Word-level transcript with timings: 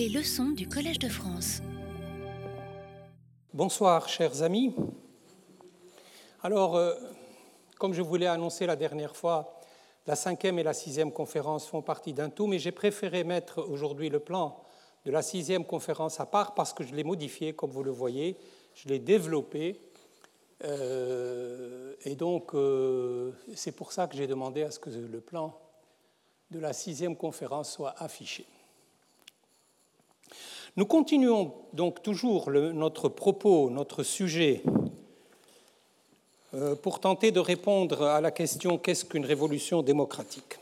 Les 0.00 0.08
leçons 0.08 0.52
du 0.52 0.66
Collège 0.66 0.98
de 0.98 1.10
France. 1.10 1.60
Bonsoir, 3.52 4.08
chers 4.08 4.42
amis. 4.42 4.74
Alors, 6.42 6.74
euh, 6.74 6.94
comme 7.78 7.92
je 7.92 8.00
voulais 8.00 8.26
annoncer 8.26 8.64
la 8.64 8.76
dernière 8.76 9.14
fois, 9.14 9.60
la 10.06 10.16
cinquième 10.16 10.58
et 10.58 10.62
la 10.62 10.72
sixième 10.72 11.12
conférence 11.12 11.66
font 11.66 11.82
partie 11.82 12.14
d'un 12.14 12.30
tout, 12.30 12.46
mais 12.46 12.58
j'ai 12.58 12.72
préféré 12.72 13.24
mettre 13.24 13.62
aujourd'hui 13.68 14.08
le 14.08 14.20
plan 14.20 14.62
de 15.04 15.10
la 15.10 15.20
sixième 15.20 15.66
conférence 15.66 16.18
à 16.18 16.24
part 16.24 16.54
parce 16.54 16.72
que 16.72 16.82
je 16.82 16.94
l'ai 16.94 17.04
modifié, 17.04 17.52
comme 17.52 17.70
vous 17.70 17.84
le 17.84 17.90
voyez, 17.90 18.38
je 18.72 18.88
l'ai 18.88 19.00
développé. 19.00 19.82
Euh, 20.64 21.92
et 22.06 22.14
donc, 22.14 22.54
euh, 22.54 23.32
c'est 23.54 23.72
pour 23.72 23.92
ça 23.92 24.06
que 24.06 24.16
j'ai 24.16 24.26
demandé 24.26 24.62
à 24.62 24.70
ce 24.70 24.78
que 24.78 24.88
le 24.88 25.20
plan 25.20 25.60
de 26.50 26.58
la 26.58 26.72
sixième 26.72 27.16
conférence 27.16 27.70
soit 27.70 27.94
affiché. 27.98 28.46
Nous 30.76 30.86
continuons 30.86 31.52
donc 31.72 32.00
toujours 32.00 32.50
notre 32.50 33.08
propos, 33.08 33.70
notre 33.70 34.04
sujet, 34.04 34.62
euh, 36.54 36.76
pour 36.76 37.00
tenter 37.00 37.32
de 37.32 37.40
répondre 37.40 38.02
à 38.02 38.20
la 38.20 38.30
question 38.30 38.78
qu'est-ce 38.78 39.04
qu'une 39.04 39.24
révolution 39.24 39.82
démocratique? 39.82 40.58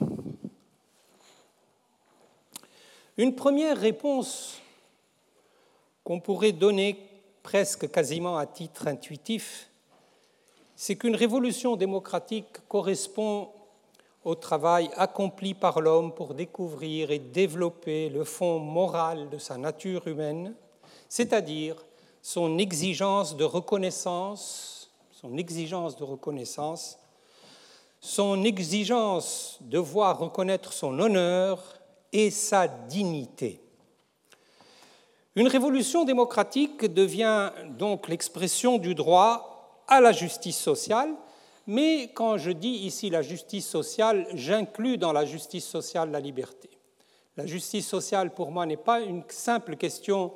Une 3.18 3.34
première 3.34 3.76
réponse 3.76 4.60
qu'on 6.04 6.20
pourrait 6.20 6.52
donner 6.52 6.96
presque 7.42 7.90
quasiment 7.90 8.38
à 8.38 8.46
titre 8.46 8.88
intuitif, 8.88 9.68
c'est 10.74 10.96
qu'une 10.96 11.16
révolution 11.16 11.76
démocratique 11.76 12.66
correspond 12.66 13.50
au 14.28 14.34
travail 14.34 14.90
accompli 14.98 15.54
par 15.54 15.80
l'homme 15.80 16.12
pour 16.12 16.34
découvrir 16.34 17.10
et 17.10 17.18
développer 17.18 18.10
le 18.10 18.24
fond 18.24 18.58
moral 18.58 19.30
de 19.30 19.38
sa 19.38 19.56
nature 19.56 20.06
humaine, 20.06 20.54
c'est-à-dire 21.08 21.76
son 22.20 22.58
exigence 22.58 23.38
de 23.38 23.44
reconnaissance, 23.44 24.90
son 25.12 25.38
exigence 25.38 25.96
de 25.96 26.04
reconnaissance, 26.04 26.98
son 28.02 28.44
exigence 28.44 29.56
de 29.62 29.78
voir 29.78 30.18
reconnaître 30.18 30.74
son 30.74 31.00
honneur 31.00 31.62
et 32.12 32.30
sa 32.30 32.68
dignité. 32.68 33.62
Une 35.36 35.48
révolution 35.48 36.04
démocratique 36.04 36.84
devient 36.84 37.50
donc 37.78 38.08
l'expression 38.08 38.76
du 38.76 38.94
droit 38.94 39.84
à 39.88 40.02
la 40.02 40.12
justice 40.12 40.58
sociale, 40.58 41.14
mais 41.68 42.10
quand 42.14 42.38
je 42.38 42.50
dis 42.50 42.86
ici 42.86 43.10
la 43.10 43.20
justice 43.20 43.68
sociale, 43.68 44.26
j'inclus 44.32 44.96
dans 44.96 45.12
la 45.12 45.26
justice 45.26 45.66
sociale 45.66 46.10
la 46.10 46.18
liberté. 46.18 46.70
La 47.36 47.46
justice 47.46 47.86
sociale, 47.86 48.32
pour 48.32 48.50
moi, 48.50 48.64
n'est 48.64 48.78
pas 48.78 49.02
une 49.02 49.22
simple 49.28 49.76
question 49.76 50.32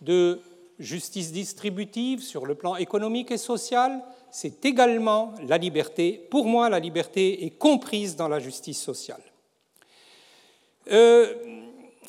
de 0.00 0.40
justice 0.78 1.32
distributive 1.32 2.22
sur 2.22 2.46
le 2.46 2.54
plan 2.54 2.76
économique 2.76 3.32
et 3.32 3.38
social, 3.38 4.00
c'est 4.30 4.64
également 4.64 5.34
la 5.48 5.58
liberté. 5.58 6.26
Pour 6.30 6.46
moi, 6.46 6.68
la 6.68 6.78
liberté 6.78 7.44
est 7.44 7.58
comprise 7.58 8.14
dans 8.14 8.28
la 8.28 8.38
justice 8.38 8.80
sociale. 8.80 9.20
Euh, 10.92 11.34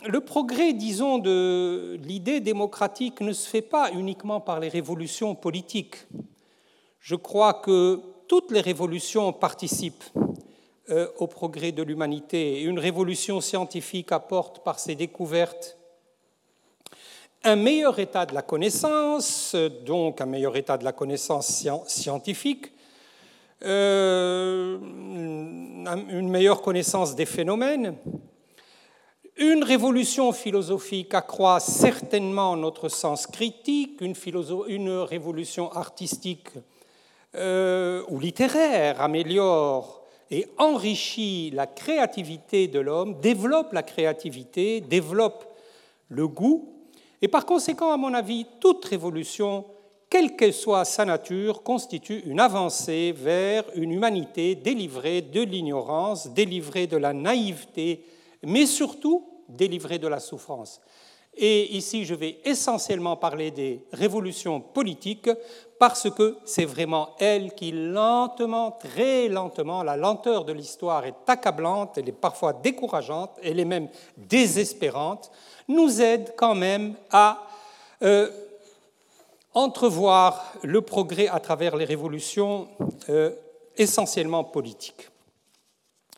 le 0.05 0.21
progrès, 0.21 0.73
disons, 0.73 1.17
de 1.17 1.97
l'idée 2.03 2.39
démocratique 2.39 3.19
ne 3.21 3.33
se 3.33 3.49
fait 3.49 3.63
pas 3.63 3.91
uniquement 3.93 4.39
par 4.39 4.59
les 4.59 4.69
révolutions 4.69 5.33
politiques. 5.33 5.97
Je 6.99 7.15
crois 7.15 7.55
que 7.55 8.01
toutes 8.29 8.51
les 8.51 8.61
révolutions 8.61 9.33
participent 9.33 10.05
euh, 10.91 11.07
au 11.17 11.27
progrès 11.27 11.73
de 11.73 11.83
l'humanité. 11.83 12.61
Une 12.61 12.79
révolution 12.79 13.41
scientifique 13.41 14.11
apporte 14.11 14.63
par 14.63 14.79
ses 14.79 14.95
découvertes 14.95 15.75
un 17.43 17.55
meilleur 17.55 17.97
état 17.99 18.25
de 18.25 18.33
la 18.33 18.41
connaissance, 18.41 19.55
donc 19.85 20.19
un 20.21 20.25
meilleur 20.25 20.55
état 20.57 20.77
de 20.77 20.83
la 20.83 20.91
connaissance 20.91 21.65
scientifique, 21.87 22.71
euh, 23.63 24.77
une 24.77 26.29
meilleure 26.29 26.61
connaissance 26.61 27.15
des 27.15 27.25
phénomènes, 27.25 27.95
une 29.37 29.63
révolution 29.63 30.33
philosophique 30.33 31.13
accroît 31.13 31.61
certainement 31.61 32.57
notre 32.57 32.89
sens 32.89 33.25
critique, 33.25 34.01
une, 34.01 34.15
une 34.67 34.89
révolution 34.99 35.71
artistique 35.71 36.49
euh, 37.35 38.03
ou 38.09 38.19
littéraire 38.19 39.01
améliore 39.01 40.03
et 40.31 40.47
enrichit 40.57 41.51
la 41.51 41.67
créativité 41.67 42.67
de 42.67 42.79
l'homme, 42.79 43.19
développe 43.19 43.73
la 43.73 43.83
créativité, 43.83 44.81
développe 44.81 45.45
le 46.09 46.27
goût, 46.27 46.73
et 47.21 47.27
par 47.27 47.45
conséquent, 47.45 47.91
à 47.91 47.97
mon 47.97 48.13
avis, 48.13 48.45
toute 48.59 48.85
révolution, 48.85 49.65
quelle 50.09 50.35
qu'elle 50.35 50.53
soit 50.53 50.85
sa 50.85 51.05
nature, 51.05 51.63
constitue 51.63 52.23
une 52.25 52.39
avancée 52.39 53.13
vers 53.15 53.63
une 53.75 53.91
humanité 53.91 54.55
délivrée 54.55 55.21
de 55.21 55.41
l'ignorance, 55.41 56.27
délivrée 56.27 56.87
de 56.87 56.97
la 56.97 57.13
naïveté, 57.13 58.05
mais 58.43 58.65
surtout 58.65 59.27
délivrée 59.49 59.99
de 59.99 60.07
la 60.07 60.19
souffrance. 60.19 60.81
Et 61.35 61.75
ici, 61.75 62.05
je 62.05 62.15
vais 62.15 62.39
essentiellement 62.43 63.15
parler 63.15 63.51
des 63.51 63.85
révolutions 63.93 64.59
politiques 64.59 65.29
parce 65.79 66.09
que 66.09 66.37
c'est 66.43 66.65
vraiment 66.65 67.15
elles 67.19 67.53
qui, 67.53 67.71
lentement, 67.71 68.71
très 68.71 69.29
lentement, 69.29 69.81
la 69.81 69.95
lenteur 69.95 70.43
de 70.43 70.51
l'histoire 70.51 71.05
est 71.05 71.15
accablante, 71.27 71.97
elle 71.97 72.09
est 72.09 72.11
parfois 72.11 72.51
décourageante, 72.51 73.31
elle 73.41 73.59
est 73.59 73.65
même 73.65 73.87
désespérante, 74.17 75.31
nous 75.69 76.01
aident 76.01 76.33
quand 76.35 76.55
même 76.55 76.95
à 77.11 77.47
euh, 78.01 78.29
entrevoir 79.53 80.53
le 80.63 80.81
progrès 80.81 81.29
à 81.29 81.39
travers 81.39 81.77
les 81.77 81.85
révolutions 81.85 82.67
euh, 83.07 83.31
essentiellement 83.77 84.43
politiques. 84.43 85.09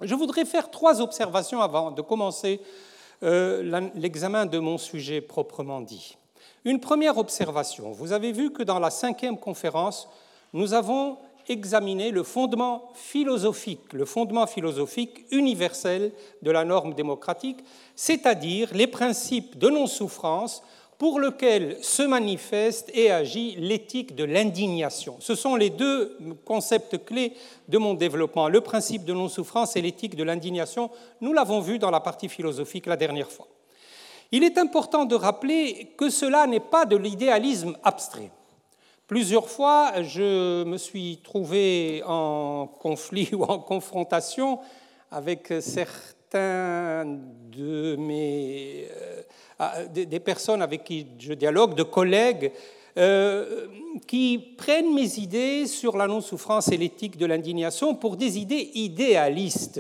Je 0.01 0.15
voudrais 0.15 0.45
faire 0.45 0.71
trois 0.71 1.01
observations 1.01 1.61
avant 1.61 1.91
de 1.91 2.01
commencer 2.01 2.59
l'examen 3.21 4.45
de 4.45 4.59
mon 4.59 4.77
sujet 4.77 5.21
proprement 5.21 5.81
dit. 5.81 6.17
Une 6.65 6.79
première 6.79 7.17
observation. 7.17 7.91
Vous 7.91 8.11
avez 8.11 8.31
vu 8.31 8.51
que 8.51 8.63
dans 8.63 8.79
la 8.79 8.89
cinquième 8.89 9.37
conférence, 9.37 10.07
nous 10.53 10.73
avons 10.73 11.17
examiné 11.47 12.11
le 12.11 12.23
fondement 12.23 12.89
philosophique, 12.93 13.93
le 13.93 14.05
fondement 14.05 14.47
philosophique 14.47 15.25
universel 15.31 16.11
de 16.41 16.51
la 16.51 16.63
norme 16.63 16.93
démocratique, 16.93 17.59
c'est-à-dire 17.95 18.69
les 18.73 18.87
principes 18.87 19.57
de 19.57 19.69
non-souffrance 19.69 20.63
pour 21.01 21.19
lequel 21.19 21.83
se 21.83 22.03
manifeste 22.03 22.91
et 22.93 23.09
agit 23.09 23.55
l'éthique 23.57 24.13
de 24.13 24.23
l'indignation. 24.23 25.15
Ce 25.19 25.33
sont 25.33 25.55
les 25.55 25.71
deux 25.71 26.15
concepts 26.45 27.03
clés 27.03 27.33
de 27.67 27.79
mon 27.79 27.95
développement, 27.95 28.47
le 28.47 28.61
principe 28.61 29.03
de 29.03 29.11
non-souffrance 29.11 29.75
et 29.75 29.81
l'éthique 29.81 30.15
de 30.15 30.23
l'indignation. 30.23 30.91
Nous 31.19 31.33
l'avons 31.33 31.59
vu 31.59 31.79
dans 31.79 31.89
la 31.89 32.01
partie 32.01 32.29
philosophique 32.29 32.85
la 32.85 32.97
dernière 32.97 33.31
fois. 33.31 33.47
Il 34.31 34.43
est 34.43 34.59
important 34.59 35.05
de 35.05 35.15
rappeler 35.15 35.91
que 35.97 36.11
cela 36.11 36.45
n'est 36.45 36.59
pas 36.59 36.85
de 36.85 36.97
l'idéalisme 36.97 37.75
abstrait. 37.83 38.29
Plusieurs 39.07 39.49
fois, 39.49 40.03
je 40.03 40.63
me 40.65 40.77
suis 40.77 41.17
trouvé 41.23 42.03
en 42.05 42.67
conflit 42.79 43.29
ou 43.33 43.41
en 43.41 43.57
confrontation 43.57 44.59
avec 45.09 45.51
certains 45.61 47.05
de 47.51 47.95
mes 47.95 48.87
des 49.93 50.19
personnes 50.19 50.61
avec 50.61 50.83
qui 50.83 51.07
je 51.19 51.33
dialogue, 51.33 51.75
de 51.75 51.83
collègues, 51.83 52.51
euh, 52.97 53.67
qui 54.05 54.37
prennent 54.57 54.93
mes 54.93 55.17
idées 55.17 55.65
sur 55.65 55.95
la 55.95 56.07
non-souffrance 56.07 56.67
et 56.73 56.77
l'éthique 56.77 57.17
de 57.17 57.25
l'indignation 57.25 57.95
pour 57.95 58.17
des 58.17 58.37
idées 58.37 58.69
idéalistes. 58.73 59.79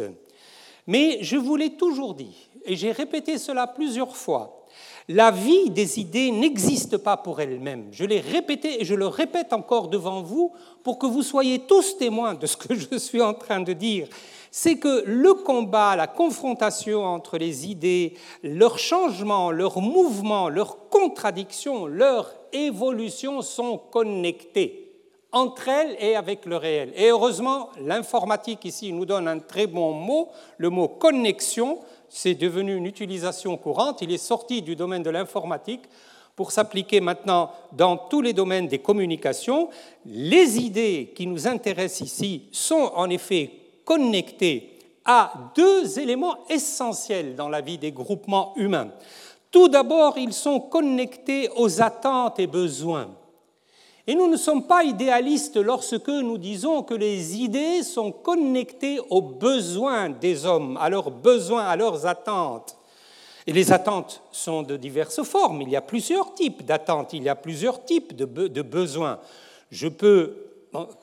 Mais 0.87 1.17
je 1.21 1.35
vous 1.35 1.57
l'ai 1.57 1.71
toujours 1.71 2.13
dit, 2.13 2.49
et 2.63 2.77
j'ai 2.77 2.93
répété 2.93 3.37
cela 3.37 3.67
plusieurs 3.67 4.15
fois, 4.15 4.60
la 5.07 5.31
vie 5.31 5.69
des 5.69 5.99
idées 5.99 6.31
n'existe 6.31 6.97
pas 6.97 7.17
pour 7.17 7.41
elle-même. 7.41 7.87
Je 7.91 8.05
l'ai 8.05 8.19
répété 8.19 8.81
et 8.81 8.85
je 8.85 8.95
le 8.95 9.07
répète 9.07 9.53
encore 9.53 9.87
devant 9.87 10.21
vous 10.21 10.53
pour 10.83 10.99
que 10.99 11.05
vous 11.05 11.23
soyez 11.23 11.59
tous 11.59 11.97
témoins 11.97 12.33
de 12.33 12.45
ce 12.45 12.57
que 12.57 12.75
je 12.75 12.97
suis 12.97 13.21
en 13.21 13.33
train 13.33 13.61
de 13.61 13.73
dire 13.73 14.07
c'est 14.51 14.77
que 14.77 15.03
le 15.05 15.33
combat, 15.33 15.95
la 15.95 16.07
confrontation 16.07 17.05
entre 17.05 17.37
les 17.37 17.67
idées, 17.67 18.15
leur 18.43 18.77
changement, 18.77 19.49
leur 19.49 19.79
mouvement, 19.79 20.49
leur 20.49 20.89
contradiction, 20.89 21.87
leur 21.87 22.33
évolution 22.51 23.41
sont 23.41 23.77
connectés 23.77 24.89
entre 25.31 25.69
elles 25.69 25.95
et 25.99 26.17
avec 26.17 26.45
le 26.45 26.57
réel. 26.57 26.91
Et 26.97 27.09
heureusement, 27.09 27.69
l'informatique 27.79 28.65
ici 28.65 28.91
nous 28.91 29.05
donne 29.05 29.29
un 29.29 29.39
très 29.39 29.67
bon 29.67 29.93
mot, 29.93 30.27
le 30.57 30.69
mot 30.69 30.89
connexion, 30.89 31.79
c'est 32.13 32.35
devenu 32.35 32.75
une 32.75 32.85
utilisation 32.85 33.55
courante, 33.55 34.01
il 34.01 34.11
est 34.11 34.17
sorti 34.17 34.61
du 34.61 34.75
domaine 34.75 35.01
de 35.01 35.09
l'informatique 35.09 35.83
pour 36.35 36.51
s'appliquer 36.51 36.99
maintenant 36.99 37.51
dans 37.71 37.95
tous 37.95 38.19
les 38.19 38.33
domaines 38.33 38.67
des 38.67 38.79
communications. 38.79 39.69
Les 40.05 40.59
idées 40.59 41.13
qui 41.15 41.25
nous 41.25 41.47
intéressent 41.47 42.01
ici 42.01 42.49
sont 42.51 42.91
en 42.95 43.09
effet 43.09 43.51
connecté 43.85 44.77
à 45.05 45.31
deux 45.55 45.99
éléments 45.99 46.45
essentiels 46.49 47.33
dans 47.35 47.47
la 47.47 47.61
vie 47.61 47.77
des 47.77 47.93
groupements 47.93 48.53
humains. 48.57 48.91
Tout 49.49 49.69
d'abord, 49.69 50.17
ils 50.17 50.33
sont 50.33 50.59
connectés 50.59 51.49
aux 51.55 51.81
attentes 51.81 52.39
et 52.39 52.47
besoins. 52.47 53.07
Et 54.11 54.15
nous 54.15 54.27
ne 54.27 54.35
sommes 54.35 54.67
pas 54.67 54.83
idéalistes 54.83 55.55
lorsque 55.55 56.09
nous 56.09 56.37
disons 56.37 56.83
que 56.83 56.93
les 56.93 57.37
idées 57.37 57.81
sont 57.81 58.11
connectées 58.11 58.99
aux 59.09 59.21
besoins 59.21 60.09
des 60.09 60.45
hommes, 60.45 60.77
à 60.81 60.89
leurs 60.89 61.09
besoins, 61.09 61.63
à 61.63 61.77
leurs 61.77 62.05
attentes. 62.05 62.75
Et 63.47 63.53
les 63.53 63.71
attentes 63.71 64.21
sont 64.33 64.63
de 64.63 64.75
diverses 64.75 65.23
formes. 65.23 65.61
Il 65.61 65.69
y 65.69 65.77
a 65.77 65.81
plusieurs 65.81 66.33
types 66.33 66.65
d'attentes, 66.65 67.13
il 67.13 67.23
y 67.23 67.29
a 67.29 67.35
plusieurs 67.35 67.85
types 67.85 68.13
de, 68.13 68.61
besoins. 68.61 69.17
Je 69.71 69.87
peux 69.87 70.35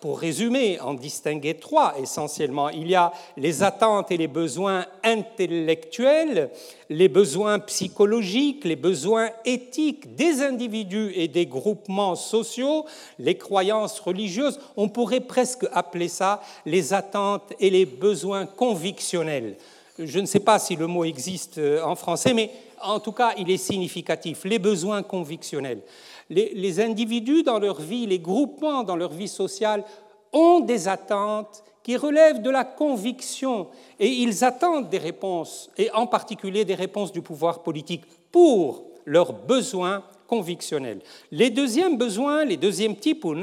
pour 0.00 0.18
résumer, 0.18 0.80
en 0.80 0.94
distinguer 0.94 1.54
trois 1.54 1.94
essentiellement. 2.00 2.70
Il 2.70 2.88
y 2.88 2.94
a 2.94 3.12
les 3.36 3.62
attentes 3.62 4.10
et 4.10 4.16
les 4.16 4.28
besoins 4.28 4.86
intellectuels, 5.04 6.50
les 6.88 7.08
besoins 7.08 7.58
psychologiques, 7.58 8.64
les 8.64 8.76
besoins 8.76 9.30
éthiques 9.44 10.14
des 10.14 10.42
individus 10.42 11.12
et 11.14 11.28
des 11.28 11.46
groupements 11.46 12.16
sociaux, 12.16 12.86
les 13.18 13.36
croyances 13.36 14.00
religieuses. 14.00 14.58
On 14.76 14.88
pourrait 14.88 15.20
presque 15.20 15.66
appeler 15.72 16.08
ça 16.08 16.40
les 16.64 16.94
attentes 16.94 17.52
et 17.60 17.68
les 17.68 17.84
besoins 17.84 18.46
convictionnels. 18.46 19.56
Je 19.98 20.18
ne 20.20 20.26
sais 20.26 20.40
pas 20.40 20.58
si 20.58 20.76
le 20.76 20.86
mot 20.86 21.04
existe 21.04 21.58
euh, 21.58 21.82
en 21.82 21.96
français, 21.96 22.34
mais 22.34 22.50
en 22.80 23.00
tout 23.00 23.12
cas, 23.12 23.32
il 23.36 23.50
est 23.50 23.56
significatif. 23.56 24.44
Les 24.44 24.58
besoins 24.58 25.02
convictionnels 25.02 25.82
les, 26.30 26.80
individus 26.80 27.42
dans 27.42 27.58
leur 27.58 27.80
vie, 27.80 28.06
les 28.06 28.18
groupements 28.18 28.82
dans 28.82 28.96
leur 28.96 29.12
vie 29.12 29.28
sociale 29.28 29.84
ont 30.32 30.60
des 30.60 30.88
attentes 30.88 31.62
qui 31.82 31.96
relèvent 31.96 32.42
de 32.42 32.50
la 32.50 32.64
conviction 32.64 33.68
et 33.98 34.08
ils 34.08 34.44
attendent 34.44 34.90
des 34.90 34.98
réponses, 34.98 35.70
et 35.78 35.90
en 35.92 36.06
particulier 36.06 36.64
des 36.64 36.74
réponses 36.74 37.12
du 37.12 37.22
pouvoir 37.22 37.62
politique 37.62 38.04
pour 38.30 38.84
leurs 39.06 39.32
besoins 39.32 40.02
convictionnels. 40.26 41.00
Les 41.30 41.48
deuxièmes 41.48 41.96
besoins, 41.96 42.44
les 42.44 42.58
deuxièmes 42.58 42.96
types 42.96 43.24
ou 43.24 43.34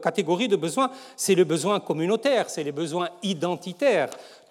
catégories 0.00 0.46
de 0.46 0.54
besoins, 0.54 0.92
c'est 1.16 1.34
le 1.34 1.42
besoin 1.42 1.80
communautaire, 1.80 2.48
c'est 2.48 2.62
les 2.62 2.70
besoins 2.70 3.08
identitaires 3.24 4.10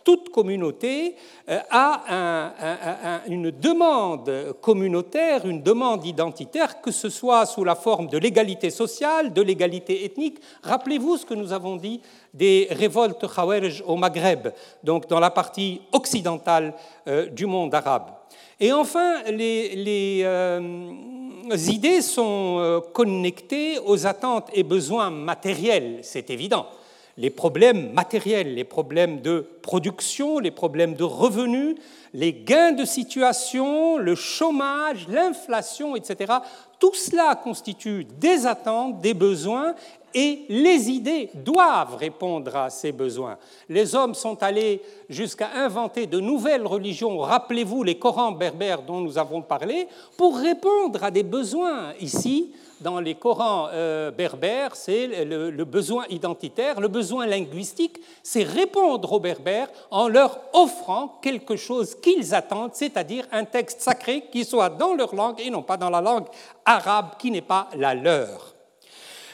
toute 0.10 0.30
communauté 0.30 1.16
euh, 1.50 1.60
a 1.70 3.22
une 3.28 3.52
demande 3.52 4.56
communautaire, 4.60 5.46
une 5.46 5.62
demande 5.62 6.04
identitaire, 6.04 6.82
que 6.82 6.90
ce 6.90 7.10
soit 7.10 7.46
sous 7.46 7.64
la 7.64 7.76
forme 7.76 8.08
de 8.08 8.18
l'égalité 8.18 8.72
sociale, 8.72 9.32
de 9.32 9.44
l'égalité 9.44 10.06
ethnique. 10.06 10.40
Rappelez-vous 10.64 11.18
ce 11.18 11.28
que 11.28 11.36
nous 11.36 11.54
avons 11.54 11.76
dit 11.76 12.02
des 12.34 12.68
révoltes 12.72 13.28
Khawarij 13.28 13.84
au 13.86 13.98
Maghreb, 13.98 14.48
donc 14.84 15.08
dans 15.08 15.20
la 15.20 15.30
partie 15.30 15.80
occidentale 15.92 16.74
euh, 17.08 17.28
du 17.28 17.46
monde 17.46 17.76
arabe. 17.76 18.08
Et 18.60 18.74
enfin, 18.74 19.22
les, 19.30 20.22
euh, 20.24 20.60
idées 21.68 22.02
sont 22.02 22.82
connectées 22.94 23.78
aux 23.86 24.08
attentes 24.08 24.50
et 24.54 24.64
besoins 24.64 25.12
matériels, 25.12 26.00
c'est 26.02 26.32
évident 26.32 26.66
les 27.20 27.30
problèmes 27.30 27.92
matériels, 27.92 28.56
les 28.56 28.64
problèmes 28.64 29.20
de 29.20 29.46
production, 29.62 30.40
les 30.40 30.52
problèmes 30.52 30.94
de 30.94 31.04
revenus, 31.04 31.76
les 32.14 32.32
gains 32.32 32.72
de 32.72 32.86
situation, 32.86 33.98
le 33.98 34.16
chômage, 34.16 35.06
l'inflation, 35.10 35.98
etc. 35.98 36.36
Tout 36.80 36.94
cela 36.94 37.36
constitue 37.36 38.08
des 38.20 38.48
attentes, 38.48 39.02
des 39.02 39.14
besoins, 39.14 39.76
et 40.14 40.46
les 40.48 40.90
idées 40.90 41.30
doivent 41.36 41.98
répondre 41.98 42.56
à 42.56 42.70
ces 42.70 42.94
besoins. 42.94 43.38
Les 43.68 43.94
hommes 43.96 44.16
sont 44.16 44.42
allés 44.42 44.82
jusqu'à 45.10 45.50
inventer 45.56 46.08
de 46.08 46.22
nouvelles 46.22 46.66
religions, 46.66 47.20
rappelez-vous 47.20 47.84
les 47.84 48.00
Corans 48.00 48.32
berbères 48.32 48.82
dont 48.82 49.02
nous 49.02 49.18
avons 49.18 49.42
parlé, 49.42 49.90
pour 50.16 50.38
répondre 50.38 51.04
à 51.04 51.12
des 51.12 51.24
besoins 51.24 51.94
ici 52.00 52.54
dans 52.82 53.00
les 53.00 53.16
Corans 53.16 53.70
euh, 53.72 54.12
berbères, 54.12 54.76
c'est 54.76 55.26
le, 55.26 55.64
besoin 55.64 56.06
identitaire, 56.10 56.80
le 56.80 56.88
besoin 56.88 57.26
linguistique, 57.26 57.98
c'est 58.24 58.44
répondre 58.44 59.14
aux 59.14 59.20
berbères 59.20 59.70
en 59.92 60.08
leur 60.08 60.40
offrant 60.54 61.20
quelque 61.22 61.56
chose 61.56 61.96
qu'ils 61.96 62.34
attendent, 62.34 62.72
c'est-à-dire 62.74 63.26
un 63.32 63.46
texte 63.46 63.82
sacré 63.82 64.26
qui 64.32 64.46
soit 64.46 64.70
dans 64.70 64.94
leur 64.94 65.14
langue 65.16 65.40
et 65.40 65.50
non 65.50 65.62
pas 65.62 65.78
dans 65.78 65.90
la 65.90 66.02
langue 66.02 66.28
arabe 66.66 67.12
qui 67.20 67.32
n'est 67.32 67.42
pas 67.42 67.70
la 67.76 67.94
leur. 67.94 68.56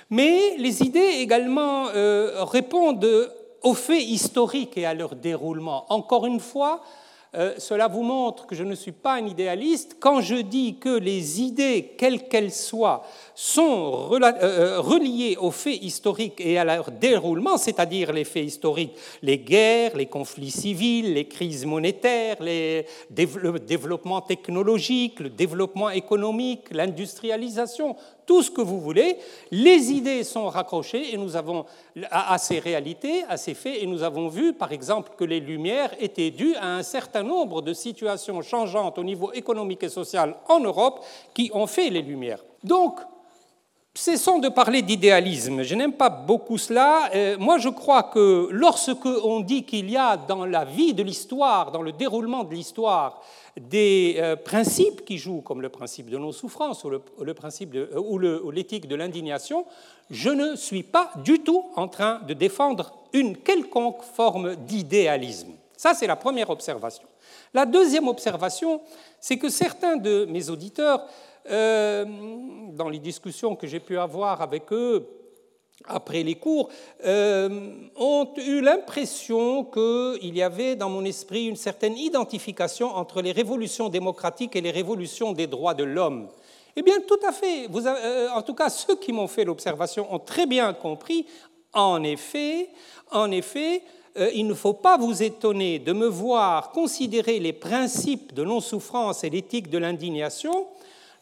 Mais 0.10 0.56
les 0.58 0.84
idées 0.84 1.18
également 1.20 1.88
euh, 1.90 2.44
répondent 2.44 3.32
aux 3.64 3.74
faits 3.74 4.04
historiques 4.04 4.78
et 4.78 4.86
à 4.86 4.94
leur 4.94 5.16
déroulement. 5.16 5.86
Encore 5.90 6.26
une 6.28 6.40
fois, 6.40 6.82
euh, 7.36 7.54
cela 7.58 7.88
vous 7.88 8.04
montre 8.04 8.46
que 8.46 8.56
je 8.56 8.64
ne 8.64 8.76
suis 8.76 8.94
pas 8.94 9.16
un 9.16 9.26
idéaliste 9.26 9.98
quand 10.00 10.22
je 10.22 10.36
dis 10.36 10.78
que 10.78 10.90
les 10.90 11.42
idées, 11.42 11.96
quelles 11.98 12.28
qu'elles 12.30 12.54
soient, 12.54 13.04
sont 13.36 14.10
euh, 14.14 14.20
euh, 14.42 14.80
reliées 14.80 15.38
aux 15.40 15.52
faits 15.52 15.84
historiques 15.84 16.40
et 16.40 16.58
à 16.58 16.64
leur 16.64 16.90
déroulement, 16.90 17.58
c'est-à-dire 17.58 18.14
les 18.14 18.24
faits 18.24 18.46
historiques, 18.46 18.94
les 19.22 19.38
guerres, 19.38 19.98
les 19.98 20.06
conflits 20.06 20.52
civils, 20.52 21.14
les 21.14 21.28
crises 21.28 21.66
monétaires, 21.66 22.38
le 22.40 22.84
développement 23.60 24.22
technologique, 24.22 25.20
le 25.20 25.30
développement 25.30 25.90
économique, 25.90 26.68
l'industrialisation, 26.72 27.98
tout 28.26 28.42
ce 28.42 28.50
que 28.50 28.62
vous 28.62 28.80
voulez. 28.80 29.18
Les 29.52 29.92
idées 29.92 30.24
sont 30.24 30.48
raccrochées 30.48 31.14
et 31.14 31.18
nous 31.18 31.36
avons 31.36 31.66
à 32.10 32.38
ces 32.38 32.60
réalités, 32.60 33.24
à 33.30 33.38
ces 33.38 33.54
faits, 33.54 33.78
et 33.82 33.86
nous 33.86 34.04
avons 34.04 34.30
vu, 34.30 34.54
par 34.54 34.72
exemple, 34.72 35.12
que 35.18 35.26
les 35.26 35.40
Lumières 35.40 35.92
étaient 36.00 36.32
dues 36.32 36.56
à 36.56 36.76
un 36.76 36.84
certain 36.84 37.24
nombre 37.24 37.62
de 37.62 37.74
situations 37.74 38.42
changeantes 38.42 38.98
au 38.98 39.04
niveau 39.04 39.32
économique 39.34 39.84
et 39.84 39.90
social 39.90 40.36
en 40.48 40.60
Europe 40.60 41.04
qui 41.34 41.52
ont 41.54 41.68
fait 41.68 41.90
les 41.90 42.02
Lumières. 42.02 42.44
Donc, 42.64 43.00
Cessons 43.98 44.40
de 44.40 44.50
parler 44.50 44.82
d'idéalisme. 44.82 45.64
Je 45.64 45.74
n'aime 45.74 45.94
pas 45.94 46.10
beaucoup 46.10 46.58
cela. 46.58 47.10
Euh, 47.16 47.38
moi, 47.40 47.60
je 47.60 47.70
crois 47.70 48.04
que 48.04 48.50
lorsque 48.52 49.06
on 49.06 49.40
dit 49.40 49.64
qu'il 49.64 49.90
y 49.90 49.96
a 49.96 50.18
dans 50.18 50.46
la 50.46 50.66
vie 50.66 50.94
de 50.94 51.02
l'histoire, 51.02 51.72
dans 51.72 51.82
le 51.82 51.94
déroulement 51.94 52.44
de 52.44 52.54
l'histoire, 52.54 53.22
des 53.56 54.18
euh, 54.18 54.36
principes 54.36 55.06
qui 55.06 55.18
jouent, 55.18 55.40
comme 55.40 55.62
le 55.62 55.70
principe 55.70 56.10
de 56.10 56.18
non-souffrance 56.18 56.84
ou, 56.84 56.90
le, 56.90 57.34
principe 57.34 57.74
euh, 57.74 57.98
ou 57.98 58.52
l'éthique 58.52 58.90
de 58.90 58.96
l'indignation, 58.96 59.66
je 60.12 60.30
ne 60.30 60.58
suis 60.58 60.84
pas 60.84 61.12
du 61.24 61.40
tout 61.40 61.64
en 61.78 61.88
train 61.88 62.20
de 62.28 62.34
défendre 62.34 62.94
une 63.14 63.38
quelconque 63.38 64.02
forme 64.02 64.58
d'idéalisme. 64.58 65.54
Ça, 65.78 65.94
c'est 65.94 66.08
la 66.08 66.18
première 66.18 66.50
observation. 66.50 67.08
La 67.54 67.66
deuxième 67.66 68.10
observation, 68.10 68.82
c'est 69.22 69.38
que 69.38 69.48
certains 69.48 69.96
de 69.96 70.26
mes 70.26 70.50
auditeurs 70.50 71.08
euh, 71.50 72.06
dans 72.74 72.90
les 72.90 73.00
discussions 73.00 73.56
que 73.56 73.68
j'ai 73.68 73.80
pu 73.80 73.98
avoir 73.98 74.42
avec 74.42 74.72
eux 74.74 75.08
après 75.86 76.24
les 76.24 76.36
cours, 76.36 76.70
euh, 77.06 77.72
ont 77.96 78.34
eu 78.38 78.62
l'impression 78.62 79.66
qu'il 79.66 80.36
y 80.36 80.42
avait 80.42 80.76
dans 80.76 80.90
mon 80.90 81.06
esprit 81.06 81.46
une 81.46 81.56
certaine 81.56 81.98
identification 81.98 82.88
entre 82.96 83.22
les 83.22 83.32
révolutions 83.32 83.90
démocratiques 83.90 84.56
et 84.56 84.62
les 84.62 84.72
révolutions 84.72 85.34
des 85.34 85.46
droits 85.46 85.76
de 85.76 85.84
l'homme. 85.84 86.30
Eh 86.76 86.82
bien, 86.82 86.96
tout 87.08 87.20
à 87.28 87.32
fait. 87.32 87.68
Euh, 87.70 88.30
en 88.30 88.42
tout 88.42 88.56
cas, 88.56 88.70
ceux 88.70 88.96
qui 88.96 89.14
m'ont 89.14 89.28
fait 89.28 89.46
l'observation 89.46 90.12
ont 90.12 90.20
très 90.20 90.48
bien 90.48 90.74
compris. 90.74 91.28
En 91.74 92.02
effet, 92.04 92.70
en 93.12 93.30
effet, 93.32 93.84
il 94.34 94.48
ne 94.48 94.54
faut 94.54 94.74
pas 94.74 94.98
vous 94.98 95.22
étonner 95.22 95.78
de 95.78 95.92
me 95.92 96.08
voir 96.08 96.72
considérer 96.72 97.38
les 97.40 97.52
principes 97.52 98.34
de 98.34 98.46
non-souffrance 98.46 99.26
et 99.26 99.30
l'éthique 99.30 99.70
de 99.70 99.78
l'indignation 99.78 100.68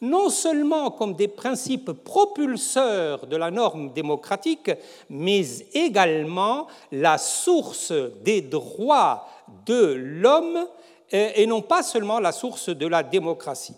non 0.03 0.29
seulement 0.29 0.91
comme 0.91 1.13
des 1.13 1.29
principes 1.29 1.91
propulseurs 1.91 3.25
de 3.25 3.37
la 3.37 3.49
norme 3.49 3.93
démocratique, 3.93 4.69
mais 5.09 5.43
également 5.73 6.67
la 6.91 7.17
source 7.17 7.93
des 8.21 8.41
droits 8.41 9.27
de 9.65 9.93
l'homme 9.93 10.67
et 11.09 11.45
non 11.45 11.61
pas 11.61 11.83
seulement 11.83 12.19
la 12.19 12.33
source 12.33 12.69
de 12.69 12.85
la 12.85 13.01
démocratie. 13.01 13.75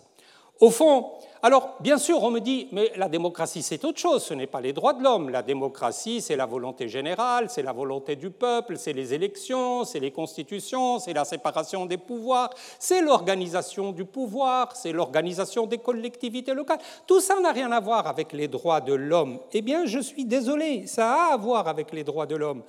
Au 0.60 0.72
fond, 0.72 1.12
alors, 1.46 1.76
bien 1.80 2.00
sûr, 2.00 2.24
on 2.24 2.32
me 2.32 2.40
dit, 2.40 2.70
mais 2.72 2.92
la 2.96 3.08
démocratie, 3.08 3.62
c'est 3.62 3.86
autre 3.86 4.00
chose, 4.00 4.24
ce 4.24 4.34
n'est 4.34 4.48
pas 4.48 4.62
les 4.62 4.74
droits 4.74 4.94
de 4.94 5.04
l'homme. 5.04 5.30
La 5.30 5.44
démocratie, 5.44 6.20
c'est 6.20 6.36
la 6.36 6.48
volonté 6.48 6.88
générale, 6.90 7.52
c'est 7.52 7.62
la 7.62 7.72
volonté 7.72 8.16
du 8.16 8.32
peuple, 8.32 8.80
c'est 8.80 8.94
les 8.94 9.14
élections, 9.14 9.84
c'est 9.86 10.00
les 10.00 10.10
constitutions, 10.10 10.98
c'est 10.98 11.14
la 11.14 11.24
séparation 11.24 11.86
des 11.86 12.00
pouvoirs, 12.00 12.50
c'est 12.80 13.00
l'organisation 13.00 13.92
du 13.92 14.06
pouvoir, 14.06 14.76
c'est 14.76 14.92
l'organisation 14.92 15.68
des 15.68 15.78
collectivités 15.78 16.56
locales. 16.56 16.80
Tout 17.06 17.22
ça 17.22 17.40
n'a 17.40 17.52
rien 17.52 17.72
à 17.72 17.80
voir 17.80 18.08
avec 18.08 18.34
les 18.34 18.48
droits 18.48 18.82
de 18.82 18.96
l'homme. 18.96 19.38
Eh 19.54 19.62
bien, 19.62 19.86
je 19.86 20.00
suis 20.00 20.26
désolé, 20.26 20.88
ça 20.88 21.14
a 21.14 21.34
à 21.34 21.38
voir 21.38 21.68
avec 21.68 21.94
les 21.94 22.04
droits 22.04 22.26
de 22.26 22.38
l'homme. 22.38 22.64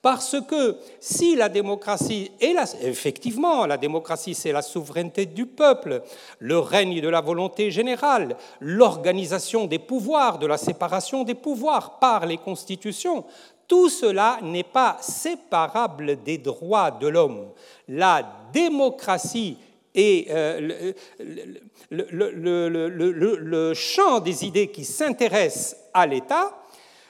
Parce 0.00 0.36
que 0.48 0.76
si 1.00 1.34
la 1.34 1.48
démocratie 1.48 2.30
est 2.40 2.54
effectivement, 2.82 3.66
la 3.66 3.76
démocratie, 3.76 4.34
c'est 4.34 4.52
la 4.52 4.62
souveraineté 4.62 5.26
du 5.26 5.46
peuple, 5.46 6.02
le 6.38 6.58
règne 6.58 7.00
de 7.00 7.08
la 7.08 7.20
volonté 7.20 7.72
générale, 7.72 8.36
l'organisation 8.60 9.66
des 9.66 9.80
pouvoirs, 9.80 10.38
de 10.38 10.46
la 10.46 10.56
séparation 10.56 11.24
des 11.24 11.34
pouvoirs 11.34 11.98
par 11.98 12.26
les 12.26 12.38
constitutions, 12.38 13.24
tout 13.66 13.88
cela 13.88 14.38
n'est 14.42 14.62
pas 14.62 14.96
séparable 15.00 16.22
des 16.22 16.38
droits 16.38 16.92
de 16.92 17.08
l'homme. 17.08 17.48
La 17.88 18.24
démocratie 18.52 19.58
et 19.94 20.26
euh, 20.30 20.92
le, 21.90 23.74
champ 23.74 24.20
des 24.20 24.44
idées 24.44 24.68
qui 24.68 24.84
s'intéressent 24.84 25.76
à 25.92 26.06
l'État, 26.06 26.56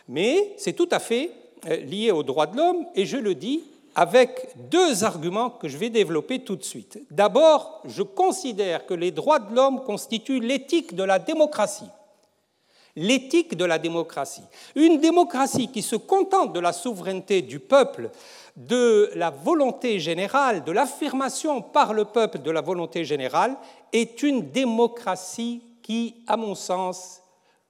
mais 0.08 0.54
c'est 0.56 0.72
tout 0.72 0.88
à 0.90 0.98
fait 0.98 1.30
euh, 1.66 1.76
lié 1.76 2.10
aux 2.10 2.22
droits 2.22 2.46
de 2.46 2.56
l'homme, 2.56 2.86
et 2.94 3.06
je 3.06 3.16
le 3.16 3.34
dis 3.34 3.62
avec 3.94 4.48
deux 4.70 5.02
arguments 5.02 5.50
que 5.50 5.66
je 5.66 5.76
vais 5.76 5.90
développer 5.90 6.38
tout 6.40 6.54
de 6.54 6.62
suite. 6.62 7.00
D'abord, 7.10 7.82
je 7.84 8.02
considère 8.02 8.86
que 8.86 8.94
les 8.94 9.10
droits 9.10 9.40
de 9.40 9.54
l'homme 9.54 9.82
constituent 9.82 10.40
l'éthique 10.40 10.94
de 10.94 11.02
la 11.02 11.18
démocratie. 11.18 11.90
L'éthique 12.94 13.56
de 13.56 13.64
la 13.64 13.78
démocratie. 13.78 14.44
Une 14.76 15.00
démocratie 15.00 15.68
qui 15.68 15.82
se 15.82 15.96
contente 15.96 16.52
de 16.52 16.60
la 16.60 16.72
souveraineté 16.72 17.42
du 17.42 17.58
peuple 17.58 18.10
de 18.56 19.10
la 19.14 19.30
volonté 19.30 20.00
générale, 20.00 20.64
de 20.64 20.72
l'affirmation 20.72 21.62
par 21.62 21.92
le 21.92 22.04
peuple 22.04 22.38
de 22.38 22.50
la 22.50 22.60
volonté 22.60 23.04
générale, 23.04 23.56
est 23.92 24.22
une 24.22 24.50
démocratie 24.50 25.62
qui, 25.82 26.16
à 26.26 26.36
mon 26.36 26.54
sens, 26.54 27.20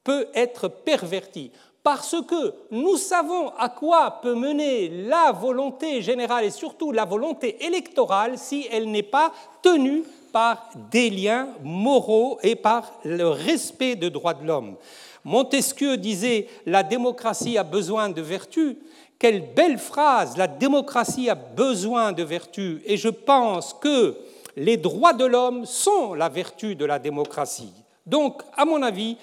peut 0.03 0.27
être 0.35 0.69
pervertie. 0.69 1.53
Parce 1.83 2.17
que 2.27 2.55
nous 2.71 2.97
savons 2.97 3.51
à 3.59 3.69
quoi 3.69 4.21
peut 4.21 4.35
mener 4.35 4.89
la 4.89 5.33
volonté 5.33 6.03
générale 6.03 6.45
et 6.45 6.51
surtout 6.51 6.93
la 6.93 7.05
volonté 7.05 7.65
électorale 7.65 8.37
si 8.37 8.67
elle 8.71 8.91
n'est 8.91 9.03
pas 9.03 9.33
tenue 9.63 10.03
par 10.33 10.69
des 10.91 11.09
liens 11.09 11.49
moraux 11.63 12.39
et 12.43 12.57
par 12.57 12.93
le 13.05 13.29
respect 13.29 13.97
des 13.97 14.11
droits 14.11 14.35
de 14.35 14.47
l'homme. 14.47 14.77
Montesquieu 15.25 15.97
disait 15.97 16.49
La 16.67 16.83
démocratie 16.83 17.59
a 17.59 17.65
besoin 17.65 18.09
de 18.09 18.23
vertu. 18.23 18.79
Quelle 19.19 19.53
belle 19.55 19.79
phrase, 19.79 20.37
la 20.37 20.47
démocratie 20.47 21.29
a 21.29 21.35
besoin 21.35 22.13
de 22.13 22.23
vertu. 22.23 22.83
Et 22.87 22.97
je 22.97 23.09
pense 23.09 23.75
que 23.75 24.17
les 24.57 24.77
droits 24.77 25.13
de 25.13 25.25
l'homme 25.25 25.67
sont 25.67 26.15
la 26.15 26.29
vertu 26.29 26.77
de 26.77 26.85
la 26.85 26.99
démocratie. 26.99 27.73
Donc, 28.07 28.43
à 28.57 28.65
mon 28.65 28.83
avis, 28.83 29.17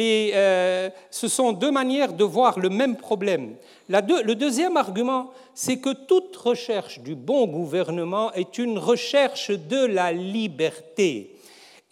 euh, 0.00 0.90
ce 1.10 1.28
sont 1.28 1.52
deux 1.52 1.70
manières 1.70 2.12
de 2.12 2.24
voir 2.24 2.58
le 2.58 2.68
même 2.68 2.96
problème. 2.96 3.54
le 3.88 4.34
deuxième 4.34 4.76
argument, 4.76 5.30
c'est 5.54 5.78
que 5.78 5.92
toute 5.92 6.36
recherche 6.36 7.00
du 7.00 7.14
bon 7.14 7.46
gouvernement 7.46 8.32
est 8.32 8.58
une 8.58 8.78
recherche 8.78 9.50
de 9.50 9.84
la 9.86 10.12
liberté. 10.12 11.36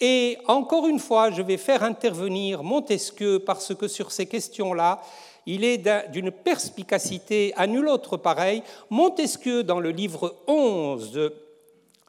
Et 0.01 0.39
encore 0.47 0.87
une 0.87 0.99
fois, 0.99 1.31
je 1.31 1.43
vais 1.43 1.59
faire 1.59 1.83
intervenir 1.83 2.63
Montesquieu 2.63 3.41
parce 3.41 3.75
que 3.75 3.87
sur 3.87 4.13
ces 4.13 4.27
questions-là, 4.27 5.03
il 5.47 5.65
est 5.65 5.83
d'une 6.11 6.31
perspicacité 6.31 7.53
à 7.57 7.67
nul 7.67 7.89
autre 7.89 8.17
pareil. 8.17 8.63
Montesquieu, 8.89 9.63
dans 9.63 9.81
le 9.81 9.91
livre 9.91 10.37
11 10.47 11.13
de, 11.13 11.35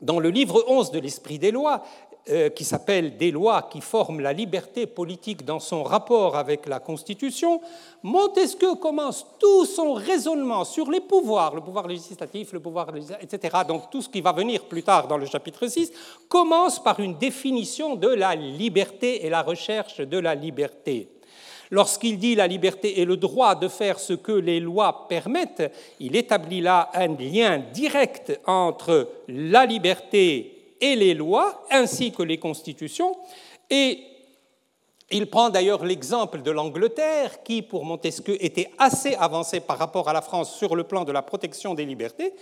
dans 0.01 0.19
le 0.19 0.29
livre 0.29 0.63
11 0.67 0.91
de 0.91 1.00
l'Esprit 1.00 1.38
des 1.38 1.51
lois, 1.51 1.83
euh, 2.29 2.49
qui 2.49 2.63
s'appelle 2.63 3.17
Des 3.17 3.31
lois 3.31 3.63
qui 3.63 3.81
forment 3.81 4.19
la 4.19 4.31
liberté 4.31 4.85
politique 4.85 5.43
dans 5.43 5.59
son 5.59 5.81
rapport 5.81 6.35
avec 6.35 6.67
la 6.67 6.79
Constitution, 6.79 7.59
Montesquieu 8.03 8.75
commence 8.75 9.25
tout 9.39 9.65
son 9.65 9.93
raisonnement 9.93 10.63
sur 10.63 10.91
les 10.91 11.01
pouvoirs, 11.01 11.55
le 11.55 11.61
pouvoir 11.61 11.87
législatif, 11.87 12.53
le 12.53 12.59
pouvoir 12.59 12.89
etc., 13.21 13.57
donc 13.67 13.89
tout 13.89 14.03
ce 14.03 14.09
qui 14.09 14.21
va 14.21 14.33
venir 14.33 14.65
plus 14.65 14.83
tard 14.83 15.07
dans 15.07 15.17
le 15.17 15.25
chapitre 15.25 15.65
6, 15.65 15.91
commence 16.29 16.81
par 16.83 16.99
une 16.99 17.17
définition 17.17 17.95
de 17.95 18.09
la 18.09 18.35
liberté 18.35 19.25
et 19.25 19.29
la 19.31 19.41
recherche 19.41 19.97
de 20.01 20.19
la 20.19 20.35
liberté. 20.35 21.09
Lorsqu'il 21.71 22.19
dit 22.19 22.35
la 22.35 22.45
liberté 22.45 22.99
et 22.99 23.05
le 23.05 23.17
droit 23.17 23.55
de 23.55 23.67
faire 23.67 23.97
ce 23.97 24.13
que 24.13 24.33
les 24.33 24.59
lois 24.59 25.07
permettent, 25.07 25.71
il 25.99 26.15
établit 26.15 26.61
là 26.61 26.91
un 26.93 27.07
lien 27.07 27.63
direct 27.73 28.39
entre 28.45 29.09
la 29.27 29.65
liberté 29.65 30.61
et 30.81 30.95
les 30.95 31.13
lois, 31.13 31.63
ainsi 31.69 32.11
que 32.11 32.23
les 32.23 32.38
constitutions, 32.38 33.15
et 33.69 34.00
il 35.11 35.29
prend 35.29 35.50
d'ailleurs 35.50 35.85
l'exemple 35.85 36.41
de 36.41 36.51
l'Angleterre, 36.51 37.43
qui, 37.43 37.61
pour 37.61 37.85
Montesquieu, 37.85 38.43
était 38.43 38.71
assez 38.77 39.15
avancée 39.15 39.59
par 39.59 39.77
rapport 39.77 40.09
à 40.09 40.13
la 40.13 40.21
France 40.21 40.55
sur 40.55 40.75
le 40.75 40.83
plan 40.83 41.03
de 41.03 41.11
la 41.11 41.21
protection 41.21 41.73
des 41.73 41.85
libertés. 41.85 42.33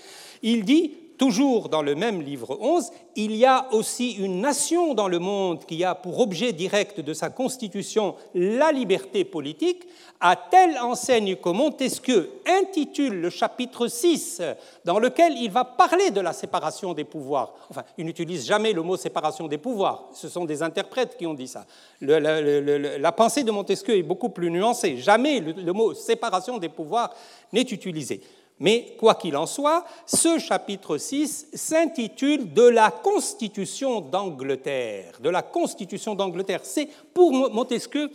Il 0.41 0.63
dit 0.65 0.93
toujours 1.19 1.69
dans 1.69 1.83
le 1.83 1.93
même 1.93 2.21
livre 2.23 2.57
11, 2.59 2.89
il 3.15 3.35
y 3.35 3.45
a 3.45 3.67
aussi 3.73 4.13
une 4.13 4.41
nation 4.41 4.95
dans 4.95 5.09
le 5.09 5.19
monde 5.19 5.65
qui 5.65 5.83
a 5.83 5.93
pour 5.93 6.19
objet 6.19 6.53
direct 6.53 7.01
de 7.01 7.13
sa 7.13 7.29
constitution 7.29 8.15
la 8.33 8.71
liberté 8.71 9.25
politique, 9.25 9.85
à 10.21 10.35
telle 10.35 10.79
enseigne 10.79 11.35
que 11.35 11.49
Montesquieu 11.49 12.31
intitule 12.47 13.21
le 13.21 13.29
chapitre 13.29 13.87
6, 13.87 14.41
dans 14.85 14.97
lequel 14.97 15.33
il 15.37 15.51
va 15.51 15.65
parler 15.65 16.09
de 16.09 16.21
la 16.21 16.33
séparation 16.33 16.93
des 16.93 17.03
pouvoirs. 17.03 17.53
Enfin, 17.69 17.83
il 17.97 18.05
n'utilise 18.05 18.47
jamais 18.47 18.71
le 18.71 18.81
mot 18.81 18.97
séparation 18.97 19.47
des 19.47 19.57
pouvoirs, 19.57 20.05
ce 20.13 20.29
sont 20.29 20.45
des 20.45 20.63
interprètes 20.63 21.17
qui 21.17 21.27
ont 21.27 21.33
dit 21.33 21.47
ça. 21.47 21.65
la 22.01 23.11
pensée 23.11 23.43
de 23.43 23.51
Montesquieu 23.51 23.97
est 23.97 24.03
beaucoup 24.03 24.29
plus 24.29 24.49
nuancée. 24.49 24.97
Jamais 24.97 25.41
le 25.41 25.73
mot 25.73 25.93
séparation 25.93 26.57
des 26.57 26.69
pouvoirs 26.69 27.13
n'est 27.51 27.61
utilisé. 27.61 28.21
Mais 28.59 28.95
quoi 28.97 29.15
qu'il 29.15 29.37
en 29.37 29.45
soit, 29.45 29.85
ce 30.05 30.37
chapitre 30.37 30.97
6 30.97 31.47
s'intitule 31.53 32.51
De 32.53 32.63
la 32.63 32.91
Constitution 32.91 34.01
d'Angleterre. 34.01 35.13
De 35.21 35.29
la 35.29 35.41
Constitution 35.41 36.13
d'Angleterre. 36.13 36.61
C'est 36.63 36.89
pour 37.13 37.31
Montesquieu 37.31 38.09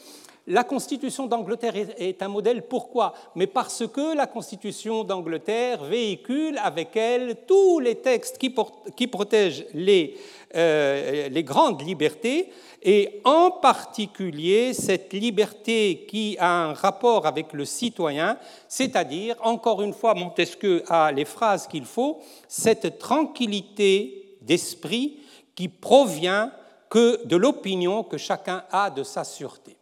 la 0.47 0.65
Constitution 0.65 1.27
d'Angleterre 1.27 1.75
est 1.97 2.23
un 2.23 2.29
modèle. 2.29 2.63
Pourquoi? 2.63 3.15
Mais 3.35 3.47
parce 3.47 3.87
que 3.87 4.15
la 4.15 4.27
Constitution 4.27 5.03
d'Angleterre 5.03 5.85
véhicule 5.85 6.59
avec 6.63 6.97
elle 6.97 7.37
tous 7.47 7.81
les 7.81 7.97
textes 7.97 8.37
qui, 8.37 9.07
protègent 9.07 9.65
les, 9.73 10.19
euh, 10.55 11.29
les 11.31 11.45
grandes 11.45 11.81
libertés, 11.81 12.53
et 12.83 13.23
en 13.25 13.51
particulier 13.51 14.75
cette 14.75 15.15
liberté 15.15 16.05
qui 16.07 16.37
a 16.39 16.65
un 16.65 16.75
rapport 16.75 17.27
avec 17.27 17.55
le 17.55 17.65
citoyen, 17.65 18.37
c'est-à-dire, 18.69 19.37
encore 19.41 19.81
une 19.81 19.95
fois, 19.95 20.15
Montesquieu 20.15 20.85
a 20.89 21.11
les 21.11 21.25
phrases 21.25 21.67
qu'il 21.67 21.87
faut, 21.87 22.21
cette 22.47 22.99
tranquillité 22.99 24.37
d'esprit 24.43 25.21
qui 25.55 25.69
provient 25.69 26.53
que 26.91 27.25
de 27.25 27.37
l'opinion 27.37 28.03
que 28.03 28.19
chacun 28.19 28.65
a 28.71 28.91
de 28.91 29.03
sa 29.03 29.25
sûreté. 29.25 29.74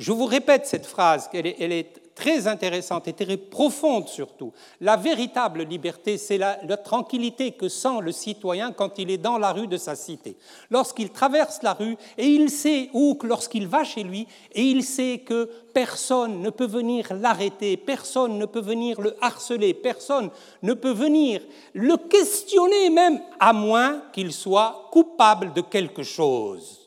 Je 0.00 0.12
vous 0.12 0.24
répète 0.24 0.64
cette 0.64 0.86
phrase, 0.86 1.28
elle 1.34 1.46
est, 1.46 2.00
très 2.14 2.46
intéressante 2.46 3.08
et 3.08 3.12
très 3.14 3.36
profonde 3.38 4.08
surtout. 4.08 4.52
La 4.80 4.96
véritable 4.96 5.62
liberté, 5.62 6.18
c'est 6.18 6.36
la, 6.36 6.56
tranquillité 6.76 7.52
que 7.52 7.68
sent 7.68 8.00
le 8.02 8.12
citoyen 8.12 8.72
quand 8.72 8.98
il 8.98 9.10
est 9.10 9.18
dans 9.18 9.38
la 9.38 9.52
rue 9.52 9.66
de 9.66 9.76
sa 9.76 9.94
cité. 9.94 10.36
Lorsqu'il 10.70 11.10
traverse 11.10 11.62
la 11.62 11.74
rue 11.74 11.96
et 12.18 12.26
il 12.26 12.50
sait, 12.50 12.90
ou 12.94 13.18
lorsqu'il 13.22 13.66
va 13.66 13.84
chez 13.84 14.02
lui, 14.02 14.26
et 14.52 14.62
il 14.62 14.84
sait 14.84 15.18
que 15.18 15.48
personne 15.74 16.40
ne 16.40 16.50
peut 16.50 16.66
venir 16.66 17.06
l'arrêter, 17.14 17.76
personne 17.76 18.38
ne 18.38 18.46
peut 18.46 18.60
venir 18.62 19.00
le 19.00 19.16
harceler, 19.20 19.74
personne 19.74 20.30
ne 20.62 20.72
peut 20.72 20.92
venir 20.92 21.42
le 21.74 21.96
questionner 21.96 22.88
même, 22.88 23.20
à 23.38 23.52
moins 23.52 24.02
qu'il 24.12 24.32
soit 24.32 24.88
coupable 24.90 25.52
de 25.52 25.60
quelque 25.60 26.02
chose. 26.02 26.79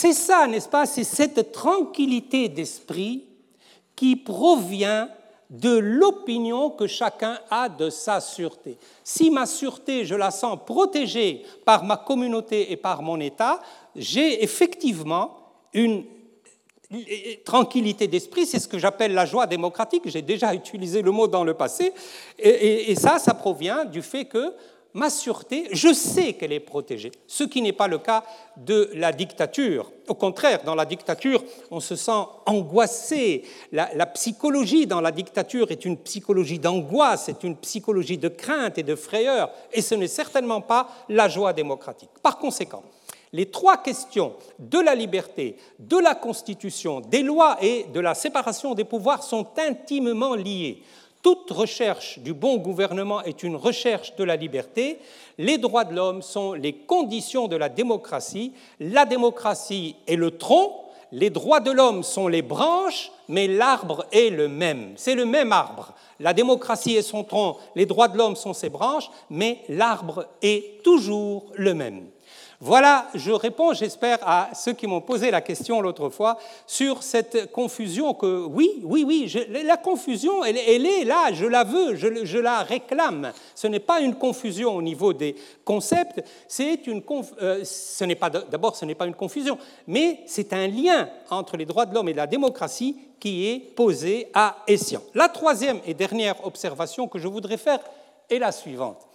C'est 0.00 0.12
ça, 0.12 0.46
n'est-ce 0.46 0.68
pas? 0.68 0.86
C'est 0.86 1.02
cette 1.02 1.50
tranquillité 1.50 2.48
d'esprit 2.48 3.24
qui 3.96 4.14
provient 4.14 5.08
de 5.50 5.76
l'opinion 5.76 6.70
que 6.70 6.86
chacun 6.86 7.36
a 7.50 7.68
de 7.68 7.90
sa 7.90 8.20
sûreté. 8.20 8.78
Si 9.02 9.28
ma 9.28 9.44
sûreté, 9.44 10.04
je 10.04 10.14
la 10.14 10.30
sens 10.30 10.56
protégée 10.64 11.44
par 11.64 11.82
ma 11.82 11.96
communauté 11.96 12.70
et 12.70 12.76
par 12.76 13.02
mon 13.02 13.18
État, 13.18 13.58
j'ai 13.96 14.44
effectivement 14.44 15.36
une 15.72 16.04
tranquillité 17.44 18.06
d'esprit, 18.06 18.46
c'est 18.46 18.60
ce 18.60 18.68
que 18.68 18.78
j'appelle 18.78 19.14
la 19.14 19.26
joie 19.26 19.48
démocratique, 19.48 20.04
j'ai 20.06 20.22
déjà 20.22 20.54
utilisé 20.62 21.02
le 21.02 21.10
mot 21.10 21.26
dans 21.26 21.42
le 21.42 21.54
passé, 21.54 21.92
et, 22.38 22.94
ça, 22.94 23.18
ça 23.18 23.34
provient 23.34 23.84
du 23.84 24.02
fait 24.02 24.26
que 24.26 24.54
ma 24.94 25.10
sûreté, 25.10 25.68
je 25.72 25.92
sais 25.92 26.32
qu'elle 26.34 26.52
est 26.52 26.60
protégée, 26.60 27.12
ce 27.26 27.44
qui 27.44 27.62
n'est 27.62 27.72
pas 27.72 27.88
le 27.88 27.98
cas 27.98 28.24
de 28.56 28.90
la 28.94 29.12
dictature. 29.12 29.90
Au 30.08 30.14
contraire, 30.14 30.62
dans 30.64 30.74
la 30.74 30.84
dictature, 30.84 31.44
on 31.70 31.80
se 31.80 31.96
sent 31.96 32.22
angoissé. 32.46 33.44
La, 33.72 34.06
psychologie 34.06 34.86
dans 34.86 35.00
la 35.00 35.12
dictature 35.12 35.70
est 35.70 35.84
une 35.84 35.98
psychologie 35.98 36.58
d'angoisse, 36.58 37.24
c'est 37.26 37.44
une 37.44 37.56
psychologie 37.56 38.18
de 38.18 38.28
crainte 38.28 38.78
et 38.78 38.82
de 38.82 38.94
frayeur, 38.94 39.50
et 39.72 39.82
ce 39.82 39.94
n'est 39.94 40.08
certainement 40.08 40.60
pas 40.60 40.88
la 41.08 41.28
joie 41.28 41.52
démocratique. 41.52 42.10
Par 42.22 42.38
conséquent, 42.38 42.82
les 43.32 43.50
trois 43.50 43.76
questions 43.76 44.34
de 44.58 44.78
la 44.78 44.94
liberté, 44.94 45.56
de 45.78 45.98
la 45.98 46.14
Constitution, 46.14 47.00
des 47.00 47.22
lois 47.22 47.58
et 47.60 47.84
de 47.92 48.00
la 48.00 48.14
séparation 48.14 48.74
des 48.74 48.84
pouvoirs 48.84 49.22
sont 49.22 49.46
intimement 49.58 50.34
liées. 50.34 50.82
Toute 51.22 51.50
recherche 51.50 52.18
du 52.20 52.32
bon 52.32 52.58
gouvernement 52.58 53.22
est 53.22 53.42
une 53.42 53.56
recherche 53.56 54.14
de 54.16 54.24
la 54.24 54.36
liberté. 54.36 54.98
Les 55.36 55.58
droits 55.58 55.84
de 55.84 55.94
l'homme 55.94 56.22
sont 56.22 56.52
les 56.52 56.72
conditions 56.72 57.48
de 57.48 57.56
la 57.56 57.68
démocratie. 57.68 58.52
La 58.80 59.04
démocratie 59.04 59.96
est 60.06 60.16
le 60.16 60.30
tronc 60.30 60.84
les 61.12 61.30
droits 61.30 61.60
de 61.60 61.70
l'homme 61.70 62.02
sont 62.02 62.28
les 62.28 62.42
branches, 62.42 63.10
mais 63.28 63.46
l'arbre 63.46 64.04
est 64.12 64.30
le 64.30 64.48
même. 64.48 64.92
C'est 64.96 65.14
le 65.14 65.24
même 65.24 65.52
arbre. 65.52 65.94
La 66.20 66.34
démocratie 66.34 66.96
est 66.96 67.02
son 67.02 67.24
tronc, 67.24 67.56
les 67.74 67.86
droits 67.86 68.08
de 68.08 68.18
l'homme 68.18 68.36
sont 68.36 68.52
ses 68.52 68.68
branches, 68.68 69.08
mais 69.30 69.62
l'arbre 69.68 70.26
est 70.42 70.82
toujours 70.82 71.46
le 71.54 71.74
même. 71.74 72.06
Voilà, 72.60 73.06
je 73.14 73.30
réponds, 73.30 73.72
j'espère, 73.72 74.18
à 74.22 74.50
ceux 74.52 74.72
qui 74.72 74.88
m'ont 74.88 75.00
posé 75.00 75.30
la 75.30 75.40
question 75.40 75.80
l'autre 75.80 76.08
fois 76.08 76.38
sur 76.66 77.04
cette 77.04 77.52
confusion 77.52 78.14
que, 78.14 78.46
oui, 78.46 78.80
oui, 78.82 79.04
oui, 79.06 79.32
la 79.64 79.76
confusion, 79.76 80.44
elle, 80.44 80.56
est 80.56 81.04
là, 81.04 81.32
je 81.32 81.46
la 81.46 81.62
veux, 81.62 81.94
je, 81.94 82.38
la 82.38 82.64
réclame. 82.64 83.32
Ce 83.54 83.68
n'est 83.68 83.78
pas 83.78 84.00
une 84.00 84.16
confusion 84.16 84.74
au 84.74 84.82
niveau 84.82 85.12
des 85.12 85.36
concepts, 85.64 86.20
c'est 86.48 86.88
une, 86.88 87.00
euh, 87.40 87.62
ce 87.62 88.02
n'est 88.02 88.16
pas, 88.16 88.28
d'abord, 88.28 88.74
ce 88.74 88.84
n'est 88.84 88.96
pas 88.96 89.06
une 89.06 89.14
confusion, 89.14 89.56
mais 89.86 90.22
c'est 90.26 90.52
un 90.52 90.66
lien 90.66 91.08
entre 91.30 91.56
les 91.56 91.64
droits 91.64 91.86
de 91.86 91.94
l'homme 91.94 92.08
et 92.08 92.14
la 92.14 92.26
démocratie 92.26 92.96
qui 93.20 93.46
est 93.46 93.60
posé 93.60 94.30
à 94.34 94.56
Essian. 94.66 95.02
La 95.14 95.28
troisième 95.28 95.78
et 95.86 95.94
dernière 95.94 96.44
observation 96.44 97.06
que 97.06 97.20
je 97.20 97.28
voudrais 97.28 97.56
faire 97.56 97.78
est 98.28 98.40
la 98.40 98.50
suivante 98.50 99.07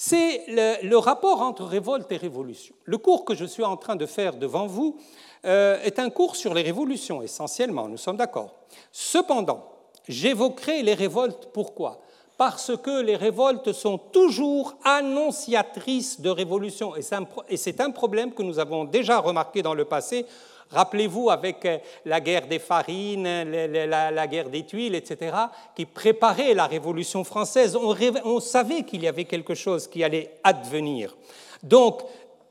c'est 0.00 0.44
le, 0.46 0.96
rapport 0.96 1.42
entre 1.42 1.64
révolte 1.64 2.12
et 2.12 2.16
révolution. 2.16 2.72
Le 2.84 2.98
cours 2.98 3.24
que 3.24 3.34
je 3.34 3.44
suis 3.44 3.64
en 3.64 3.76
train 3.76 3.96
de 3.96 4.06
faire 4.06 4.36
devant 4.36 4.68
vous 4.68 4.96
euh, 5.44 5.76
est 5.82 5.98
un 5.98 6.08
cours 6.08 6.36
sur 6.36 6.54
les 6.54 6.62
révolutions, 6.62 7.20
essentiellement, 7.20 7.88
nous 7.88 7.96
sommes 7.96 8.16
d'accord. 8.16 8.54
Cependant, 8.92 9.64
j'évoquerai 10.06 10.84
les 10.84 10.94
révoltes. 10.94 11.48
Pourquoi? 11.52 12.00
Parce 12.36 12.76
que 12.76 13.02
les 13.02 13.16
révoltes 13.16 13.72
sont 13.72 13.98
toujours 13.98 14.76
annonciatrices 14.84 16.20
de 16.20 16.30
révolution, 16.30 16.94
et 16.94 17.56
c'est 17.56 17.80
un 17.80 17.90
problème 17.90 18.32
que 18.32 18.44
nous 18.44 18.60
avons 18.60 18.84
déjà 18.84 19.18
remarqué 19.18 19.62
dans 19.62 19.74
le 19.74 19.84
passé 19.84 20.26
Rappelez-vous 20.70 21.30
avec 21.30 21.64
euh, 21.64 21.78
la 22.04 22.20
guerre 22.20 22.46
des 22.46 22.58
farines, 22.58 23.24
la, 23.24 24.26
guerre 24.26 24.50
des 24.50 24.64
tuiles, 24.64 24.94
etc., 24.94 25.34
qui 25.74 25.86
préparait 25.86 26.54
la 26.54 26.66
Révolution 26.66 27.24
française. 27.24 27.76
On, 27.76 28.40
savait 28.40 28.82
qu'il 28.82 29.02
y 29.02 29.08
avait 29.08 29.24
quelque 29.24 29.54
chose 29.54 29.88
qui 29.88 30.04
allait 30.04 30.30
advenir. 30.44 31.16
Donc, 31.62 32.02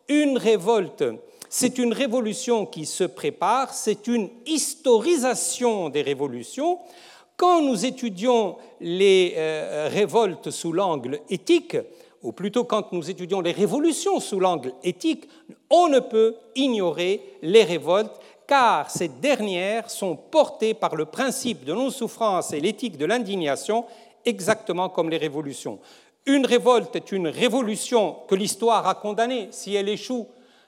une 0.08 0.38
révolte, 0.38 1.04
c'est 1.50 1.78
une 1.78 1.94
révolution 1.94 2.66
qui 2.66 2.86
se 2.86 3.04
prépare, 3.04 3.74
c'est 3.74 4.08
une 4.08 4.30
historisation 4.46 5.90
des 5.90 6.02
révolutions. 6.02 6.80
Quand 7.36 7.62
nous 7.62 7.86
étudions 7.86 8.58
les 8.82 9.36
euh, 9.38 9.90
révoltes 9.92 10.50
sous 10.50 10.74
l'angle 10.74 11.20
éthique, 11.30 11.78
ou 12.24 12.32
plutôt 12.32 12.64
quand 12.64 12.92
nous 12.92 13.10
étudions 13.10 13.42
les 13.42 13.52
révolutions 13.52 14.20
sous 14.20 14.40
l'angle 14.40 14.74
éthique, 14.84 15.28
on 15.70 15.88
ne 15.88 16.00
peut 16.00 16.36
ignorer 16.56 17.22
les 17.42 17.64
révoltes, 17.64 18.20
car 18.48 18.90
ces 18.90 19.08
dernières 19.08 19.90
sont 19.90 20.16
portées 20.16 20.74
par 20.74 20.96
le 20.96 21.06
principe 21.06 21.66
de 21.66 21.74
non-souffrance 21.74 22.54
et 22.54 22.60
l'éthique 22.60 22.98
de 22.98 23.06
l'indignation, 23.06 23.86
exactement 24.26 24.90
comme 24.90 25.10
les 25.10 25.18
révolutions. 25.18 25.80
Une 26.26 26.46
révolte 26.46 26.96
est 26.96 27.12
une 27.12 27.28
révolution 27.28 28.18
que 28.28 28.36
l'histoire 28.36 28.88
a 28.88 28.96
condamnée. 28.96 29.48
Si 29.52 29.76
elle 29.76 29.90
échoue, 29.90 30.28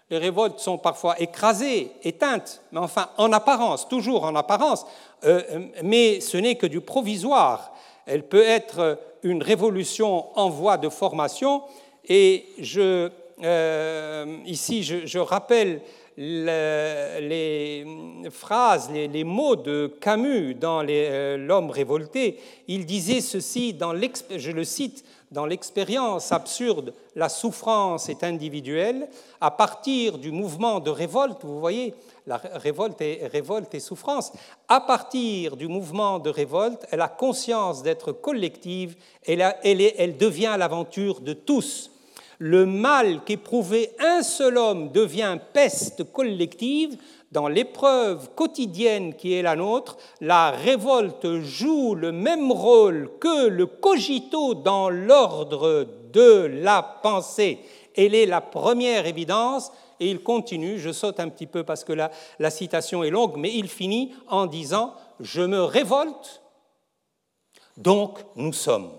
les 0.09 0.17
révoltes 0.17 0.59
sont 0.59 0.77
parfois 0.77 1.19
écrasées, 1.19 1.91
éteintes, 2.03 2.61
mais 2.71 2.79
enfin 2.79 3.09
en 3.17 3.31
apparence, 3.31 3.87
toujours 3.87 4.23
en 4.23 4.35
apparence, 4.35 4.85
euh, 5.25 5.67
mais 5.83 6.19
ce 6.21 6.37
n'est 6.37 6.55
que 6.55 6.65
du 6.65 6.81
provisoire. 6.81 7.73
Elle 8.09 8.23
peut 8.23 8.43
être 8.43 8.97
une 9.23 9.43
révolution 9.43 10.25
en 10.37 10.49
voie 10.49 10.77
de 10.77 10.89
formation. 10.89 11.61
Et 12.07 12.45
je, 12.59 13.09
euh, 13.43 14.37
ici, 14.45 14.83
je, 14.83 15.19
rappelle 15.19 15.81
les 16.17 17.85
phrases, 18.31 18.89
les, 18.91 19.23
mots 19.23 19.55
de 19.55 19.95
Camus 20.01 20.55
dans 20.55 20.83
euh, 20.89 21.37
L'homme 21.37 21.69
révolté. 21.69 22.39
Il 22.67 22.87
disait 22.87 23.21
ceci, 23.21 23.73
dans 23.73 23.93
je 23.95 24.51
le 24.51 24.63
cite, 24.63 25.05
dans 25.31 25.45
l'expérience 25.45 26.31
absurde, 26.31 26.93
la 27.15 27.29
souffrance 27.29 28.09
est 28.09 28.23
individuelle. 28.23 29.07
À 29.39 29.51
partir 29.51 30.17
du 30.17 30.31
mouvement 30.31 30.79
de 30.79 30.89
révolte, 30.89 31.43
vous 31.43 31.59
voyez, 31.59 31.93
la 32.29 32.37
révolte 32.37 33.01
est 33.01 33.25
révolte 33.25 33.73
et 33.73 33.79
souffrance. 33.79 34.31
À 34.67 34.81
partir 34.81 35.57
du 35.57 35.67
mouvement 35.67 36.19
de 36.19 36.29
révolte, 36.29 36.85
elle 36.91 37.01
a 37.01 37.07
conscience 37.07 37.81
d'être 37.81 38.11
collective, 38.11 38.95
elle, 39.25 39.41
elle 39.63 40.15
devient 40.15 40.55
l'aventure 40.59 41.21
de 41.21 41.33
tous. 41.33 41.89
Le 42.37 42.67
mal 42.67 43.23
qu'éprouvait 43.25 43.91
un 43.99 44.21
seul 44.21 44.59
homme 44.59 44.91
devient 44.91 45.39
peste 45.53 46.03
collective. 46.13 46.97
Dans 47.31 47.47
l'épreuve 47.47 48.29
quotidienne 48.35 49.15
qui 49.15 49.33
est 49.33 49.41
la 49.41 49.55
nôtre, 49.55 49.97
la 50.21 50.51
révolte 50.51 51.41
joue 51.41 51.95
le 51.95 52.11
même 52.11 52.51
rôle 52.51 53.09
que 53.19 53.47
le 53.47 53.65
cogito 53.65 54.53
dans 54.53 54.89
l'ordre 54.89 55.87
de 56.13 56.45
la 56.45 56.83
pensée. 56.83 57.59
Elle 57.95 58.13
est 58.13 58.27
la 58.27 58.41
première 58.41 59.07
évidence 59.07 59.71
et 59.99 60.09
il 60.09 60.21
continue, 60.21 60.79
je 60.79 60.91
saute 60.91 61.19
un 61.19 61.29
petit 61.29 61.47
peu 61.47 61.63
parce 61.63 61.83
que 61.83 61.93
la, 61.93 62.49
citation 62.49 63.03
est 63.03 63.09
longue, 63.09 63.35
mais 63.37 63.53
il 63.53 63.67
finit 63.67 64.13
en 64.27 64.45
disant 64.45 64.93
Je 65.19 65.41
me 65.41 65.61
révolte, 65.63 66.41
donc 67.77 68.19
nous 68.35 68.53
sommes. 68.53 68.91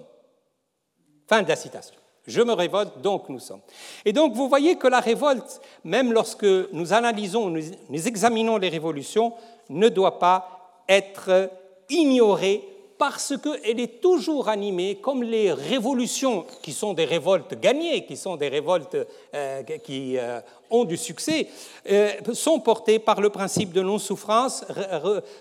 Fin 1.27 1.43
de 1.43 1.49
la 1.49 1.57
citation. 1.57 1.97
Je 2.27 2.43
me 2.43 2.53
révolte, 2.53 3.01
donc 3.01 3.29
nous 3.29 3.39
sommes. 3.39 3.63
Et 4.05 4.13
donc 4.13 4.35
vous 4.35 4.49
voyez 4.49 4.77
que 4.77 4.89
la 4.89 5.01
révolte, 5.01 5.61
même 5.85 6.13
lorsque 6.13 6.45
nous 6.45 6.93
analysons, 6.93 7.51
nous 7.51 8.09
examinons 8.09 8.59
les 8.59 8.69
révolutions, 8.69 9.33
ne 9.69 9.89
doit 9.89 10.19
pas 10.19 10.83
être 10.89 11.51
ignorée 11.89 12.63
parce 13.01 13.33
qu'elle 13.39 13.81
est 13.81 14.03
toujours 14.03 14.51
animée 14.51 14.97
comme 14.97 15.23
les 15.23 15.55
révolutions 15.55 16.45
qui 16.61 16.73
sont 16.73 16.93
des 16.93 17.07
révoltes 17.07 17.59
gagnées, 17.59 18.05
qui 18.05 18.15
sont 18.15 18.37
des 18.37 18.49
révoltes 18.49 18.95
euh, 19.35 19.63
qui 19.63 20.19
euh, 20.19 20.39
ont 20.69 20.85
du 20.85 20.99
succès, 20.99 21.49
euh, 21.91 22.11
sont 22.35 22.61
portées 22.61 22.99
par 22.99 23.23
le 23.23 23.31
principe 23.31 23.73
de 23.73 23.81
non-souffrance. 23.81 24.67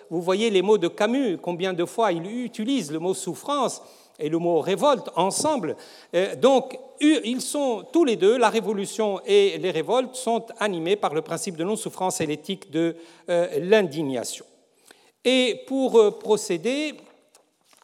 Vous 0.10 0.22
voyez 0.22 0.50
les 0.50 0.62
mots 0.62 0.78
de 0.78 0.88
Camus, 0.88 1.38
combien 1.38 1.74
de 1.74 1.84
fois 1.84 2.14
il 2.14 2.26
utilise 2.46 2.94
le 2.94 3.00
mot 3.00 3.14
souffrance 3.14 3.82
et 4.18 4.30
le 4.30 4.38
mot 4.38 4.62
révolte 4.62 5.10
ensemble. 5.18 5.76
Donc, 6.42 6.80
ils 7.02 7.42
sont 7.42 7.86
tous 7.92 8.06
les 8.06 8.16
deux, 8.16 8.38
la 8.38 8.50
révolution 8.50 9.20
et 9.26 9.58
les 9.58 9.72
révoltes, 9.72 10.16
sont 10.16 10.46
animés 10.60 10.96
par 10.96 11.14
le 11.14 11.22
principe 11.22 11.58
de 11.58 11.66
non-souffrance 11.66 12.22
et 12.22 12.26
l'éthique 12.26 12.72
de 12.72 12.96
l'indignation. 13.28 14.46
Et 15.26 15.64
pour 15.68 16.20
procéder, 16.20 16.96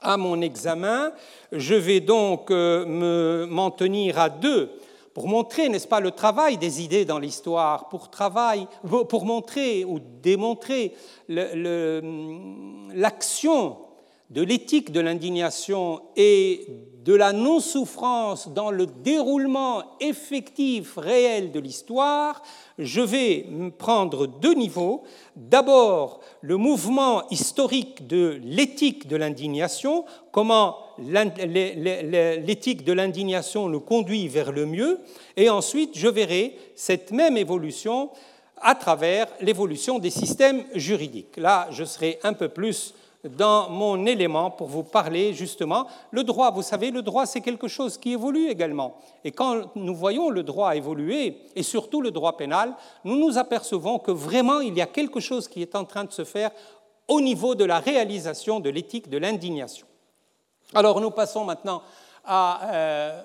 à 0.05 0.17
mon 0.17 0.41
examen. 0.41 1.11
Je 1.51 1.75
vais 1.75 1.99
donc 1.99 2.51
euh, 2.51 2.85
me, 2.85 3.45
m'en 3.49 3.71
tenir 3.71 4.19
à 4.19 4.29
deux 4.29 4.71
pour 5.13 5.27
montrer, 5.29 5.69
n'est-ce 5.69 5.87
pas, 5.87 6.01
le 6.01 6.11
travail 6.11 6.57
des 6.57 6.81
idées 6.83 7.05
dans 7.05 7.19
l'histoire, 7.19 7.87
pour, 7.87 8.09
pour 9.07 9.25
montrer 9.25 9.85
ou 9.85 9.99
démontrer 10.21 10.93
l'action 12.93 13.77
de 14.29 14.41
l'éthique 14.41 14.91
de 14.91 14.99
l'indignation 14.99 16.01
et 16.15 16.67
de 17.03 17.13
la 17.13 17.33
non-souffrance 17.33 18.49
dans 18.51 18.71
le 18.71 18.87
déroulement 18.87 19.83
effectif, 19.99 20.97
réel 20.97 21.51
de 21.51 21.59
l'histoire, 21.59 22.41
je 22.79 23.01
vais 23.01 23.45
prendre 23.77 24.25
deux 24.25 24.55
niveaux. 24.55 25.03
D'abord, 25.35 26.21
le 26.41 26.57
mouvement 26.57 27.29
historique 27.29 28.07
de 28.07 28.39
l'éthique 28.43 29.07
de 29.07 29.17
l'indignation, 29.17 30.05
comment 30.31 30.77
l'éthique 30.97 32.83
de 32.83 32.93
l'indignation 32.93 33.69
nous 33.69 33.81
conduit 33.81 34.27
vers 34.27 34.51
le 34.51 34.65
mieux, 34.65 34.99
et 35.37 35.51
ensuite 35.51 35.91
je 35.95 36.07
verrai 36.07 36.57
cette 36.73 37.11
même 37.11 37.37
évolution 37.37 38.09
à 38.61 38.73
travers 38.73 39.27
l'évolution 39.41 39.99
des 39.99 40.09
systèmes 40.09 40.63
juridiques. 40.73 41.37
Là, 41.37 41.67
je 41.69 41.83
serai 41.83 42.17
un 42.23 42.33
peu 42.33 42.49
plus 42.49 42.95
dans 43.29 43.69
mon 43.69 44.05
élément 44.05 44.51
pour 44.51 44.67
vous 44.67 44.83
parler 44.83 45.33
justement. 45.33 45.87
Le 46.11 46.23
droit, 46.23 46.51
vous 46.51 46.61
savez, 46.61 46.91
le 46.91 47.01
droit, 47.01 47.25
c'est 47.25 47.41
quelque 47.41 47.67
chose 47.67 47.97
qui 47.97 48.13
évolue 48.13 48.49
également. 48.49 48.97
Et 49.23 49.31
quand 49.31 49.75
nous 49.75 49.95
voyons 49.95 50.29
le 50.29 50.43
droit 50.43 50.75
évoluer, 50.75 51.37
et 51.55 51.63
surtout 51.63 52.01
le 52.01 52.11
droit 52.11 52.37
pénal, 52.37 52.73
nous 53.03 53.17
nous 53.17 53.37
apercevons 53.37 53.99
que 53.99 54.11
vraiment 54.11 54.59
il 54.59 54.75
y 54.75 54.81
a 54.81 54.87
quelque 54.87 55.19
chose 55.19 55.47
qui 55.47 55.61
est 55.61 55.75
en 55.75 55.85
train 55.85 56.03
de 56.03 56.11
se 56.11 56.23
faire 56.23 56.51
au 57.07 57.21
niveau 57.21 57.55
de 57.55 57.65
la 57.65 57.79
réalisation 57.79 58.59
de 58.59 58.69
l'éthique 58.69 59.09
de 59.09 59.17
l'indignation. 59.17 59.87
Alors 60.73 60.99
nous 60.99 61.11
passons 61.11 61.45
maintenant 61.45 61.81
à 62.23 62.73
euh, 62.73 63.21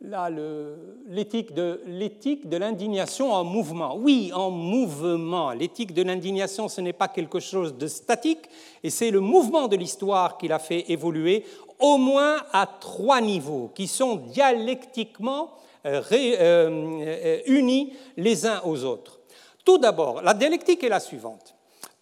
l'éthique 0.00 1.54
de, 1.54 2.56
l'indignation 2.56 3.32
en 3.32 3.44
mouvement. 3.44 3.96
Oui, 3.96 4.30
en 4.34 4.50
mouvement. 4.50 5.52
L'éthique 5.52 5.94
de 5.94 6.02
l'indignation, 6.02 6.68
ce 6.68 6.80
n'est 6.80 6.92
pas 6.92 7.08
quelque 7.08 7.40
chose 7.40 7.76
de 7.76 7.86
statique, 7.86 8.48
et 8.82 8.90
c'est 8.90 9.10
le 9.10 9.20
mouvement 9.20 9.68
de 9.68 9.76
l'histoire 9.76 10.38
qui 10.38 10.48
l'a 10.48 10.58
fait 10.58 10.90
évoluer, 10.90 11.44
au 11.78 11.98
moins 11.98 12.42
à 12.52 12.66
trois 12.66 13.20
niveaux, 13.20 13.70
qui 13.74 13.86
sont 13.86 14.16
dialectiquement 14.16 15.50
euh, 15.84 16.02
euh, 16.12 17.40
unis 17.46 17.92
les 18.16 18.46
uns 18.46 18.60
aux 18.64 18.84
autres. 18.84 19.20
Tout 19.64 19.78
d'abord, 19.78 20.22
la 20.22 20.34
dialectique 20.34 20.84
est 20.84 20.88
la 20.88 21.00
suivante. 21.00 21.54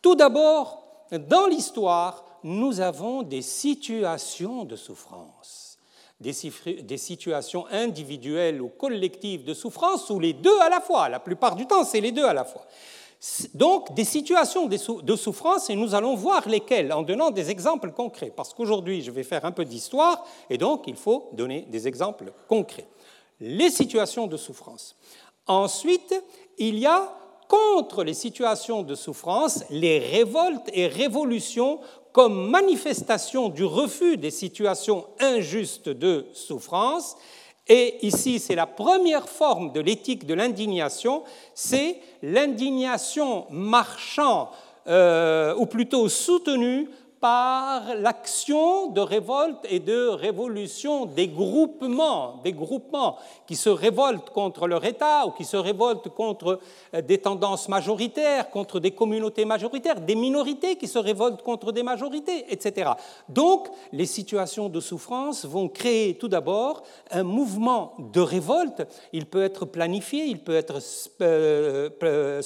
Tout 0.03 0.15
d'abord, 0.15 0.85
dans 1.13 1.47
l'histoire, 1.47 2.25
nous 2.43 2.81
avons 2.81 3.23
des 3.23 3.41
situations 3.41 4.65
de 4.65 4.77
souffrance, 4.77 5.64
des, 6.21 6.97
situations 6.97 7.67
individuelles 7.71 8.63
ou 8.63 8.69
collectives 8.69 9.45
de 9.45 9.55
souffrance, 9.55 10.09
ou 10.11 10.21
les 10.21 10.33
deux 10.33 10.59
à 10.61 10.69
la 10.69 10.81
fois. 10.81 11.09
La 11.09 11.21
plupart 11.21 11.57
du 11.57 11.67
temps, 11.67 11.85
c'est 11.85 12.01
les 12.01 12.13
deux 12.13 12.25
à 12.25 12.33
la 12.33 12.45
fois. 12.45 12.67
Donc, 13.55 13.95
des 13.95 14.05
situations 14.05 14.67
de 14.67 15.17
souffrance, 15.17 15.71
et 15.71 15.77
nous 15.77 15.95
allons 15.95 16.15
voir 16.15 16.49
lesquelles 16.49 16.93
en 16.93 17.03
donnant 17.03 17.31
des 17.31 17.51
exemples 17.51 17.91
concrets, 17.91 18.33
parce 18.35 18.53
qu'aujourd'hui, 18.53 19.03
je 19.03 19.11
vais 19.11 19.23
faire 19.23 19.45
un 19.45 19.53
peu 19.53 19.65
d'histoire, 19.65 20.25
et 20.51 20.59
donc 20.59 20.85
il 20.87 20.97
faut 20.97 21.31
donner 21.33 21.63
des 21.63 21.89
exemples 21.89 22.33
concrets. 22.49 22.87
Les 23.41 23.71
situations 23.71 24.27
de 24.27 24.37
souffrance. 24.37 24.97
Ensuite, 25.47 26.15
il 26.59 26.79
y 26.79 26.87
a 26.87 27.17
contre 27.49 28.05
les 28.05 28.15
situations 28.15 28.83
de 28.83 28.95
souffrance 28.95 29.65
les 29.71 29.99
révoltes 29.99 30.69
et 30.73 30.87
révolutions 30.87 31.81
comme 32.15 32.49
manifestation 32.49 33.49
du 33.49 33.65
refus 33.65 34.17
des 34.17 34.31
situations 34.31 35.05
injustes 35.19 35.89
de 35.89 36.27
souffrance. 36.33 37.17
Et 37.67 38.07
ici, 38.07 38.39
c'est 38.39 38.55
la 38.55 38.69
première 38.69 39.29
forme 39.29 39.73
de 39.73 39.81
l'éthique 39.81 40.25
de 40.25 40.35
l'indignation, 40.35 41.25
c'est 41.55 41.99
l'indignation 42.23 43.47
marchant, 43.51 44.51
euh, 44.87 45.57
ou 45.57 45.67
plutôt 45.67 46.09
soutenue 46.09 46.89
par 47.25 47.95
l'action 47.95 48.89
de 48.89 49.01
révolte 49.01 49.65
et 49.71 49.81
de 49.81 50.09
révolution 50.09 51.07
des 51.07 51.29
groupements, 51.29 52.43
des 52.45 52.53
groupements 52.53 53.17
qui 53.47 53.57
se 53.57 53.71
révoltent 53.71 54.29
contre 54.29 54.67
leur 54.67 54.85
État 54.85 55.25
ou 55.27 55.31
qui 55.31 55.47
se 55.47 55.57
révoltent 55.57 56.11
contre 56.11 56.61
euh, 56.93 57.01
des 57.01 57.17
tendances 57.17 57.71
majoritaires, 57.71 58.51
contre 58.51 58.79
des 58.79 58.91
communautés 58.91 59.47
majoritaires, 59.47 60.03
des 60.03 60.17
minorités 60.17 60.77
qui 60.77 60.87
se 60.87 60.99
révoltent 60.99 61.41
contre 61.41 61.73
des 61.73 61.83
majorités, 61.83 62.45
etc. 62.53 62.91
Donc, 63.31 63.69
les 63.91 64.05
situations 64.05 64.69
de 64.69 64.81
souffrance 64.81 65.47
vont 65.47 65.69
créer 65.71 66.19
tout 66.19 66.29
d'abord 66.29 66.83
un 67.11 67.23
mouvement 67.23 67.95
de 68.13 68.21
révolte. 68.21 68.87
Il 69.15 69.25
peut 69.25 69.45
être 69.45 69.65
planifié, 69.65 70.27
il 70.27 70.41
peut 70.41 70.57
être 70.57 70.79
euh, 71.23 72.43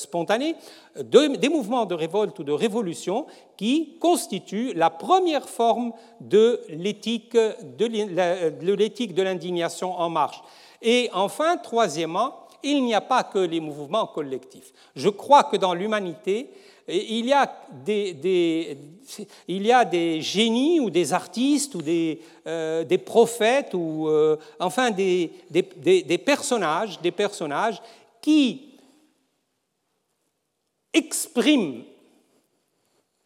des 1.03 1.49
mouvements 1.49 1.87
de 1.87 1.95
révolte 1.95 2.39
ou 2.39 2.45
de 2.45 2.53
révolution 2.53 3.27
qui 3.57 3.97
constituent 4.01 4.73
la 4.75 4.91
première 4.91 5.49
forme 5.49 5.93
de 6.21 6.61
l'éthique 6.69 7.35
de 7.35 9.23
l'indignation 9.23 9.93
en 9.99 10.09
marche. 10.09 10.43
Et 10.83 11.11
enfin, 11.13 11.57
troisièmement, 11.57 12.35
il 12.63 12.85
n'y 12.85 12.95
a 12.95 13.01
pas 13.01 13.25
que 13.25 13.39
les 13.39 13.61
mouvements 13.61 14.07
collectifs. 14.07 14.73
Je 14.97 15.09
crois 15.09 15.45
que 15.45 15.57
dans 15.57 15.75
l'humanité, 15.75 16.51
il 16.89 17.27
y, 17.27 17.33
a 17.35 17.53
des, 17.85 18.79
il 19.47 19.67
y 19.67 19.73
a 19.73 19.85
des 19.85 20.23
génies 20.23 20.81
ou 20.81 20.89
des 20.89 21.13
artistes 21.13 21.75
ou 21.75 21.83
des, 21.83 22.21
euh, 22.47 22.85
prophètes 23.05 23.75
ou 23.75 24.09
euh, 24.09 24.37
enfin 24.59 24.91
des, 24.91 25.31
personnages, 26.25 26.99
des 27.01 27.11
personnages 27.11 27.83
qui 28.23 28.68
expriment 30.99 31.85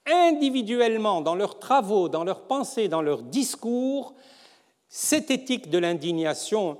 individuellement 0.06 1.20
dans 1.20 1.34
leurs 1.34 1.58
travaux, 1.58 2.08
dans 2.08 2.24
leurs 2.24 2.42
pensées, 2.42 2.88
dans 2.88 3.02
leurs 3.02 3.22
discours, 3.22 4.14
cette 4.88 5.30
éthique 5.30 5.70
de 5.70 5.78
l'indignation, 5.78 6.78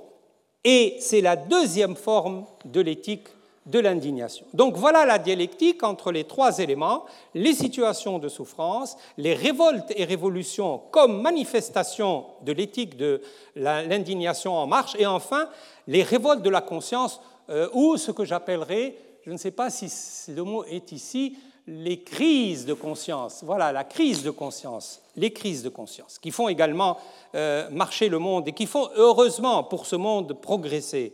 et 0.63 0.95
c'est 0.99 1.21
la 1.21 1.35
deuxième 1.35 1.95
forme 1.95 2.45
de 2.65 2.81
l'éthique 2.81 3.27
de 3.65 3.79
l'indignation. 3.79 4.45
Donc 4.53 4.75
voilà 4.75 5.05
la 5.05 5.19
dialectique 5.19 5.83
entre 5.83 6.11
les 6.11 6.25
trois 6.25 6.59
éléments, 6.59 7.05
les 7.33 7.53
situations 7.53 8.19
de 8.19 8.27
souffrance, 8.27 8.97
les 9.17 9.33
révoltes 9.33 9.91
et 9.95 10.03
révolutions 10.03 10.81
comme 10.91 11.21
manifestation 11.21 12.25
de 12.41 12.51
l'éthique 12.51 12.97
de 12.97 13.21
l'indignation 13.55 14.53
en 14.53 14.67
marche, 14.67 14.95
et 14.99 15.05
enfin 15.05 15.47
les 15.87 16.03
révoltes 16.03 16.41
de 16.41 16.49
la 16.49 16.61
conscience, 16.61 17.21
euh, 17.49 17.69
ou 17.73 17.97
ce 17.97 18.11
que 18.11 18.25
j'appellerais, 18.25 18.95
je 19.25 19.31
ne 19.31 19.37
sais 19.37 19.51
pas 19.51 19.69
si 19.69 19.89
le 20.31 20.43
mot 20.43 20.63
est 20.65 20.91
ici, 20.91 21.37
les 21.65 22.01
crises 22.01 22.65
de 22.65 22.73
conscience. 22.73 23.43
Voilà, 23.43 23.71
la 23.71 23.83
crise 23.83 24.23
de 24.23 24.31
conscience, 24.31 25.01
les 25.15 25.31
crises 25.31 25.63
de 25.63 25.69
conscience, 25.69 26.19
qui 26.19 26.31
font 26.31 26.49
également 26.49 26.97
euh, 27.35 27.69
marcher 27.69 28.09
le 28.09 28.19
monde 28.19 28.47
et 28.47 28.51
qui 28.51 28.65
font 28.65 28.89
heureusement 28.95 29.63
pour 29.63 29.85
ce 29.85 29.95
monde 29.95 30.33
progresser 30.41 31.13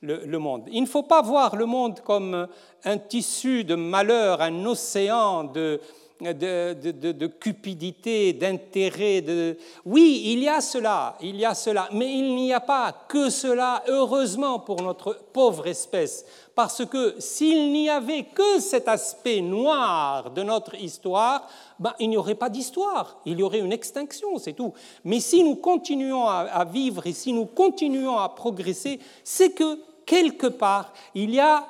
le, 0.00 0.38
monde. 0.38 0.68
Il 0.70 0.82
ne 0.82 0.86
faut 0.86 1.02
pas 1.02 1.22
voir 1.22 1.56
le 1.56 1.66
monde 1.66 2.00
comme 2.00 2.46
un 2.84 2.98
tissu 2.98 3.64
de 3.64 3.74
malheur, 3.74 4.40
un 4.40 4.64
océan 4.64 5.42
de, 5.42 5.80
de, 6.20 7.26
cupidité, 7.26 8.32
d'intérêt. 8.32 9.20
De... 9.20 9.56
Oui, 9.84 10.22
il 10.26 10.40
y 10.40 10.48
a 10.48 10.60
cela, 10.60 11.16
il 11.20 11.36
y 11.36 11.44
a 11.44 11.54
cela, 11.54 11.88
mais 11.92 12.12
il 12.12 12.34
n'y 12.34 12.52
a 12.52 12.60
pas 12.60 12.92
que 13.08 13.30
cela, 13.30 13.82
heureusement 13.88 14.58
pour 14.58 14.82
notre 14.82 15.18
pauvre 15.32 15.66
espèce, 15.66 16.26
parce 16.54 16.84
que 16.84 17.14
s'il 17.18 17.72
n'y 17.72 17.88
avait 17.88 18.24
que 18.24 18.60
cet 18.60 18.88
aspect 18.88 19.40
noir 19.40 20.30
de 20.30 20.42
notre 20.42 20.74
histoire, 20.74 21.48
ben, 21.78 21.94
il 22.00 22.10
n'y 22.10 22.16
aurait 22.16 22.34
pas 22.34 22.48
d'histoire, 22.48 23.20
il 23.24 23.38
y 23.38 23.42
aurait 23.42 23.60
une 23.60 23.72
extinction, 23.72 24.38
c'est 24.38 24.54
tout. 24.54 24.72
Mais 25.04 25.20
si 25.20 25.44
nous 25.44 25.56
continuons 25.56 26.26
à 26.26 26.64
vivre 26.64 27.06
et 27.06 27.12
si 27.12 27.32
nous 27.32 27.46
continuons 27.46 28.18
à 28.18 28.28
progresser, 28.28 28.98
c'est 29.22 29.50
que 29.50 29.78
quelque 30.04 30.46
part, 30.46 30.92
il 31.14 31.34
y 31.34 31.40
a 31.40 31.64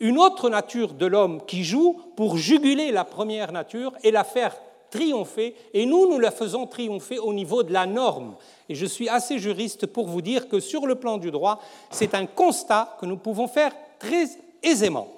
une 0.00 0.18
autre 0.18 0.48
nature 0.48 0.94
de 0.94 1.06
l'homme 1.06 1.42
qui 1.46 1.62
joue 1.62 2.00
pour 2.16 2.38
juguler 2.38 2.90
la 2.90 3.04
première 3.04 3.52
nature 3.52 3.92
et 4.02 4.10
la 4.10 4.24
faire 4.24 4.56
triompher, 4.90 5.54
et 5.72 5.86
nous, 5.86 6.08
nous 6.10 6.18
la 6.18 6.30
faisons 6.30 6.66
triompher 6.66 7.18
au 7.18 7.32
niveau 7.32 7.62
de 7.62 7.72
la 7.72 7.86
norme. 7.86 8.34
Et 8.68 8.74
je 8.74 8.86
suis 8.86 9.08
assez 9.08 9.38
juriste 9.38 9.86
pour 9.86 10.08
vous 10.08 10.20
dire 10.20 10.48
que 10.48 10.58
sur 10.58 10.86
le 10.86 10.96
plan 10.96 11.16
du 11.16 11.30
droit, 11.30 11.62
c'est 11.90 12.14
un 12.14 12.26
constat 12.26 12.96
que 13.00 13.06
nous 13.06 13.16
pouvons 13.16 13.46
faire 13.46 13.72
très 13.98 14.26
aisément. 14.62 15.08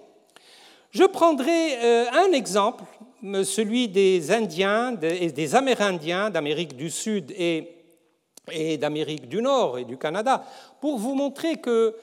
Je 0.90 1.04
prendrai 1.04 1.78
euh, 1.82 2.04
un 2.12 2.32
exemple, 2.32 2.84
celui 3.44 3.88
des 3.88 4.30
Indiens 4.30 4.94
et 5.00 5.30
des 5.30 5.54
Amérindiens 5.54 6.28
d'Amérique 6.28 6.76
du 6.76 6.90
Sud 6.90 7.32
et 7.36 7.78
d'Amérique 8.76 9.28
du 9.28 9.40
Nord 9.40 9.78
et 9.78 9.84
du 9.84 9.96
Canada, 9.96 10.44
pour 10.80 10.98
vous 10.98 11.14
montrer 11.14 11.56
que 11.56 11.94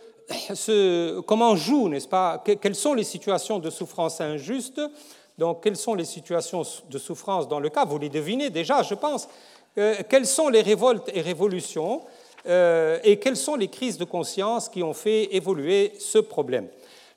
comment 1.26 1.56
joue, 1.56 1.90
n'est-ce 1.90 2.08
pas? 2.08 2.44
Quelles 2.62 2.76
sont 2.76 2.94
les 2.94 3.04
situations 3.04 3.60
de 3.60 3.70
souffrance 3.70 4.22
injuste? 4.22 4.82
Donc, 5.38 5.64
quelles 5.64 5.78
sont 5.78 5.96
les 5.96 6.06
situations 6.06 6.64
de 6.90 6.98
souffrance 6.98 7.48
dans 7.48 7.60
le 7.60 7.70
cas? 7.70 7.86
Vous 7.86 7.98
les 7.98 8.10
devinez 8.10 8.50
déjà, 8.50 8.84
je 8.84 8.94
pense. 8.94 9.28
Euh, 9.78 9.96
quelles 10.10 10.26
sont 10.26 10.50
les 10.50 10.62
révoltes 10.62 11.10
et 11.14 11.22
révolutions 11.22 12.02
euh, 12.46 13.00
Et 13.04 13.18
quelles 13.20 13.38
sont 13.38 13.56
les 13.56 13.70
crises 13.70 13.98
de 13.98 14.04
conscience 14.04 14.68
qui 14.68 14.84
ont 14.84 14.94
fait 14.94 15.34
évoluer 15.36 15.94
ce 16.00 16.18
problème? 16.18 16.68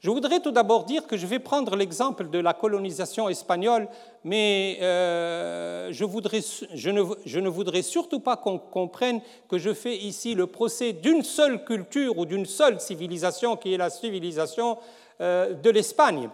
Je 0.03 0.11
voudrais 0.11 0.41
tout 0.41 0.51
d'abord 0.51 0.85
dire 0.85 1.07
que 1.07 1.17
je 1.17 1.29
vais 1.29 1.39
prendre 1.39 1.77
l'exemple 1.77 2.29
de 2.29 2.41
la 2.41 2.55
colonisation 2.55 3.29
espagnole, 3.29 3.87
mais 4.25 4.79
euh, 4.83 5.93
je, 5.93 6.91
ne, 6.91 7.49
voudrais 7.49 7.83
surtout 7.83 8.19
pas 8.19 8.37
qu'on 8.37 8.59
comprenne 8.59 9.21
que 9.49 9.59
je 9.59 9.73
fais 9.73 9.97
ici 9.97 10.35
le 10.35 10.49
procès 10.49 10.93
d'une 10.93 11.23
seule 11.23 11.65
culture 11.65 12.19
ou 12.19 12.27
d'une 12.27 12.47
seule 12.47 12.81
civilisation 12.81 13.57
qui 13.57 13.75
est 13.75 13.77
la 13.77 13.91
civilisation 13.91 14.77
euh, 15.21 15.53
de 15.53 15.71
l'Espagne. 15.71 16.31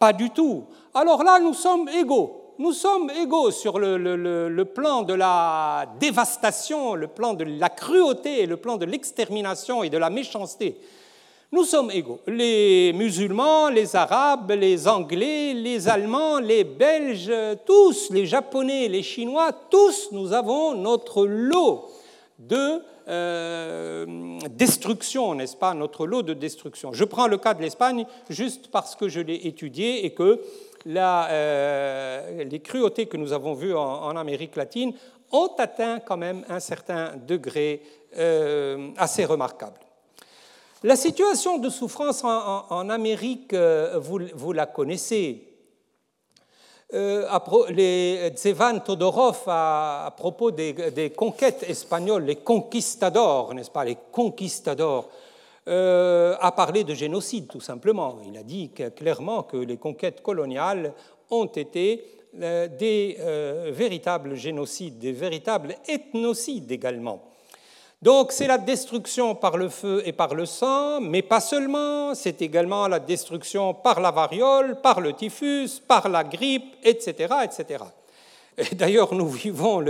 Pas 0.00 0.12
du 0.12 0.30
tout. 0.30 0.64
Alors 0.92 1.22
là, 1.22 1.38
nous 1.38 1.54
sommes 1.54 1.88
égaux. 1.90 2.54
Nous 2.58 2.72
sommes 2.72 3.08
égaux 3.10 3.52
sur 3.52 3.78
le, 3.78 4.62
plan 4.64 5.02
de 5.02 5.14
la 5.14 5.86
dévastation, 6.00 6.96
le 6.96 7.06
plan 7.06 7.34
de 7.34 7.44
la 7.44 7.68
cruauté, 7.68 8.46
le 8.46 8.56
plan 8.56 8.78
de 8.78 8.84
l'extermination 8.84 9.84
et 9.84 9.90
de 9.90 9.98
la 9.98 10.10
méchanceté. 10.10 10.80
Nous 11.54 11.64
sommes 11.64 11.90
égaux. 11.90 12.18
Les 12.26 12.94
musulmans, 12.94 13.68
les 13.68 13.94
arabes, 13.94 14.52
les 14.52 14.88
anglais, 14.88 15.52
les 15.52 15.86
allemands, 15.86 16.38
les 16.38 16.64
belges, 16.64 17.30
tous, 17.66 18.08
les 18.08 18.24
japonais, 18.24 18.88
les 18.88 19.02
chinois, 19.02 19.52
tous, 19.52 20.08
nous 20.12 20.32
avons 20.32 20.74
notre 20.74 21.26
lot 21.26 21.90
de 22.38 22.80
euh, 23.06 24.38
destruction, 24.48 25.34
n'est-ce 25.34 25.54
pas? 25.54 25.74
Notre 25.74 26.06
lot 26.06 26.22
de 26.22 26.32
destruction. 26.32 26.94
Je 26.94 27.04
prends 27.04 27.26
le 27.26 27.36
cas 27.36 27.52
de 27.52 27.60
l'Espagne 27.60 28.06
juste 28.30 28.68
parce 28.68 28.96
que 28.96 29.10
je 29.10 29.20
l'ai 29.20 29.46
étudié 29.46 30.06
et 30.06 30.14
que 30.14 30.40
euh, 30.86 32.44
les 32.44 32.60
cruautés 32.60 33.04
que 33.04 33.18
nous 33.18 33.34
avons 33.34 33.52
vues 33.52 33.74
en, 33.74 34.16
Amérique 34.16 34.56
latine 34.56 34.94
ont 35.30 35.50
atteint 35.58 36.00
quand 36.00 36.16
même 36.16 36.46
un 36.48 36.60
certain 36.60 37.12
degré 37.26 37.82
euh, 38.16 38.88
assez 38.96 39.26
remarquable. 39.26 39.81
La 40.84 40.96
situation 40.96 41.58
de 41.58 41.68
souffrance 41.68 42.24
en, 42.24 42.90
Amérique, 42.90 43.52
euh, 43.52 44.00
vous, 44.00 44.52
la 44.52 44.66
connaissez. 44.66 45.46
Euh, 46.92 47.24
Zevan 48.36 48.80
Todorov, 48.80 49.44
à, 49.46 50.12
propos 50.16 50.50
des, 50.50 51.12
conquêtes 51.16 51.64
espagnoles, 51.68 52.24
les 52.24 52.36
conquistadors, 52.36 53.54
n'est-ce 53.54 53.70
pas, 53.70 53.84
les 53.84 53.96
conquistadors, 54.10 55.08
euh, 55.68 56.34
a 56.40 56.50
parlé 56.50 56.82
de 56.82 56.94
génocide, 56.94 57.46
tout 57.46 57.60
simplement. 57.60 58.18
Il 58.26 58.36
a 58.36 58.42
dit 58.42 58.72
clairement 58.96 59.44
que 59.44 59.58
les 59.58 59.76
conquêtes 59.76 60.20
coloniales 60.20 60.94
ont 61.30 61.46
été 61.46 62.04
euh, 62.40 62.66
des 62.66 63.18
véritables 63.70 64.34
génocides, 64.34 64.98
des 64.98 65.12
véritables 65.12 65.76
ethnocides 65.86 66.72
également. 66.72 67.22
Donc 68.02 68.32
c'est 68.32 68.48
la 68.48 68.58
destruction 68.58 69.36
par 69.36 69.56
le 69.56 69.68
feu 69.68 70.02
et 70.04 70.12
par 70.12 70.34
le 70.34 70.44
sang, 70.44 71.00
mais 71.00 71.22
pas 71.22 71.38
seulement, 71.40 72.16
c'est 72.16 72.42
également 72.42 72.88
la 72.88 72.98
destruction 72.98 73.74
par 73.74 74.00
la 74.00 74.10
variole, 74.10 74.80
par 74.80 75.00
le 75.00 75.12
typhus, 75.12 75.80
par 75.86 76.08
la 76.08 76.24
grippe, 76.24 76.74
etc. 76.82 77.32
etc. 77.44 77.84
D'ailleurs, 78.72 79.14
nous 79.14 79.28
vivons 79.28 79.84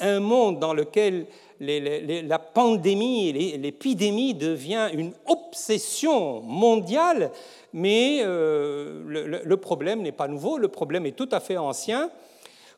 un 0.00 0.18
monde 0.18 0.58
dans 0.58 0.74
lequel 0.74 1.26
la 1.60 2.38
pandémie, 2.40 3.32
l'épidémie 3.32 4.34
devient 4.34 4.88
une 4.92 5.12
obsession 5.26 6.40
mondiale, 6.40 7.30
mais 7.72 8.22
euh, 8.22 9.40
le, 9.44 9.56
problème 9.56 10.02
n'est 10.02 10.10
pas 10.10 10.26
nouveau, 10.26 10.58
le 10.58 10.66
problème 10.66 11.06
est 11.06 11.16
tout 11.16 11.28
à 11.30 11.38
fait 11.38 11.56
ancien. 11.56 12.10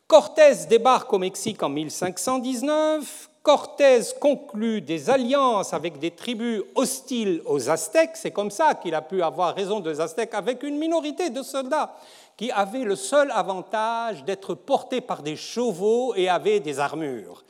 Cortés 0.06 0.66
débarque 0.68 1.10
au 1.14 1.18
Mexique 1.18 1.62
en 1.62 1.70
1519, 1.70 3.30
Cortés 3.44 4.00
conclut 4.18 4.80
des 4.80 5.10
alliances 5.10 5.74
avec 5.74 5.98
des 5.98 6.10
tribus 6.10 6.62
hostiles 6.74 7.42
aux 7.44 7.68
Aztèques, 7.68 8.16
c'est 8.16 8.30
comme 8.30 8.50
ça 8.50 8.74
qu'il 8.74 8.94
a 8.94 9.02
pu 9.02 9.22
avoir 9.22 9.54
raison 9.54 9.80
des 9.80 10.00
Aztèques, 10.00 10.32
avec 10.32 10.62
une 10.62 10.78
minorité 10.78 11.28
de 11.28 11.42
soldats 11.42 11.94
qui 12.38 12.50
avaient 12.50 12.84
le 12.84 12.96
seul 12.96 13.30
avantage 13.30 14.24
d'être 14.24 14.54
portés 14.54 15.02
par 15.02 15.22
des 15.22 15.36
chevaux 15.36 16.14
et 16.16 16.28
avaient 16.28 16.60
des 16.60 16.80
armures 16.80 17.44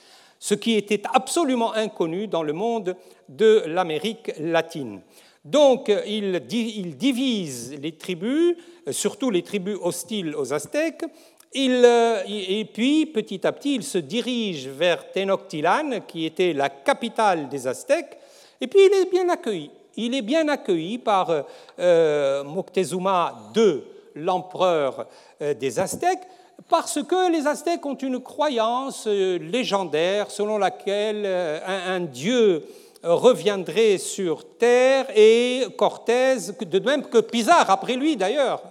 ce 0.45 0.53
qui 0.53 0.75
était 0.75 1.01
absolument 1.15 1.73
inconnu 1.73 2.27
dans 2.27 2.43
le 2.43 2.53
monde 2.53 2.97
de 3.31 3.63
l'Amérique 3.67 4.31
latine. 4.39 5.01
Donc, 5.43 5.91
il, 6.07 6.41
divise 6.41 7.75
les 7.81 7.93
tribus, 7.93 8.55
surtout 8.91 9.31
les 9.31 9.41
tribus 9.41 9.79
hostiles 9.81 10.35
aux 10.37 10.53
Aztèques, 10.53 11.07
euh, 11.57 12.23
et 12.27 12.65
puis, 12.65 13.07
petit 13.07 13.47
à 13.47 13.53
petit, 13.53 13.77
il 13.77 13.83
se 13.85 13.99
dirige 13.99 14.69
vers 14.69 15.11
Tenochtitlan, 15.13 16.01
qui 16.07 16.27
était 16.27 16.53
la 16.53 16.69
capitale 16.69 17.49
des 17.49 17.67
Aztèques, 17.67 18.19
et 18.61 18.67
puis 18.67 18.81
il 18.87 18.95
est 18.95 19.11
bien 19.11 19.29
accueilli. 19.29 19.71
Il 19.97 20.15
est 20.15 20.23
bien 20.23 20.49
accueilli 20.49 20.99
par 20.99 21.45
euh, 21.79 22.45
Moctezuma 22.45 23.51
II, 23.55 23.83
l'empereur 24.15 25.07
euh, 25.43 25.55
des 25.55 25.79
Aztèques, 25.79 26.27
parce 26.69 27.03
que 27.03 27.31
les 27.31 27.47
Aztèques 27.47 27.85
ont 27.85 27.97
une 27.97 28.21
croyance 28.21 29.05
euh, 29.07 29.39
légendaire 29.39 30.31
selon 30.31 30.59
laquelle 30.59 31.23
euh, 31.25 31.59
un, 31.67 32.01
dieu 32.01 32.65
reviendrait 33.03 33.99
sur 33.99 34.57
Terre 34.57 35.07
et 35.15 35.67
Cortés, 35.77 36.37
de 36.61 36.79
même 36.79 37.03
que 37.05 37.19
Pizarre 37.19 37.69
après 37.69 37.97
lui 37.97 38.17
d'ailleurs, 38.17 38.63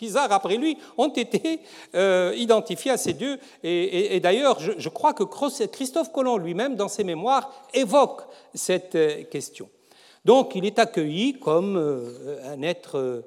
Pizarre 0.00 0.32
après 0.32 0.56
lui, 0.56 0.78
ont 0.96 1.10
été 1.10 1.60
euh, 1.94 2.32
identifiés 2.34 2.92
à 2.92 2.96
ces 2.96 3.12
dieux. 3.12 3.38
Et, 3.62 4.18
d'ailleurs, 4.20 4.58
je, 4.58 4.88
crois 4.88 5.12
que 5.12 5.24
Christophe 5.66 6.10
Colomb 6.10 6.38
lui-même, 6.38 6.74
dans 6.74 6.88
ses 6.88 7.04
mémoires, 7.04 7.52
évoque 7.74 8.22
cette 8.54 8.96
question. 9.28 9.68
Donc, 10.24 10.54
il 10.54 10.64
est 10.64 10.78
accueilli 10.78 11.38
comme 11.38 11.76
un 12.46 12.62
être 12.62 13.22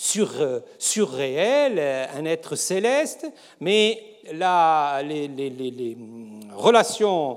sur, 0.00 0.30
euh, 0.40 0.60
surréel, 0.78 1.74
euh, 1.78 2.06
un 2.16 2.24
être 2.24 2.56
céleste, 2.56 3.26
mais 3.60 4.02
les, 4.32 5.96
relations, 6.54 7.32
euh, 7.32 7.34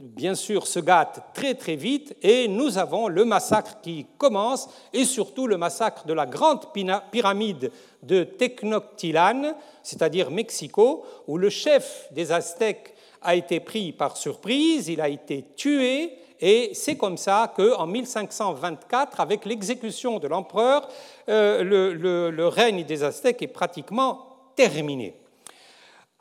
bien 0.00 0.34
sûr, 0.34 0.66
se 0.66 0.78
gâtent 0.78 1.32
très 1.34 1.54
très 1.54 1.76
vite 1.76 2.16
et 2.22 2.48
nous 2.48 2.78
avons 2.78 3.08
le 3.08 3.24
massacre 3.24 3.80
qui 3.80 4.06
commence 4.18 4.68
et 4.92 5.04
surtout 5.04 5.46
le 5.46 5.56
massacre 5.56 6.06
de 6.06 6.12
la 6.12 6.26
grande 6.26 6.66
pyramide 7.10 7.70
de 8.02 8.24
Tecnoctilan, 8.24 9.54
c'est-à-dire 9.82 10.30
Mexico, 10.30 11.04
où 11.26 11.38
le 11.38 11.50
chef 11.50 12.08
des 12.12 12.32
Aztèques 12.32 12.94
a 13.22 13.34
été 13.34 13.60
pris 13.60 13.92
par 13.92 14.16
surprise, 14.16 14.88
il 14.88 15.00
a 15.00 15.08
été 15.08 15.44
tué, 15.56 16.12
et 16.40 16.70
c'est 16.74 16.96
comme 16.96 17.16
ça 17.16 17.52
qu'en 17.56 17.86
1524, 17.86 19.20
avec 19.20 19.46
l'exécution 19.46 20.18
de 20.18 20.28
l'empereur, 20.28 20.86
euh, 21.28 22.30
le, 22.30 22.48
règne 22.48 22.84
des 22.84 23.02
Aztèques 23.02 23.40
est 23.42 23.48
pratiquement 23.48 24.26
terminé. 24.54 25.14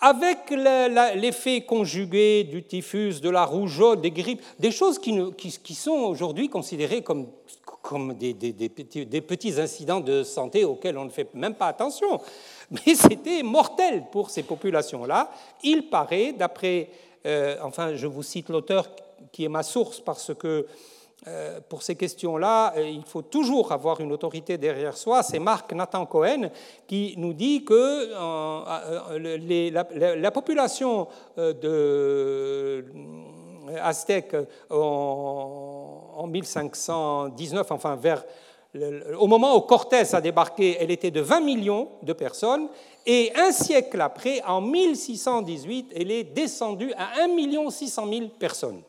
Avec 0.05 0.49
l'effet 1.15 1.61
conjugué 1.61 2.43
du 2.43 2.61
typhus, 2.61 3.21
de 3.21 3.29
la 3.29 3.45
rougeole, 3.45 4.01
des 4.01 4.11
grippes, 4.11 4.41
des 4.59 4.69
choses 4.69 4.99
qui, 4.99 5.75
sont 5.75 5.91
aujourd'hui 5.91 6.49
considérées 6.49 7.01
comme, 7.01 8.13
des, 8.15 8.33
petits, 9.21 9.61
incidents 9.61 10.01
de 10.01 10.23
santé 10.23 10.65
auxquels 10.65 10.97
on 10.97 11.05
ne 11.05 11.09
fait 11.09 11.33
même 11.33 11.55
pas 11.55 11.67
attention, 11.67 12.19
mais 12.69 12.95
c'était 12.95 13.43
mortel 13.43 14.03
pour 14.11 14.29
ces 14.29 14.43
populations-là. 14.43 15.31
Il 15.63 15.87
paraît, 15.89 16.33
d'après, 16.33 16.89
euh, 17.25 17.55
enfin 17.63 17.95
je 17.95 18.05
vous 18.05 18.23
cite 18.23 18.49
l'auteur 18.49 18.89
qui 19.31 19.45
est 19.45 19.49
ma 19.49 19.63
source 19.63 20.01
parce 20.01 20.33
que 20.37 20.67
pour 21.69 21.83
ces 21.83 21.95
questions-là, 21.95 22.73
euh, 22.75 22.85
il 22.85 23.03
faut 23.05 23.21
toujours 23.21 23.71
avoir 23.71 24.01
une 24.01 24.11
autorité 24.11 24.57
derrière 24.57 24.97
soi. 24.97 25.23
C'est 25.23 25.39
Marc 25.39 25.71
Nathan 25.71 26.05
Cohen 26.05 26.49
qui 26.85 27.13
nous 27.17 27.33
dit 27.33 27.63
que 27.63 27.73
euh, 27.73 29.69
la, 29.71 30.31
population 30.31 31.07
de 31.37 32.85
aztèque 33.81 34.35
en, 34.69 36.27
1519, 36.27 37.71
enfin 37.71 37.95
vers 37.95 38.23
au 39.19 39.27
moment 39.27 39.55
où 39.55 39.61
Cortés 39.61 40.15
a 40.15 40.19
débarqué, 40.19 40.77
elle 40.79 40.89
était 40.89 41.11
de 41.11 41.21
20 41.21 41.41
millions 41.41 41.89
de 42.01 42.11
personnes, 42.11 42.67
et 43.05 43.31
un 43.35 43.51
siècle 43.51 44.01
après, 44.01 44.41
en 44.47 44.61
1618, 44.61 45.91
elle 45.95 46.09
est 46.09 46.23
descendue 46.23 46.91
à 46.97 47.21
1 47.23 47.69
600 47.69 48.07
000 48.09 48.27
personnes. 48.39 48.81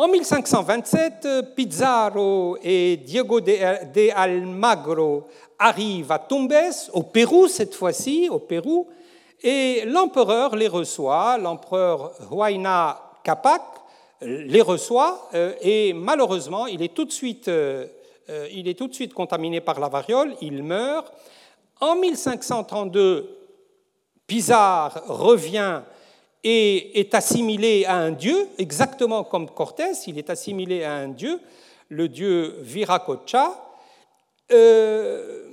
En 0.00 0.08
1527, 0.08 1.54
Pizarro 1.54 2.56
et 2.62 2.96
Diego 2.96 3.38
de 3.42 4.10
Almagro 4.16 5.28
arrivent 5.58 6.10
à 6.10 6.18
Tumbes, 6.18 6.54
au 6.94 7.02
Pérou 7.02 7.48
cette 7.48 7.74
fois-ci, 7.74 8.26
au 8.30 8.38
Pérou, 8.38 8.88
et 9.42 9.82
l'empereur 9.84 10.56
les 10.56 10.68
reçoit, 10.68 11.36
l'empereur 11.36 12.12
Huayna 12.30 12.98
Capac 13.22 13.60
les 14.22 14.62
reçoit, 14.62 15.28
euh, 15.34 15.52
et 15.60 15.92
malheureusement, 15.92 16.66
il 16.66 16.80
est 16.80 16.94
tout 16.94 17.04
de 17.04 17.12
suite, 17.12 17.48
euh, 17.48 17.84
euh, 18.30 18.48
il 18.54 18.68
est 18.68 18.78
tout 18.78 18.88
de 18.88 18.94
suite 18.94 19.12
contaminé 19.12 19.60
par 19.60 19.78
la 19.80 19.90
variole, 19.90 20.34
il 20.40 20.62
meurt. 20.62 21.12
En 21.78 21.96
1532, 21.96 23.36
Pizarro 24.26 24.98
revient 25.12 25.82
et 26.42 27.00
est 27.00 27.14
assimilé 27.14 27.84
à 27.84 27.96
un 27.96 28.12
dieu, 28.12 28.48
exactement 28.58 29.24
comme 29.24 29.50
Cortés, 29.50 29.92
il 30.06 30.18
est 30.18 30.30
assimilé 30.30 30.84
à 30.84 30.94
un 30.94 31.08
dieu, 31.08 31.40
le 31.88 32.08
dieu 32.08 32.56
Viracocha. 32.60 33.62
Euh, 34.52 35.46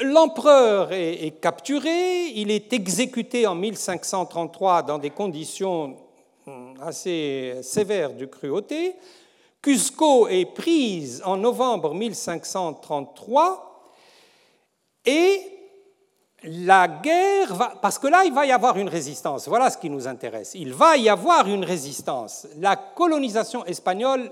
l'empereur 0.00 0.92
est, 0.92 1.40
capturé, 1.40 2.26
il 2.34 2.50
est 2.50 2.72
exécuté 2.72 3.46
en 3.46 3.54
1533 3.54 4.82
dans 4.82 4.98
des 4.98 5.10
conditions 5.10 5.96
hum, 6.46 6.74
assez 6.82 7.56
sévères 7.62 8.12
de 8.12 8.26
cruauté. 8.26 8.94
Cusco 9.62 10.28
est 10.28 10.46
prise 10.46 11.22
en 11.24 11.36
novembre 11.36 11.94
1533 11.94 13.92
et 15.06 15.40
la 16.42 16.86
guerre 16.86 17.54
va, 17.54 17.74
parce 17.80 17.98
que 17.98 18.06
là, 18.06 18.24
il 18.24 18.32
va 18.32 18.46
y 18.46 18.52
avoir 18.52 18.76
une 18.76 18.88
résistance. 18.88 19.48
Voilà 19.48 19.70
ce 19.70 19.78
qui 19.78 19.90
nous 19.90 20.06
intéresse. 20.06 20.52
Il 20.54 20.72
va 20.72 20.96
y 20.96 21.08
avoir 21.08 21.48
une 21.48 21.64
résistance. 21.64 22.46
La 22.58 22.76
colonisation 22.76 23.64
espagnole 23.64 24.30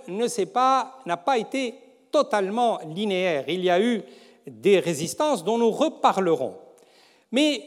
pas, 0.53 1.01
n'a 1.07 1.17
pas 1.17 1.38
été 1.38 1.75
totalement 2.11 2.79
linéaire. 2.87 3.49
Il 3.49 3.64
y 3.64 3.71
a 3.71 3.81
eu 3.81 4.03
des 4.47 4.79
résistances 4.81 5.43
dont 5.43 5.59
nous 5.59 5.71
reparlerons. 5.71 6.57
Mais 7.33 7.64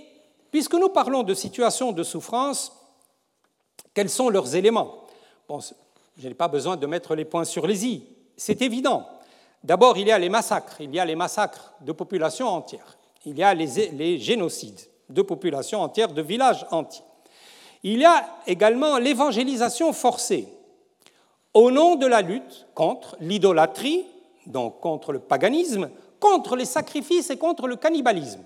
puisque 0.51 0.75
nous 0.75 0.89
parlons 0.89 1.23
de 1.23 1.33
situations 1.33 1.91
de 1.91 2.03
souffrance, 2.03 2.71
quels 3.93 4.09
sont 4.09 4.29
leurs 4.29 4.55
éléments? 4.55 5.03
Je 6.17 6.27
n'ai 6.27 6.35
pas 6.35 6.47
besoin 6.47 6.77
de 6.77 6.85
mettre 6.85 7.15
les 7.15 7.25
points 7.25 7.45
sur 7.45 7.65
les 7.65 7.85
i. 7.85 8.03
C'est 8.37 8.61
évident. 8.61 9.07
D'abord, 9.63 9.97
il 9.97 10.07
y 10.07 10.11
a 10.11 10.19
les 10.19 10.29
massacres. 10.29 10.79
Il 10.79 10.93
y 10.93 10.99
a 10.99 11.05
les 11.05 11.15
massacres 11.15 11.73
de 11.81 11.91
populations 11.91 12.47
entières 12.47 12.96
il 13.25 13.37
y 13.37 13.43
a 13.43 13.53
les, 13.53 14.19
génocides 14.19 14.79
de 15.09 15.21
populations 15.21 15.81
entières, 15.81 16.13
de 16.13 16.21
villages 16.21 16.65
entiers. 16.71 17.03
Il 17.83 17.99
y 17.99 18.05
a 18.05 18.25
également 18.45 18.97
l'évangélisation 18.97 19.93
forcée 19.93 20.47
au 21.53 21.71
nom 21.71 21.95
de 21.95 22.05
la 22.05 22.21
lutte 22.21 22.67
contre 22.73 23.15
l'idolâtrie, 23.19 24.05
donc 24.45 24.79
contre 24.79 25.11
le 25.11 25.19
paganisme, 25.19 25.89
contre 26.19 26.55
les 26.55 26.65
sacrifices 26.65 27.29
et 27.29 27.37
contre 27.37 27.67
le 27.67 27.75
cannibalisme. 27.75 28.41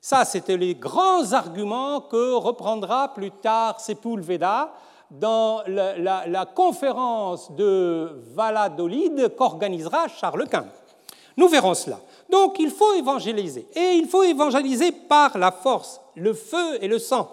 Ça, 0.00 0.24
c'était 0.24 0.56
les 0.56 0.74
grands 0.74 1.32
arguments 1.32 2.00
que 2.00 2.34
reprendra 2.34 3.14
plus 3.14 3.30
tard 3.30 3.80
Sepulveda 3.80 4.72
dans 5.10 5.62
la, 5.66 6.26
la 6.26 6.46
conférence 6.46 7.50
de 7.52 8.22
Valladolid 8.34 9.34
qu'organisera 9.36 10.08
Charles 10.08 10.48
Quint. 10.48 10.66
Nous 11.36 11.48
verrons 11.48 11.74
cela. 11.74 11.98
Donc 12.30 12.56
il 12.58 12.70
faut 12.70 12.94
évangéliser. 12.94 13.66
Et 13.74 13.92
il 13.94 14.06
faut 14.06 14.22
évangéliser 14.22 14.92
par 14.92 15.38
la 15.38 15.52
force, 15.52 16.00
le 16.14 16.34
feu 16.34 16.78
et 16.80 16.88
le 16.88 16.98
sang, 16.98 17.30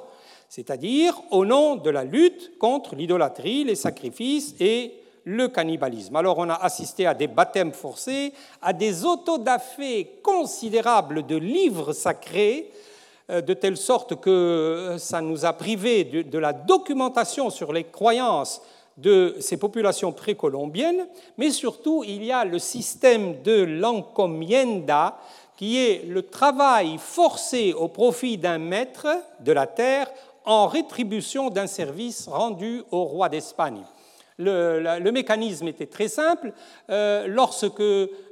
c'est-à-dire 0.50 1.20
au 1.32 1.46
nom 1.46 1.76
de 1.76 1.90
la 1.90 2.04
lutte 2.04 2.58
contre 2.60 2.96
l'idolâtrie, 2.96 3.64
les 3.64 3.76
sacrifices 3.76 4.56
et 4.60 4.94
le 5.26 5.48
cannibalisme. 5.48 6.16
Alors 6.16 6.38
on 6.38 6.50
a 6.50 6.56
assisté 6.56 7.06
à 7.06 7.14
des 7.14 7.28
baptêmes 7.28 7.74
forcés, 7.74 8.34
à 8.62 8.74
des 8.74 9.06
autodafés 9.06 10.20
considérables 10.22 11.26
de 11.26 11.38
livres 11.38 11.94
sacrés, 11.94 12.72
euh, 13.30 13.42
de 13.42 13.54
telle 13.54 13.78
sorte 13.78 14.20
que 14.20 14.30
euh, 14.30 14.98
ça 14.98 15.22
nous 15.22 15.46
a 15.46 15.54
privés 15.54 16.04
de, 16.04 16.38
la 16.38 16.52
documentation 16.52 17.50
sur 17.50 17.72
les 17.72 17.86
croyances 17.86 18.62
de 18.98 19.36
ces 19.40 19.58
populations 19.58 20.12
précolombiennes, 20.12 21.08
mais 21.38 21.50
surtout 21.50 22.04
il 22.06 22.24
y 22.24 22.32
a 22.32 22.46
le 22.46 22.60
système 22.60 23.42
de 23.42 23.64
l'encomienda, 23.64 25.18
qui 25.58 25.78
est 25.78 26.06
le 26.08 26.24
travail 26.24 26.98
forcé 26.98 27.74
au 27.74 27.88
profit 27.88 28.38
d'un 28.38 28.58
maître 28.58 29.08
de 29.40 29.52
la 29.52 29.68
terre 29.68 30.10
en 30.46 30.68
rétribution 30.68 31.50
d'un 31.50 31.68
service 31.68 32.28
rendu 32.28 32.84
au 32.92 33.04
roi 33.06 33.30
d'Espagne. 33.30 33.84
Le, 34.38 35.12
mécanisme 35.12 35.68
était 35.68 35.86
très 35.86 36.08
simple. 36.08 36.54
Euh, 36.90 37.28
lorsque 37.28 37.84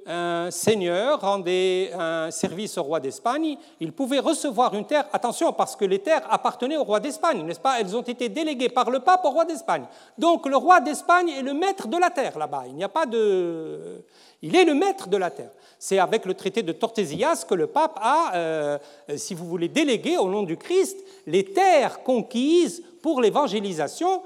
un 0.07 0.49
seigneur 0.49 1.21
rendait 1.21 1.91
un 1.97 2.31
service 2.31 2.77
au 2.77 2.83
roi 2.83 2.99
d'Espagne, 2.99 3.57
il 3.79 3.91
pouvait 3.91 4.19
recevoir 4.19 4.73
une 4.73 4.85
terre, 4.85 5.05
attention, 5.13 5.53
parce 5.53 5.75
que 5.75 5.85
les 5.85 5.99
terres 5.99 6.25
appartenaient 6.29 6.77
au 6.77 6.83
roi 6.83 6.99
d'Espagne, 6.99 7.43
n'est-ce 7.45 7.59
pas? 7.59 7.79
Elles 7.79 7.95
ont 7.95 8.01
été 8.01 8.29
déléguées 8.29 8.69
par 8.69 8.89
le 8.89 8.99
pape 8.99 9.23
au 9.25 9.29
roi 9.29 9.45
d'Espagne. 9.45 9.85
Donc 10.17 10.47
le 10.47 10.57
roi 10.57 10.79
d'Espagne 10.79 11.29
est 11.29 11.43
le 11.43 11.53
maître 11.53 11.87
de 11.87 11.97
la 11.97 12.09
terre 12.09 12.37
là-bas. 12.37 12.63
Il 12.67 12.75
n'y 12.75 12.83
a 12.83 12.89
pas 12.89 13.05
de... 13.05 14.03
Il 14.41 14.55
est 14.55 14.65
le 14.65 14.73
maître 14.73 15.07
de 15.07 15.17
la 15.17 15.29
terre. 15.29 15.51
C'est 15.77 15.99
avec 15.99 16.25
le 16.25 16.33
traité 16.33 16.63
de 16.63 16.71
Tordesillas 16.71 17.45
que 17.47 17.53
le 17.53 17.67
pape 17.67 17.99
a, 18.01 18.35
euh, 18.35 18.79
si 19.15 19.35
vous 19.35 19.45
voulez, 19.45 19.67
délégué 19.67 20.17
au 20.17 20.29
nom 20.29 20.41
du 20.41 20.57
Christ 20.57 20.97
les 21.27 21.43
terres 21.43 22.01
conquises 22.01 22.83
pour 23.03 23.21
l'évangélisation 23.21 24.23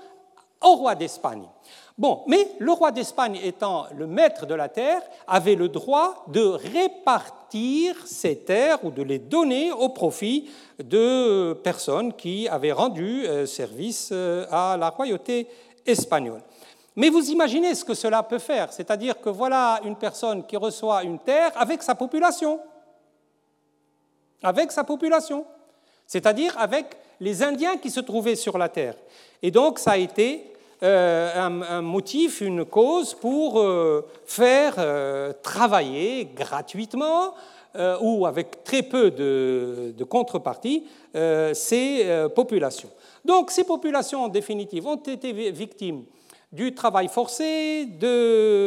au 0.61 0.75
roi 0.75 0.95
d'Espagne. 0.95 1.45
Bon, 1.97 2.23
mais 2.27 2.45
le 2.59 2.73
roi 2.73 2.91
d'Espagne 2.91 3.39
étant 3.41 3.85
le 3.95 4.05
maître 4.05 4.45
de 4.45 4.53
la 4.53 4.67
terre, 4.67 5.01
avait 5.27 5.55
le 5.55 5.69
droit 5.69 6.25
de 6.27 6.41
répartir 6.41 7.95
ces 8.05 8.39
terres 8.39 8.83
ou 8.83 8.91
de 8.91 9.01
les 9.01 9.17
donner 9.17 9.71
au 9.71 9.87
profit 9.87 10.49
de 10.77 11.53
personnes 11.63 12.11
qui 12.11 12.49
avaient 12.49 12.73
rendu 12.73 13.25
euh, 13.25 13.45
service 13.45 14.09
euh, 14.11 14.45
à 14.51 14.75
la 14.75 14.89
royauté 14.89 15.47
espagnole. 15.85 16.41
Mais 16.97 17.09
vous 17.09 17.29
imaginez 17.29 17.73
ce 17.75 17.85
que 17.85 17.93
cela 17.93 18.23
peut 18.23 18.39
faire, 18.39 18.73
c'est-à-dire 18.73 19.21
que 19.21 19.29
voilà 19.29 19.79
une 19.85 19.95
personne 19.95 20.45
qui 20.45 20.57
reçoit 20.57 21.03
une 21.03 21.19
terre 21.19 21.51
avec 21.55 21.81
sa 21.81 21.95
population, 21.95 22.59
avec 24.43 24.71
sa 24.73 24.83
population, 24.83 25.45
c'est-à-dire 26.05 26.57
avec 26.57 26.97
les 27.21 27.41
Indiens 27.41 27.77
qui 27.77 27.89
se 27.89 28.01
trouvaient 28.01 28.35
sur 28.35 28.57
la 28.57 28.67
terre. 28.67 28.95
Et 29.41 29.51
donc 29.51 29.79
ça 29.79 29.91
a 29.91 29.97
été 29.97 30.54
euh, 30.83 31.31
un, 31.37 31.81
motif, 31.81 32.41
une 32.41 32.65
cause 32.65 33.13
pour 33.13 33.61
euh, 33.61 34.05
faire 34.25 34.75
euh, 34.77 35.31
travailler 35.41 36.25
gratuitement 36.35 37.33
ou 37.99 38.25
avec 38.25 38.63
très 38.63 38.83
peu 38.83 39.11
de, 39.11 39.93
de 39.97 40.03
contrepartie 40.05 40.85
ces 41.53 42.25
populations. 42.33 42.87
Donc 43.25 43.51
ces 43.51 43.65
populations, 43.65 44.23
en 44.23 44.27
définitive, 44.29 44.87
ont 44.87 44.95
été 44.95 45.33
victimes 45.51 46.05
du 46.53 46.73
travail 46.73 47.09
forcé, 47.09 47.85
de 47.85 48.64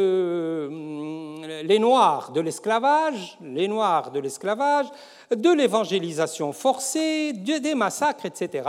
les 1.69 1.77
Noirs 1.77 2.31
de 2.31 2.41
l'esclavage, 2.41 3.37
les 3.43 3.67
Noirs 3.67 4.09
de 4.09 4.19
l'esclavage, 4.19 4.87
de 5.29 5.51
l'évangélisation 5.51 6.51
forcée, 6.51 7.31
des 7.31 7.75
massacres, 7.75 8.25
etc. 8.25 8.67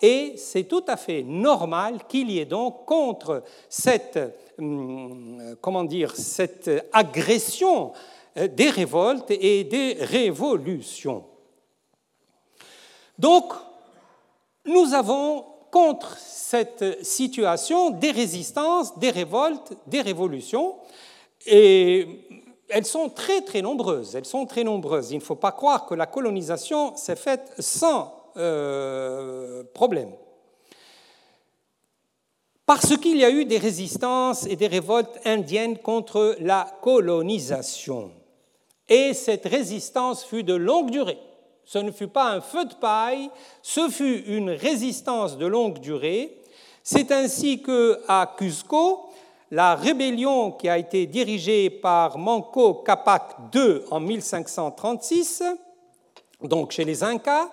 Et 0.00 0.32
c'est 0.38 0.64
tout 0.64 0.84
à 0.88 0.96
fait 0.96 1.22
normal 1.22 2.06
qu'il 2.08 2.30
y 2.30 2.38
ait 2.38 2.46
donc 2.46 2.86
contre 2.86 3.44
cette, 3.68 4.18
hum, 4.58 5.56
comment 5.60 5.84
dire, 5.84 6.16
cette 6.16 6.70
agression 6.90 7.92
euh, 8.38 8.48
des 8.48 8.70
révoltes 8.70 9.30
et 9.30 9.64
des 9.64 9.98
révolutions. 10.00 11.24
Donc, 13.18 13.52
nous 14.64 14.94
avons 14.94 15.44
contre 15.70 16.16
cette 16.16 17.04
situation 17.04 17.90
des 17.90 18.10
résistances, 18.10 18.98
des 18.98 19.10
révoltes, 19.10 19.74
des 19.86 20.00
révolutions. 20.00 20.76
Et 21.50 22.06
elles 22.68 22.84
sont 22.84 23.08
très 23.08 23.40
très 23.40 23.62
nombreuses. 23.62 24.14
Elles 24.14 24.26
sont 24.26 24.46
très 24.46 24.64
nombreuses. 24.64 25.10
Il 25.10 25.18
ne 25.18 25.22
faut 25.22 25.34
pas 25.34 25.52
croire 25.52 25.86
que 25.86 25.94
la 25.94 26.06
colonisation 26.06 26.96
s'est 26.96 27.16
faite 27.16 27.52
sans 27.58 28.14
euh, 28.36 29.64
problème. 29.74 30.12
Parce 32.66 32.98
qu'il 32.98 33.16
y 33.16 33.24
a 33.24 33.30
eu 33.30 33.46
des 33.46 33.56
résistances 33.56 34.46
et 34.46 34.54
des 34.54 34.66
révoltes 34.66 35.18
indiennes 35.24 35.78
contre 35.78 36.36
la 36.40 36.70
colonisation. 36.82 38.10
Et 38.88 39.14
cette 39.14 39.46
résistance 39.46 40.24
fut 40.24 40.42
de 40.42 40.54
longue 40.54 40.90
durée. 40.90 41.18
Ce 41.64 41.78
ne 41.78 41.90
fut 41.90 42.08
pas 42.08 42.30
un 42.30 42.40
feu 42.40 42.64
de 42.64 42.74
paille, 42.74 43.30
ce 43.62 43.88
fut 43.88 44.24
une 44.26 44.50
résistance 44.50 45.36
de 45.36 45.46
longue 45.46 45.78
durée. 45.80 46.38
C'est 46.82 47.10
ainsi 47.12 47.60
que 47.60 48.00
à 48.06 48.34
Cusco, 48.38 49.07
la 49.50 49.74
rébellion 49.74 50.52
qui 50.52 50.68
a 50.68 50.78
été 50.78 51.06
dirigée 51.06 51.70
par 51.70 52.18
Manco 52.18 52.74
Capac 52.74 53.36
II 53.54 53.80
en 53.90 54.00
1536, 54.00 55.42
donc 56.42 56.72
chez 56.72 56.84
les 56.84 57.02
Incas, 57.02 57.48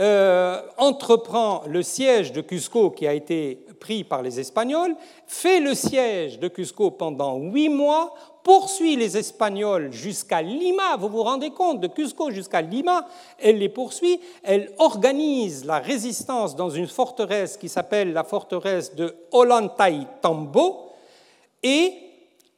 euh, 0.00 0.60
entreprend 0.76 1.62
le 1.68 1.82
siège 1.82 2.32
de 2.32 2.40
Cusco 2.40 2.90
qui 2.90 3.06
a 3.06 3.12
été 3.12 3.64
pris 3.78 4.02
par 4.02 4.22
les 4.22 4.40
Espagnols, 4.40 4.96
fait 5.26 5.60
le 5.60 5.74
siège 5.74 6.40
de 6.40 6.48
Cusco 6.48 6.90
pendant 6.90 7.38
huit 7.38 7.68
mois 7.68 8.12
poursuit 8.42 8.96
les 8.96 9.16
Espagnols 9.16 9.90
jusqu'à 9.90 10.42
Lima, 10.42 10.96
vous 10.98 11.08
vous 11.08 11.22
rendez 11.22 11.50
compte, 11.50 11.80
de 11.80 11.86
Cusco 11.86 12.30
jusqu'à 12.30 12.60
Lima, 12.60 13.06
elle 13.38 13.58
les 13.58 13.70
poursuit, 13.70 14.20
elle 14.42 14.70
organise 14.78 15.64
la 15.64 15.78
résistance 15.78 16.54
dans 16.54 16.70
une 16.70 16.86
forteresse 16.86 17.56
qui 17.56 17.68
s'appelle 17.68 18.12
la 18.12 18.22
forteresse 18.22 18.94
de 18.94 19.16
Ollantaytambo, 19.32 20.90
et 21.64 21.94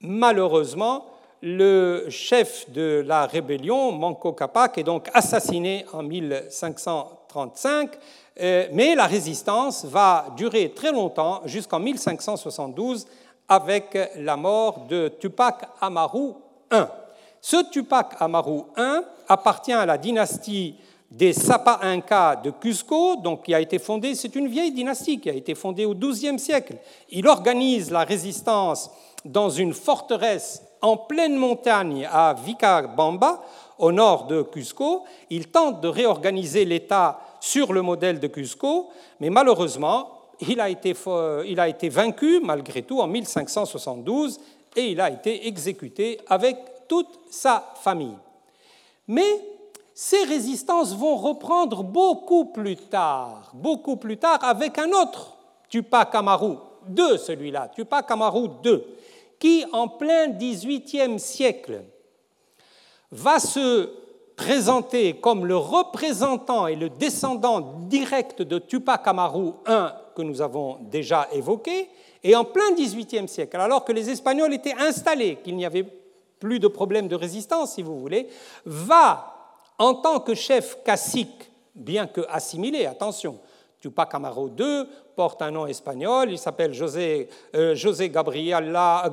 malheureusement, 0.01 1.07
le 1.41 2.07
chef 2.11 2.69
de 2.73 3.05
la 3.07 3.27
rébellion, 3.27 3.93
Manco 3.93 4.33
Capac, 4.33 4.77
est 4.79 4.83
donc 4.83 5.09
assassiné 5.15 5.87
en 5.93 6.03
1535, 6.03 7.91
euh, 8.41 8.67
mais 8.73 8.95
la 8.95 9.07
résistance 9.07 9.85
va 9.85 10.27
durer 10.37 10.73
très 10.75 10.91
longtemps, 10.91 11.41
jusqu'en 11.45 11.79
1572, 11.79 13.07
avec 13.49 13.97
la 14.17 14.37
mort 14.37 14.87
de 14.89 15.09
Tupac 15.21 15.69
Amaru 15.81 16.33
I. 16.73 16.83
Ce 17.41 17.71
Tupac 17.71 18.17
Amaru 18.19 18.63
I 18.77 19.03
appartient 19.29 19.73
à 19.73 19.87
la 19.87 19.99
dynastie 19.99 20.75
des 21.11 21.33
Sapa 21.33 21.81
Inca 21.83 22.37
de 22.37 22.51
Cusco, 22.51 23.17
donc 23.17 23.45
qui 23.45 23.55
a 23.55 23.61
été 23.61 23.79
fondée, 23.79 24.15
c'est 24.15 24.35
une 24.35 24.49
vieille 24.49 24.73
dynastie 24.73 25.21
qui 25.21 25.31
a 25.31 25.35
été 25.35 25.55
fondée 25.55 25.85
au 25.85 25.95
XIIe 25.95 26.39
siècle. 26.39 26.77
Il 27.11 27.29
organise 27.29 27.91
la 27.91 28.05
résistance 28.05 28.91
dans 29.25 29.49
une 29.51 29.73
forteresse 29.73 30.63
en 30.83 30.97
pleine 30.97 31.37
montagne 31.37 32.09
à 32.11 32.35
Vicabamba, 32.35 33.43
au 33.79 33.93
nord 33.93 34.27
de 34.27 34.43
Cusco. 34.43 35.05
Il 35.31 35.49
tente 35.49 35.81
de 35.81 35.89
réorganiser 35.89 36.65
l'État 36.65 37.21
sur 37.41 37.73
le 37.73 37.83
modèle 37.83 38.21
de 38.21 38.27
Cusco, 38.27 38.91
mais 39.21 39.31
malheureusement, 39.31 40.11
il 40.41 40.61
a, 40.61 40.69
été, 40.69 40.95
il 41.47 41.61
a 41.61 41.69
été 41.69 41.89
vaincu 41.89 42.41
malgré 42.43 42.83
tout 42.83 43.01
en 43.01 43.07
1572 43.07 44.39
et 44.75 44.91
il 44.91 45.01
a 45.01 45.11
été 45.11 45.47
exécuté 45.47 46.21
avec 46.29 46.57
toute 46.89 47.19
sa 47.31 47.73
famille. 47.83 48.17
Mais 49.09 49.41
ces 49.99 50.25
résistances 50.25 50.95
vont 50.95 51.17
reprendre 51.17 51.83
beaucoup 51.83 52.45
plus 52.45 52.77
tard, 52.77 53.51
beaucoup 53.55 53.97
plus 53.97 54.19
tard 54.19 54.39
avec 54.43 54.77
un 54.79 54.91
autre 54.91 55.39
Tupac 55.71 56.15
Amaru 56.15 56.57
II, 56.95 57.19
celui-là, 57.19 57.71
Tupac 57.75 58.11
Amaru 58.11 58.49
II, 58.63 58.83
qui 59.39 59.65
en 59.73 59.89
plein 59.89 60.29
XVIIIe 60.29 61.19
siècle 61.19 61.83
va 63.11 63.39
se 63.39 63.89
présenter 64.37 65.15
comme 65.15 65.47
le 65.47 65.57
représentant 65.57 66.67
et 66.67 66.77
le 66.77 66.91
descendant 66.91 67.79
direct 67.89 68.43
de 68.43 68.59
Tupac 68.59 69.09
Amaru 69.09 69.53
I 69.67 69.87
que 70.15 70.21
nous 70.21 70.43
avons 70.43 70.77
déjà 70.83 71.27
évoqué, 71.33 71.89
et 72.23 72.37
en 72.37 72.45
plein 72.45 72.73
XVIIIe 72.73 73.29
siècle, 73.29 73.57
alors 73.57 73.83
que 73.83 73.93
les 73.93 74.11
Espagnols 74.11 74.53
étaient 74.53 74.77
installés, 74.79 75.39
qu'il 75.43 75.57
n'y 75.57 75.65
avait 75.65 75.87
plus 76.39 76.59
de 76.59 76.69
problème 76.69 77.09
de 77.09 77.17
résistance, 77.17 77.77
si 77.77 77.83
vous 77.83 77.99
voulez, 77.99 78.29
va, 78.67 79.36
en 79.79 79.95
tant 79.95 80.21
que 80.21 80.35
chef 80.35 80.83
cacique, 80.85 81.51
bien 81.75 82.07
que 82.07 82.23
assimilé, 82.29 82.87
attention, 82.87 83.39
Tupac 83.81 84.15
Amaru 84.15 84.51
II 84.59 84.85
porte 85.15 85.43
un 85.43 85.51
nom 85.51 85.67
espagnol, 85.67 86.31
il 86.31 86.39
s'appelle 86.39 86.73
José, 86.73 87.29
euh, 87.55 87.75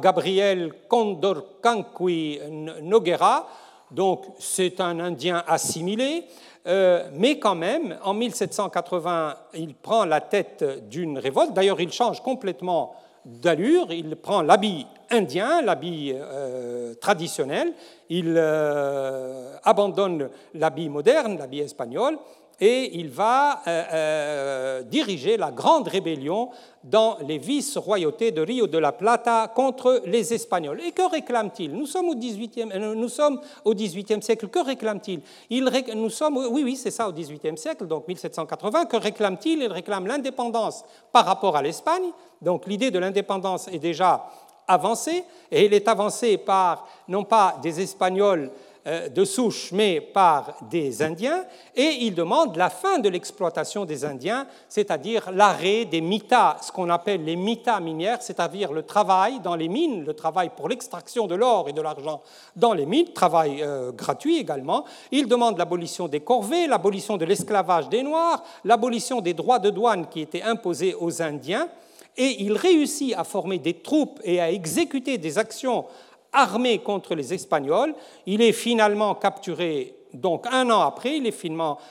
Gabriel 0.01 0.73
Condorcanqui 0.87 2.39
Noguera, 2.81 3.47
donc 3.91 4.25
c'est 4.39 4.79
un 4.81 4.99
Indien 4.99 5.43
assimilé, 5.47 6.25
euh, 6.65 7.09
mais 7.13 7.39
quand 7.39 7.55
même, 7.55 7.97
en 8.03 8.13
1780, 8.13 9.35
il 9.55 9.75
prend 9.75 10.05
la 10.05 10.21
tête 10.21 10.87
d'une 10.89 11.19
révolte. 11.19 11.53
D'ailleurs, 11.53 11.81
il 11.81 11.91
change 11.91 12.21
complètement 12.21 12.95
d'allure, 13.25 13.91
il 13.91 14.15
prend 14.15 14.41
l'habit 14.41 14.85
indien, 15.09 15.61
l'habit 15.61 16.13
euh, 16.13 16.93
traditionnel, 16.95 17.73
il 18.09 18.33
euh, 18.35 19.55
abandonne 19.63 20.29
l'habit 20.53 20.89
moderne, 20.89 21.37
l'habit 21.37 21.59
espagnol, 21.59 22.17
et 22.59 22.99
il 22.99 23.09
va 23.09 23.61
euh, 23.67 24.83
diriger 24.83 25.37
la 25.37 25.51
grande 25.51 25.87
rébellion 25.87 26.49
dans 26.83 27.17
les 27.25 27.37
vice-royautés 27.37 28.31
de 28.31 28.41
Rio 28.41 28.67
de 28.67 28.77
la 28.77 28.91
Plata 28.91 29.51
contre 29.53 30.01
les 30.05 30.33
Espagnols. 30.33 30.81
Et 30.81 30.91
que 30.91 31.09
réclame-t-il? 31.09 31.71
Nous, 31.73 31.85
sommes 31.85 32.09
au 32.09 32.15
18e, 32.15 32.93
nous 32.93 33.09
sommes 33.09 33.39
au 33.65 33.73
XVIIIe 33.73 34.21
siècle. 34.21 34.47
Que 34.47 34.59
réclame-t-il? 34.59 35.21
Il, 35.49 35.69
Nous 35.95 36.09
sommes, 36.09 36.37
oui, 36.37 36.63
oui, 36.63 36.75
c'est 36.75 36.91
ça, 36.91 37.07
au 37.07 37.11
XVIIIe 37.11 37.57
siècle, 37.57 37.87
donc 37.87 38.07
1780. 38.07 38.85
Que 38.85 38.97
réclame-t-il? 38.97 39.63
Il 39.63 39.71
réclame 39.71 40.07
l'indépendance 40.07 40.83
par 41.11 41.25
rapport 41.25 41.55
à 41.55 41.61
l'Espagne. 41.61 42.11
Donc 42.43 42.67
l'idée 42.67 42.91
de 42.91 42.99
l'indépendance 42.99 43.67
est 43.69 43.79
déjà 43.79 44.29
avancée, 44.67 45.23
et 45.51 45.65
elle 45.65 45.73
est 45.73 45.87
avancée 45.87 46.37
par 46.37 46.87
non 47.07 47.23
pas 47.23 47.57
des 47.61 47.81
Espagnols 47.81 48.51
euh, 48.85 49.07
de 49.07 49.23
souche, 49.23 49.71
mais 49.71 50.01
par 50.01 50.55
des 50.69 51.01
Indiens, 51.01 51.45
et 51.73 51.99
il 52.01 52.13
demande 52.13 52.57
la 52.57 52.69
fin 52.69 52.99
de 52.99 53.07
l'exploitation 53.07 53.85
des 53.85 54.03
Indiens, 54.03 54.45
c'est-à-dire 54.67 55.31
l'arrêt 55.31 55.85
des 55.85 56.01
mitas, 56.01 56.57
ce 56.61 56.69
qu'on 56.69 56.89
appelle 56.89 57.23
les 57.23 57.37
mitas 57.37 57.79
minières, 57.79 58.21
c'est-à-dire 58.21 58.73
le 58.73 58.83
travail 58.83 59.39
dans 59.39 59.55
les 59.55 59.69
mines, 59.69 60.03
le 60.03 60.13
travail 60.13 60.51
pour 60.53 60.67
l'extraction 60.67 61.27
de 61.27 61.35
l'or 61.35 61.69
et 61.69 61.71
de 61.71 61.81
l'argent 61.81 62.21
dans 62.57 62.73
les 62.73 62.85
mines, 62.85 63.13
travail 63.13 63.61
euh, 63.61 63.93
gratuit 63.93 64.37
également. 64.37 64.83
Il 65.11 65.29
demande 65.29 65.57
l'abolition 65.57 66.09
des 66.09 66.19
corvées, 66.19 66.67
l'abolition 66.67 67.15
de 67.15 67.23
l'esclavage 67.23 67.87
des 67.87 68.03
Noirs, 68.03 68.43
l'abolition 68.65 69.21
des 69.21 69.33
droits 69.33 69.59
de 69.59 69.69
douane 69.69 70.07
qui 70.07 70.19
étaient 70.19 70.41
imposés 70.41 70.93
aux 70.99 71.21
Indiens, 71.21 71.69
et 72.17 72.43
il 72.43 72.53
réussit 72.53 73.13
à 73.15 73.23
former 73.23 73.59
des 73.59 73.73
troupes 73.73 74.19
et 74.23 74.39
à 74.39 74.51
exécuter 74.51 75.17
des 75.17 75.37
actions 75.37 75.85
armé 76.33 76.79
contre 76.79 77.15
les 77.15 77.33
Espagnols. 77.33 77.93
Il 78.25 78.41
est 78.41 78.51
finalement 78.51 79.15
capturé, 79.15 79.95
donc 80.13 80.45
un 80.51 80.69
an 80.69 80.81
après, 80.81 81.17
il 81.17 81.27
est 81.27 81.45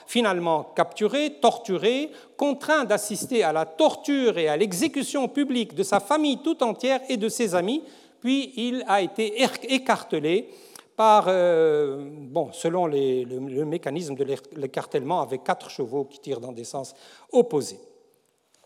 finalement, 0.05 0.63
capturé, 0.75 1.35
torturé, 1.41 2.11
contraint 2.37 2.83
d'assister 2.83 3.43
à 3.43 3.53
la 3.53 3.65
torture 3.65 4.37
et 4.37 4.49
à 4.49 4.57
l'exécution 4.57 5.27
publique 5.27 5.73
de 5.73 5.83
sa 5.83 5.99
famille 5.99 6.39
tout 6.43 6.61
entière 6.63 7.01
et 7.09 7.17
de 7.17 7.29
ses 7.29 7.55
amis, 7.55 7.81
puis 8.21 8.53
il 8.55 8.83
a 8.87 9.01
été 9.01 9.43
écartelé 9.73 10.49
par, 10.95 11.25
euh, 11.27 12.07
bon, 12.07 12.49
selon 12.53 12.85
le, 12.85 13.65
mécanisme 13.65 14.15
de 14.15 14.25
l'écartèlement, 14.55 15.21
avec 15.21 15.43
quatre 15.43 15.69
chevaux 15.69 16.05
qui 16.05 16.19
tirent 16.19 16.39
dans 16.39 16.51
des 16.51 16.63
sens 16.63 16.93
opposés. 17.31 17.79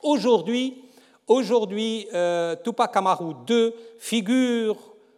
Aujourd'hui, 0.04 0.84
aujourd'hui 1.28 2.08
euh, 2.14 2.56
Tupac 2.64 2.96
Amaru 2.96 3.34
II 3.50 3.74
figure 4.00 4.78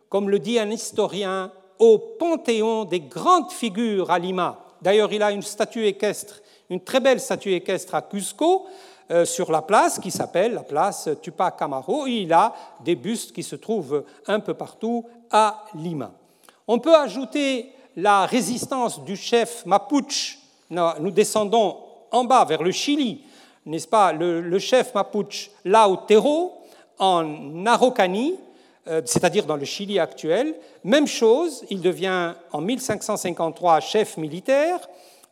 comme 0.10 0.30
le 0.30 0.40
dit 0.40 0.60
un 0.60 0.70
historien, 0.72 1.52
au 1.78 1.98
panthéon 1.98 2.84
des 2.84 3.00
grandes 3.00 3.52
figures 3.52 4.12
à 4.12 4.20
Lima. 4.20 4.60
D'ailleurs, 4.82 5.14
il 5.14 5.24
a 5.24 5.32
une 5.32 5.44
statue 5.44 5.86
équestre, 5.86 6.42
une 6.70 6.82
très 6.82 7.00
belle 7.00 7.20
statue 7.20 7.54
équestre 7.54 7.96
à 7.96 8.02
Cusco, 8.02 8.66
euh, 9.12 9.26
sur 9.26 9.52
la 9.52 9.62
place 9.62 10.00
qui 10.00 10.12
s'appelle 10.12 10.54
la 10.54 10.64
place 10.64 11.10
Tupac 11.22 11.62
Amaru. 11.62 12.10
il 12.10 12.34
a 12.34 12.54
des 12.84 12.96
bustes 12.96 13.32
qui 13.32 13.44
se 13.44 13.56
trouvent 13.56 14.04
un 14.28 14.40
peu 14.40 14.54
partout 14.54 15.06
à 15.32 15.66
Lima. 15.76 16.12
On 16.68 16.80
peut 16.80 16.96
ajouter 16.96 17.72
la 17.96 18.26
résistance 18.26 19.04
du 19.04 19.16
chef 19.16 19.66
Mapuche. 19.66 20.40
Nous 20.70 21.12
descendons 21.12 21.78
en 22.12 22.24
bas 22.24 22.46
vers 22.46 22.62
le 22.62 22.72
Chili, 22.72 23.24
n'est-ce 23.66 23.88
pas 23.88 24.14
le, 24.14 24.60
chef 24.60 24.94
Mapuche 24.94 25.52
Lautero 25.66 26.54
en 26.98 27.66
Araucanie, 27.66 28.36
euh, 28.88 29.02
c'est-à-dire 29.06 29.46
dans 29.46 29.56
le 29.56 29.66
Chili 29.66 30.00
actuel. 30.00 30.56
Même 30.84 31.08
chose, 31.08 31.64
il 31.70 31.82
devient 31.82 32.34
en 32.52 32.62
1553 32.62 33.80
chef 33.80 34.18
militaire. 34.18 34.80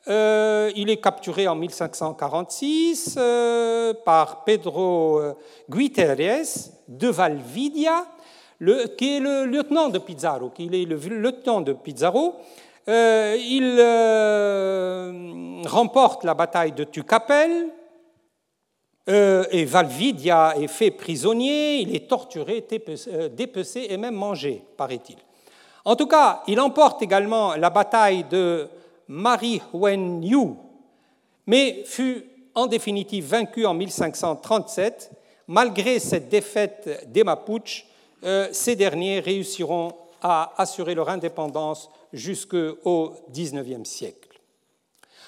Euh, 0.08 0.72
il 0.76 0.90
est 0.90 0.98
capturé 0.98 1.48
en 1.48 1.56
1546 1.56 3.16
euh, 3.18 3.94
par 4.06 4.46
Pedro 4.46 5.22
Guiterres 5.70 6.46
de 6.88 7.10
Valvidia, 7.10 8.06
qui 8.98 9.18
est 9.18 9.20
le 9.20 9.46
lieutenant 9.46 9.90
de 9.90 10.00
Pizarro, 10.00 10.50
qui 10.50 10.66
est 10.66 10.86
le 10.86 10.96
lieutenant 10.96 11.62
de 11.62 11.74
Pizarro. 11.74 12.36
il 12.88 13.82
remporte 15.68 16.24
la 16.24 16.34
bataille 16.34 16.72
de 16.72 16.86
Tucapel, 16.86 17.68
euh, 19.10 19.46
et 19.52 19.64
Valvidia 19.66 20.56
est 20.58 20.68
fait 20.68 20.92
prisonnier, 20.92 21.78
il 21.78 21.96
est 21.96 22.08
torturé, 22.10 22.66
euh, 23.08 23.30
dépecé 23.30 23.88
et 23.90 23.98
même 23.98 24.16
mangé, 24.16 24.64
paraît-il. 24.76 25.18
En 25.86 25.96
tout 25.96 26.08
cas, 26.08 26.44
il 26.48 26.60
emporte 26.60 27.02
également 27.02 27.56
la 27.56 27.70
bataille 27.70 28.26
de 28.26 28.68
Marihuenyu, 29.08 30.56
mais 31.46 31.84
fut 31.86 32.26
en 32.54 32.68
définitive 32.68 33.26
vaincu 33.26 33.66
en 33.66 33.74
1537. 33.74 35.12
Malgré 35.48 36.00
cette 36.00 36.28
défaite 36.28 37.08
des 37.08 37.24
Mapuches, 37.24 37.86
euh, 38.24 38.50
ces 38.52 38.76
derniers 38.76 39.22
réussiront 39.22 39.94
à 40.22 40.54
assurer 40.58 40.96
leur 40.96 41.08
indépendance 41.08 41.90
jusqu'au 42.12 43.14
XIXe 43.32 43.88
siècle. 43.88 44.42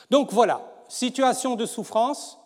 Donc 0.10 0.34
voilà, 0.34 0.62
situation 0.88 1.56
de 1.56 1.66
souffrance, 1.66 2.39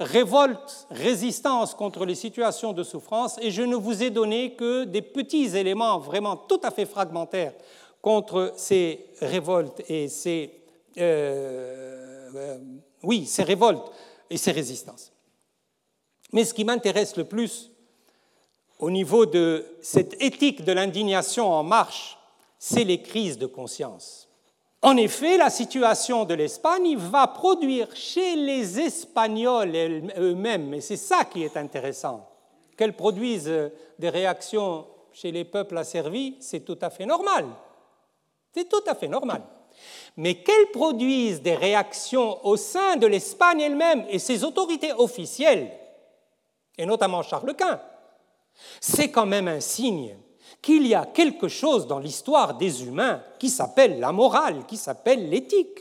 révolte, 0.00 0.86
résistance 0.90 1.74
contre 1.74 2.04
les 2.04 2.14
situations 2.14 2.72
de 2.72 2.82
souffrance, 2.82 3.36
et 3.40 3.50
je 3.50 3.62
ne 3.62 3.76
vous 3.76 4.02
ai 4.02 4.10
donné 4.10 4.54
que 4.54 4.84
des 4.84 5.02
petits 5.02 5.56
éléments 5.56 5.98
vraiment 5.98 6.36
tout 6.36 6.60
à 6.62 6.70
fait 6.70 6.86
fragmentaires 6.86 7.54
contre 8.02 8.52
ces 8.56 9.06
révoltes 9.20 9.82
et 9.88 10.08
ces, 10.08 10.50
euh, 10.98 12.58
euh, 13.04 13.24
ces 13.24 13.42
révoltes 13.42 13.90
et 14.30 14.36
ces 14.36 14.52
résistances. 14.52 15.12
Mais 16.32 16.44
ce 16.44 16.54
qui 16.54 16.64
m'intéresse 16.64 17.16
le 17.16 17.24
plus 17.24 17.70
au 18.78 18.90
niveau 18.90 19.26
de 19.26 19.64
cette 19.80 20.20
éthique 20.22 20.64
de 20.64 20.72
l'indignation 20.72 21.50
en 21.50 21.62
marche, 21.62 22.18
c'est 22.58 22.84
les 22.84 23.00
crises 23.00 23.38
de 23.38 23.46
conscience. 23.46 24.25
En 24.86 24.96
effet, 24.96 25.36
la 25.36 25.50
situation 25.50 26.24
de 26.24 26.34
l'Espagne 26.34 26.96
va 26.96 27.26
produire 27.26 27.88
chez 27.96 28.36
les 28.36 28.78
Espagnols 28.78 29.74
eux-mêmes, 30.16 30.74
et 30.74 30.80
c'est 30.80 30.96
ça 30.96 31.24
qui 31.24 31.42
est 31.42 31.56
intéressant, 31.56 32.30
qu'elles 32.76 32.94
produisent 32.94 33.52
des 33.98 34.08
réactions 34.08 34.86
chez 35.12 35.32
les 35.32 35.44
peuples 35.44 35.76
asservis, 35.76 36.36
c'est 36.38 36.60
tout 36.60 36.78
à 36.80 36.90
fait 36.90 37.04
normal. 37.04 37.46
C'est 38.54 38.68
tout 38.68 38.84
à 38.86 38.94
fait 38.94 39.08
normal. 39.08 39.42
Mais 40.18 40.36
qu'elles 40.36 40.70
produisent 40.70 41.42
des 41.42 41.56
réactions 41.56 42.46
au 42.46 42.56
sein 42.56 42.94
de 42.94 43.08
l'Espagne 43.08 43.62
elle-même 43.62 44.04
et 44.08 44.20
ses 44.20 44.44
autorités 44.44 44.92
officielles, 44.92 45.68
et 46.78 46.86
notamment 46.86 47.24
Charles 47.24 47.56
Quint, 47.56 47.80
c'est 48.80 49.10
quand 49.10 49.26
même 49.26 49.48
un 49.48 49.58
signe 49.58 50.16
qu'il 50.62 50.86
y 50.86 50.94
a 50.94 51.06
quelque 51.06 51.48
chose 51.48 51.86
dans 51.86 51.98
l'histoire 51.98 52.56
des 52.56 52.84
humains 52.84 53.22
qui 53.38 53.50
s'appelle 53.50 54.00
la 54.00 54.12
morale, 54.12 54.64
qui 54.66 54.76
s'appelle 54.76 55.28
l'éthique. 55.28 55.80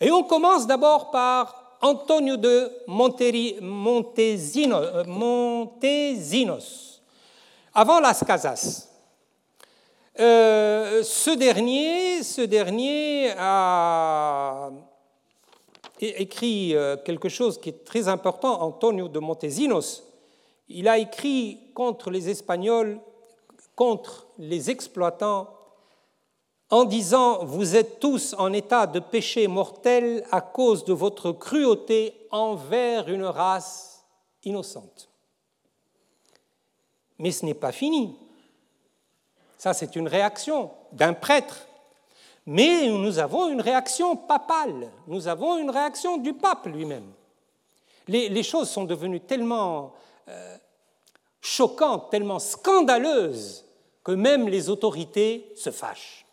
Et 0.00 0.10
on 0.10 0.22
commence 0.22 0.66
d'abord 0.66 1.10
par 1.10 1.78
Antonio 1.82 2.36
de 2.36 2.70
Montesinos, 2.86 4.82
euh, 4.82 5.04
Montesinos 5.04 6.86
avant 7.74 8.00
Las 8.00 8.24
Casas. 8.24 8.88
Euh, 10.18 11.02
ce 11.02 11.30
dernier, 11.30 12.22
ce 12.22 12.40
dernier 12.42 13.32
a 13.36 14.70
écrit 16.00 16.74
euh, 16.74 16.96
quelque 16.96 17.28
chose 17.28 17.60
qui 17.60 17.68
est 17.68 17.84
très 17.84 18.08
important, 18.08 18.62
Antonio 18.62 19.08
de 19.08 19.18
Montesinos. 19.18 20.04
Il 20.68 20.88
a 20.88 20.98
écrit 20.98 21.60
contre 21.74 22.10
les 22.10 22.30
Espagnols 22.30 22.98
contre 23.76 24.26
les 24.38 24.70
exploitants 24.70 25.48
en 26.70 26.84
disant 26.84 27.44
Vous 27.44 27.76
êtes 27.76 28.00
tous 28.00 28.34
en 28.38 28.52
état 28.52 28.86
de 28.88 28.98
péché 28.98 29.46
mortel 29.46 30.24
à 30.32 30.40
cause 30.40 30.84
de 30.84 30.92
votre 30.92 31.30
cruauté 31.30 32.26
envers 32.32 33.08
une 33.08 33.24
race 33.24 34.04
innocente. 34.42 35.08
Mais 37.18 37.30
ce 37.30 37.44
n'est 37.46 37.54
pas 37.54 37.72
fini. 37.72 38.16
Ça, 39.58 39.72
c'est 39.72 39.96
une 39.96 40.08
réaction 40.08 40.70
d'un 40.92 41.14
prêtre. 41.14 41.66
Mais 42.44 42.88
nous 42.88 43.18
avons 43.18 43.48
une 43.48 43.60
réaction 43.60 44.14
papale, 44.16 44.92
nous 45.08 45.26
avons 45.26 45.58
une 45.58 45.70
réaction 45.70 46.16
du 46.16 46.32
pape 46.32 46.66
lui-même. 46.66 47.12
Les, 48.06 48.42
choses 48.44 48.70
sont 48.70 48.84
devenues 48.84 49.18
tellement 49.18 49.92
euh, 50.28 50.56
choquantes, 51.40 52.08
tellement 52.08 52.38
scandaleuses 52.38 53.65
que 54.06 54.12
même 54.12 54.48
les 54.48 54.70
autorités 54.70 55.50
se 55.56 55.70
fâchent. 55.70 56.24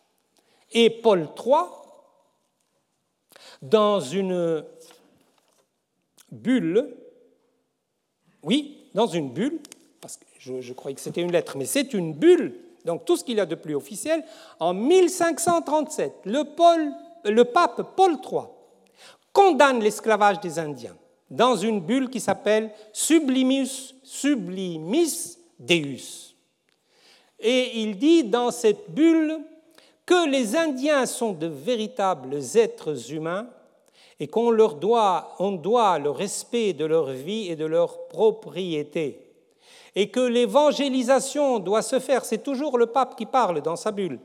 et 0.70 0.90
Paul 0.90 1.28
III, 1.36 1.56
dans 3.62 3.98
une 3.98 4.64
bulle, 6.30 6.94
oui, 8.44 8.88
dans 8.94 9.08
une 9.08 9.32
bulle, 9.32 9.58
parce 10.00 10.18
que 10.18 10.24
je, 10.38 10.72
croyais 10.72 10.94
que 10.94 11.00
c'était 11.00 11.20
une 11.20 11.32
lettre, 11.32 11.56
mais 11.56 11.64
c'est 11.64 11.92
une 11.94 12.12
bulle, 12.14 12.54
donc 12.84 13.04
tout 13.06 13.16
ce 13.16 13.24
qu'il 13.24 13.38
y 13.38 13.40
a 13.40 13.46
de 13.46 13.56
plus 13.56 13.74
officiel, 13.74 14.24
en 14.60 14.72
1537, 14.72 16.12
le, 16.26 16.44
le 17.28 17.44
pape 17.44 17.96
Paul 17.96 18.12
III 18.12 18.42
condamne 19.32 19.80
l'esclavage 19.80 20.38
des 20.38 20.60
Indiens 20.60 20.96
dans 21.28 21.56
une 21.56 21.80
bulle 21.80 22.08
qui 22.08 22.20
s'appelle 22.20 22.70
Sublimus, 22.92 23.96
Sublimis 24.04 25.38
Deus. 25.58 26.23
Et 27.44 27.82
il 27.82 27.98
dit 27.98 28.24
dans 28.24 28.50
cette 28.50 28.90
bulle 28.90 29.38
que 30.06 30.28
les 30.28 30.56
Indiens 30.56 31.04
sont 31.04 31.32
de 31.32 31.46
véritables 31.46 32.38
êtres 32.54 33.12
humains 33.12 33.46
et 34.18 34.28
qu'on 34.28 34.50
leur 34.50 34.76
doit, 34.76 35.36
le 35.38 36.08
respect 36.08 36.72
de 36.72 36.86
leur 36.86 37.10
vie 37.10 37.50
et 37.50 37.56
de 37.56 37.66
leur 37.66 38.08
propriété. 38.08 39.20
Et 39.94 40.08
que 40.08 40.20
l'évangélisation 40.20 41.58
doit 41.58 41.82
se 41.82 42.00
faire, 42.00 42.24
c'est 42.24 42.42
toujours 42.42 42.78
le 42.78 42.86
pape 42.86 43.14
qui 43.14 43.26
parle 43.26 43.60
dans 43.60 43.76
sa 43.76 43.92
bulle. 43.92 44.18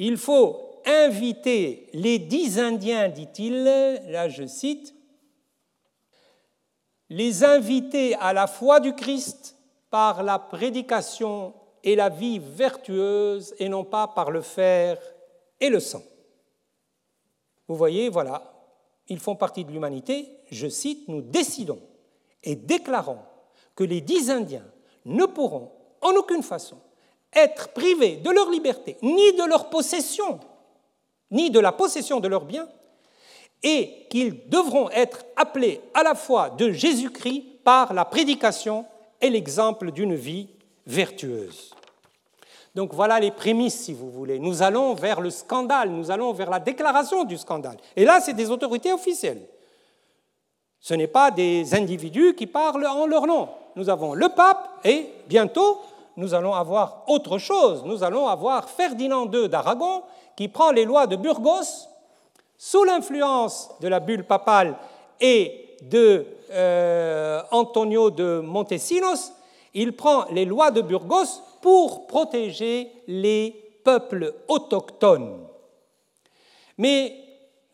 Il 0.00 0.16
faut 0.16 0.80
inviter 0.84 1.88
les 1.92 2.18
dix 2.18 2.58
Indiens, 2.58 3.08
dit-il, 3.08 3.62
là 3.62 4.28
je 4.28 4.46
cite, 4.46 4.94
les 7.08 7.44
inviter 7.44 8.16
à 8.16 8.32
la 8.32 8.48
foi 8.48 8.80
du 8.80 8.94
Christ 8.94 9.56
par 9.90 10.24
la 10.24 10.40
prédication 10.40 11.54
et 11.84 11.94
la 11.94 12.08
vie 12.08 12.40
vertueuse 12.40 13.54
et 13.58 13.68
non 13.68 13.84
pas 13.84 14.08
par 14.08 14.30
le 14.30 14.40
fer 14.40 14.98
et 15.60 15.68
le 15.68 15.78
sang. 15.78 16.02
Vous 17.68 17.76
voyez, 17.76 18.08
voilà, 18.08 18.52
ils 19.08 19.20
font 19.20 19.36
partie 19.36 19.64
de 19.64 19.70
l'humanité. 19.70 20.26
Je 20.50 20.66
cite, 20.66 21.06
nous 21.08 21.20
décidons 21.20 21.80
et 22.42 22.56
déclarons 22.56 23.18
que 23.76 23.84
les 23.84 24.00
dix 24.00 24.30
Indiens 24.30 24.64
ne 25.04 25.26
pourront 25.26 25.72
en 26.00 26.12
aucune 26.12 26.42
façon 26.42 26.78
être 27.34 27.68
privés 27.68 28.16
de 28.16 28.30
leur 28.30 28.50
liberté, 28.50 28.96
ni 29.02 29.32
de 29.34 29.46
leur 29.46 29.68
possession, 29.68 30.40
ni 31.30 31.50
de 31.50 31.60
la 31.60 31.72
possession 31.72 32.20
de 32.20 32.28
leurs 32.28 32.44
biens, 32.44 32.68
et 33.62 34.06
qu'ils 34.08 34.48
devront 34.48 34.88
être 34.90 35.24
appelés 35.36 35.80
à 35.92 36.02
la 36.02 36.14
fois 36.14 36.50
de 36.50 36.70
Jésus-Christ 36.70 37.44
par 37.64 37.92
la 37.92 38.04
prédication 38.04 38.86
et 39.20 39.30
l'exemple 39.30 39.90
d'une 39.90 40.14
vie 40.14 40.48
vertueuse. 40.86 41.74
Donc 42.74 42.92
voilà 42.92 43.20
les 43.20 43.30
prémices, 43.30 43.84
si 43.84 43.92
vous 43.92 44.10
voulez. 44.10 44.38
Nous 44.38 44.62
allons 44.62 44.94
vers 44.94 45.20
le 45.20 45.30
scandale, 45.30 45.90
nous 45.90 46.10
allons 46.10 46.32
vers 46.32 46.50
la 46.50 46.58
déclaration 46.58 47.24
du 47.24 47.38
scandale. 47.38 47.76
Et 47.94 48.04
là, 48.04 48.20
c'est 48.20 48.32
des 48.32 48.50
autorités 48.50 48.92
officielles. 48.92 49.42
Ce 50.80 50.92
n'est 50.94 51.06
pas 51.06 51.30
des 51.30 51.74
individus 51.74 52.34
qui 52.34 52.46
parlent 52.46 52.86
en 52.86 53.06
leur 53.06 53.26
nom. 53.26 53.48
Nous 53.76 53.88
avons 53.88 54.14
le 54.14 54.28
pape 54.28 54.68
et 54.84 55.08
bientôt, 55.28 55.80
nous 56.16 56.34
allons 56.34 56.52
avoir 56.52 57.04
autre 57.06 57.38
chose. 57.38 57.84
Nous 57.84 58.02
allons 58.02 58.28
avoir 58.28 58.68
Ferdinand 58.68 59.30
II 59.30 59.48
d'Aragon 59.48 60.02
qui 60.36 60.48
prend 60.48 60.72
les 60.72 60.84
lois 60.84 61.06
de 61.06 61.16
Burgos 61.16 61.88
sous 62.58 62.84
l'influence 62.84 63.70
de 63.80 63.88
la 63.88 64.00
bulle 64.00 64.24
papale 64.24 64.76
et 65.20 65.76
de 65.82 66.26
euh, 66.50 67.42
Antonio 67.50 68.10
de 68.10 68.40
Montesinos, 68.40 69.32
il 69.74 69.94
prend 69.94 70.26
les 70.30 70.44
lois 70.44 70.70
de 70.70 70.80
Burgos 70.80 71.42
pour 71.60 72.06
protéger 72.06 72.90
les 73.06 73.80
peuples 73.84 74.34
autochtones. 74.48 75.46
Mais 76.78 77.14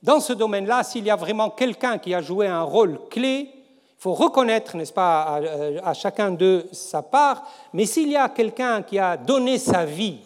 dans 0.03 0.20
ce 0.20 0.32
domaine-là, 0.32 0.82
s'il 0.82 1.05
y 1.05 1.11
a 1.11 1.16
vraiment 1.16 1.51
quelqu'un 1.51 1.98
qui 1.98 2.14
a 2.14 2.22
joué 2.22 2.46
un 2.46 2.62
rôle 2.62 2.98
clé, 3.11 3.51
il 3.53 4.03
faut 4.03 4.14
reconnaître, 4.14 4.76
n'est-ce 4.76 4.92
pas, 4.92 5.22
à, 5.22 5.90
à, 5.90 5.94
chacun 5.94 6.30
de 6.30 6.66
sa 6.72 7.03
part, 7.03 7.42
mais 7.74 7.84
s'il 7.84 8.11
y 8.11 8.16
a 8.16 8.30
quelqu'un 8.30 8.82
qui 8.82 8.98
a 8.98 9.16
donné 9.16 9.59
sa 9.59 9.84
vie, 9.84 10.20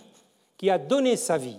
qui 0.57 0.70
a 0.70 0.79
donné 0.79 1.16
sa 1.16 1.37
vie 1.37 1.59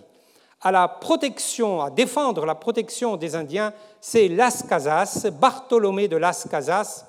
à 0.61 0.71
la 0.71 0.87
protection, 0.87 1.81
à 1.81 1.89
défendre 1.89 2.45
la 2.45 2.55
protection 2.55 3.17
des 3.17 3.35
Indiens, 3.35 3.73
c'est 4.01 4.27
Las 4.27 4.63
Casas, 4.63 5.27
Bartholomé 5.39 6.07
de 6.07 6.17
Las 6.17 6.47
Casas, 6.49 7.05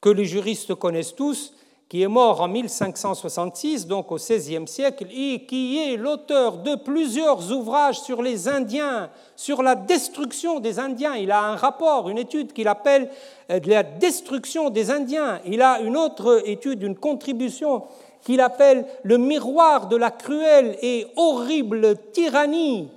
que 0.00 0.08
les 0.08 0.24
juristes 0.24 0.74
connaissent 0.74 1.16
tous, 1.16 1.52
qui 1.90 2.02
est 2.02 2.08
mort 2.08 2.40
en 2.40 2.46
1566, 2.46 3.88
donc 3.88 4.12
au 4.12 4.14
XVIe 4.14 4.68
siècle, 4.68 5.08
et 5.12 5.44
qui 5.44 5.76
est 5.76 5.96
l'auteur 5.96 6.58
de 6.58 6.76
plusieurs 6.76 7.50
ouvrages 7.50 7.98
sur 7.98 8.22
les 8.22 8.46
Indiens, 8.46 9.10
sur 9.34 9.60
la 9.60 9.74
destruction 9.74 10.60
des 10.60 10.78
Indiens. 10.78 11.16
Il 11.16 11.32
a 11.32 11.42
un 11.42 11.56
rapport, 11.56 12.08
une 12.08 12.18
étude 12.18 12.52
qu'il 12.52 12.68
appelle 12.68 13.10
euh, 13.50 13.58
la 13.66 13.82
destruction 13.82 14.70
des 14.70 14.92
Indiens. 14.92 15.40
Il 15.44 15.62
a 15.62 15.80
une 15.80 15.96
autre 15.96 16.42
étude, 16.46 16.84
une 16.84 16.94
contribution 16.94 17.82
qu'il 18.22 18.40
appelle 18.40 18.86
le 19.02 19.18
miroir 19.18 19.88
de 19.88 19.96
la 19.96 20.12
cruelle 20.12 20.76
et 20.82 21.08
horrible 21.16 21.96
tyrannie 22.12 22.88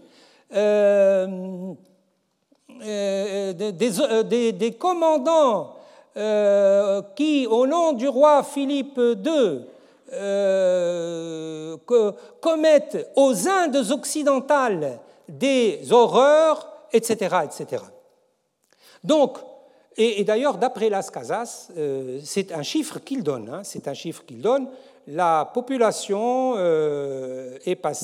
euh, 0.54 1.74
euh, 2.86 3.54
des, 3.54 4.72
commandants 4.78 5.78
qui, 7.16 7.47
au 7.47 7.66
nom 7.66 7.93
du 7.93 8.07
roi 8.07 8.43
Philippe 8.43 8.99
II, 8.99 9.66
commettent 12.39 13.09
aux 13.16 13.47
Indes 13.47 13.91
occidentales 13.91 14.99
des 15.28 15.82
horreurs, 15.91 16.70
etc. 16.91 17.38
etc. 17.45 17.84
Donc, 19.03 19.38
et, 19.95 20.24
d'ailleurs, 20.24 20.57
d'après 20.57 20.89
Las 20.89 21.09
Casas, 21.09 21.70
c'est 22.24 22.51
un 22.51 22.64
chiffre 22.64 22.99
qu'il 22.99 23.24
donne, 23.24 23.49
hein, 23.49 23.61
c'est 23.64 23.88
un 23.88 23.93
chiffre 23.93 24.24
qu'il 24.26 24.41
donne, 24.41 24.68
la 25.07 25.49
population 25.53 26.53
euh, 26.57 27.57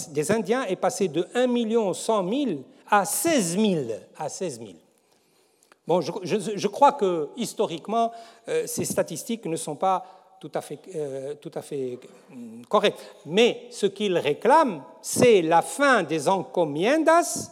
des 0.10 0.32
Indiens 0.32 0.64
est 0.64 0.76
passée 0.76 1.08
de 1.08 1.28
1 1.34 1.94
100 1.94 2.30
000 2.30 2.46
à 2.90 3.06
16 3.06 3.58
000. 3.58 3.86
À 4.18 4.30
16 4.30 4.60
Bon, 5.90 6.02
je, 6.02 6.68
crois 6.68 6.92
que 6.92 7.30
historiquement, 7.36 8.12
euh, 8.48 8.68
ces 8.68 8.86
statistiques 8.86 9.48
ne 9.48 9.56
sont 9.56 9.76
pas 9.76 10.06
tout 10.40 10.52
à 10.54 10.62
fait, 10.62 10.78
euh, 10.94 11.34
fait 11.64 11.98
correctes. 12.70 13.00
Mais 13.26 13.66
ce 13.72 13.88
qu'ils 13.88 14.16
réclament, 14.20 14.84
c'est 15.02 15.42
la 15.42 15.64
fin 15.64 16.04
des 16.04 16.30
encomiendas, 16.30 17.50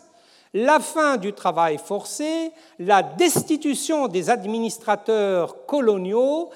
la 0.54 0.80
fin 0.80 1.18
du 1.18 1.34
travail 1.34 1.80
forcé, 1.80 2.52
la 2.78 3.02
destitution 3.02 4.08
des 4.08 4.30
administrateurs 4.30 5.66
coloniaux, 5.66 6.52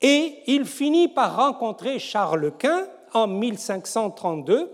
et 0.00 0.44
il 0.46 0.66
finit 0.66 1.08
par 1.08 1.34
rencontrer 1.34 1.98
Charles 1.98 2.52
Quint 2.56 2.86
en 3.12 3.26
1532. 3.26 4.70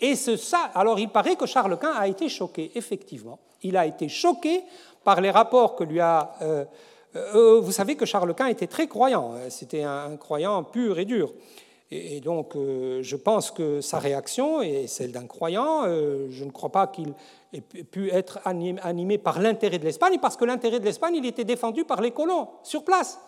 Et 0.00 0.16
ce, 0.16 0.36
ça, 0.36 0.72
alors 0.74 0.98
il 0.98 1.10
paraît 1.10 1.36
que 1.36 1.46
Charles 1.46 1.78
Quint 1.78 1.94
a 1.96 2.08
été 2.08 2.28
choqué, 2.28 2.72
effectivement. 2.74 3.38
Il 3.62 3.76
a 3.76 3.86
été 3.86 4.08
choqué 4.08 4.64
par 5.10 5.20
les 5.20 5.32
rapports 5.32 5.74
que 5.74 5.82
lui 5.82 5.98
a... 5.98 6.36
Euh, 6.40 6.64
euh, 7.16 7.60
vous 7.60 7.72
savez 7.72 7.96
que 7.96 8.06
Charles 8.06 8.32
Quint 8.32 8.46
était 8.46 8.68
très 8.68 8.86
croyant, 8.86 9.32
hein. 9.34 9.48
c'était 9.48 9.82
un, 9.82 10.16
croyant 10.16 10.62
pur 10.62 11.00
et 11.00 11.04
dur. 11.04 11.32
Et, 11.90 12.20
donc, 12.20 12.54
euh, 12.54 13.00
je 13.02 13.16
pense 13.16 13.50
que 13.50 13.80
sa 13.80 13.98
réaction 13.98 14.62
est 14.62 14.86
celle 14.86 15.10
d'un 15.10 15.26
croyant. 15.26 15.82
je 15.82 16.44
ne 16.44 16.50
crois 16.52 16.68
pas 16.70 16.86
qu'il 16.86 17.12
ait 17.52 17.60
pu 17.60 18.12
être 18.12 18.38
animé 18.44 19.18
par 19.18 19.40
l'intérêt 19.40 19.80
de 19.80 19.84
l'Espagne, 19.84 20.18
parce 20.22 20.36
que 20.36 20.44
l'intérêt 20.44 20.78
de 20.78 20.84
l'Espagne, 20.84 21.16
il 21.16 21.26
était 21.26 21.42
défendu 21.42 21.84
par 21.84 22.00
les 22.00 22.12
colons 22.12 22.46
sur 22.62 22.84
place. 22.84 23.18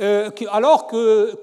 Euh, 0.00 0.30
alors 0.52 0.86
qu'eux 0.86 1.40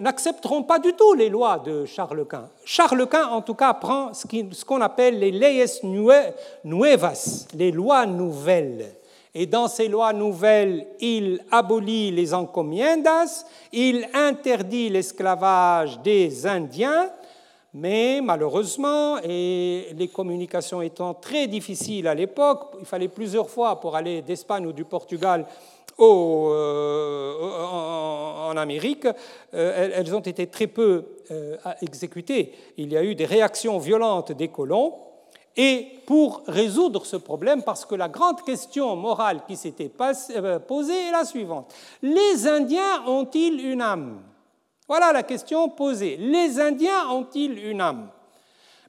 n'accepteront 0.00 0.64
pas 0.64 0.78
du 0.78 0.92
tout 0.92 1.14
les 1.14 1.30
lois 1.30 1.58
de 1.58 1.86
Charles 1.86 2.26
Quint. 2.26 2.50
Charles 2.64 3.06
Quint, 3.06 3.28
en 3.28 3.40
tout 3.40 3.54
cas, 3.54 3.72
prend 3.72 4.12
ce 4.12 4.64
qu'on 4.64 4.82
appelle 4.82 5.18
les 5.18 5.30
leyes 5.30 5.80
nuevas, 5.82 7.46
les 7.54 7.72
lois 7.72 8.04
nouvelles. 8.04 8.96
Et 9.34 9.46
dans 9.46 9.68
ces 9.68 9.88
lois 9.88 10.12
nouvelles, 10.12 10.88
il 11.00 11.40
abolit 11.50 12.10
les 12.10 12.34
encomiendas, 12.34 13.46
il 13.72 14.06
interdit 14.12 14.90
l'esclavage 14.90 16.00
des 16.00 16.46
Indiens, 16.46 17.10
mais 17.72 18.20
malheureusement, 18.20 19.18
et 19.22 19.86
les 19.96 20.08
communications 20.08 20.82
étant 20.82 21.14
très 21.14 21.46
difficiles 21.46 22.08
à 22.08 22.14
l'époque, 22.14 22.72
il 22.80 22.84
fallait 22.84 23.06
plusieurs 23.06 23.48
fois 23.48 23.78
pour 23.78 23.94
aller 23.94 24.20
d'Espagne 24.22 24.66
ou 24.66 24.72
du 24.72 24.84
Portugal 24.84 25.46
euh, 26.00 27.34
en, 28.50 28.56
Amérique, 28.56 29.06
euh, 29.54 29.90
elles, 29.94 30.14
ont 30.14 30.20
été 30.20 30.46
très 30.48 30.66
peu 30.66 31.04
euh, 31.30 31.56
exécutées. 31.82 32.52
Il 32.76 32.92
y 32.92 32.96
a 32.96 33.04
eu 33.04 33.14
des 33.14 33.24
réactions 33.24 33.78
violentes 33.78 34.32
des 34.32 34.48
colons. 34.48 34.94
Et 35.56 35.86
pour 36.06 36.42
résoudre 36.46 37.04
ce 37.04 37.16
problème, 37.16 37.62
parce 37.62 37.84
que 37.84 37.94
la 37.94 38.08
grande 38.08 38.42
question 38.42 38.94
morale 38.96 39.42
qui 39.46 39.56
s'était 39.56 39.90
posée 39.90 41.08
est 41.08 41.12
la 41.12 41.24
suivante. 41.24 41.74
Les 42.02 42.46
Indiens 42.46 43.04
ont-ils 43.06 43.64
une 43.64 43.82
âme? 43.82 44.20
Voilà 44.88 45.12
la 45.12 45.22
question 45.22 45.68
posée. 45.68 46.16
Les 46.16 46.60
Indiens 46.60 47.08
ont-ils 47.10 47.58
une 47.66 47.80
âme? 47.80 48.08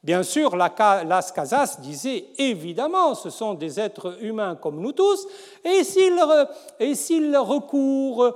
Bien 0.04 0.24
sûr, 0.24 0.56
Las 0.56 1.32
Casas 1.32 1.78
disait 1.80 2.26
évidemment, 2.40 3.14
ce 3.14 3.30
sont 3.30 3.54
des 3.54 3.80
êtres 3.80 4.18
humains 4.24 4.56
comme 4.56 4.82
nous 4.82 4.94
tous, 4.94 5.28
et 5.64 5.84
s'ils 5.84 7.38
recourent 7.38 8.34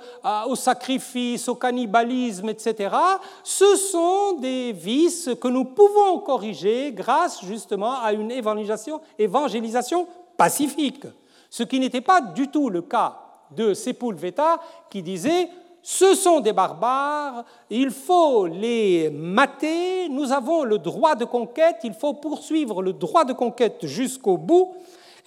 au 0.47 0.55
sacrifice, 0.55 1.49
au 1.49 1.55
cannibalisme, 1.55 2.49
etc., 2.49 2.95
ce 3.43 3.75
sont 3.77 4.33
des 4.33 4.73
vices 4.73 5.31
que 5.41 5.47
nous 5.47 5.65
pouvons 5.65 6.19
corriger 6.19 6.91
grâce 6.91 7.43
justement 7.43 7.99
à 7.99 8.13
une 8.13 8.29
évangélisation, 8.29 9.01
évangélisation 9.17 10.07
pacifique, 10.37 11.07
ce 11.49 11.63
qui 11.63 11.79
n'était 11.79 12.01
pas 12.01 12.21
du 12.21 12.47
tout 12.49 12.69
le 12.69 12.83
cas 12.83 13.17
de 13.49 13.73
Sepulveda 13.73 14.59
qui 14.89 15.01
disait 15.01 15.49
ce 15.87 16.15
sont 16.15 16.39
des 16.39 16.51
barbares, 16.51 17.45
il 17.69 17.91
faut 17.91 18.47
les 18.47 19.11
mater, 19.11 20.09
nous 20.09 20.31
avons 20.31 20.63
le 20.63 20.79
droit 20.79 21.13
de 21.13 21.25
conquête, 21.25 21.75
il 21.83 21.93
faut 21.93 22.15
poursuivre 22.15 22.81
le 22.81 22.91
droit 22.91 23.23
de 23.23 23.33
conquête 23.33 23.85
jusqu'au 23.85 24.35
bout. 24.35 24.73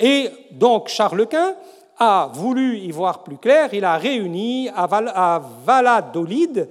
Et 0.00 0.28
donc 0.50 0.88
Charles 0.88 1.28
Quint 1.28 1.54
a 1.96 2.28
voulu 2.34 2.76
y 2.76 2.90
voir 2.90 3.22
plus 3.22 3.38
clair, 3.38 3.72
il 3.72 3.84
a 3.84 3.96
réuni 3.98 4.68
à 4.74 5.40
Valladolid 5.64 6.68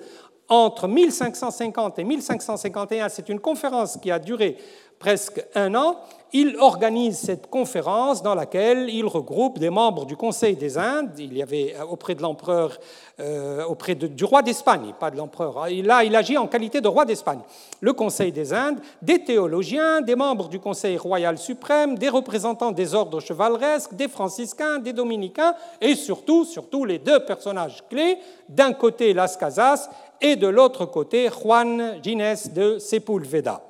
entre 0.50 0.90
1550 0.90 2.00
et 2.00 2.04
1551, 2.04 3.08
c'est 3.08 3.30
une 3.30 3.40
conférence 3.40 3.98
qui 4.02 4.12
a 4.12 4.20
duré 4.20 4.58
presque 5.00 5.46
un 5.56 5.76
an, 5.76 5.98
il 6.34 6.58
organise 6.58 7.18
cette 7.18 7.50
conférence 7.50 8.22
dans 8.22 8.36
laquelle 8.36 8.90
il 8.90 9.06
regroupe 9.06 9.60
des 9.60 9.70
membres 9.70 10.06
du 10.06 10.18
Conseil 10.18 10.56
des 10.56 10.78
Indes. 10.78 11.12
Il 11.18 11.38
y 11.38 11.42
avait 11.42 11.74
euh, 11.80 11.86
auprès 11.86 12.16
de 12.16 12.22
l'empereur, 12.22 12.78
euh, 13.20 13.64
auprès 13.64 13.96
du 13.96 14.26
roi 14.26 14.42
d'Espagne, 14.42 14.94
pas 15.00 15.10
de 15.10 15.18
l'empereur. 15.18 15.64
Hein. 15.64 15.70
Là, 15.84 16.04
il 16.04 16.16
agit 16.16 16.38
en 16.38 16.48
qualité 16.48 16.82
de 16.82 16.88
roi 16.88 17.06
d'Espagne. 17.06 17.40
Le 17.80 17.94
Conseil 17.94 18.32
des 18.32 18.54
Indes, 18.54 18.80
des 19.02 19.24
théologiens, 19.24 20.02
des 20.02 20.16
membres 20.16 20.50
du 20.50 20.60
Conseil 20.60 20.98
royal 20.98 21.38
suprême, 21.38 21.98
des 21.98 22.10
représentants 22.10 22.72
des 22.72 22.94
ordres 22.94 23.22
chevaleresques, 23.22 23.94
des 23.94 24.10
franciscains, 24.10 24.80
des 24.80 24.94
dominicains, 24.94 25.56
et 25.80 25.96
surtout, 25.96 26.44
surtout 26.44 26.84
les 26.84 27.00
deux 27.00 27.22
personnages 27.22 27.84
clés. 27.90 28.18
D'un 28.50 28.74
côté, 28.74 29.14
Las 29.14 29.38
Casas, 29.38 29.90
et 30.20 30.36
de 30.36 30.48
l'autre 30.48 30.86
côté, 30.86 31.30
Juan 31.30 31.96
Ginés 32.04 32.50
de 32.54 32.80
Sepulveda. 32.80 33.67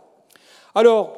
Alors, 0.77 1.13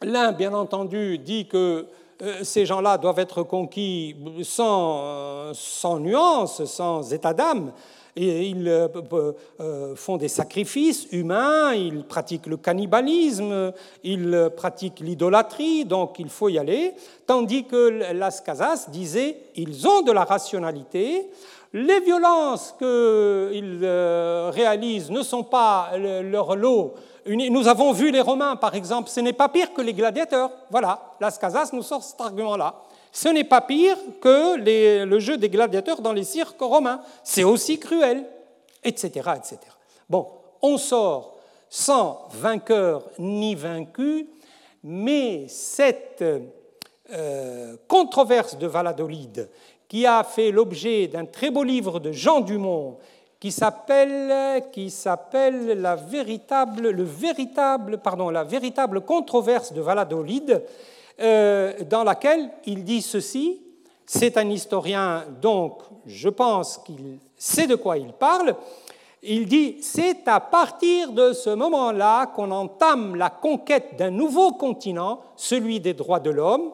l'un, 0.00 0.30
bien 0.30 0.54
entendu, 0.54 1.18
dit 1.18 1.48
que 1.48 1.86
euh, 2.22 2.44
ces 2.44 2.64
gens-là 2.66 2.98
doivent 2.98 3.18
être 3.18 3.42
conquis 3.42 4.14
sans, 4.44 5.00
euh, 5.02 5.50
sans 5.54 5.98
nuance, 5.98 6.64
sans 6.66 7.12
état 7.12 7.34
d'âme. 7.34 7.72
Et 8.14 8.46
ils 8.46 8.68
euh, 8.68 9.96
font 9.96 10.18
des 10.18 10.28
sacrifices 10.28 11.08
humains, 11.10 11.74
ils 11.74 12.04
pratiquent 12.04 12.46
le 12.46 12.58
cannibalisme, 12.58 13.72
ils 14.04 14.50
pratiquent 14.56 15.00
l'idolâtrie, 15.00 15.84
donc 15.84 16.20
il 16.20 16.28
faut 16.28 16.48
y 16.48 16.56
aller. 16.56 16.94
Tandis 17.26 17.64
que 17.64 18.12
Las 18.12 18.40
Casas 18.40 18.86
disait 18.92 19.36
ils 19.56 19.88
ont 19.88 20.02
de 20.02 20.12
la 20.12 20.22
rationalité, 20.22 21.28
les 21.72 21.98
violences 21.98 22.72
qu'ils 22.78 23.84
réalisent 23.84 25.10
ne 25.10 25.22
sont 25.22 25.42
pas 25.42 25.90
leur 25.98 26.54
lot 26.54 26.94
nous 27.28 27.68
avons 27.68 27.92
vu 27.92 28.10
les 28.10 28.20
Romains, 28.20 28.56
par 28.56 28.74
exemple, 28.74 29.08
ce 29.08 29.20
n'est 29.20 29.32
pas 29.32 29.48
pire 29.48 29.72
que 29.72 29.82
les 29.82 29.92
gladiateurs. 29.92 30.50
Voilà, 30.70 31.12
Las 31.20 31.38
Casas 31.38 31.70
nous 31.72 31.82
sort 31.82 32.02
cet 32.02 32.20
argument-là. 32.20 32.74
Ce 33.12 33.28
n'est 33.28 33.44
pas 33.44 33.60
pire 33.60 33.96
que 34.20 34.56
le 35.04 35.18
jeu 35.18 35.36
des 35.36 35.48
gladiateurs 35.48 36.00
dans 36.00 36.12
les 36.12 36.24
cirques 36.24 36.60
romains. 36.60 37.00
C'est 37.24 37.44
aussi 37.44 37.78
cruel, 37.78 38.26
etc., 38.84 39.30
etc. 39.36 39.58
Bon, 40.08 40.28
on 40.62 40.76
sort 40.78 41.36
sans 41.68 42.28
vainqueur 42.32 43.04
ni 43.18 43.54
vaincu, 43.54 44.28
mais 44.84 45.46
cette 45.48 46.24
euh, 47.12 47.76
controverse 47.88 48.56
de 48.56 48.66
Valladolid, 48.66 49.48
qui 49.88 50.06
a 50.06 50.24
fait 50.24 50.50
l'objet 50.50 51.06
d'un 51.06 51.24
très 51.24 51.50
beau 51.50 51.62
livre 51.62 52.00
de 52.00 52.12
Jean 52.12 52.40
Dumont, 52.40 52.98
qui 53.38 53.52
s'appelle 53.52 54.60
la 55.80 55.96
véritable 55.96 56.88
le 56.88 57.04
véritable 57.04 57.98
pardon 57.98 58.30
la 58.30 58.44
véritable 58.44 59.02
controverse 59.02 59.72
de 59.72 59.80
Valladolid 59.80 60.62
euh, 61.20 61.72
dans 61.88 62.04
laquelle 62.04 62.50
il 62.66 62.84
dit 62.84 63.02
ceci. 63.02 63.62
C'est 64.04 64.36
un 64.36 64.48
historien 64.48 65.24
donc 65.42 65.82
je 66.06 66.28
pense 66.28 66.78
qu'il 66.78 67.18
sait 67.36 67.66
de 67.66 67.74
quoi 67.74 67.98
il 67.98 68.12
parle. 68.12 68.54
Il 69.22 69.46
dit 69.46 69.78
c'est 69.80 70.28
à 70.28 70.40
partir 70.40 71.12
de 71.12 71.32
ce 71.32 71.50
moment-là 71.50 72.26
qu'on 72.26 72.50
entame 72.50 73.16
la 73.16 73.30
conquête 73.30 73.96
d'un 73.98 74.10
nouveau 74.10 74.52
continent 74.52 75.20
celui 75.36 75.80
des 75.80 75.94
droits 75.94 76.20
de 76.20 76.30
l'homme 76.30 76.70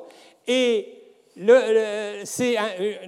et 0.47 1.02
c'est 1.37 2.57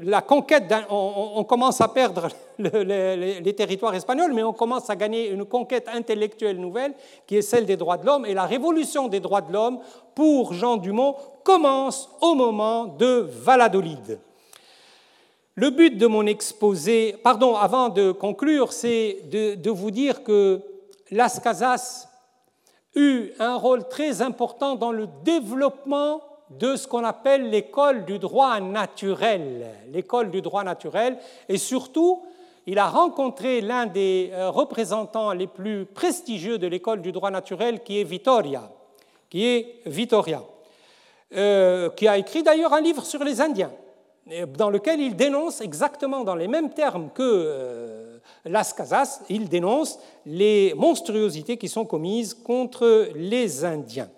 la 0.02 0.22
conquête, 0.22 0.64
on, 0.88 1.44
commence 1.44 1.80
à 1.80 1.88
perdre 1.88 2.28
les, 2.58 3.54
territoires 3.54 3.94
espagnols, 3.94 4.32
mais 4.32 4.42
on 4.42 4.52
commence 4.54 4.88
à 4.88 4.96
gagner 4.96 5.28
une 5.28 5.44
conquête 5.44 5.88
intellectuelle 5.88 6.58
nouvelle 6.58 6.94
qui 7.26 7.36
est 7.36 7.42
celle 7.42 7.66
des 7.66 7.76
droits 7.76 7.98
de 7.98 8.06
l'homme. 8.06 8.24
Et 8.24 8.32
la 8.32 8.46
révolution 8.46 9.08
des 9.08 9.20
droits 9.20 9.42
de 9.42 9.52
l'homme, 9.52 9.80
pour 10.14 10.54
Jean 10.54 10.78
Dumont, 10.78 11.16
commence 11.42 12.08
au 12.22 12.34
moment 12.34 12.86
de 12.86 13.28
Valladolid. 13.28 14.18
Le 15.56 15.70
but 15.70 15.96
de 15.96 16.06
mon 16.06 16.26
exposé, 16.26 17.16
pardon, 17.22 17.54
avant 17.54 17.90
de 17.90 18.10
conclure, 18.10 18.72
c'est 18.72 19.18
de 19.30 19.70
vous 19.70 19.90
dire 19.90 20.24
que 20.24 20.62
Las 21.10 21.38
Casas 21.40 22.08
eut 22.96 23.32
un 23.38 23.56
rôle 23.56 23.86
très 23.88 24.22
important 24.22 24.76
dans 24.76 24.92
le 24.92 25.08
développement 25.24 26.22
de 26.50 26.76
ce 26.76 26.86
qu'on 26.86 27.04
appelle 27.04 27.50
l'école 27.50 28.04
du 28.04 28.18
droit 28.18 28.60
naturel. 28.60 29.66
L'école 29.92 30.30
du 30.30 30.42
droit 30.42 30.64
naturel. 30.64 31.18
Et 31.48 31.58
surtout, 31.58 32.22
il 32.66 32.78
a 32.78 32.88
rencontré 32.88 33.60
l'un 33.60 33.86
des 33.86 34.30
euh, 34.32 34.50
représentants 34.50 35.32
les 35.32 35.46
plus 35.46 35.84
prestigieux 35.84 36.58
de 36.58 36.66
l'école 36.66 37.02
du 37.02 37.12
droit 37.12 37.30
naturel, 37.30 37.82
qui 37.82 38.00
est 38.00 38.04
Vittoria, 38.04 38.70
qui 39.28 39.46
est 39.46 39.80
Vittoria, 39.86 40.42
euh, 41.34 41.90
qui 41.90 42.08
a 42.08 42.16
écrit 42.16 42.42
d'ailleurs 42.42 42.72
un 42.72 42.80
livre 42.80 43.04
sur 43.04 43.22
les 43.22 43.40
Indiens, 43.40 43.72
dans 44.56 44.70
lequel 44.70 45.00
il 45.00 45.14
dénonce 45.16 45.60
exactement 45.60 46.24
dans 46.24 46.34
les 46.34 46.48
mêmes 46.48 46.70
termes 46.70 47.10
que 47.14 47.22
euh, 47.22 48.18
Las 48.46 48.72
Casas, 48.72 49.20
il 49.28 49.48
dénonce 49.48 49.98
les 50.24 50.72
monstruosités 50.74 51.58
qui 51.58 51.68
sont 51.68 51.84
commises 51.84 52.32
contre 52.32 53.08
les 53.14 53.64
Indiens. 53.64 54.08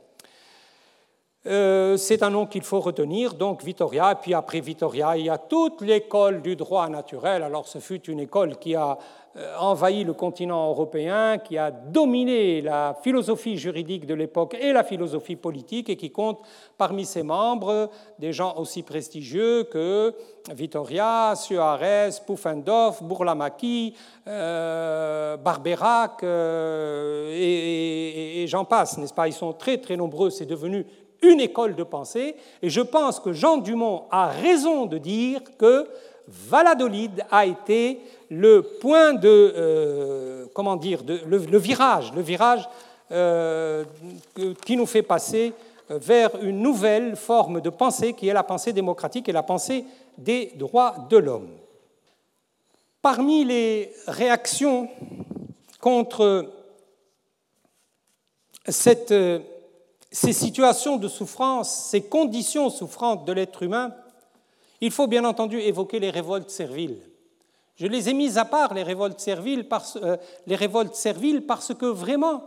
Euh, 1.46 1.96
c'est 1.96 2.22
un 2.24 2.30
nom 2.30 2.46
qu'il 2.46 2.62
faut 2.62 2.80
retenir, 2.80 3.34
donc 3.34 3.62
Vittoria. 3.62 4.12
Et 4.12 4.16
puis 4.16 4.34
après 4.34 4.60
Vittoria, 4.60 5.16
il 5.16 5.26
y 5.26 5.30
a 5.30 5.38
toute 5.38 5.80
l'école 5.80 6.42
du 6.42 6.56
droit 6.56 6.88
naturel. 6.88 7.44
Alors 7.44 7.68
ce 7.68 7.78
fut 7.78 8.10
une 8.10 8.18
école 8.18 8.58
qui 8.58 8.74
a 8.74 8.98
euh, 9.36 9.56
envahi 9.58 10.02
le 10.02 10.12
continent 10.12 10.68
européen, 10.68 11.38
qui 11.38 11.56
a 11.56 11.70
dominé 11.70 12.60
la 12.62 12.96
philosophie 13.00 13.56
juridique 13.56 14.06
de 14.06 14.14
l'époque 14.14 14.56
et 14.60 14.72
la 14.72 14.82
philosophie 14.82 15.36
politique, 15.36 15.88
et 15.88 15.96
qui 15.96 16.10
compte 16.10 16.40
parmi 16.76 17.04
ses 17.04 17.22
membres 17.22 17.90
des 18.18 18.32
gens 18.32 18.56
aussi 18.56 18.82
prestigieux 18.82 19.62
que 19.64 20.14
Vittoria, 20.52 21.34
Suarez, 21.36 22.10
Pufendorf, 22.26 23.04
Bourlamaqui, 23.04 23.94
euh, 24.26 25.36
Barberac, 25.36 26.24
et, 26.24 28.42
et 28.42 28.46
j'en 28.48 28.64
passe, 28.64 28.98
n'est-ce 28.98 29.14
pas? 29.14 29.28
Ils 29.28 29.32
sont 29.32 29.52
très 29.52 29.78
très 29.78 29.96
nombreux, 29.96 30.30
c'est 30.30 30.46
devenu 30.46 30.84
une 31.22 31.40
école 31.40 31.74
de 31.74 31.82
pensée, 31.82 32.36
et 32.62 32.70
je 32.70 32.80
pense 32.80 33.20
que 33.20 33.32
Jean 33.32 33.58
Dumont 33.58 34.04
a 34.10 34.28
raison 34.28 34.86
de 34.86 34.98
dire 34.98 35.40
que 35.58 35.88
Valladolid 36.28 37.24
a 37.30 37.46
été 37.46 38.00
le 38.30 38.62
point 38.62 39.14
de, 39.14 39.54
euh, 39.56 40.46
comment 40.52 40.76
dire, 40.76 41.00
le, 41.06 41.58
virage, 41.58 42.12
le 42.14 42.22
virage 42.22 42.68
euh, 43.12 43.84
qui 44.64 44.76
nous 44.76 44.86
fait 44.86 45.02
passer 45.02 45.52
vers 45.88 46.30
une 46.42 46.60
nouvelle 46.60 47.14
forme 47.14 47.60
de 47.60 47.70
pensée 47.70 48.12
qui 48.12 48.28
est 48.28 48.32
la 48.32 48.42
pensée 48.42 48.72
démocratique 48.72 49.28
et 49.28 49.32
la 49.32 49.44
pensée 49.44 49.84
des 50.18 50.52
droits 50.56 50.96
de 51.08 51.16
l'homme. 51.16 51.48
Parmi 53.00 53.44
les 53.44 53.92
réactions 54.08 54.88
contre 55.80 56.50
cette 58.66 59.14
ces 60.10 60.32
situations 60.32 60.96
de 60.96 61.08
souffrance, 61.08 61.70
ces 61.90 62.02
conditions 62.02 62.70
souffrantes 62.70 63.24
de 63.24 63.32
l'être 63.32 63.62
humain, 63.62 63.92
il 64.80 64.90
faut 64.90 65.06
bien 65.06 65.24
entendu 65.24 65.58
évoquer 65.58 65.98
les 65.98 66.10
révoltes 66.10 66.50
serviles. 66.50 67.00
Je 67.76 67.86
les 67.86 68.08
ai 68.08 68.14
mises 68.14 68.38
à 68.38 68.44
part, 68.44 68.72
les 68.72 68.82
révoltes 68.82 69.20
serviles, 69.20 69.68
parce, 69.68 69.96
euh, 69.96 70.16
les 70.46 70.56
révoltes 70.56 70.94
serviles, 70.94 71.44
parce 71.46 71.74
que 71.74 71.86
vraiment, 71.86 72.44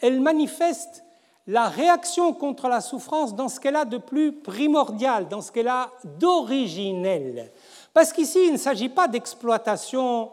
elles 0.00 0.20
manifestent 0.20 1.04
la 1.46 1.68
réaction 1.68 2.32
contre 2.32 2.68
la 2.68 2.80
souffrance 2.80 3.34
dans 3.34 3.48
ce 3.48 3.60
qu'elle 3.60 3.76
a 3.76 3.84
de 3.84 3.98
plus 3.98 4.32
primordial, 4.32 5.28
dans 5.28 5.42
ce 5.42 5.52
qu'elle 5.52 5.68
a 5.68 5.90
d'originel. 6.18 7.52
Parce 7.92 8.12
qu'ici, 8.12 8.46
il 8.46 8.52
ne 8.52 8.58
s'agit 8.58 8.88
pas 8.88 9.08
d'exploitation 9.08 10.30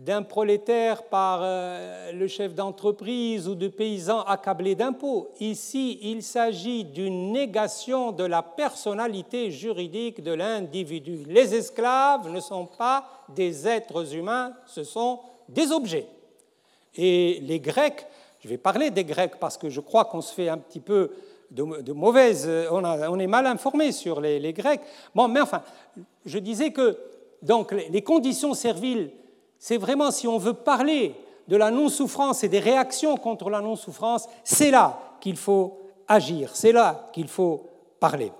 d'un 0.00 0.22
prolétaire 0.22 1.02
par 1.02 1.40
euh, 1.42 2.12
le 2.12 2.26
chef 2.26 2.54
d'entreprise 2.54 3.46
ou 3.46 3.54
de 3.54 3.68
paysans 3.68 4.22
accablés 4.22 4.74
d'impôts. 4.74 5.28
Ici, 5.40 5.98
il 6.00 6.22
s'agit 6.22 6.84
d'une 6.84 7.32
négation 7.32 8.10
de 8.10 8.24
la 8.24 8.42
personnalité 8.42 9.50
juridique 9.50 10.22
de 10.22 10.32
l'individu. 10.32 11.24
Les 11.26 11.54
esclaves 11.54 12.30
ne 12.30 12.40
sont 12.40 12.64
pas 12.64 13.04
des 13.28 13.68
êtres 13.68 14.14
humains, 14.14 14.54
ce 14.66 14.84
sont 14.84 15.20
des 15.50 15.70
objets. 15.70 16.06
Et 16.96 17.40
les 17.42 17.60
Grecs, 17.60 18.06
je 18.42 18.48
vais 18.48 18.56
parler 18.56 18.90
des 18.90 19.04
Grecs 19.04 19.38
parce 19.38 19.58
que 19.58 19.68
je 19.68 19.80
crois 19.80 20.06
qu'on 20.06 20.22
se 20.22 20.32
fait 20.32 20.48
un 20.48 20.58
petit 20.58 20.80
peu 20.80 21.10
de, 21.50 21.92
mauvaise, 21.92 22.48
on, 22.70 23.18
est 23.18 23.26
mal 23.26 23.44
informé 23.44 23.92
sur 23.92 24.20
les, 24.22 24.38
les, 24.38 24.54
Grecs. 24.54 24.80
Bon, 25.14 25.28
mais 25.28 25.40
enfin, 25.40 25.62
je 26.24 26.38
disais 26.38 26.70
que 26.70 26.96
donc 27.42 27.72
les 27.72 28.02
conditions 28.02 28.54
serviles 28.54 29.10
c'est 29.60 29.76
vraiment, 29.76 30.10
si 30.10 30.26
on 30.26 30.38
veut 30.38 30.54
parler 30.54 31.14
de 31.46 31.54
la 31.54 31.70
non-souffrance 31.70 32.42
et 32.42 32.48
des 32.48 32.58
réactions 32.58 33.16
contre 33.16 33.50
la 33.50 33.60
non-souffrance, 33.60 34.26
c'est 34.42 34.70
là 34.70 34.98
qu'il 35.20 35.36
faut 35.36 35.78
agir, 36.08 36.50
c'est 36.54 36.72
là 36.72 37.08
qu'il 37.12 37.28
faut 37.28 37.68
parler. 38.00 38.32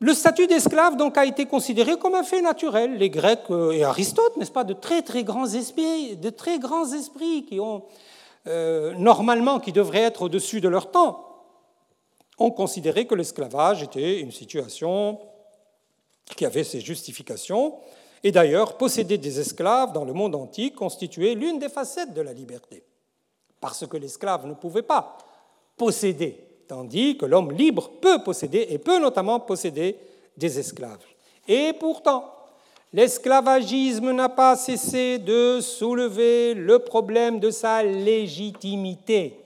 Le 0.00 0.12
statut 0.12 0.46
d'esclave 0.46 0.96
donc 0.96 1.16
a 1.16 1.24
été 1.24 1.46
considéré 1.46 1.96
comme 1.96 2.16
un 2.16 2.24
fait 2.24 2.42
naturel. 2.42 2.98
Les 2.98 3.08
Grecs 3.08 3.50
euh, 3.50 3.70
et 3.70 3.84
Aristote, 3.84 4.36
n'est-ce 4.36 4.50
pas, 4.50 4.64
de 4.64 4.74
très 4.74 5.24
grands 5.24 5.46
esprits 5.46 7.46
qui 7.48 7.60
ont 7.60 7.84
euh, 8.48 8.94
normalement 8.94 9.58
qui 9.58 9.72
devraient 9.72 10.02
être 10.02 10.22
au-dessus 10.22 10.60
de 10.60 10.68
leur 10.68 10.90
temps, 10.90 11.22
ont 12.38 12.50
considéré 12.50 13.06
que 13.06 13.14
l'esclavage 13.14 13.82
était 13.82 14.20
une 14.20 14.32
situation 14.32 15.18
qui 16.36 16.44
avait 16.44 16.64
ses 16.64 16.80
justifications 16.80 17.74
et 18.22 18.32
d'ailleurs, 18.32 18.76
posséder 18.76 19.18
des 19.18 19.40
esclaves 19.40 19.92
dans 19.92 20.04
le 20.04 20.12
monde 20.12 20.34
antique 20.34 20.74
constituait 20.74 21.34
l'une 21.34 21.58
des 21.58 21.68
facettes 21.68 22.14
de 22.14 22.22
la 22.22 22.32
liberté, 22.32 22.82
parce 23.60 23.86
que 23.86 23.96
l'esclave 23.96 24.46
ne 24.46 24.54
pouvait 24.54 24.82
pas 24.82 25.18
posséder, 25.76 26.36
tandis 26.66 27.16
que 27.16 27.26
l'homme 27.26 27.52
libre 27.52 27.90
peut 28.00 28.22
posséder, 28.22 28.66
et 28.70 28.78
peut 28.78 28.98
notamment 28.98 29.40
posséder 29.40 29.96
des 30.36 30.58
esclaves. 30.58 31.04
Et 31.46 31.72
pourtant, 31.78 32.32
l'esclavagisme 32.92 34.12
n'a 34.12 34.28
pas 34.28 34.56
cessé 34.56 35.18
de 35.18 35.60
soulever 35.60 36.54
le 36.54 36.78
problème 36.78 37.38
de 37.38 37.50
sa 37.50 37.82
légitimité. 37.82 39.40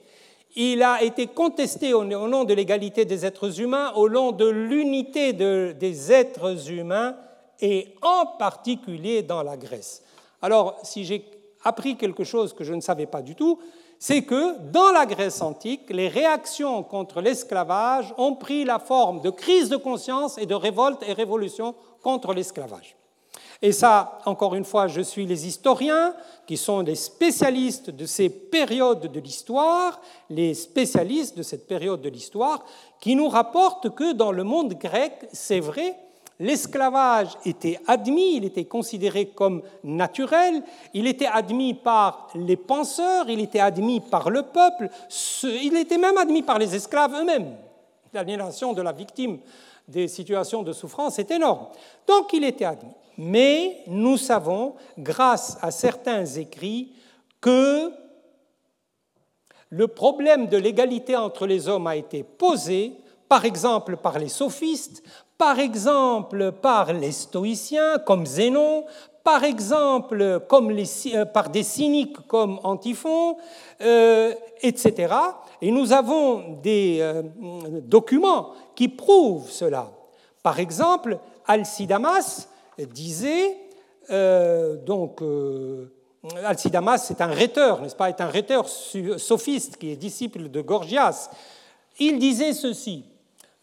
Il 0.55 0.83
a 0.83 1.03
été 1.03 1.27
contesté 1.27 1.93
au 1.93 2.03
nom 2.03 2.43
de 2.43 2.53
l'égalité 2.53 3.05
des 3.05 3.25
êtres 3.25 3.61
humains, 3.61 3.93
au 3.95 4.09
nom 4.09 4.31
de 4.31 4.47
l'unité 4.47 5.33
des 5.33 6.11
êtres 6.11 6.69
humains 6.69 7.15
et 7.61 7.95
en 8.01 8.25
particulier 8.25 9.21
dans 9.21 9.43
la 9.43 9.55
Grèce. 9.55 10.03
Alors, 10.41 10.77
si 10.83 11.05
j'ai 11.05 11.23
appris 11.63 11.95
quelque 11.95 12.23
chose 12.23 12.53
que 12.53 12.63
je 12.63 12.73
ne 12.73 12.81
savais 12.81 13.05
pas 13.05 13.21
du 13.21 13.35
tout, 13.35 13.59
c'est 13.99 14.23
que 14.23 14.57
dans 14.71 14.91
la 14.91 15.05
Grèce 15.05 15.43
antique, 15.43 15.91
les 15.91 16.07
réactions 16.07 16.81
contre 16.81 17.21
l'esclavage 17.21 18.13
ont 18.17 18.33
pris 18.33 18.65
la 18.65 18.79
forme 18.79 19.21
de 19.21 19.29
crise 19.29 19.69
de 19.69 19.77
conscience 19.77 20.39
et 20.39 20.47
de 20.47 20.55
révolte 20.55 21.03
et 21.07 21.13
révolution 21.13 21.75
contre 22.01 22.33
l'esclavage. 22.33 22.95
Et 23.61 23.71
ça, 23.71 24.17
encore 24.25 24.55
une 24.55 24.65
fois, 24.65 24.87
je 24.87 25.01
suis 25.01 25.27
les 25.27 25.45
historiens 25.45 26.15
qui 26.47 26.57
sont 26.57 26.81
des 26.81 26.95
spécialistes 26.95 27.91
de 27.91 28.07
ces 28.07 28.29
périodes 28.29 29.11
de 29.11 29.19
l'histoire, 29.19 30.01
les 30.31 30.55
spécialistes 30.55 31.37
de 31.37 31.43
cette 31.43 31.67
période 31.67 32.01
de 32.01 32.09
l'histoire, 32.09 32.65
qui 32.99 33.15
nous 33.15 33.29
rapportent 33.29 33.93
que 33.93 34.13
dans 34.13 34.31
le 34.31 34.43
monde 34.43 34.73
grec, 34.73 35.13
c'est 35.31 35.59
vrai, 35.59 35.95
l'esclavage 36.41 37.37
était 37.45 37.79
admis, 37.85 38.37
il 38.37 38.45
était 38.45 38.65
considéré 38.65 39.27
comme 39.27 39.61
naturel, 39.83 40.63
il 40.95 41.05
était 41.05 41.27
admis 41.27 41.75
par 41.75 42.29
les 42.33 42.57
penseurs, 42.57 43.29
il 43.29 43.39
était 43.39 43.59
admis 43.59 43.99
par 43.99 44.31
le 44.31 44.41
peuple, 44.41 44.89
il 45.43 45.77
était 45.77 45.99
même 45.99 46.17
admis 46.17 46.41
par 46.41 46.57
les 46.57 46.75
esclaves 46.75 47.13
eux-mêmes. 47.13 47.55
L'aliénation 48.11 48.73
de 48.73 48.81
la 48.81 48.91
victime 48.91 49.37
des 49.87 50.07
situations 50.07 50.63
de 50.63 50.73
souffrance 50.73 51.19
est 51.19 51.29
énorme. 51.29 51.67
Donc 52.07 52.33
il 52.33 52.43
était 52.43 52.65
admis. 52.65 52.91
Mais 53.19 53.83
nous 53.85 54.17
savons, 54.17 54.73
grâce 54.97 55.59
à 55.61 55.69
certains 55.69 56.25
écrits, 56.25 56.91
que 57.39 57.91
le 59.69 59.87
problème 59.87 60.47
de 60.47 60.57
l'égalité 60.57 61.15
entre 61.15 61.45
les 61.45 61.67
hommes 61.67 61.85
a 61.85 61.95
été 61.95 62.23
posé, 62.23 62.93
par 63.29 63.45
exemple 63.45 63.95
par 63.95 64.17
les 64.17 64.27
sophistes, 64.27 65.03
par 65.41 65.57
exemple 65.57 66.51
par 66.51 66.93
les 66.93 67.11
stoïciens 67.11 67.97
comme 68.05 68.27
Zénon, 68.27 68.85
par 69.23 69.43
exemple 69.43 70.41
comme 70.47 70.69
euh, 70.69 71.25
par 71.25 71.49
des 71.49 71.63
cyniques 71.63 72.27
comme 72.27 72.59
Antiphon, 72.63 73.37
euh, 73.81 74.35
etc. 74.61 75.15
Et 75.59 75.71
nous 75.71 75.93
avons 75.93 76.59
des 76.61 76.99
euh, 77.01 77.23
documents 77.81 78.51
qui 78.75 78.87
prouvent 78.87 79.49
cela. 79.49 79.89
Par 80.43 80.59
exemple, 80.59 81.17
Alcidamas 81.47 82.47
disait, 82.77 83.57
donc, 84.85 85.23
Alcidamas 86.45 86.99
c'est 86.99 87.19
un 87.19 87.33
rhéteur, 87.33 87.81
n'est-ce 87.81 87.95
pas, 87.95 88.09
est 88.09 88.21
un 88.21 88.27
rhéteur 88.27 88.67
sophiste 88.69 89.77
qui 89.77 89.89
est 89.91 89.95
disciple 89.95 90.49
de 90.49 90.61
Gorgias. 90.61 91.31
Il 91.97 92.19
disait 92.19 92.53
ceci, 92.53 93.05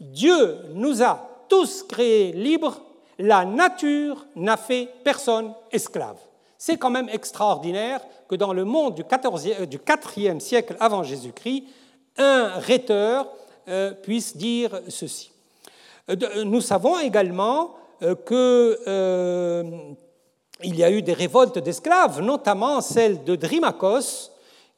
Dieu 0.00 0.58
nous 0.74 1.04
a 1.04 1.37
tous 1.48 1.82
créés 1.82 2.32
libres, 2.32 2.80
la 3.18 3.44
nature 3.44 4.26
n'a 4.36 4.56
fait 4.56 4.88
personne 5.02 5.52
esclave. 5.72 6.18
C'est 6.56 6.76
quand 6.76 6.90
même 6.90 7.08
extraordinaire 7.08 8.00
que 8.28 8.36
dans 8.36 8.52
le 8.52 8.64
monde 8.64 8.94
du, 8.94 9.02
14e, 9.02 9.62
euh, 9.62 9.66
du 9.66 9.78
4e 9.78 10.40
siècle 10.40 10.76
avant 10.80 11.02
Jésus-Christ, 11.02 11.64
un 12.16 12.48
rhéteur 12.58 13.28
euh, 13.68 13.92
puisse 13.92 14.36
dire 14.36 14.80
ceci. 14.88 15.30
Euh, 16.10 16.44
nous 16.44 16.60
savons 16.60 16.98
également 16.98 17.74
qu'il 18.00 18.76
y 20.62 20.84
a 20.84 20.90
eu 20.90 21.02
des 21.02 21.12
révoltes 21.12 21.58
d'esclaves, 21.58 22.20
notamment 22.20 22.80
celle 22.80 23.24
de 23.24 23.34
Drimacos, 23.34 24.30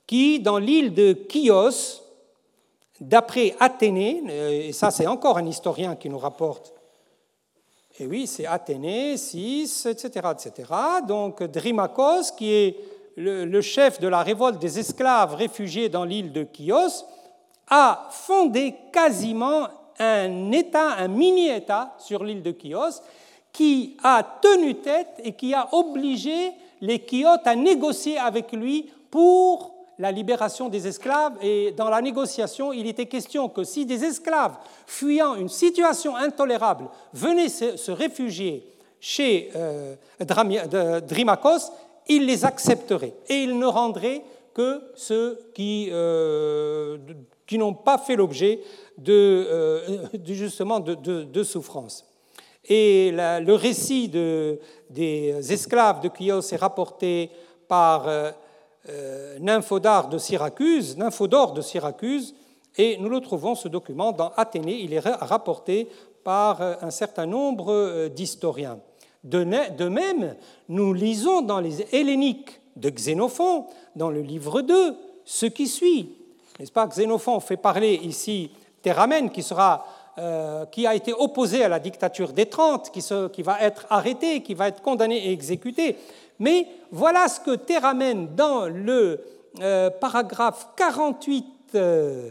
qui, 0.07 0.41
dans 0.41 0.59
l'île 0.59 0.95
de 0.95 1.17
Chios, 1.31 2.00
D'après 3.01 3.57
Athénée, 3.59 4.23
euh, 4.29 4.69
et 4.69 4.73
ça 4.73 4.91
c'est 4.91 5.07
encore 5.07 5.39
un 5.39 5.47
historien 5.47 5.97
qui 5.97 6.11
nous 6.11 6.19
rapporte, 6.19 6.75
et 8.01 8.07
oui, 8.07 8.27
c'est 8.27 8.47
Athénée, 8.47 9.19
6, 9.19 9.85
etc., 9.85 10.29
etc. 10.33 10.73
Donc 11.07 11.43
Drimacos, 11.43 12.33
qui 12.35 12.51
est 12.51 12.77
le, 13.17 13.61
chef 13.61 14.01
de 14.01 14.09
la 14.09 14.23
révolte 14.23 14.59
des 14.59 14.79
esclaves 14.79 15.35
réfugiés 15.35 15.91
dans 15.91 16.05
l'île 16.05 16.33
de 16.33 16.47
Chios, 16.51 17.05
a 17.69 18.09
fondé 18.11 18.75
quasiment 18.91 19.69
un 19.99 20.51
État, 20.53 20.93
un 20.93 21.09
mini-État 21.09 21.95
sur 21.99 22.25
l'île 22.25 22.43
de 22.43 22.57
Chios, 22.59 23.03
qui 23.53 23.99
a 24.03 24.23
tenu 24.41 24.77
tête 24.77 25.21
et 25.23 25.33
qui 25.33 25.53
a 25.53 25.69
obligé 25.75 26.53
les 26.81 27.05
Chiotes 27.07 27.47
à 27.47 27.55
négocier 27.55 28.17
avec 28.17 28.53
lui 28.53 28.91
pour 29.11 29.75
la 30.01 30.11
libération 30.11 30.71
des 30.71 30.89
esclaves 30.89 31.35
et 31.43 31.73
dans 31.73 31.91
la 31.91 32.01
négociation, 32.01 32.73
il 32.73 32.89
était 32.89 33.05
question 33.07 33.51
que 33.51 33.65
si 33.65 33.85
des 33.85 34.03
esclaves 34.03 34.57
fuyant 34.87 35.35
une 35.35 35.51
situation 35.51 36.17
intolérable 36.17 36.89
venaient 37.13 37.51
se 37.51 37.91
réfugier 37.91 38.67
chez 38.99 39.51
euh, 39.55 39.95
Drimacos, 41.07 41.71
il 42.09 42.25
les 42.25 42.47
accepterait 42.47 43.13
et 43.29 43.43
il 43.43 43.59
ne 43.59 43.67
rendrait 43.67 44.23
que 44.55 44.83
ceux 44.97 45.39
qui, 45.55 45.89
euh, 45.93 46.97
n'ont 47.53 47.75
pas 47.75 47.99
fait 47.99 48.17
l'objet 48.17 48.61
de, 48.97 49.13
euh, 49.13 50.07
justement 50.25 50.81
de, 50.81 50.95
de, 50.95 51.43
souffrance. 51.43 52.07
Et 52.65 53.13
le 53.13 53.53
récit 53.53 54.09
des 54.09 55.53
esclaves 55.53 56.01
de 56.01 56.11
Chios 56.17 56.41
est 56.53 56.57
rapporté 56.57 57.31
par 57.71 58.09
euh, 58.09 58.33
Nymphodore 59.41 60.09
de 60.09 60.19
Syracuse, 60.19 60.97
Nymphodore 60.97 61.53
de 61.53 61.61
Syracuse, 61.61 62.35
et 62.77 62.97
nous 62.99 63.09
le 63.09 63.21
trouvons, 63.21 63.55
ce 63.55 63.69
document, 63.69 64.13
dans 64.13 64.33
Athénée. 64.37 64.81
Il 64.81 64.95
est 64.95 65.01
rapporté 65.01 65.89
par 66.25 66.63
euh, 66.63 66.75
un 66.83 66.91
certain 66.91 67.27
nombre 67.27 67.73
euh, 67.73 68.09
d'historiens. 68.09 68.79
De 69.23 69.45
même, 69.89 70.35
nous 70.69 70.95
lisons 70.95 71.43
dans 71.43 71.61
les 71.61 71.83
Helléniques 71.95 72.61
de 72.77 72.89
Xénophon, 72.89 73.67
dans 73.95 74.11
le 74.11 74.23
livre 74.23 74.63
2, 74.63 74.97
ce 75.25 75.47
qui 75.47 75.67
suit. 75.67 76.17
N'est-ce 76.59 76.73
pas? 76.73 76.87
Xénophon 76.87 77.39
fait 77.41 77.59
parler 77.59 78.01
ici 78.03 78.51
Théramène, 78.81 79.31
qui, 79.31 79.43
sera, 79.43 79.85
qui 80.73 80.87
a 80.87 80.95
été 80.95 81.13
opposé 81.13 81.63
à 81.63 81.69
la 81.69 81.79
dictature 81.79 82.33
des 82.33 82.47
Trente, 82.47 82.91
qui, 82.91 83.05
qui 83.31 83.43
va 83.43 83.61
être 83.61 83.87
arrêté, 83.91 84.43
qui 84.43 84.55
va 84.55 84.69
être 84.69 84.81
condamné 84.81 85.19
et 85.27 85.33
exécuté. 85.33 85.99
Mais 86.41 86.67
voilà 86.91 87.29
ce 87.29 87.39
que 87.39 87.55
Théramène 87.55 88.35
dans 88.35 88.67
le 88.67 89.21
euh, 89.61 89.91
paragraphe 89.91 90.69
48, 90.77 91.45
euh, 91.75 92.31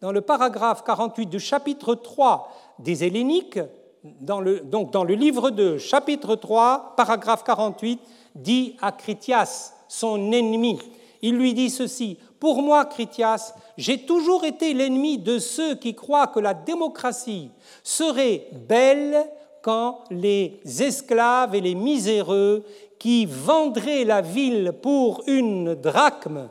dans 0.00 0.12
le 0.12 0.22
paragraphe 0.22 0.82
48 0.82 1.26
du 1.26 1.38
chapitre 1.38 1.94
3 1.94 2.50
des 2.78 3.04
Helléniques, 3.04 3.60
donc 4.02 4.90
dans 4.92 5.04
le 5.04 5.14
livre 5.14 5.50
2, 5.50 5.78
chapitre 5.78 6.36
3, 6.36 6.94
paragraphe 6.96 7.44
48, 7.44 8.00
dit 8.34 8.76
à 8.80 8.92
Critias, 8.92 9.74
son 9.88 10.32
ennemi. 10.32 10.78
Il 11.20 11.36
lui 11.36 11.52
dit 11.52 11.68
ceci, 11.68 12.16
Pour 12.38 12.62
moi, 12.62 12.86
Critias, 12.86 13.52
j'ai 13.76 14.06
toujours 14.06 14.44
été 14.44 14.72
l'ennemi 14.72 15.18
de 15.18 15.38
ceux 15.38 15.74
qui 15.74 15.94
croient 15.94 16.28
que 16.28 16.40
la 16.40 16.54
démocratie 16.54 17.50
serait 17.82 18.46
belle 18.52 19.26
quand 19.62 20.04
les 20.10 20.60
esclaves 20.80 21.54
et 21.54 21.60
les 21.60 21.74
miséreux 21.74 22.64
qui 23.00 23.24
vendraient 23.24 24.04
la 24.04 24.20
ville 24.20 24.74
pour 24.80 25.24
une 25.26 25.74
drachme 25.74 26.50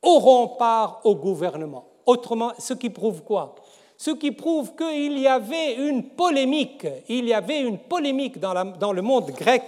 auront 0.00 0.56
part 0.56 1.00
au 1.02 1.16
gouvernement. 1.16 1.84
Autrement, 2.06 2.52
ce 2.58 2.74
qui 2.74 2.90
prouve 2.90 3.24
quoi? 3.24 3.56
Ce 3.96 4.12
qui 4.12 4.30
prouve 4.30 4.76
qu'il 4.76 5.18
y 5.18 5.26
avait 5.26 5.74
une 5.74 6.10
polémique, 6.10 6.86
il 7.08 7.26
y 7.26 7.34
avait 7.34 7.60
une 7.60 7.78
polémique 7.78 8.38
dans, 8.38 8.64
dans 8.78 8.92
le 8.92 9.02
monde 9.02 9.32
grec. 9.32 9.64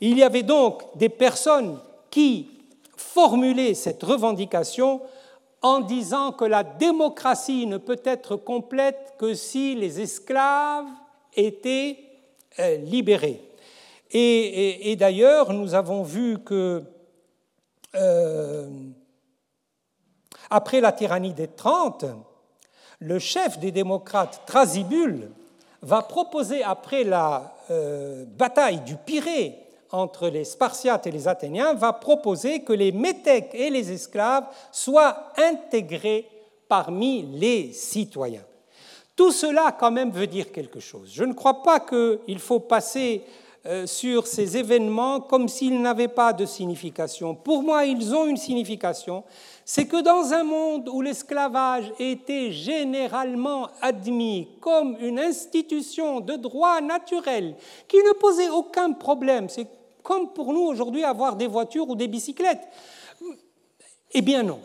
Il 0.00 0.18
y 0.18 0.24
avait 0.24 0.42
donc 0.42 0.82
des 0.96 1.08
personnes 1.08 1.78
qui 2.10 2.48
formulaient 2.96 3.74
cette 3.74 4.02
revendication 4.02 5.00
en 5.62 5.78
disant 5.78 6.32
que 6.32 6.44
la 6.44 6.64
démocratie 6.64 7.66
ne 7.66 7.76
peut 7.78 8.00
être 8.04 8.34
complète 8.34 9.14
que 9.16 9.34
si 9.34 9.76
les 9.76 10.00
esclaves 10.00 10.86
étaient 11.36 11.96
euh, 12.58 12.78
libérés. 12.78 13.40
Et, 14.14 14.94
d'ailleurs, 14.96 15.52
nous 15.52 15.74
avons 15.74 16.02
vu 16.02 16.38
que 16.38 16.82
euh, 17.94 18.68
après 20.50 20.80
la 20.80 20.92
tyrannie 20.92 21.32
des 21.32 21.48
Trente, 21.48 22.04
le 22.98 23.18
chef 23.18 23.58
des 23.58 23.72
démocrates, 23.72 24.42
Thrasybule, 24.46 25.30
va 25.80 26.02
proposer, 26.02 26.62
après 26.62 27.04
la 27.04 27.54
euh, 27.70 28.24
bataille 28.26 28.80
du 28.80 28.96
Pirée 28.96 29.58
entre 29.90 30.28
les 30.28 30.44
Spartiates 30.44 31.06
et 31.06 31.10
les 31.10 31.26
Athéniens, 31.26 31.74
va 31.74 31.92
proposer 31.92 32.60
que 32.60 32.72
les 32.72 32.92
métèques 32.92 33.54
et 33.54 33.70
les 33.70 33.92
esclaves 33.92 34.44
soient 34.70 35.32
intégrés 35.36 36.28
parmi 36.68 37.22
les 37.22 37.72
citoyens. 37.72 38.44
Tout 39.16 39.32
cela 39.32 39.76
quand 39.78 39.90
même 39.90 40.10
veut 40.10 40.26
dire 40.26 40.52
quelque 40.52 40.80
chose. 40.80 41.10
Je 41.12 41.24
ne 41.24 41.34
crois 41.34 41.62
pas 41.62 41.80
qu'il 41.80 42.38
faut 42.38 42.60
passer 42.60 43.24
sur 43.86 44.26
ces 44.26 44.56
événements 44.56 45.20
comme 45.20 45.48
s'ils 45.48 45.80
n'avaient 45.80 46.08
pas 46.08 46.32
de 46.32 46.44
signification. 46.44 47.34
Pour 47.34 47.62
moi, 47.62 47.84
ils 47.84 48.14
ont 48.14 48.26
une 48.26 48.36
signification. 48.36 49.22
C'est 49.64 49.86
que 49.86 50.02
dans 50.02 50.32
un 50.32 50.42
monde 50.42 50.88
où 50.88 51.00
l'esclavage 51.00 51.92
était 52.00 52.50
généralement 52.50 53.68
admis 53.80 54.48
comme 54.60 54.96
une 55.00 55.20
institution 55.20 56.20
de 56.20 56.34
droit 56.34 56.80
naturel 56.80 57.54
qui 57.86 57.98
ne 57.98 58.12
posait 58.14 58.48
aucun 58.48 58.92
problème, 58.92 59.48
c'est 59.48 59.68
comme 60.02 60.32
pour 60.32 60.52
nous 60.52 60.62
aujourd'hui 60.62 61.04
avoir 61.04 61.36
des 61.36 61.46
voitures 61.46 61.88
ou 61.88 61.94
des 61.94 62.08
bicyclettes. 62.08 62.66
Eh 64.10 64.20
bien 64.20 64.42
non, 64.42 64.60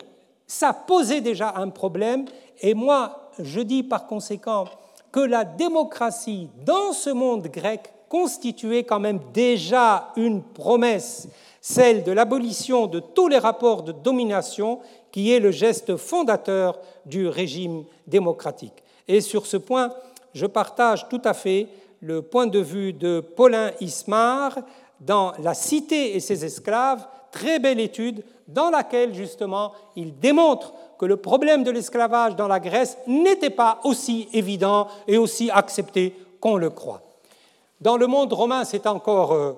ça 0.46 0.72
posait 0.72 1.20
déjà 1.20 1.54
un 1.56 1.68
problème 1.68 2.24
et 2.60 2.74
moi, 2.74 3.30
je 3.38 3.60
dis 3.60 3.84
par 3.84 4.08
conséquent 4.08 4.64
que 5.12 5.20
la 5.20 5.44
démocratie 5.44 6.48
dans 6.66 6.92
ce 6.92 7.10
monde 7.10 7.46
grec 7.46 7.92
constituait 8.08 8.84
quand 8.84 9.00
même 9.00 9.20
déjà 9.32 10.12
une 10.16 10.42
promesse, 10.42 11.28
celle 11.60 12.04
de 12.04 12.12
l'abolition 12.12 12.86
de 12.86 13.00
tous 13.00 13.28
les 13.28 13.38
rapports 13.38 13.82
de 13.82 13.92
domination 13.92 14.80
qui 15.10 15.32
est 15.32 15.40
le 15.40 15.50
geste 15.50 15.96
fondateur 15.96 16.78
du 17.06 17.28
régime 17.28 17.84
démocratique. 18.06 18.82
Et 19.06 19.20
sur 19.20 19.46
ce 19.46 19.56
point, 19.56 19.92
je 20.34 20.46
partage 20.46 21.08
tout 21.08 21.22
à 21.24 21.34
fait 21.34 21.68
le 22.00 22.22
point 22.22 22.46
de 22.46 22.60
vue 22.60 22.92
de 22.92 23.20
Paulin 23.20 23.72
Ismar 23.80 24.58
dans 25.00 25.32
La 25.42 25.54
Cité 25.54 26.14
et 26.16 26.20
ses 26.20 26.44
esclaves, 26.44 27.06
très 27.30 27.58
belle 27.58 27.80
étude 27.80 28.24
dans 28.46 28.70
laquelle 28.70 29.14
justement 29.14 29.72
il 29.96 30.18
démontre 30.18 30.72
que 30.98 31.06
le 31.06 31.16
problème 31.16 31.64
de 31.64 31.70
l'esclavage 31.70 32.36
dans 32.36 32.48
la 32.48 32.60
Grèce 32.60 32.96
n'était 33.06 33.50
pas 33.50 33.80
aussi 33.84 34.28
évident 34.32 34.88
et 35.06 35.18
aussi 35.18 35.50
accepté 35.50 36.14
qu'on 36.40 36.56
le 36.56 36.70
croit. 36.70 37.07
Dans 37.80 37.96
le 37.96 38.06
monde 38.08 38.32
romain, 38.32 38.64
c'est 38.64 38.86
encore, 38.86 39.32
euh, 39.32 39.54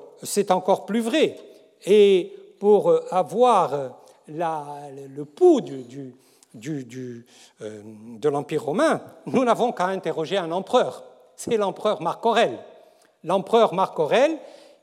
encore, 0.51 0.85
plus 0.85 1.01
vrai. 1.01 1.39
Et 1.87 2.37
pour 2.59 2.91
euh, 2.91 3.05
avoir 3.11 3.73
euh, 3.73 3.89
le 4.29 5.25
pouls 5.25 5.63
du, 5.63 6.15
de 6.55 8.29
l'Empire 8.29 8.65
romain, 8.65 9.01
nous 9.27 9.45
n'avons 9.45 9.73
qu'à 9.73 9.87
interroger 9.87 10.37
un 10.37 10.53
empereur. 10.53 11.03
C'est 11.35 11.57
l'empereur 11.57 12.03
Marc 12.03 12.25
Aurèle. 12.27 12.59
L'empereur 13.25 13.73
Marc 13.73 13.99
Aurèle, 13.99 14.39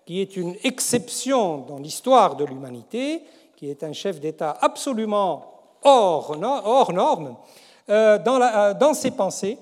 qui 0.05 0.19
est 0.21 0.35
une 0.35 0.55
exception 0.63 1.59
dans 1.59 1.77
l'histoire 1.77 2.35
de 2.35 2.45
l'humanité, 2.45 3.23
qui 3.55 3.69
est 3.69 3.83
un 3.83 3.93
chef 3.93 4.19
d'État 4.19 4.57
absolument 4.61 5.75
hors, 5.83 6.35
hors 6.41 6.93
norme, 6.93 7.35
dans, 7.87 8.73
dans 8.79 8.93
ses 8.93 9.11
pensées, 9.11 9.57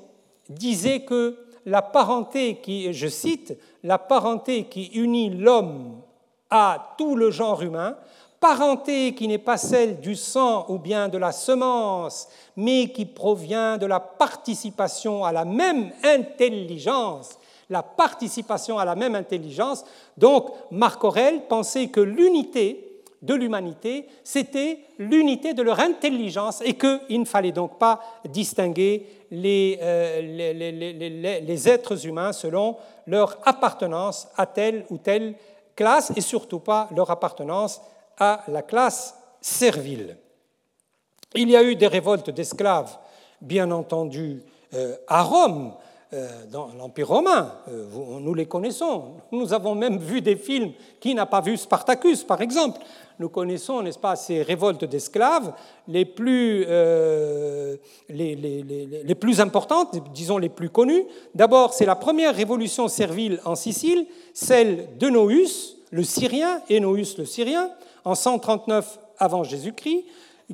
disait 0.49 1.01
que 1.01 1.44
la 1.65 1.81
parenté 1.81 2.57
qui, 2.57 2.93
je 2.93 3.07
cite, 3.07 3.57
la 3.83 3.97
parenté 3.97 4.65
qui 4.65 4.85
unit 4.87 5.29
l'homme 5.29 6.01
à 6.49 6.95
tout 6.97 7.15
le 7.15 7.31
genre 7.31 7.61
humain, 7.61 7.97
parenté 8.39 9.15
qui 9.15 9.27
n'est 9.27 9.39
pas 9.39 9.57
celle 9.57 9.99
du 9.99 10.15
sang 10.15 10.65
ou 10.69 10.77
bien 10.77 11.07
de 11.09 11.17
la 11.17 11.31
semence, 11.31 12.27
mais 12.55 12.89
qui 12.89 13.05
provient 13.05 13.77
de 13.77 13.87
la 13.87 13.99
participation 13.99 15.25
à 15.25 15.31
la 15.31 15.45
même 15.45 15.91
intelligence, 16.03 17.39
la 17.69 17.81
participation 17.81 18.77
à 18.77 18.85
la 18.85 18.95
même 18.95 19.15
intelligence. 19.15 19.83
Donc 20.17 20.51
Marc 20.69 21.03
Aurèle 21.03 21.47
pensait 21.47 21.87
que 21.87 22.01
l'unité 22.01 22.84
de 23.25 23.33
l'humanité, 23.33 24.07
c'était 24.23 24.79
l'unité 24.99 25.53
de 25.53 25.61
leur 25.61 25.79
intelligence 25.79 26.61
et 26.61 26.75
qu'il 26.75 27.19
ne 27.19 27.25
fallait 27.25 27.51
donc 27.51 27.77
pas 27.79 27.99
distinguer 28.29 29.07
euh, 29.33 30.21
les, 30.21 31.69
êtres 31.69 32.05
humains 32.05 32.31
selon 32.31 32.77
leur 33.07 33.37
appartenance 33.43 34.27
à 34.37 34.45
telle 34.45 34.85
ou 34.89 34.97
telle 34.97 35.35
classe 35.75 36.11
et 36.15 36.21
surtout 36.21 36.59
pas 36.59 36.87
leur 36.95 37.09
appartenance 37.09 37.81
à 38.19 38.43
la 38.47 38.61
classe 38.61 39.15
servile. 39.41 40.17
Il 41.33 41.49
y 41.49 41.57
a 41.57 41.63
eu 41.63 41.75
des 41.75 41.87
révoltes 41.87 42.29
d'esclaves, 42.29 42.97
bien 43.41 43.71
entendu, 43.71 44.43
euh, 44.73 44.95
à 45.07 45.23
Rome, 45.23 45.73
dans 46.51 46.69
l'Empire 46.77 47.07
romain. 47.07 47.51
Nous 48.21 48.33
les 48.33 48.45
connaissons. 48.45 49.15
Nous 49.31 49.53
avons 49.53 49.75
même 49.75 49.97
vu 49.97 50.21
des 50.21 50.35
films. 50.35 50.71
Qui 50.99 51.13
n'a 51.13 51.25
pas 51.25 51.41
vu 51.41 51.57
Spartacus, 51.57 52.23
par 52.23 52.41
exemple? 52.41 52.79
Nous 53.17 53.29
connaissons, 53.29 53.81
n'est-ce 53.81 53.99
pas, 53.99 54.15
ces 54.15 54.41
révoltes 54.41 54.83
d'esclaves 54.83 55.53
les, 55.87 56.03
plus, 56.03 56.65
euh, 56.67 57.77
les, 58.09 58.35
les, 58.35 58.61
les, 58.61 59.15
plus 59.15 59.39
importantes, 59.39 59.95
disons 60.13 60.37
les 60.37 60.49
plus 60.49 60.69
connues. 60.69 61.05
D'abord, 61.33 61.73
c'est 61.73 61.85
la 61.85 61.95
première 61.95 62.35
révolution 62.35 62.87
servile 62.89 63.39
en 63.45 63.55
Sicile, 63.55 64.05
celle 64.33 64.97
de 64.97 65.07
Nous, 65.07 65.31
le 65.91 66.03
Syrien, 66.03 66.61
Nous 66.69 66.95
le 66.95 67.25
Syrien, 67.25 67.69
en 68.03 68.15
139 68.15 68.99
avant 69.17 69.43
Jésus-Christ, 69.43 70.03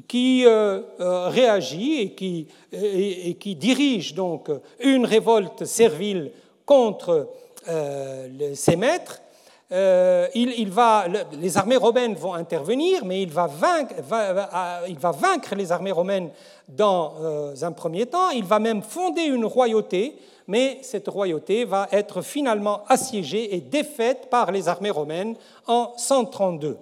qui 0.07 0.45
euh, 0.45 0.81
euh, 0.99 1.27
réagit 1.27 1.99
et 2.01 3.35
qui, 3.35 3.55
dirige 3.55 4.13
donc 4.15 4.49
une 4.79 5.05
révolte 5.05 5.65
servile 5.65 6.31
contre 6.65 7.29
ses 8.53 8.75
maîtres 8.75 9.21
euh, 9.71 10.27
il, 10.35 10.69
va, 10.69 11.05
les 11.39 11.57
armées 11.57 11.77
romaines 11.77 12.15
vont 12.15 12.33
intervenir, 12.33 13.05
mais 13.05 13.21
il 13.21 13.31
va 13.31 13.47
vaincre, 13.47 13.95
il 14.89 14.99
va 14.99 15.11
vaincre 15.11 15.55
les 15.55 15.71
armées 15.71 15.93
romaines 15.93 16.29
dans 16.67 17.13
euh, 17.21 17.53
un 17.61 17.71
premier 17.71 18.05
temps. 18.05 18.31
Il 18.31 18.43
va 18.43 18.59
même 18.59 18.81
fonder 18.81 19.23
une 19.23 19.45
royauté, 19.45 20.17
mais 20.47 20.79
cette 20.81 21.07
royauté 21.07 21.63
va 21.63 21.87
être 21.93 22.21
finalement 22.21 22.83
assiégée 22.89 23.55
et 23.55 23.61
défaite 23.61 24.29
par 24.29 24.51
les 24.51 24.67
armées 24.67 24.89
romaines 24.89 25.35
en 25.67 25.93
132. 25.95 26.77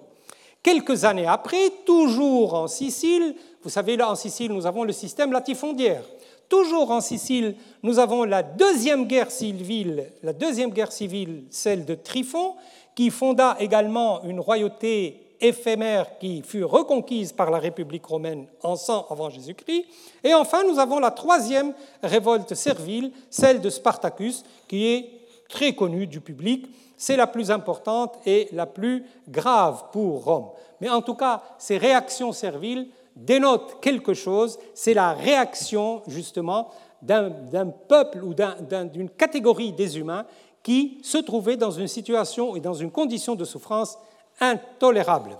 Quelques 0.62 1.04
années 1.04 1.26
après, 1.26 1.70
toujours 1.86 2.54
en 2.54 2.68
Sicile, 2.68 3.34
vous 3.62 3.70
savez, 3.70 3.96
là 3.96 4.10
en 4.10 4.14
Sicile, 4.14 4.52
nous 4.52 4.66
avons 4.66 4.84
le 4.84 4.92
système 4.92 5.32
latifondiaire. 5.32 6.02
Toujours 6.50 6.90
en 6.90 7.00
Sicile, 7.00 7.54
nous 7.82 7.98
avons 7.98 8.24
la 8.24 8.42
deuxième 8.42 9.06
guerre 9.06 9.30
civile, 9.30 10.10
la 10.22 10.32
deuxième 10.32 10.70
guerre 10.70 10.92
civile, 10.92 11.44
celle 11.50 11.84
de 11.84 11.94
Tryphon, 11.94 12.54
qui 12.94 13.10
fonda 13.10 13.56
également 13.58 14.22
une 14.24 14.40
royauté 14.40 15.30
éphémère 15.40 16.18
qui 16.18 16.42
fut 16.42 16.64
reconquise 16.64 17.32
par 17.32 17.50
la 17.50 17.58
République 17.58 18.04
romaine 18.04 18.46
en 18.62 18.76
100 18.76 19.06
avant 19.08 19.30
Jésus-Christ. 19.30 19.86
Et 20.22 20.34
enfin, 20.34 20.64
nous 20.64 20.78
avons 20.78 20.98
la 20.98 21.10
troisième 21.10 21.72
révolte 22.02 22.54
servile, 22.54 23.12
celle 23.30 23.60
de 23.60 23.70
Spartacus, 23.70 24.44
qui 24.68 24.86
est 24.88 25.10
très 25.48 25.74
connue 25.74 26.06
du 26.06 26.20
public. 26.20 26.66
C'est 27.00 27.16
la 27.16 27.26
plus 27.26 27.50
importante 27.50 28.18
et 28.26 28.50
la 28.52 28.66
plus 28.66 29.06
grave 29.26 29.84
pour 29.90 30.22
Rome. 30.22 30.50
Mais 30.82 30.90
en 30.90 31.00
tout 31.00 31.14
cas, 31.14 31.40
ces 31.56 31.78
réactions 31.78 32.30
serviles 32.32 32.88
dénotent 33.16 33.80
quelque 33.80 34.12
chose, 34.12 34.58
c'est 34.74 34.92
la 34.92 35.14
réaction 35.14 36.02
justement 36.08 36.68
d'un 37.00 37.30
peuple 37.88 38.22
ou 38.22 38.34
d'une 38.34 39.08
catégorie 39.08 39.72
des 39.72 39.96
humains 39.96 40.26
qui 40.62 40.98
se 41.02 41.16
trouvaient 41.16 41.56
dans 41.56 41.70
une 41.70 41.88
situation 41.88 42.54
et 42.54 42.60
dans 42.60 42.74
une 42.74 42.90
condition 42.90 43.34
de 43.34 43.46
souffrance 43.46 43.96
intolérable. 44.38 45.38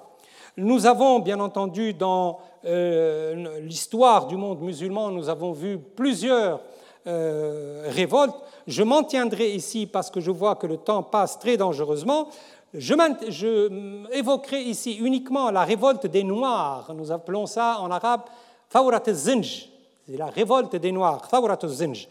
Nous 0.57 0.87
avons, 0.87 1.19
bien 1.19 1.41
entendu, 1.41 1.93
dans 1.93 2.39
euh, 2.65 3.61
l'histoire 3.61 4.29
du 4.29 4.37
monde 4.37 4.63
musulman, 4.63 5.11
nous 5.11 5.29
avons 5.29 5.53
vu 5.53 5.79
plusieurs 5.79 6.63
euh, 7.07 7.85
révoltes. 7.89 8.37
Je 8.67 8.83
m'en 8.83 9.03
tiendrai 9.03 9.51
ici 9.53 9.87
parce 9.87 10.11
que 10.11 10.21
je 10.21 10.31
vois 10.31 10.57
que 10.57 10.67
le 10.67 10.77
temps 10.77 11.03
passe 11.03 11.39
très 11.39 11.57
dangereusement. 11.57 12.29
Je, 12.75 14.13
évoquerai 14.13 14.63
ici 14.63 14.95
uniquement 14.95 15.51
la 15.51 15.65
révolte 15.65 16.07
des 16.07 16.23
Noirs. 16.23 16.93
Nous 16.95 17.11
appelons 17.11 17.47
ça 17.47 17.79
en 17.81 17.91
arabe 17.91 18.23
Fawrat 18.69 19.03
al-Zinj. 19.07 19.69
C'est 20.07 20.17
la 20.17 20.27
révolte 20.27 20.77
des 20.77 20.93
Noirs, 20.93 21.27
Fawrat 21.27 21.59
al-Zinj. 21.63 22.09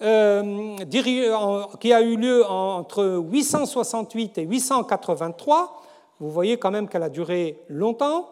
Euh, 0.00 0.76
qui 1.80 1.92
a 1.92 2.00
eu 2.02 2.16
lieu 2.16 2.46
entre 2.46 3.24
868 3.32 4.38
et 4.38 4.42
883. 4.42 5.82
Vous 6.20 6.30
voyez 6.30 6.56
quand 6.56 6.70
même 6.70 6.88
qu'elle 6.88 7.02
a 7.02 7.08
duré 7.08 7.64
longtemps, 7.68 8.28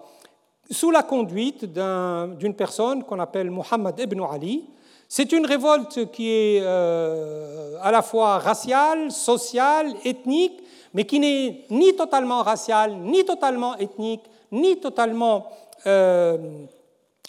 sous 0.71 0.91
la 0.91 1.03
conduite 1.03 1.65
d'une 1.65 2.55
personne 2.57 3.03
qu'on 3.05 3.19
appelle 3.19 3.51
Muhammad 3.51 3.99
ibn 3.99 4.23
Ali. 4.23 4.65
C'est 5.09 5.33
une 5.33 5.47
révolte 5.47 6.11
qui 6.11 6.31
est 6.31 6.61
euh, 6.63 7.77
à 7.83 7.91
la 7.91 8.03
fois 8.03 8.39
raciale, 8.39 9.11
sociale, 9.11 9.95
ethnique, 10.05 10.61
mais 10.95 11.05
qui 11.05 11.21
n'est 11.21 11.65
ni 11.71 11.95
totalement 11.95 12.43
raciale, 12.43 12.97
ni 12.97 13.25
totalement 13.25 13.77
ethnique, 13.77 14.23
ni 14.53 14.81
totalement, 14.81 15.47
euh, 15.87 16.39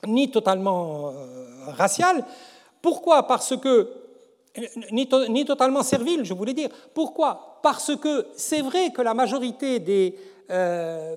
ni 0.07 0.31
totalement 0.31 1.13
raciale. 1.67 2.23
Pourquoi 2.81 3.27
Parce 3.27 3.55
que 3.57 3.89
ni, 4.91 5.45
totalement 5.45 5.83
servile, 5.83 6.23
je 6.23 6.33
voulais 6.33 6.53
dire. 6.53 6.69
Pourquoi? 6.93 7.59
Parce 7.61 7.95
que 7.95 8.27
c'est 8.35 8.61
vrai 8.61 8.91
que 8.91 9.01
la 9.01 9.13
majorité 9.13 9.79
des 9.79 10.15
euh, 10.49 11.15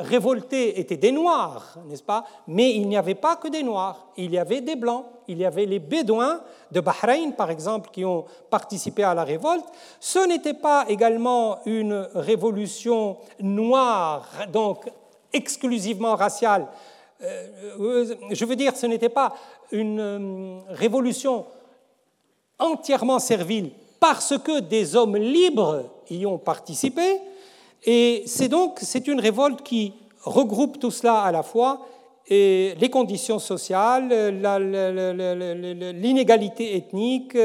révoltés 0.00 0.78
étaient 0.78 0.96
des 0.96 1.12
Noirs, 1.12 1.76
n'est-ce 1.86 2.02
pas? 2.02 2.24
Mais 2.46 2.74
il 2.74 2.88
n'y 2.88 2.96
avait 2.96 3.14
pas 3.14 3.36
que 3.36 3.48
des 3.48 3.62
Noirs, 3.62 4.08
il 4.16 4.32
y 4.32 4.38
avait 4.38 4.60
des 4.60 4.76
Blancs, 4.76 5.06
il 5.28 5.38
y 5.38 5.44
avait 5.44 5.66
les 5.66 5.78
Bédouins 5.78 6.40
de 6.70 6.80
Bahreïn, 6.80 7.32
par 7.32 7.50
exemple, 7.50 7.90
qui 7.90 8.04
ont 8.04 8.24
participé 8.50 9.02
à 9.02 9.14
la 9.14 9.24
révolte. 9.24 9.64
Ce 9.98 10.18
n'était 10.26 10.54
pas 10.54 10.84
également 10.88 11.58
une 11.66 12.08
révolution 12.14 13.16
noire, 13.40 14.28
donc 14.52 14.90
exclusivement 15.32 16.16
raciale. 16.16 16.66
Euh, 17.22 18.14
je 18.30 18.44
veux 18.44 18.56
dire, 18.56 18.76
ce 18.76 18.86
n'était 18.86 19.08
pas 19.08 19.34
une 19.72 20.00
euh, 20.00 20.58
révolution 20.70 21.46
entièrement 22.58 23.18
servile 23.18 23.70
parce 23.98 24.38
que 24.38 24.60
des 24.60 24.96
hommes 24.96 25.16
libres 25.16 25.84
y 26.08 26.24
ont 26.24 26.38
participé. 26.38 27.20
Et 27.84 28.22
c'est 28.26 28.48
donc 28.48 28.78
c'est 28.80 29.06
une 29.06 29.20
révolte 29.20 29.62
qui 29.62 29.94
regroupe 30.22 30.78
tout 30.78 30.90
cela 30.90 31.22
à 31.22 31.32
la 31.32 31.42
fois 31.42 31.86
et 32.32 32.74
les 32.78 32.90
conditions 32.90 33.40
sociales, 33.40 34.08
l'inégalité 35.92 36.76
ethnique, 36.76 37.36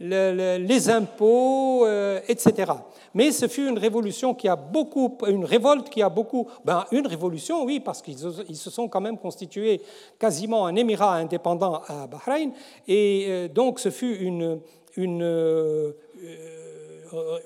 les 0.00 0.88
impôts, 0.88 1.84
euh, 1.84 2.20
etc. 2.26 2.72
Mais 3.12 3.32
ce 3.32 3.48
fut 3.48 3.68
une 3.68 3.78
révolution 3.78 4.34
qui 4.34 4.48
a 4.48 4.56
beaucoup, 4.56 5.18
une 5.28 5.44
révolte 5.44 5.90
qui 5.90 6.00
a 6.00 6.08
beaucoup, 6.08 6.48
ben, 6.64 6.86
une 6.90 7.06
révolution, 7.06 7.64
oui, 7.64 7.80
parce 7.80 8.00
qu'ils 8.00 8.16
se 8.18 8.70
sont 8.70 8.88
quand 8.88 9.02
même 9.02 9.18
constitués 9.18 9.82
quasiment 10.18 10.64
un 10.64 10.74
émirat 10.74 11.16
indépendant 11.16 11.82
à 11.86 12.06
Bahreïn, 12.06 12.52
et 12.88 13.26
euh, 13.28 13.48
donc 13.48 13.78
ce 13.78 13.90
fut 13.90 14.16
une, 14.16 14.58
une, 14.96 15.22
euh, 15.22 15.92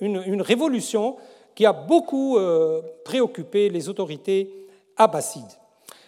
une, 0.00 0.22
une 0.24 0.42
révolution 0.42 1.16
qui 1.58 1.66
a 1.66 1.72
beaucoup 1.72 2.38
préoccupé 3.02 3.68
les 3.68 3.88
autorités 3.88 4.48
abbassides. 4.96 5.58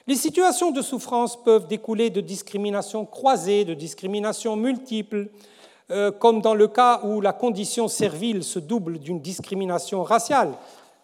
Les 0.07 0.14
situations 0.14 0.70
de 0.70 0.80
souffrance 0.80 1.42
peuvent 1.42 1.66
découler 1.66 2.09
de 2.09 2.20
discriminations 2.20 3.05
croisées, 3.05 3.64
de 3.64 3.74
discriminations 3.74 4.55
multiples, 4.55 5.26
euh, 5.90 6.12
comme 6.12 6.40
dans 6.40 6.55
le 6.55 6.68
cas 6.68 7.01
où 7.03 7.20
la 7.20 7.32
condition 7.32 7.88
servile 7.88 8.44
se 8.44 8.61
double 8.61 9.01
d'une 9.01 9.20
discrimination 9.20 10.05
raciale, 10.05 10.53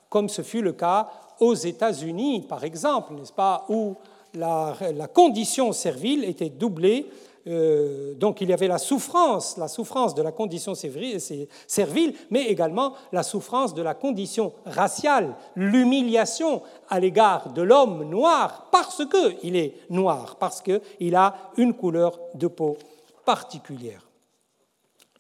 comme 0.09 0.29
ce 0.29 0.43
fut 0.43 0.63
le 0.63 0.75
cas 0.75 1.11
aux 1.41 1.55
États-Unis, 1.55 2.43
par 2.49 2.63
exemple, 2.63 3.15
n'est-ce 3.15 3.33
pas, 3.33 3.67
où 3.69 3.97
la, 4.33 4.77
condition 5.13 5.73
servile 5.73 6.23
était 6.23 6.51
doublée 6.51 7.07
euh, 7.49 8.15
donc 8.15 8.41
il 8.41 8.49
y 8.49 8.53
avait 8.53 8.67
la 8.67 8.79
souffrance, 8.79 9.57
la 9.57 9.69
souffrance 9.69 10.17
de 10.17 10.23
la 10.23 10.33
condition 10.33 10.75
servile, 10.75 12.15
mais 12.31 12.47
également 12.47 12.95
la 13.13 13.23
souffrance 13.23 13.73
de 13.73 13.83
la 13.83 13.95
condition 13.95 14.53
raciale, 14.65 15.37
l'humiliation 15.55 16.63
à 16.89 16.99
l'égard 16.99 17.53
de 17.53 17.63
l'homme 17.63 18.03
noir 18.09 18.67
parce 18.73 19.03
qu'il 19.07 19.55
est 19.55 19.75
noir, 19.91 20.37
parce 20.41 20.61
qu'il 20.61 21.15
a 21.15 21.37
une 21.57 21.75
couleur 21.75 22.19
de 22.35 22.49
peau 22.49 22.79
particulière. 23.25 24.03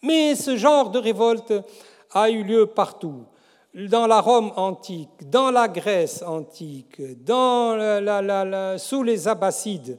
Mais 0.03 0.35
ce 0.35 0.57
genre 0.57 0.91
de 0.91 0.99
révolte 0.99 1.55
a 2.12 2.29
eu 2.29 2.43
lieu 2.43 2.66
partout, 2.66 3.24
dans 3.72 4.07
la 4.09 4.20
Rome 4.20 4.53
antique, 4.57 5.31
dans 5.31 5.53
la 5.53 5.68
Grèce 5.68 6.22
antique, 6.27 6.97
sous 8.79 9.03
les 9.05 9.29
Abbassides, 9.29 9.99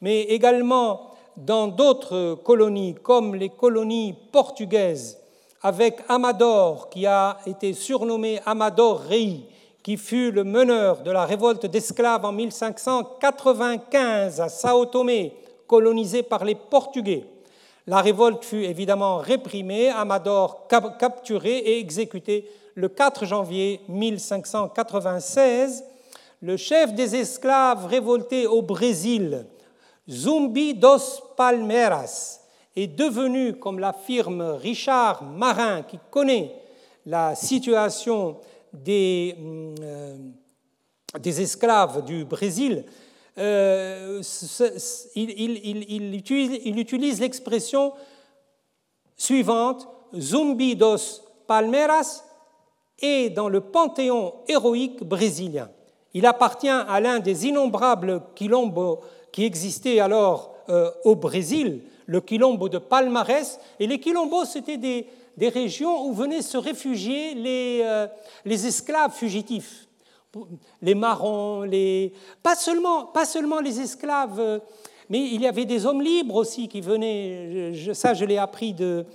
mais 0.00 0.22
également 0.22 1.15
dans 1.36 1.68
d'autres 1.68 2.38
colonies, 2.44 2.94
comme 3.02 3.34
les 3.34 3.50
colonies 3.50 4.14
portugaises, 4.32 5.18
avec 5.62 5.98
Amador, 6.08 6.88
qui 6.88 7.06
a 7.06 7.38
été 7.46 7.72
surnommé 7.72 8.40
Amador 8.46 9.00
Rei, 9.00 9.40
qui 9.82 9.96
fut 9.96 10.32
le 10.32 10.44
meneur 10.44 11.02
de 11.02 11.10
la 11.10 11.24
révolte 11.24 11.66
d'esclaves 11.66 12.24
en 12.24 12.32
1595 12.32 14.40
à 14.40 14.48
Sao 14.48 14.86
Tomé, 14.86 15.34
colonisé 15.66 16.22
par 16.22 16.44
les 16.44 16.54
Portugais. 16.54 17.26
La 17.86 18.00
révolte 18.00 18.44
fut 18.44 18.64
évidemment 18.64 19.18
réprimée, 19.18 19.90
Amador 19.90 20.66
capturé 20.98 21.58
et 21.58 21.78
exécuté 21.78 22.50
le 22.74 22.88
4 22.88 23.26
janvier 23.26 23.80
1596. 23.88 25.84
Le 26.42 26.56
chef 26.56 26.94
des 26.94 27.14
esclaves 27.14 27.86
révoltés 27.86 28.46
au 28.46 28.62
Brésil, 28.62 29.46
Zumbi 30.08 30.74
dos 30.74 31.22
Palmeiras, 31.36 32.40
est 32.76 32.86
devenu, 32.88 33.54
comme 33.54 33.78
l'affirme 33.78 34.42
Richard 34.42 35.24
Marin, 35.24 35.82
qui 35.82 35.98
connaît 36.10 36.54
la 37.06 37.34
situation 37.34 38.36
des, 38.72 39.34
euh, 39.80 40.16
esclaves 41.24 42.04
du 42.04 42.24
Brésil, 42.26 42.84
euh, 43.38 44.22
il, 45.14 46.14
utilise, 46.14 47.20
l'expression 47.20 47.92
suivante, 49.16 49.88
Zumbi 50.14 50.76
dos 50.76 51.22
Palmeiras 51.46 52.24
est 52.98 53.30
dans 53.30 53.48
le 53.48 53.60
panthéon 53.60 54.34
héroïque 54.48 55.02
brésilien. 55.04 55.70
Il 56.14 56.26
appartient 56.26 56.68
à 56.68 57.00
l'un 57.00 57.18
des 57.20 57.46
innombrables 57.46 58.22
quilombos 58.34 59.00
qui 59.36 59.44
existaient 59.44 60.00
alors 60.00 60.54
euh, 60.70 60.90
au 61.04 61.14
Brésil, 61.14 61.82
le 62.06 62.22
quilombo 62.22 62.70
de 62.70 62.78
Palmarès. 62.78 63.60
Et 63.78 63.86
les 63.86 64.00
quilombos, 64.00 64.46
c'était 64.46 64.78
des, 64.78 65.06
des, 65.36 65.50
régions 65.50 66.06
où 66.06 66.14
venaient 66.14 66.40
se 66.40 66.56
réfugier 66.56 67.34
les, 67.34 67.82
euh, 67.84 68.06
les 68.46 68.66
esclaves 68.66 69.12
fugitifs 69.12 69.82
les 70.82 70.94
marrons, 70.94 71.62
les... 71.62 72.12
Pas, 72.42 72.56
seulement, 72.56 73.06
pas 73.06 73.24
seulement 73.24 73.60
les 73.60 73.80
esclaves, 73.80 74.38
euh, 74.38 74.58
mais 75.08 75.20
il 75.20 75.40
y 75.40 75.46
avait 75.46 75.64
des 75.64 75.86
hommes 75.86 76.02
libres 76.02 76.34
aussi 76.34 76.68
qui 76.68 76.82
venaient, 76.82 77.72
ça 77.94 78.12
je 78.12 78.26
l'ai 78.26 78.36
appris 78.36 78.74
de 78.74 79.06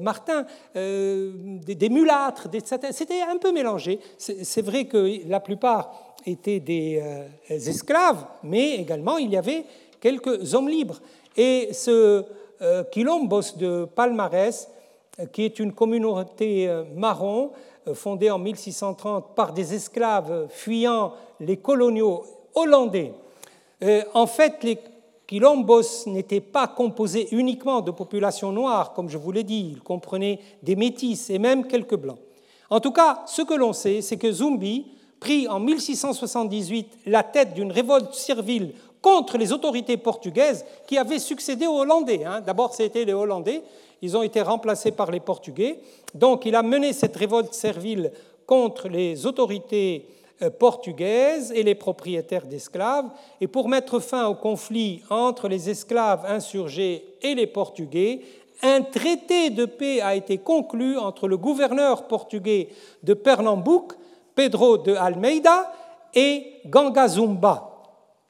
Martin, 0.00 0.44
des, 0.74 1.88
mulâtres, 1.88 2.48
c'était 2.64 3.20
un 3.20 3.36
peu 3.36 3.52
mélangé. 3.52 4.00
C'est 4.16 4.62
vrai 4.62 4.86
que 4.86 5.28
la 5.28 5.38
plupart 5.38 6.05
étaient 6.26 6.60
des 6.60 7.00
esclaves, 7.48 8.26
mais 8.42 8.74
également 8.76 9.16
il 9.16 9.30
y 9.30 9.36
avait 9.36 9.64
quelques 10.00 10.54
hommes 10.54 10.68
libres. 10.68 11.00
Et 11.36 11.70
ce 11.72 12.24
Quilombos 12.90 13.56
de 13.56 13.84
Palmarès, 13.84 14.68
qui 15.32 15.44
est 15.44 15.58
une 15.58 15.72
communauté 15.72 16.68
marron, 16.94 17.52
euh, 17.88 17.94
fondée 17.94 18.30
en 18.30 18.38
1630 18.38 19.34
par 19.34 19.52
des 19.52 19.74
esclaves 19.74 20.48
fuyant 20.50 21.12
les 21.38 21.56
coloniaux 21.56 22.24
hollandais. 22.54 23.12
Euh, 23.82 24.02
en 24.14 24.26
fait, 24.26 24.64
les 24.64 24.78
quilombos 25.26 26.06
n'étaient 26.06 26.40
pas 26.40 26.66
composés 26.66 27.28
uniquement 27.32 27.80
de 27.80 27.90
populations 27.90 28.50
noires, 28.50 28.92
comme 28.92 29.08
je 29.08 29.18
vous 29.18 29.30
l'ai 29.30 29.44
dit, 29.44 29.72
ils 29.72 29.82
comprenaient 29.82 30.40
des 30.62 30.74
métis 30.74 31.30
et 31.30 31.38
même 31.38 31.66
quelques 31.66 31.96
blancs. 31.96 32.18
En 32.70 32.80
tout 32.80 32.90
cas, 32.90 33.22
ce 33.26 33.42
que 33.42 33.54
l'on 33.54 33.72
sait, 33.72 34.00
c'est 34.00 34.16
que 34.16 34.32
Zumbi 34.32 34.86
prit 35.20 35.48
en 35.48 35.60
1678 35.60 36.98
la 37.06 37.22
tête 37.22 37.54
d'une 37.54 37.72
révolte 37.72 38.14
servile 38.14 38.72
contre 39.00 39.38
les 39.38 39.52
autorités 39.52 39.96
portugaises 39.96 40.64
qui 40.86 40.98
avaient 40.98 41.18
succédé 41.18 41.66
aux 41.66 41.78
Hollandais. 41.78 42.24
Hein. 42.24 42.40
D'abord, 42.40 42.74
c'était 42.74 43.04
les 43.04 43.12
Hollandais, 43.12 43.62
ils 44.02 44.16
ont 44.16 44.22
été 44.22 44.42
remplacés 44.42 44.90
par 44.90 45.10
les 45.10 45.20
Portugais. 45.20 45.80
Donc 46.14 46.44
il 46.44 46.54
a 46.54 46.62
mené 46.62 46.92
cette 46.92 47.16
révolte 47.16 47.54
servile 47.54 48.12
contre 48.46 48.88
les 48.88 49.26
autorités 49.26 50.08
euh, 50.42 50.50
portugaise 50.50 51.50
et 51.54 51.62
les 51.62 51.74
propriétaires 51.74 52.46
d'esclaves, 52.46 53.08
et 53.40 53.46
pour 53.46 53.70
mettre 53.70 54.00
fin 54.00 54.26
au 54.26 54.34
conflit 54.34 55.02
entre 55.08 55.48
les 55.48 55.70
esclaves 55.70 56.26
insurgés 56.26 57.04
et 57.22 57.34
les 57.34 57.46
Portugais, 57.46 58.20
un 58.62 58.82
traité 58.82 59.48
de 59.48 59.64
paix 59.64 60.00
a 60.00 60.14
été 60.14 60.36
conclu 60.38 60.98
entre 60.98 61.26
le 61.26 61.36
gouverneur 61.38 62.06
portugais 62.06 62.68
de 63.02 63.14
Pernambuc, 63.14 63.92
Pedro 64.36 64.78
de 64.78 64.94
Almeida, 64.94 65.72
et 66.14 66.60
Gangazumba, 66.66 67.72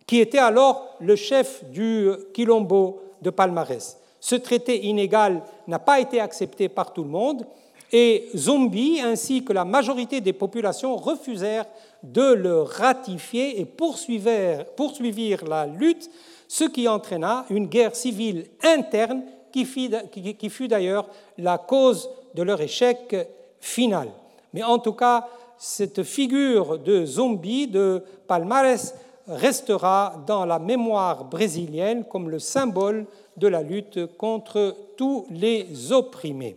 qui 0.06 0.20
était 0.20 0.38
alors 0.38 0.96
le 1.00 1.14
chef 1.14 1.64
du 1.70 2.10
Quilombo 2.34 3.00
de 3.22 3.30
Palmarès. 3.30 3.98
Ce 4.20 4.34
traité 4.34 4.86
inégal 4.86 5.42
n'a 5.68 5.78
pas 5.78 6.00
été 6.00 6.20
accepté 6.20 6.68
par 6.68 6.92
tout 6.92 7.04
le 7.04 7.10
monde 7.10 7.46
et 7.92 8.28
Zombi 8.34 9.00
ainsi 9.00 9.44
que 9.44 9.52
la 9.52 9.64
majorité 9.64 10.20
des 10.20 10.32
populations 10.32 10.96
refusèrent 10.96 11.66
de 12.02 12.32
le 12.32 12.62
ratifier 12.62 13.60
et 13.60 13.64
poursuivirent 13.64 15.44
la 15.46 15.66
lutte, 15.66 16.10
ce 16.48 16.64
qui 16.64 16.88
entraîna 16.88 17.44
une 17.50 17.66
guerre 17.66 17.94
civile 17.94 18.46
interne 18.64 19.22
qui 19.52 19.64
fut 19.64 20.68
d'ailleurs 20.68 21.06
la 21.38 21.58
cause 21.58 22.10
de 22.34 22.42
leur 22.42 22.60
échec 22.60 23.14
final. 23.60 24.08
Mais 24.52 24.64
en 24.64 24.78
tout 24.78 24.92
cas, 24.92 25.28
cette 25.58 26.02
figure 26.02 26.78
de 26.78 27.04
zombie 27.04 27.66
de 27.66 28.02
Palmares 28.26 28.92
restera 29.28 30.22
dans 30.26 30.44
la 30.44 30.58
mémoire 30.58 31.24
brésilienne 31.24 32.04
comme 32.04 32.30
le 32.30 32.38
symbole 32.38 33.06
de 33.36 33.48
la 33.48 33.62
lutte 33.62 34.06
contre 34.16 34.76
tous 34.96 35.26
les 35.30 35.92
opprimés. 35.92 36.56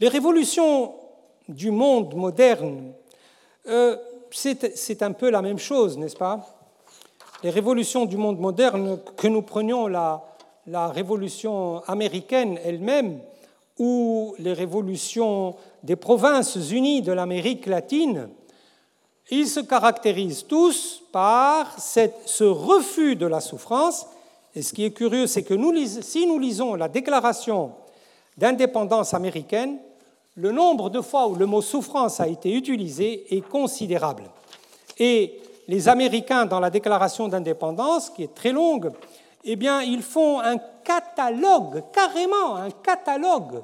Les 0.00 0.08
révolutions 0.08 0.94
du 1.48 1.70
monde 1.70 2.14
moderne, 2.14 2.92
euh, 3.68 3.96
c'est 4.30 5.02
un 5.02 5.12
peu 5.12 5.30
la 5.30 5.42
même 5.42 5.58
chose, 5.58 5.96
n'est-ce 5.98 6.16
pas? 6.16 6.46
Les 7.42 7.50
révolutions 7.50 8.06
du 8.06 8.16
monde 8.16 8.40
moderne, 8.40 8.98
que 9.16 9.28
nous 9.28 9.42
prenions 9.42 9.86
la, 9.86 10.24
la 10.66 10.88
révolution 10.88 11.82
américaine 11.86 12.58
elle-même, 12.64 13.20
ou 13.78 14.34
les 14.38 14.52
révolutions 14.52 15.56
des 15.84 15.96
provinces 15.96 16.56
unies 16.70 17.02
de 17.02 17.12
l'Amérique 17.12 17.66
latine, 17.66 18.30
ils 19.30 19.46
se 19.46 19.60
caractérisent 19.60 20.46
tous 20.46 21.02
par 21.12 21.78
ce 21.78 22.44
refus 22.44 23.16
de 23.16 23.26
la 23.26 23.40
souffrance. 23.40 24.06
Et 24.54 24.62
ce 24.62 24.72
qui 24.72 24.84
est 24.84 24.92
curieux, 24.92 25.26
c'est 25.26 25.42
que 25.42 25.54
si 26.02 26.26
nous 26.26 26.38
lisons 26.38 26.74
la 26.74 26.88
déclaration 26.88 27.72
d'indépendance 28.38 29.12
américaine, 29.12 29.78
le 30.36 30.52
nombre 30.52 30.88
de 30.88 31.02
fois 31.02 31.28
où 31.28 31.34
le 31.34 31.46
mot 31.46 31.60
souffrance 31.62 32.18
a 32.18 32.28
été 32.28 32.52
utilisé 32.52 33.36
est 33.36 33.46
considérable. 33.46 34.24
Et 34.98 35.38
les 35.68 35.88
Américains, 35.88 36.46
dans 36.46 36.60
la 36.60 36.70
déclaration 36.70 37.28
d'indépendance, 37.28 38.10
qui 38.10 38.22
est 38.22 38.34
très 38.34 38.52
longue, 38.52 38.90
eh 39.44 39.56
bien, 39.56 39.82
ils 39.82 40.02
font 40.02 40.40
un 40.40 40.56
catalogue, 40.82 41.84
carrément 41.92 42.56
un 42.56 42.70
catalogue 42.70 43.62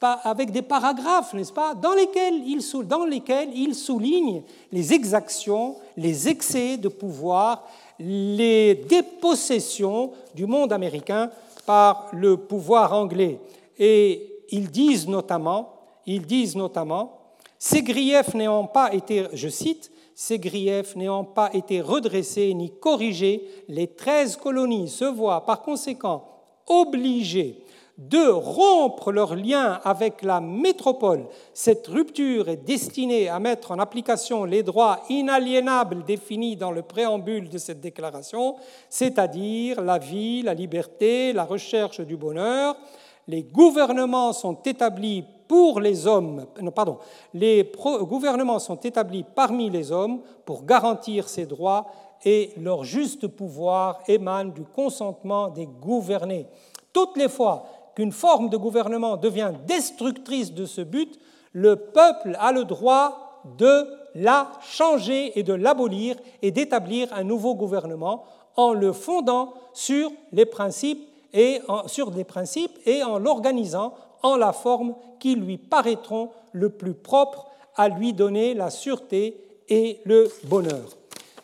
avec 0.00 0.50
des 0.50 0.62
paragraphes, 0.62 1.34
n'est-ce 1.34 1.52
pas, 1.52 1.74
dans 1.74 1.92
lesquels, 1.92 2.42
il, 2.46 2.60
dans 2.86 3.04
lesquels 3.04 3.50
il 3.54 3.74
souligne 3.74 4.42
les 4.72 4.94
exactions, 4.94 5.76
les 5.96 6.28
excès 6.28 6.76
de 6.76 6.88
pouvoir, 6.88 7.64
les 7.98 8.74
dépossessions 8.74 10.12
du 10.34 10.46
monde 10.46 10.72
américain 10.72 11.30
par 11.66 12.08
le 12.12 12.36
pouvoir 12.36 12.94
anglais. 12.94 13.38
Et 13.78 14.44
ils 14.50 14.70
disent 14.70 15.06
notamment, 15.06 15.74
ils 16.06 16.26
disent 16.26 16.56
notamment, 16.56 17.18
ces 17.58 17.82
griefs 17.82 18.34
n'ayant 18.34 18.64
pas 18.64 18.94
été, 18.94 19.26
je 19.34 19.48
cite, 19.48 19.90
ces 20.14 20.38
griefs 20.38 20.96
n'ayant 20.96 21.24
pas 21.24 21.50
été 21.52 21.80
redressés 21.80 22.52
ni 22.54 22.70
corrigés, 22.70 23.46
les 23.68 23.86
treize 23.86 24.36
colonies 24.36 24.88
se 24.88 25.04
voient 25.04 25.44
par 25.44 25.62
conséquent 25.62 26.24
obligées 26.66 27.62
de 28.00 28.30
rompre 28.30 29.12
leurs 29.12 29.36
liens 29.36 29.78
avec 29.84 30.22
la 30.22 30.40
métropole. 30.40 31.26
Cette 31.52 31.86
rupture 31.86 32.48
est 32.48 32.64
destinée 32.64 33.28
à 33.28 33.38
mettre 33.38 33.72
en 33.72 33.78
application 33.78 34.44
les 34.44 34.62
droits 34.62 35.00
inaliénables 35.10 36.02
définis 36.04 36.56
dans 36.56 36.70
le 36.70 36.80
préambule 36.80 37.50
de 37.50 37.58
cette 37.58 37.82
déclaration, 37.82 38.56
c'est-à-dire 38.88 39.82
la 39.82 39.98
vie, 39.98 40.40
la 40.40 40.54
liberté, 40.54 41.34
la 41.34 41.44
recherche 41.44 42.00
du 42.00 42.16
bonheur. 42.16 42.74
Les 43.28 43.42
gouvernements 43.42 44.32
sont 44.32 44.62
établis 44.62 45.22
pour 45.46 45.78
les 45.78 46.06
hommes, 46.06 46.46
non, 46.62 46.70
pardon, 46.70 46.98
les 47.34 47.70
gouvernements 48.02 48.60
sont 48.60 48.80
établis 48.80 49.26
parmi 49.34 49.68
les 49.68 49.92
hommes 49.92 50.20
pour 50.46 50.64
garantir 50.64 51.28
ces 51.28 51.44
droits 51.44 51.86
et 52.24 52.52
leur 52.56 52.84
juste 52.84 53.26
pouvoir 53.26 54.00
émane 54.08 54.52
du 54.52 54.62
consentement 54.62 55.48
des 55.48 55.66
gouvernés. 55.66 56.46
Toutes 56.92 57.16
les 57.16 57.28
fois 57.28 57.66
qu'une 57.94 58.12
forme 58.12 58.48
de 58.48 58.56
gouvernement 58.56 59.16
devient 59.16 59.52
destructrice 59.66 60.52
de 60.52 60.66
ce 60.66 60.80
but, 60.80 61.18
le 61.52 61.76
peuple 61.76 62.36
a 62.38 62.52
le 62.52 62.64
droit 62.64 63.42
de 63.58 63.86
la 64.14 64.50
changer 64.62 65.38
et 65.38 65.42
de 65.42 65.52
l'abolir 65.52 66.16
et 66.42 66.50
d'établir 66.50 67.12
un 67.12 67.24
nouveau 67.24 67.54
gouvernement 67.54 68.24
en 68.56 68.72
le 68.72 68.92
fondant 68.92 69.54
sur 69.72 70.10
les 70.32 70.46
principes 70.46 71.06
et 71.32 71.60
en, 71.68 71.86
sur 71.88 72.10
des 72.10 72.24
principes 72.24 72.78
et 72.86 73.02
en 73.02 73.18
l'organisant 73.18 73.94
en 74.22 74.36
la 74.36 74.52
forme 74.52 74.94
qui 75.18 75.34
lui 75.34 75.58
paraîtront 75.58 76.30
le 76.52 76.70
plus 76.70 76.94
propre 76.94 77.46
à 77.76 77.88
lui 77.88 78.12
donner 78.12 78.54
la 78.54 78.70
sûreté 78.70 79.36
et 79.68 80.00
le 80.04 80.30
bonheur. 80.44 80.96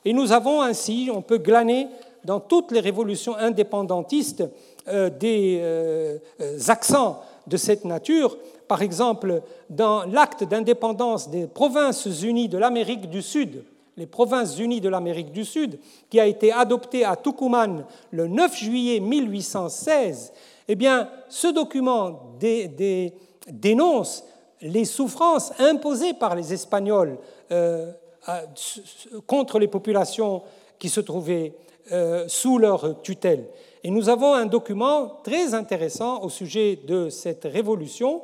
Et 0.05 0.13
nous 0.13 0.33
avons 0.33 0.61
ainsi, 0.61 1.09
on 1.13 1.23
peut 1.23 1.39
glaner 1.39 1.89
dans 2.25 2.41
toutes 2.41 2.73
les 2.73 2.81
révolutions 2.81 3.37
indépendantistes, 3.37 4.45
des 4.87 5.59
euh, 5.61 6.19
euh, 6.41 6.59
accents 6.69 7.23
de 7.47 7.57
cette 7.57 7.85
nature. 7.85 8.37
Par 8.69 8.83
exemple, 8.83 9.43
dans 9.71 10.05
l'acte 10.05 10.45
d'indépendance 10.45 11.29
des 11.31 11.47
provinces 11.47 12.07
unies 12.23 12.49
de 12.49 12.59
l'Amérique 12.59 13.09
du 13.11 13.23
Sud, 13.23 13.65
les 13.97 14.07
provinces 14.07 14.59
unies 14.59 14.81
de 14.81 14.89
l'Amérique 14.89 15.33
du 15.33 15.45
Sud, 15.45 15.79
qui 16.11 16.21
a 16.21 16.27
été 16.27 16.53
adopté 16.53 17.05
à 17.05 17.17
Tucumán 17.17 17.85
le 18.11 18.29
9 18.29 18.57
juillet 18.57 19.01
1816, 19.01 20.33
eh 20.69 20.75
bien, 20.75 21.09
ce 21.29 21.49
document 21.49 22.35
dénonce 23.49 24.25
les 24.61 24.85
souffrances 24.85 25.53
imposées 25.59 26.15
par 26.15 26.35
les 26.35 26.53
Espagnols 26.53 27.19
contre 29.27 29.59
les 29.59 29.69
populations 29.69 30.43
qui 30.79 30.89
se 30.89 31.01
trouvaient 31.01 31.55
sous 32.27 32.59
leur 32.59 33.01
tutelle. 33.01 33.47
Et 33.87 33.91
nous 33.91 34.09
avons 34.09 34.35
un 34.35 34.47
document 34.47 35.21
très 35.23 35.55
intéressant 35.55 36.21
au 36.25 36.29
sujet 36.29 36.75
de 36.75 37.09
cette 37.09 37.45
révolution, 37.45 38.23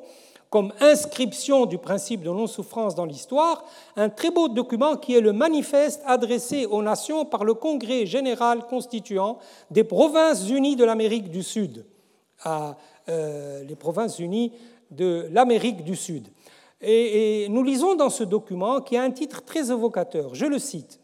comme 0.50 0.72
inscription 0.80 1.66
du 1.66 1.78
principe 1.78 2.22
de 2.22 2.30
non-souffrance 2.30 2.96
dans 2.96 3.04
l'histoire, 3.04 3.64
un 3.94 4.08
très 4.08 4.32
beau 4.32 4.48
document 4.48 4.96
qui 4.96 5.14
est 5.14 5.20
le 5.20 5.32
manifeste 5.32 6.02
adressé 6.04 6.66
aux 6.66 6.82
nations 6.82 7.24
par 7.24 7.44
le 7.44 7.54
Congrès 7.54 8.06
général 8.06 8.66
constituant 8.66 9.38
des 9.70 9.84
provinces 9.84 10.50
unies 10.50 10.74
de 10.74 10.84
l'Amérique 10.84 11.30
du 11.30 11.44
Sud, 11.44 11.86
euh, 12.44 13.62
les 13.62 13.76
provinces 13.76 14.18
unies 14.18 14.50
de 14.90 15.28
l'Amérique 15.30 15.84
du 15.84 15.94
Sud. 15.94 16.26
et 16.80 17.46
nous 17.50 17.62
lisons 17.62 17.94
dans 17.94 18.10
ce 18.10 18.24
document 18.24 18.80
qui 18.80 18.96
a 18.96 19.04
un 19.04 19.12
titre 19.12 19.44
très 19.44 19.70
évocateur, 19.70 20.34
je 20.34 20.46
le 20.46 20.58
cite 20.58 20.98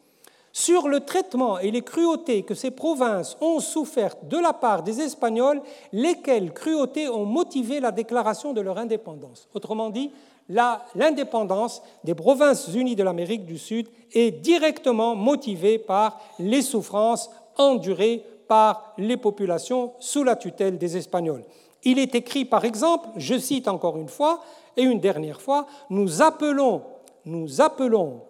sur 0.59 0.89
le 0.89 0.99
traitement 0.99 1.61
et 1.61 1.71
les 1.71 1.83
cruautés 1.83 2.43
que 2.43 2.55
ces 2.55 2.73
provinces 2.73 3.37
ont 3.41 3.61
souffertes 3.61 4.27
de 4.27 4.39
la 4.39 4.53
part 4.53 4.83
des 4.83 5.01
Espagnols, 5.01 5.63
lesquelles 5.93 6.53
cruautés 6.53 7.09
ont 7.09 7.25
motivé 7.25 7.79
la 7.79 7.93
déclaration 7.93 8.53
de 8.53 8.61
leur 8.61 8.77
indépendance. 8.77 9.47
Autrement 9.55 9.89
dit, 9.89 10.11
l'indépendance 10.49 11.81
des 12.03 12.17
provinces 12.17 12.75
unies 12.75 12.97
de 12.97 13.05
l'Amérique 13.05 13.47
du 13.47 13.57
Sud 13.57 13.87
est 14.13 14.33
directement 14.33 15.15
motivée 15.15 15.79
par 15.79 16.21
les 16.41 16.63
souffrances 16.63 17.31
endurées 17.57 18.25
par 18.49 18.95
les 18.99 19.17
populations 19.17 19.93
sous 20.01 20.25
la 20.25 20.35
tutelle 20.35 20.77
des 20.77 20.97
Espagnols. 20.97 21.45
Il 21.85 22.01
est 22.01 22.17
écrit, 22.17 22.45
par 22.45 22.65
exemple, 22.65 23.09
je 23.15 23.39
cite 23.39 23.69
encore 23.69 23.97
une 23.97 24.09
fois, 24.09 24.41
et 24.77 24.83
une 24.83 24.99
dernière 24.99 25.41
fois, 25.41 25.69
nous 25.89 26.21
appelons, 26.21 26.83
nous 27.25 27.61
appelons, 27.61 28.23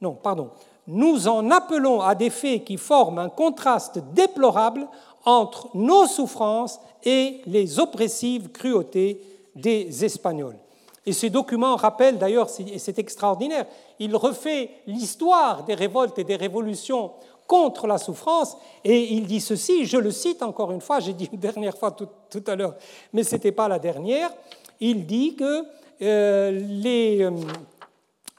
non, 0.00 0.14
pardon, 0.14 0.50
nous 0.88 1.28
en 1.28 1.50
appelons 1.50 2.00
à 2.00 2.14
des 2.14 2.30
faits 2.30 2.64
qui 2.64 2.76
forment 2.76 3.18
un 3.18 3.28
contraste 3.28 3.98
déplorable 4.12 4.86
entre 5.24 5.68
nos 5.74 6.06
souffrances 6.06 6.80
et 7.04 7.40
les 7.46 7.78
oppressives 7.80 8.50
cruautés 8.50 9.20
des 9.54 10.04
Espagnols. 10.04 10.56
Et 11.04 11.12
ce 11.12 11.26
document 11.26 11.76
rappelle 11.76 12.18
d'ailleurs, 12.18 12.48
et 12.58 12.78
c'est 12.78 12.98
extraordinaire, 12.98 13.66
il 13.98 14.14
refait 14.16 14.70
l'histoire 14.86 15.64
des 15.64 15.74
révoltes 15.74 16.18
et 16.18 16.24
des 16.24 16.36
révolutions 16.36 17.12
contre 17.46 17.86
la 17.86 17.98
souffrance, 17.98 18.56
et 18.84 19.14
il 19.14 19.26
dit 19.26 19.40
ceci, 19.40 19.86
je 19.86 19.98
le 19.98 20.10
cite 20.10 20.42
encore 20.42 20.72
une 20.72 20.80
fois, 20.80 20.98
j'ai 20.98 21.12
dit 21.12 21.28
une 21.32 21.38
dernière 21.38 21.78
fois 21.78 21.92
tout, 21.92 22.44
à 22.46 22.56
l'heure, 22.56 22.74
mais 23.12 23.22
ce 23.22 23.36
n'était 23.36 23.52
pas 23.52 23.68
la 23.68 23.78
dernière, 23.78 24.32
il 24.80 25.06
dit 25.06 25.36
que 25.36 25.64
euh, 26.02 26.50
les, 26.50 27.22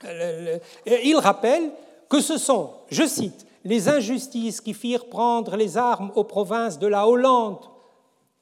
euh, 0.06 0.60
Il 1.04 1.16
rappelle 1.16 1.72
que 2.10 2.22
ce 2.22 2.38
sont, 2.38 2.72
je 2.90 3.06
cite, 3.06 3.46
les 3.64 3.90
injustices 3.90 4.62
qui 4.62 4.74
firent 4.74 5.10
prendre 5.10 5.56
les 5.56 5.78
armes 5.78 6.12
aux 6.16 6.24
provinces 6.24 6.80
de 6.80 6.88
la 6.88 7.08
Hollande. 7.08 7.66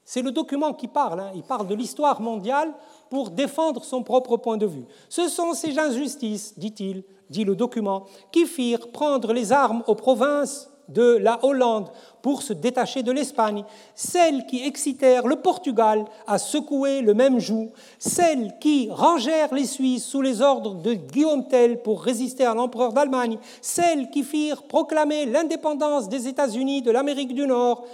C'est 0.04 0.22
le 0.22 0.30
document 0.30 0.72
qui 0.72 0.86
parle, 0.86 1.18
hein. 1.18 1.32
il 1.34 1.42
parle 1.42 1.66
de 1.66 1.74
l'histoire 1.74 2.20
mondiale 2.20 2.72
pour 3.10 3.30
défendre 3.30 3.84
son 3.84 4.04
propre 4.04 4.36
point 4.36 4.56
de 4.56 4.66
vue. 4.66 4.84
Ce 5.08 5.28
sont 5.28 5.52
ces 5.52 5.78
injustices, 5.78 6.56
dit-il, 6.56 7.02
dit 7.28 7.44
le 7.44 7.56
document, 7.56 8.06
qui 8.30 8.46
firent 8.46 8.92
prendre 8.92 9.32
les 9.32 9.50
armes 9.52 9.82
aux 9.88 9.96
provinces 9.96 10.70
de 10.88 11.16
la 11.16 11.44
Hollande 11.44 11.90
pour 12.22 12.42
se 12.42 12.52
détacher 12.52 13.02
de 13.02 13.12
l'Espagne, 13.12 13.64
celles 13.94 14.46
qui 14.46 14.64
excitèrent 14.64 15.26
le 15.26 15.36
Portugal 15.36 16.04
à 16.26 16.38
secouer 16.38 17.00
le 17.00 17.14
même 17.14 17.38
joug, 17.38 17.70
celles 17.98 18.58
qui 18.60 18.88
rangèrent 18.90 19.54
les 19.54 19.66
Suisses 19.66 20.04
sous 20.04 20.22
les 20.22 20.40
ordres 20.40 20.74
de 20.74 20.94
Guillaume 20.94 21.46
Tell 21.46 21.82
pour 21.82 22.02
résister 22.02 22.44
à 22.44 22.54
l'empereur 22.54 22.92
d'Allemagne, 22.92 23.38
celles 23.60 24.10
qui 24.10 24.22
firent 24.22 24.64
proclamer 24.64 25.26
l'indépendance 25.26 26.08
des 26.08 26.26
États-Unis 26.26 26.82
de 26.82 26.90
l'Amérique 26.90 27.34
du 27.34 27.46
Nord, 27.46 27.84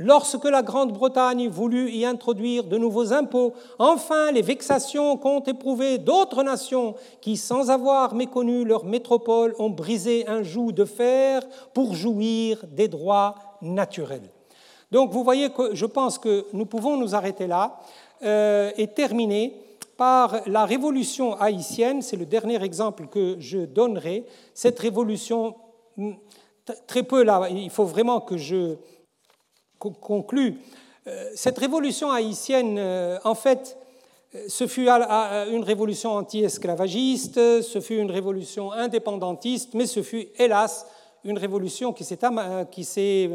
lorsque 0.00 0.46
la 0.46 0.62
Grande-Bretagne 0.62 1.48
voulut 1.48 1.90
y 1.90 2.06
introduire 2.06 2.64
de 2.64 2.78
nouveaux 2.78 3.12
impôts, 3.12 3.52
enfin 3.78 4.32
les 4.32 4.40
vexations 4.40 5.18
qu'ont 5.18 5.40
éprouvées 5.40 5.98
d'autres 5.98 6.42
nations 6.42 6.94
qui, 7.20 7.36
sans 7.36 7.70
avoir 7.70 8.14
méconnu 8.14 8.64
leur 8.64 8.86
métropole, 8.86 9.54
ont 9.58 9.68
brisé 9.68 10.26
un 10.26 10.42
joug 10.42 10.72
de 10.72 10.86
fer 10.86 11.42
pour 11.74 11.94
jouir 11.94 12.64
des 12.72 12.88
droits 12.88 13.34
naturels. 13.60 14.30
Donc 14.90 15.12
vous 15.12 15.22
voyez 15.22 15.50
que 15.50 15.74
je 15.74 15.84
pense 15.84 16.18
que 16.18 16.46
nous 16.54 16.64
pouvons 16.64 16.96
nous 16.96 17.14
arrêter 17.14 17.46
là 17.46 17.78
euh, 18.22 18.70
et 18.78 18.86
terminer 18.86 19.54
par 19.98 20.40
la 20.46 20.64
révolution 20.64 21.38
haïtienne, 21.38 22.00
c'est 22.00 22.16
le 22.16 22.24
dernier 22.24 22.62
exemple 22.64 23.06
que 23.06 23.36
je 23.38 23.58
donnerai, 23.58 24.24
cette 24.54 24.78
révolution, 24.78 25.56
hmm, 25.98 26.12
très 26.86 27.02
peu 27.02 27.22
là, 27.22 27.48
il 27.50 27.68
faut 27.68 27.84
vraiment 27.84 28.22
que 28.22 28.38
je 28.38 28.76
conclut. 29.88 30.58
Euh, 31.06 31.30
cette 31.34 31.58
révolution 31.58 32.10
haïtienne, 32.10 32.76
euh, 32.78 33.18
en 33.24 33.34
fait, 33.34 33.78
euh, 34.34 34.44
ce 34.48 34.66
fut 34.66 34.88
une 34.88 35.64
révolution 35.64 36.12
anti-esclavagiste, 36.12 37.62
ce 37.62 37.80
fut 37.80 37.96
une 37.96 38.10
révolution 38.10 38.70
indépendantiste, 38.72 39.74
mais 39.74 39.86
ce 39.86 40.02
fut, 40.02 40.28
hélas, 40.38 40.86
une 41.24 41.38
révolution 41.38 41.92
qui 41.92 42.04
s'est 42.04 43.30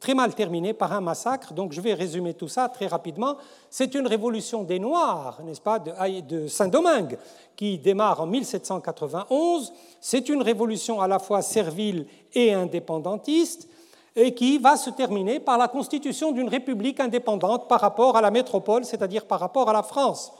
très 0.00 0.14
mal 0.14 0.34
terminée 0.34 0.72
par 0.72 0.92
un 0.92 1.00
massacre. 1.00 1.52
Donc 1.54 1.72
je 1.72 1.80
vais 1.80 1.94
résumer 1.94 2.34
tout 2.34 2.48
ça 2.48 2.68
très 2.68 2.88
rapidement. 2.88 3.36
C'est 3.70 3.94
une 3.94 4.08
révolution 4.08 4.64
des 4.64 4.80
Noirs, 4.80 5.40
n'est-ce 5.44 5.60
pas, 5.60 5.78
de 5.78 6.48
Saint-Domingue, 6.48 7.16
qui 7.54 7.78
démarre 7.78 8.22
en 8.22 8.26
1791. 8.26 9.72
C'est 10.00 10.28
une 10.28 10.42
révolution 10.42 11.00
à 11.00 11.06
la 11.06 11.20
fois 11.20 11.42
servile 11.42 12.06
et 12.34 12.52
indépendantiste 12.52 13.68
et 14.14 14.34
qui 14.34 14.58
va 14.58 14.76
se 14.76 14.90
terminer 14.90 15.40
par 15.40 15.58
la 15.58 15.68
constitution 15.68 16.32
d'une 16.32 16.48
république 16.48 17.00
indépendante 17.00 17.68
par 17.68 17.80
rapport 17.80 18.16
à 18.16 18.20
la 18.20 18.30
métropole, 18.30 18.84
c'est-à-dire 18.84 19.26
par 19.26 19.40
rapport 19.40 19.68
à 19.70 19.72
la 19.72 19.82
France. 19.82 20.32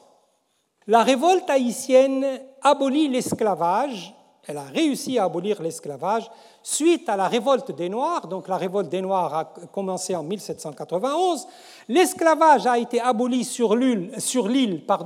La 0.86 1.02
révolte 1.02 1.48
haïtienne 1.48 2.40
abolit 2.60 3.08
l'esclavage, 3.08 4.14
elle 4.46 4.56
a 4.56 4.64
réussi 4.64 5.18
à 5.18 5.24
abolir 5.24 5.62
l'esclavage 5.62 6.28
suite 6.64 7.08
à 7.08 7.16
la 7.16 7.28
révolte 7.28 7.70
des 7.70 7.88
Noirs, 7.88 8.26
donc 8.26 8.48
la 8.48 8.56
révolte 8.56 8.88
des 8.88 9.00
Noirs 9.00 9.34
a 9.34 9.44
commencé 9.44 10.16
en 10.16 10.24
1791. 10.24 11.46
L'esclavage 11.88 12.66
a 12.66 12.78
été 12.78 13.00
aboli 13.00 13.44
sur 13.44 13.76
l'île 13.76 14.84
par 14.84 15.04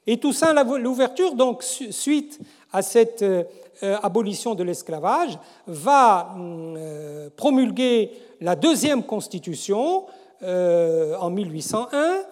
Et 0.07 0.21
ça, 0.33 0.53
l'ouverture, 0.53 1.35
donc, 1.35 1.63
suite 1.63 2.39
à 2.73 2.83
cette 2.83 3.23
euh, 3.83 3.97
abolition 4.03 4.55
de 4.55 4.63
l'esclavage, 4.63 5.39
va 5.67 6.35
euh, 6.39 7.29
promulguer 7.37 8.11
la 8.41 8.57
deuxième 8.57 9.03
constitution 9.03 10.05
euh, 10.43 11.15
en 11.21 11.29
1801, 11.29 12.23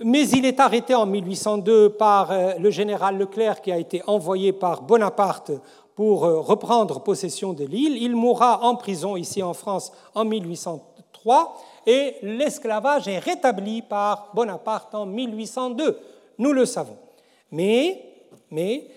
mais 0.00 0.28
il 0.28 0.44
est 0.44 0.60
arrêté 0.60 0.94
en 0.94 1.06
1802 1.06 1.90
par 1.90 2.30
le 2.58 2.70
général 2.70 3.16
Leclerc 3.16 3.62
qui 3.62 3.72
a 3.72 3.78
été 3.78 4.02
envoyé 4.06 4.52
par 4.52 4.82
Bonaparte 4.82 5.52
pour 5.94 6.20
reprendre 6.20 7.00
possession 7.00 7.54
de 7.54 7.64
l'île. 7.64 7.96
Il 7.96 8.14
mourra 8.14 8.62
en 8.62 8.74
prison 8.76 9.16
ici 9.16 9.42
en 9.42 9.54
France 9.54 9.92
en 10.14 10.26
1803 10.26 11.56
et 11.86 12.16
l'esclavage 12.20 13.08
est 13.08 13.18
rétabli 13.18 13.80
par 13.80 14.28
Bonaparte 14.34 14.94
en 14.94 15.06
1802 15.06 15.98
nous 16.38 16.52
le 16.52 16.66
savons. 16.66 16.96
Mais, 17.50 18.02
mais 18.50 18.88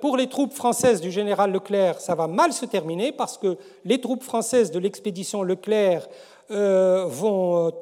pour 0.00 0.16
les 0.16 0.28
troupes 0.28 0.52
françaises 0.52 1.00
du 1.00 1.10
général 1.10 1.52
Leclerc, 1.52 2.00
ça 2.00 2.14
va 2.14 2.26
mal 2.26 2.52
se 2.52 2.64
terminer 2.64 3.12
parce 3.12 3.36
que 3.36 3.56
les 3.84 4.00
troupes 4.00 4.22
françaises 4.22 4.70
de 4.70 4.78
l'expédition 4.78 5.42
Leclerc 5.42 6.08
vont, 6.48 7.72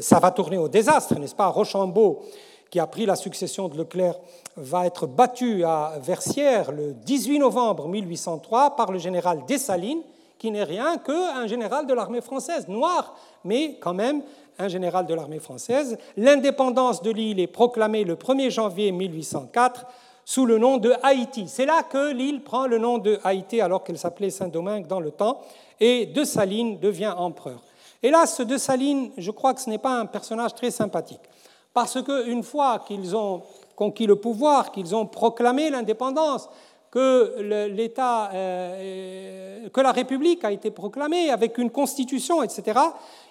ça 0.00 0.18
va 0.18 0.30
tourner 0.30 0.58
au 0.58 0.68
désastre, 0.68 1.18
n'est-ce 1.18 1.34
pas? 1.34 1.48
Rochambeau, 1.48 2.22
qui 2.70 2.78
a 2.78 2.86
pris 2.86 3.06
la 3.06 3.16
succession 3.16 3.68
de 3.68 3.76
Leclerc, 3.76 4.14
va 4.56 4.86
être 4.86 5.06
battu 5.06 5.64
à 5.64 5.94
Versières 6.00 6.70
le 6.70 6.92
18 6.92 7.40
novembre 7.40 7.88
1803 7.88 8.76
par 8.76 8.92
le 8.92 8.98
général 8.98 9.44
Dessalines, 9.48 10.02
qui 10.38 10.50
n'est 10.50 10.64
rien 10.64 10.96
qu'un 10.98 11.46
général 11.46 11.86
de 11.86 11.94
l'armée 11.94 12.20
française, 12.20 12.68
noir, 12.68 13.14
mais 13.44 13.76
quand 13.80 13.94
même 13.94 14.22
un 14.60 14.68
général 14.68 15.06
de 15.06 15.14
l'armée 15.14 15.40
française. 15.40 15.98
L'indépendance 16.16 17.02
de 17.02 17.10
l'île 17.10 17.40
est 17.40 17.46
proclamée 17.46 18.04
le 18.04 18.14
1er 18.16 18.50
janvier 18.50 18.92
1804 18.92 19.86
sous 20.24 20.46
le 20.46 20.58
nom 20.58 20.76
de 20.76 20.92
Haïti. 21.02 21.46
C'est 21.48 21.66
là 21.66 21.82
que 21.82 22.12
l'île 22.12 22.42
prend 22.42 22.66
le 22.66 22.78
nom 22.78 22.98
de 22.98 23.18
Haïti 23.24 23.60
alors 23.60 23.82
qu'elle 23.82 23.98
s'appelait 23.98 24.30
Saint-Domingue 24.30 24.86
dans 24.86 25.00
le 25.00 25.10
temps, 25.10 25.40
et 25.80 26.06
De 26.06 26.24
Salines 26.24 26.78
devient 26.78 27.14
empereur. 27.16 27.60
Hélas, 28.02 28.40
De 28.40 28.56
Salines, 28.58 29.10
je 29.16 29.30
crois 29.30 29.54
que 29.54 29.60
ce 29.60 29.70
n'est 29.70 29.78
pas 29.78 29.98
un 29.98 30.06
personnage 30.06 30.54
très 30.54 30.70
sympathique, 30.70 31.20
parce 31.74 32.00
qu'une 32.02 32.42
fois 32.42 32.84
qu'ils 32.86 33.16
ont 33.16 33.42
conquis 33.74 34.06
le 34.06 34.16
pouvoir, 34.16 34.72
qu'ils 34.72 34.94
ont 34.94 35.06
proclamé 35.06 35.70
l'indépendance, 35.70 36.48
que 36.90 37.68
l'État, 37.68 38.30
euh, 38.32 39.68
que 39.68 39.80
la 39.80 39.92
République 39.92 40.44
a 40.44 40.50
été 40.50 40.70
proclamée 40.70 41.30
avec 41.30 41.58
une 41.58 41.70
constitution, 41.70 42.42
etc. 42.42 42.80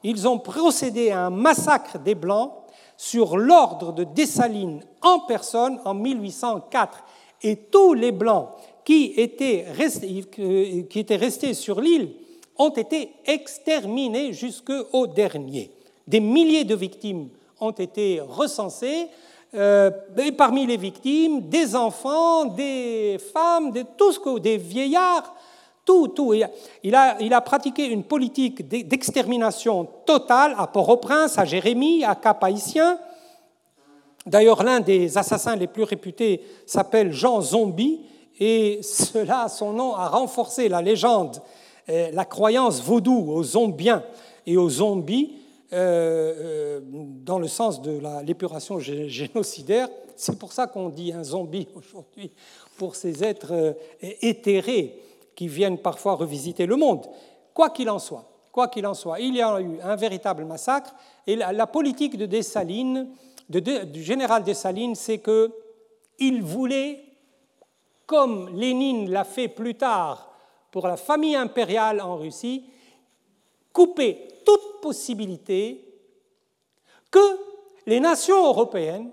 Ils 0.04 0.28
ont 0.28 0.40
procédé 0.40 1.12
à 1.12 1.26
un 1.26 1.30
massacre 1.30 2.00
des 2.00 2.16
Blancs 2.16 2.54
sur 2.96 3.38
l'ordre 3.38 3.94
de 3.94 4.04
Dessalines 4.04 4.82
en 5.02 5.20
personne 5.22 5.80
en 5.86 5.94
1804. 5.94 7.04
Et 7.42 7.56
tous 7.56 7.94
les 7.94 8.12
Blancs 8.12 8.50
restés, 9.78 10.24
qui 10.90 11.00
étaient 11.00 11.16
restés 11.16 11.54
sur 11.54 11.82
l'île 11.82 12.14
ont 12.58 12.70
été 12.70 13.12
exterminés 13.26 14.34
jusqu'au 14.34 15.08
dernier. 15.08 15.72
Des 16.08 16.20
milliers 16.20 16.66
de 16.66 16.76
victimes 16.76 17.30
ont 17.60 17.72
été 17.72 18.20
recensées 18.22 19.08
euh, 19.56 19.90
et 20.18 20.32
parmi 20.32 20.66
les 20.66 20.78
victimes, 20.78 21.50
des 21.50 21.76
enfants, 21.76 22.46
des 22.46 23.18
femmes, 23.34 23.72
des, 23.72 23.86
tout 23.98 24.40
des 24.40 24.58
vieillards, 24.58 25.34
tout, 25.84 26.10
tout. 26.10 26.36
Il 26.84 26.96
a, 26.96 27.18
il 27.20 27.34
a 27.34 27.42
pratiqué 27.42 27.88
une 27.88 28.04
politique 28.04 28.68
d'extermination 28.68 29.88
totale 30.06 30.54
à 30.58 30.68
Port-au-Prince, 30.68 31.40
à 31.40 31.46
Jérémie, 31.46 32.04
à 32.04 32.14
Cap-Haïtien. 32.14 33.00
D'ailleurs, 34.26 34.62
l'un 34.62 34.82
des 34.82 35.18
assassins 35.18 35.56
les 35.56 35.66
plus 35.66 35.84
réputés 35.84 36.44
s'appelle 36.68 37.12
Jean 37.12 37.42
Zombie, 37.42 38.02
et 38.40 38.82
cela, 38.84 39.48
son 39.48 39.74
nom, 39.74 39.96
a 39.96 40.08
renforcé 40.08 40.70
la 40.70 40.82
légende, 40.82 41.42
euh, 41.90 42.10
la 42.14 42.26
croyance 42.26 42.82
vaudou 42.82 43.32
aux 43.32 43.44
zombiens 43.44 44.04
et 44.46 44.58
aux 44.58 44.70
zombies, 44.70 45.39
euh, 45.72 46.34
euh, 46.38 46.80
dans 46.84 47.38
le 47.38 47.48
sens 47.48 47.80
de 47.80 48.02
l'épuration 48.26 48.80
génocidaire. 48.80 49.88
C'est 50.16 50.40
pour 50.40 50.52
ça 50.52 50.66
qu'on 50.66 50.90
dit 50.90 51.14
un 51.14 51.24
zombie 51.24 51.68
aujourd'hui, 51.76 52.32
pour 52.76 52.96
ces 52.96 53.24
êtres 53.24 53.54
euh, 53.54 53.74
éthérés 54.02 55.00
qui 55.36 55.48
viennent 55.48 55.78
parfois 55.78 56.16
revisiter 56.16 56.66
le 56.66 56.76
monde. 56.76 57.06
Quoi 57.54 57.70
qu'il 57.70 57.88
en 57.92 58.00
soit, 58.00 58.28
quoi 58.52 58.68
qu'il 58.68 58.88
en 58.88 58.96
soit, 58.96 59.20
il 59.20 59.36
y 59.36 59.44
a 59.44 59.62
eu 59.62 59.80
un 59.84 59.96
véritable 59.96 60.44
massacre 60.44 60.96
et 61.28 61.36
la, 61.36 61.68
politique 61.68 62.18
de 62.18 62.26
Dessalines, 62.26 63.08
du 63.48 64.04
général 64.04 64.44
Dessalines, 64.44 64.96
c'est 64.96 65.20
que 65.20 65.52
il 66.18 66.42
voulait, 66.42 67.00
comme 68.08 68.50
Lénine 68.58 69.12
l'a 69.12 69.24
fait 69.24 69.48
plus 69.48 69.76
tard 69.76 70.32
pour 70.72 70.88
la 70.88 70.98
famille 70.98 71.36
impériale 71.36 72.02
en 72.02 72.18
Russie, 72.18 72.66
couper 73.74 74.28
toute 74.46 74.82
possibilité 74.82 75.86
que 77.12 77.20
les 77.86 78.00
nations 78.00 78.46
européennes 78.48 79.12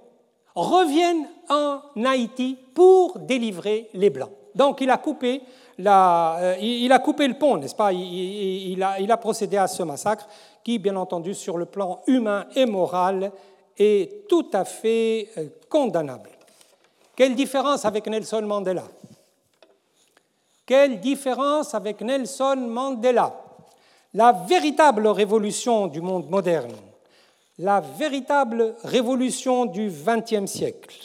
reviennent 0.54 1.28
en 1.48 1.80
Haïti 2.04 2.56
pour 2.74 3.18
délivrer 3.18 3.88
les 3.94 4.10
Blancs. 4.10 4.30
Donc 4.54 4.80
il 4.80 4.90
a 4.90 4.96
coupé, 4.96 5.42
euh, 5.80 6.56
il 6.60 6.90
a 6.90 6.98
coupé 6.98 7.28
le 7.28 7.34
pont, 7.34 7.58
n'est-ce 7.58 7.74
pas? 7.74 7.92
Il, 7.92 8.82
a, 8.82 9.16
procédé 9.18 9.58
à 9.58 9.68
ce 9.68 9.82
massacre 9.82 10.26
qui, 10.64 10.78
bien 10.78 10.96
entendu, 10.96 11.34
sur 11.34 11.58
le 11.58 11.66
plan 11.66 12.00
humain 12.06 12.46
et 12.54 12.64
moral, 12.64 13.32
est 13.78 14.26
tout 14.28 14.48
à 14.54 14.64
fait 14.64 15.28
euh, 15.36 15.48
condamnable. 15.68 16.30
Quelle 17.14 17.34
différence 17.34 17.84
avec 17.84 18.06
Nelson 18.06 18.42
Mandela? 18.42 18.84
Quelle 20.64 21.00
différence 21.00 21.74
avec 21.74 22.00
Nelson 22.00 22.56
Mandela? 22.56 23.45
La 24.16 24.32
véritable 24.32 25.08
révolution 25.08 25.88
du 25.88 26.00
monde 26.00 26.30
moderne, 26.30 26.72
la 27.58 27.82
véritable 27.82 28.74
révolution 28.82 29.66
du 29.66 29.90
XXe 29.90 30.50
siècle. 30.50 30.96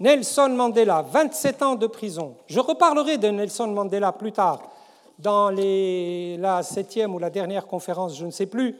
Nelson 0.00 0.48
Mandela, 0.48 1.02
27 1.02 1.62
ans 1.62 1.76
de 1.76 1.86
prison. 1.86 2.34
Je 2.48 2.58
reparlerai 2.58 3.18
de 3.18 3.28
Nelson 3.28 3.68
Mandela 3.68 4.10
plus 4.10 4.32
tard, 4.32 4.68
dans 5.16 5.50
la 5.50 6.64
septième 6.64 7.14
ou 7.14 7.20
la 7.20 7.30
dernière 7.30 7.68
conférence, 7.68 8.18
je 8.18 8.26
ne 8.26 8.32
sais 8.32 8.46
plus. 8.46 8.74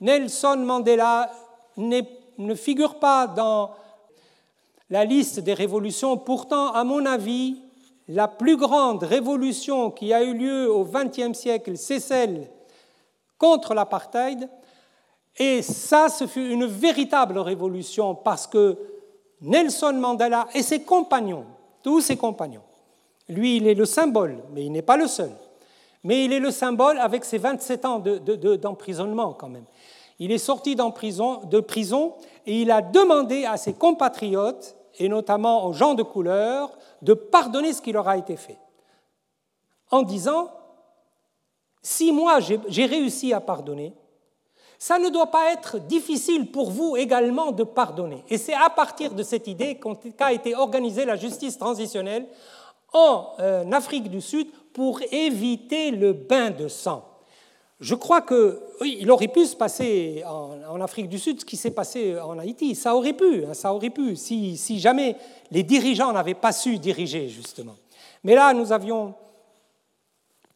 Nelson 0.00 0.56
Mandela 0.64 1.30
ne 1.76 2.54
figure 2.54 2.98
pas 2.98 3.26
dans 3.26 3.72
la 4.88 5.04
liste 5.04 5.40
des 5.40 5.52
révolutions. 5.52 6.16
Pourtant, 6.16 6.72
à 6.72 6.84
mon 6.84 7.04
avis, 7.04 7.60
la 8.08 8.28
plus 8.28 8.56
grande 8.56 9.02
révolution 9.02 9.90
qui 9.90 10.14
a 10.14 10.22
eu 10.22 10.32
lieu 10.32 10.72
au 10.72 10.86
XXe 10.86 11.38
siècle, 11.38 11.76
c'est 11.76 12.00
celle 12.00 12.48
contre 13.38 13.74
l'apartheid. 13.74 14.48
Et 15.36 15.62
ça, 15.62 16.08
ce 16.08 16.26
fut 16.26 16.50
une 16.50 16.66
véritable 16.66 17.38
révolution 17.38 18.14
parce 18.14 18.46
que 18.46 18.78
Nelson 19.40 19.94
Mandela 19.94 20.46
et 20.54 20.62
ses 20.62 20.82
compagnons, 20.82 21.44
tous 21.82 22.00
ses 22.00 22.16
compagnons, 22.16 22.62
lui, 23.28 23.56
il 23.56 23.66
est 23.66 23.74
le 23.74 23.84
symbole, 23.84 24.38
mais 24.52 24.64
il 24.64 24.72
n'est 24.72 24.82
pas 24.82 24.96
le 24.96 25.06
seul. 25.06 25.30
Mais 26.02 26.24
il 26.24 26.32
est 26.32 26.40
le 26.40 26.50
symbole 26.50 26.98
avec 26.98 27.24
ses 27.24 27.38
27 27.38 27.84
ans 27.84 27.98
d'emprisonnement 27.98 29.32
quand 29.32 29.48
même. 29.48 29.64
Il 30.18 30.30
est 30.30 30.38
sorti 30.38 30.76
prison, 30.94 31.40
de 31.44 31.60
prison 31.60 32.14
et 32.46 32.60
il 32.60 32.70
a 32.70 32.82
demandé 32.82 33.46
à 33.46 33.56
ses 33.56 33.72
compatriotes, 33.72 34.76
et 34.98 35.08
notamment 35.08 35.66
aux 35.66 35.72
gens 35.72 35.94
de 35.94 36.02
couleur, 36.02 36.70
de 37.02 37.14
pardonner 37.14 37.72
ce 37.72 37.82
qui 37.82 37.90
leur 37.90 38.06
a 38.06 38.16
été 38.16 38.36
fait. 38.36 38.58
En 39.90 40.02
disant, 40.02 40.50
si 41.84 42.12
moi 42.12 42.38
j'ai 42.40 42.86
réussi 42.86 43.34
à 43.34 43.40
pardonner, 43.40 43.92
ça 44.78 44.98
ne 44.98 45.10
doit 45.10 45.30
pas 45.30 45.52
être 45.52 45.78
difficile 45.78 46.50
pour 46.50 46.70
vous 46.70 46.96
également 46.96 47.52
de 47.52 47.62
pardonner. 47.62 48.24
Et 48.28 48.38
c'est 48.38 48.54
à 48.54 48.70
partir 48.70 49.14
de 49.14 49.22
cette 49.22 49.46
idée 49.46 49.78
qu'a 50.16 50.32
été 50.32 50.56
organisée 50.56 51.04
la 51.04 51.16
justice 51.16 51.58
transitionnelle 51.58 52.26
en 52.92 53.32
euh, 53.38 53.70
Afrique 53.70 54.10
du 54.10 54.20
Sud 54.20 54.48
pour 54.72 55.00
éviter 55.12 55.90
le 55.90 56.12
bain 56.14 56.50
de 56.50 56.68
sang. 56.68 57.04
Je 57.80 57.94
crois 57.94 58.22
que 58.22 58.62
oui, 58.80 58.98
il 59.00 59.10
aurait 59.10 59.28
pu 59.28 59.44
se 59.44 59.54
passer 59.54 60.24
en, 60.26 60.80
Afrique 60.80 61.08
du 61.08 61.18
Sud 61.18 61.40
ce 61.40 61.44
qui 61.44 61.56
s'est 61.56 61.70
passé 61.70 62.18
en 62.18 62.38
Haïti. 62.38 62.74
Ça 62.74 62.96
aurait 62.96 63.12
pu, 63.12 63.44
hein, 63.44 63.52
ça 63.52 63.74
aurait 63.74 63.90
pu, 63.90 64.16
si, 64.16 64.56
si 64.56 64.80
jamais 64.80 65.16
les 65.50 65.62
dirigeants 65.62 66.12
n'avaient 66.12 66.34
pas 66.34 66.52
su 66.52 66.78
diriger, 66.78 67.28
justement. 67.28 67.74
Mais 68.22 68.34
là, 68.34 68.54
nous 68.54 68.72
avions 68.72 69.14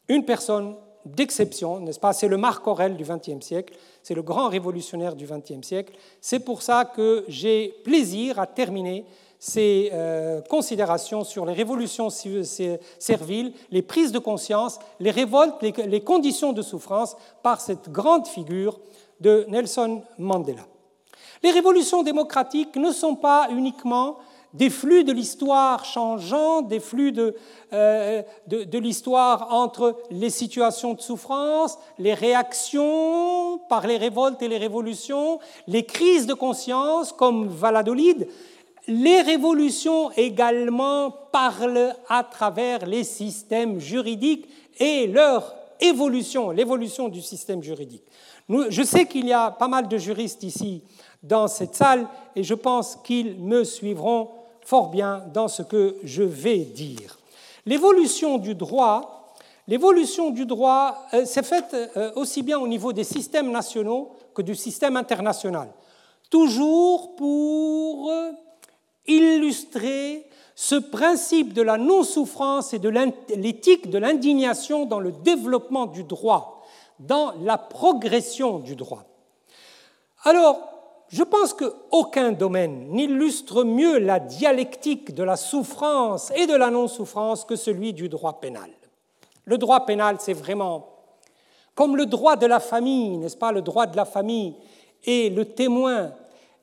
une 0.07 0.25
personne 0.25 0.75
d'exception, 1.05 1.79
n'est-ce 1.79 1.99
pas? 1.99 2.13
C'est 2.13 2.27
le 2.27 2.37
Marc 2.37 2.67
Aurel 2.67 2.97
du 2.97 3.03
XXe 3.03 3.45
siècle, 3.45 3.73
c'est 4.03 4.13
le 4.13 4.21
grand 4.21 4.49
révolutionnaire 4.49 5.15
du 5.15 5.25
XXe 5.25 5.65
siècle. 5.65 5.93
C'est 6.21 6.39
pour 6.39 6.61
ça 6.61 6.85
que 6.85 7.25
j'ai 7.27 7.69
plaisir 7.83 8.39
à 8.39 8.47
terminer 8.47 9.05
ces 9.39 9.89
euh, 9.93 10.41
considérations 10.41 11.23
sur 11.23 11.45
les 11.45 11.53
révolutions 11.53 12.09
serviles, 12.09 13.53
les 13.71 13.81
prises 13.81 14.11
de 14.11 14.19
conscience, 14.19 14.79
les 14.99 15.11
révoltes, 15.11 15.55
les, 15.61 16.01
conditions 16.01 16.51
de 16.51 16.61
souffrance 16.61 17.15
par 17.41 17.61
cette 17.61 17.89
grande 17.89 18.27
figure 18.27 18.79
de 19.21 19.45
Nelson 19.47 20.01
Mandela. 20.17 20.67
Les 21.41 21.51
révolutions 21.51 22.03
démocratiques 22.03 22.75
ne 22.75 22.91
sont 22.91 23.15
pas 23.15 23.47
uniquement 23.49 24.17
des 24.53 24.69
flux 24.69 25.03
de 25.03 25.11
l'histoire 25.11 25.85
changeants, 25.85 26.61
des 26.61 26.79
flux 26.79 27.11
de, 27.11 27.35
euh, 27.73 28.23
de, 28.47 28.77
l'histoire 28.79 29.53
entre 29.53 29.97
les 30.09 30.29
situations 30.29 30.95
de 30.95 31.01
souffrance, 31.01 31.77
les 31.99 32.13
réactions 32.13 33.59
par 33.69 33.85
les 33.85 33.97
révoltes 33.97 34.41
et 34.41 34.47
les 34.47 34.57
révolutions, 34.57 35.39
les 35.67 35.85
crises 35.85 36.25
de 36.25 36.33
conscience 36.33 37.11
comme 37.11 37.47
Valladolid. 37.47 38.27
Les 38.87 39.21
révolutions 39.21 40.09
également 40.13 41.11
parlent 41.31 41.93
à 42.07 42.23
travers 42.23 42.87
les 42.87 43.03
systèmes 43.03 43.79
juridiques 43.79 44.47
et 44.79 45.05
leur 45.05 45.53
évolution, 45.79 46.49
l'évolution 46.49 47.07
du 47.07 47.21
système 47.21 47.61
juridique. 47.61 48.03
je 48.49 48.83
sais 48.83 49.05
qu'il 49.05 49.27
y 49.27 49.33
a 49.33 49.51
pas 49.51 49.67
mal 49.67 49.87
de 49.87 49.97
juristes 49.97 50.43
ici 50.43 50.81
dans 51.21 51.47
cette 51.47 51.75
salle 51.75 52.07
et 52.35 52.43
je 52.43 52.53
pense 52.53 52.97
qu'ils 53.03 53.39
me 53.39 53.63
suivront 53.63 54.31
fort 54.69 54.89
bien 54.89 55.23
dans 55.33 55.47
ce 55.47 55.63
que 55.63 55.97
je 56.03 56.21
vais 56.21 56.59
dire. 56.59 57.17
L'évolution 57.65 58.37
du 58.37 58.53
droit, 58.53 59.33
l'évolution 59.67 60.29
du 60.29 60.45
droit 60.45 61.07
euh, 61.15 61.25
s'est 61.25 61.41
faite 61.41 61.75
euh, 61.97 62.11
aussi 62.15 62.43
bien 62.43 62.59
au 62.59 62.67
niveau 62.67 62.93
des 62.93 63.03
systèmes 63.03 63.49
nationaux 63.49 64.11
que 64.35 64.43
du 64.43 64.53
système 64.53 64.95
international, 64.95 65.69
toujours 66.29 67.15
pour 67.15 68.11
euh, 68.11 68.29
illustrer 69.07 70.27
ce 70.53 70.75
principe 70.75 71.53
de 71.53 71.63
la 71.63 71.79
non-souffrance 71.79 72.71
et 72.75 72.79
de 72.79 72.89
l'éthique 73.35 73.89
de 73.89 73.97
l'indignation 73.97 74.85
dans 74.85 74.99
le 74.99 75.11
développement 75.11 75.87
du 75.87 76.03
droit, 76.03 76.63
dans 76.99 77.33
la 77.41 77.57
progression 77.57 78.59
du 78.59 78.75
droit. 78.75 79.03
Alors, 80.25 80.78
je 81.09 81.23
pense 81.23 81.53
qu'aucun 81.53 82.31
domaine 82.31 82.87
n'illustre 82.89 83.63
mieux 83.63 83.97
la 83.97 84.19
dialectique 84.19 85.13
de 85.13 85.23
la 85.23 85.35
souffrance 85.35 86.31
et 86.35 86.45
de 86.45 86.55
la 86.55 86.69
non-souffrance 86.69 87.45
que 87.45 87.55
celui 87.55 87.93
du 87.93 88.09
droit 88.09 88.39
pénal. 88.39 88.69
Le 89.45 89.57
droit 89.57 89.85
pénal, 89.85 90.17
c'est 90.19 90.33
vraiment 90.33 90.85
comme 91.73 91.95
le 91.95 92.05
droit 92.05 92.35
de 92.35 92.45
la 92.45 92.59
famille, 92.59 93.17
n'est-ce 93.17 93.37
pas? 93.37 93.51
Le 93.51 93.61
droit 93.61 93.87
de 93.87 93.95
la 93.95 94.05
famille 94.05 94.53
est 95.05 95.33
le 95.33 95.45
témoin 95.45 96.11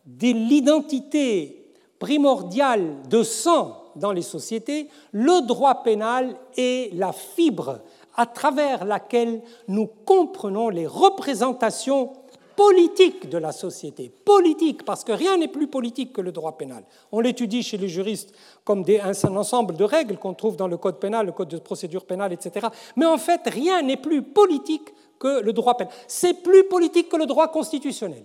de 0.05 0.29
l'identité 0.29 1.73
primordiale 1.99 2.97
de 3.09 3.23
sang 3.23 3.83
dans 3.97 4.13
les 4.13 4.23
sociétés, 4.23 4.89
le 5.13 5.47
droit 5.47 5.83
pénal 5.83 6.37
est 6.57 6.95
la 6.95 7.13
fibre 7.13 7.81
à 8.15 8.27
travers 8.27 8.85
laquelle 8.85 9.41
nous 9.69 9.87
comprenons 9.87 10.69
les 10.69 10.87
représentations 10.87 12.13
politique 12.57 13.29
de 13.29 13.39
la 13.39 13.53
société. 13.53 14.11
Politique, 14.25 14.85
parce 14.85 15.05
que 15.05 15.13
rien 15.13 15.37
n'est 15.37 15.49
plus 15.49 15.69
politique 15.69 16.13
que 16.13 16.21
le 16.21 16.33
droit 16.33 16.57
pénal. 16.57 16.85
On 17.13 17.21
l'étudie 17.21 17.63
chez 17.63 17.77
les 17.77 17.89
juristes 17.89 18.35
comme 18.65 18.83
des, 18.83 18.99
un 19.01 19.37
ensemble 19.37 19.77
de 19.77 19.85
règles 19.85 20.17
qu'on 20.17 20.35
trouve 20.35 20.57
dans 20.57 20.69
le 20.69 20.77
code 20.77 20.99
pénal, 20.99 21.27
le 21.27 21.33
code 21.33 21.49
de 21.49 21.59
procédure 21.59 22.05
pénale, 22.05 22.33
etc. 22.33 22.67
Mais 22.97 23.07
en 23.07 23.19
fait, 23.19 23.43
rien 23.47 23.83
n'est 23.83 23.97
plus 23.97 24.23
politique 24.23 24.89
que 25.19 25.41
le 25.41 25.53
droit 25.53 25.77
pénal. 25.77 25.93
C'est 26.09 26.43
plus 26.43 26.65
politique 26.65 27.09
que 27.09 27.17
le 27.17 27.27
droit 27.27 27.49
constitutionnel. 27.49 28.25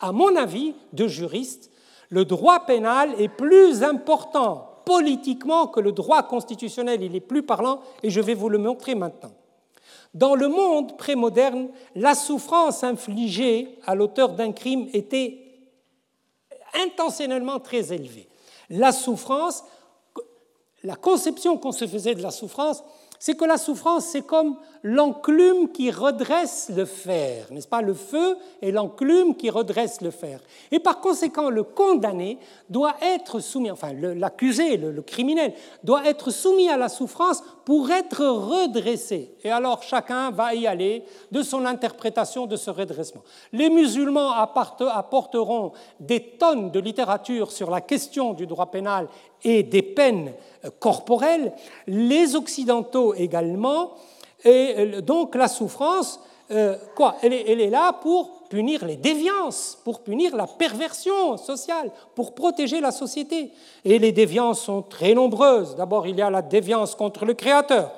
À 0.00 0.12
mon 0.12 0.36
avis 0.36 0.74
de 0.92 1.06
juriste, 1.06 1.70
le 2.10 2.24
droit 2.24 2.60
pénal 2.60 3.14
est 3.18 3.28
plus 3.28 3.82
important 3.82 4.82
politiquement 4.84 5.66
que 5.66 5.80
le 5.80 5.92
droit 5.92 6.22
constitutionnel. 6.22 7.02
Il 7.02 7.14
est 7.14 7.20
plus 7.20 7.42
parlant 7.42 7.80
et 8.02 8.10
je 8.10 8.20
vais 8.20 8.34
vous 8.34 8.48
le 8.48 8.58
montrer 8.58 8.94
maintenant. 8.94 9.32
Dans 10.14 10.34
le 10.34 10.48
monde 10.48 10.96
prémoderne, 10.96 11.68
la 11.94 12.14
souffrance 12.14 12.82
infligée 12.82 13.78
à 13.86 13.94
l'auteur 13.94 14.30
d'un 14.30 14.52
crime 14.52 14.88
était 14.92 15.44
intentionnellement 16.74 17.60
très 17.60 17.92
élevée. 17.92 18.28
La 18.70 18.92
souffrance, 18.92 19.64
la 20.82 20.96
conception 20.96 21.56
qu'on 21.56 21.72
se 21.72 21.86
faisait 21.86 22.14
de 22.14 22.22
la 22.22 22.30
souffrance, 22.30 22.82
c'est 23.18 23.36
que 23.36 23.44
la 23.44 23.58
souffrance, 23.58 24.06
c'est 24.06 24.22
comme 24.22 24.56
l'enclume 24.82 25.70
qui 25.70 25.90
redresse 25.90 26.70
le 26.74 26.84
fer, 26.84 27.46
n'est-ce 27.50 27.66
pas? 27.66 27.82
Le 27.82 27.94
feu 27.94 28.36
est 28.62 28.70
l'enclume 28.70 29.34
qui 29.34 29.50
redresse 29.50 30.00
le 30.00 30.10
fer. 30.10 30.40
Et 30.70 30.78
par 30.78 31.00
conséquent, 31.00 31.50
le 31.50 31.64
condamné 31.64 32.38
doit 32.70 32.94
être 33.02 33.40
soumis, 33.40 33.70
enfin 33.70 33.92
l'accusé, 33.92 34.76
le, 34.76 35.02
criminel, 35.02 35.54
doit 35.82 36.06
être 36.06 36.30
soumis 36.30 36.68
à 36.68 36.76
la 36.76 36.88
souffrance 36.88 37.42
pour 37.64 37.90
être 37.90 38.24
redressé. 38.24 39.34
Et 39.42 39.50
alors 39.50 39.82
chacun 39.82 40.30
va 40.30 40.54
y 40.54 40.66
aller 40.66 41.04
de 41.32 41.42
son 41.42 41.64
interprétation 41.64 42.46
de 42.46 42.56
ce 42.56 42.70
redressement. 42.70 43.22
Les 43.52 43.68
musulmans 43.68 44.32
apporteront 44.32 45.72
des 46.00 46.36
tonnes 46.38 46.70
de 46.70 46.80
littérature 46.80 47.50
sur 47.50 47.70
la 47.70 47.80
question 47.80 48.32
du 48.32 48.46
droit 48.46 48.70
pénal 48.70 49.08
et 49.44 49.62
des 49.62 49.82
peines 49.82 50.32
corporelles, 50.80 51.52
les 51.86 52.34
occidentaux 52.34 53.14
également, 53.14 53.92
et 54.44 54.74
euh, 54.76 55.00
donc 55.00 55.34
la 55.34 55.48
souffrance, 55.48 56.20
euh, 56.50 56.76
quoi 56.94 57.16
elle 57.22 57.32
est, 57.32 57.50
elle 57.50 57.60
est, 57.60 57.70
là 57.70 57.92
pour 57.92 58.44
punir 58.48 58.84
les 58.84 58.96
déviances, 58.96 59.78
pour 59.84 60.00
punir 60.00 60.34
la 60.36 60.46
perversion 60.46 61.36
sociale, 61.36 61.90
pour 62.14 62.34
protéger 62.34 62.80
la 62.80 62.90
société. 62.90 63.50
Et 63.84 63.98
les 63.98 64.12
déviances 64.12 64.62
sont 64.62 64.82
très 64.82 65.14
nombreuses. 65.14 65.76
D'abord, 65.76 66.06
il 66.06 66.16
y 66.16 66.22
a 66.22 66.30
la 66.30 66.42
déviance 66.42 66.94
contre 66.94 67.24
le 67.24 67.34
Créateur. 67.34 67.92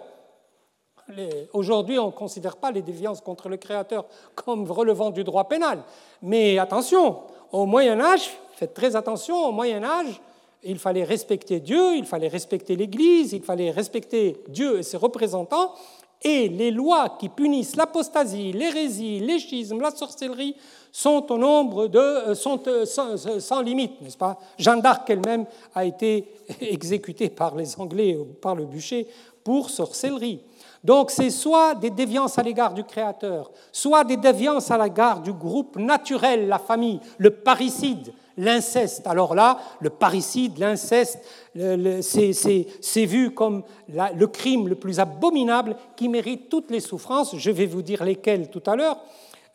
Aujourd'hui, 1.53 1.99
on 1.99 2.07
ne 2.07 2.13
considère 2.13 2.57
pas 2.57 2.71
les 2.71 2.83
déviances 2.83 3.21
contre 3.21 3.49
le 3.49 3.57
Créateur 3.57 4.07
comme 4.35 4.71
relevant 4.71 5.11
du 5.11 5.25
droit 5.25 5.49
pénal. 5.49 5.83
Mais 6.23 6.59
attention, 6.59 7.19
au 7.53 7.67
Moyen 7.67 8.01
Âge, 8.01 8.31
faites 8.55 8.75
très 8.75 8.95
attention, 8.95 9.37
au 9.45 9.53
Moyen 9.53 9.83
Âge, 9.83 10.21
il 10.63 10.79
fallait 10.79 11.05
respecter 11.05 11.61
Dieu, 11.61 11.97
il 11.97 12.05
fallait 12.05 12.29
respecter 12.29 12.77
l'Église, 12.77 13.33
il 13.33 13.43
fallait 13.43 13.71
respecter 13.71 14.37
Dieu 14.49 14.79
et 14.79 14.83
ses 14.83 14.97
représentants, 14.97 15.75
et 16.23 16.49
les 16.49 16.71
lois 16.71 17.17
qui 17.19 17.31
punissent 17.31 17.77
l'apostasie, 17.77 18.53
l'hérésie, 18.53 19.21
les 19.21 19.39
schismes, 19.39 19.81
la 19.81 19.91
sorcellerie 19.91 20.55
sont 20.93 21.33
au 21.33 21.39
nombre 21.39 21.87
de 21.87 21.99
euh, 21.99 22.35
sont 22.35 22.61
euh, 22.67 22.85
sans, 22.85 23.17
sans 23.17 23.63
limite, 23.63 24.01
n'est-ce 24.03 24.19
pas? 24.19 24.39
Jeanne 24.59 24.83
d'Arc 24.83 25.09
elle-même 25.09 25.47
a 25.75 25.85
été 25.85 26.29
exécutée 26.61 27.31
par 27.31 27.55
les 27.55 27.79
Anglais, 27.81 28.19
par 28.43 28.55
le 28.55 28.67
bûcher, 28.67 29.07
pour 29.43 29.71
sorcellerie. 29.71 30.41
Donc 30.83 31.11
c'est 31.11 31.31
soit 31.31 31.75
des 31.75 31.91
déviances 31.91 32.39
à 32.39 32.43
l'égard 32.43 32.75
du 32.75 32.85
Créateur, 32.85 33.51
soit 33.73 34.05
des 34.05 34.17
déviances 34.17 34.71
à 34.71 34.83
l'égard 34.83 35.21
du 35.21 35.33
groupe 35.33 35.77
naturel, 35.77 36.49
la 36.49 36.59
famille, 36.59 37.01
le 37.19 37.31
parricide, 37.31 38.13
l'inceste. 38.41 39.07
Alors 39.07 39.35
là, 39.35 39.59
le 39.81 39.91
parricide, 39.91 40.59
l'inceste, 40.59 41.21
c'est 41.55 43.05
vu 43.05 43.33
comme 43.33 43.63
le 43.87 44.27
crime 44.27 44.69
le 44.69 44.75
plus 44.75 44.99
abominable 45.01 45.77
qui 45.97 46.09
mérite 46.09 46.49
toutes 46.49 46.71
les 46.71 46.81
souffrances. 46.81 47.37
Je 47.37 47.51
vais 47.51 47.67
vous 47.67 47.83
dire 47.83 48.05
lesquelles 48.05 48.51
tout 48.51 48.63
à 48.67 48.77
l'heure. 48.77 48.99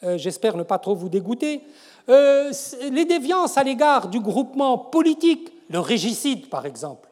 Euh, 0.04 0.18
j'espère 0.18 0.58
ne 0.58 0.64
pas 0.64 0.78
trop 0.78 0.94
vous 0.94 1.10
dégoûter. 1.10 1.62
Euh, 2.10 2.52
les 2.92 3.06
déviances 3.06 3.58
à 3.58 3.64
l'égard 3.64 4.10
du 4.10 4.20
groupement 4.20 4.78
politique, 4.78 5.52
le 5.70 5.80
régicide 5.80 6.50
par 6.50 6.66
exemple. 6.66 7.10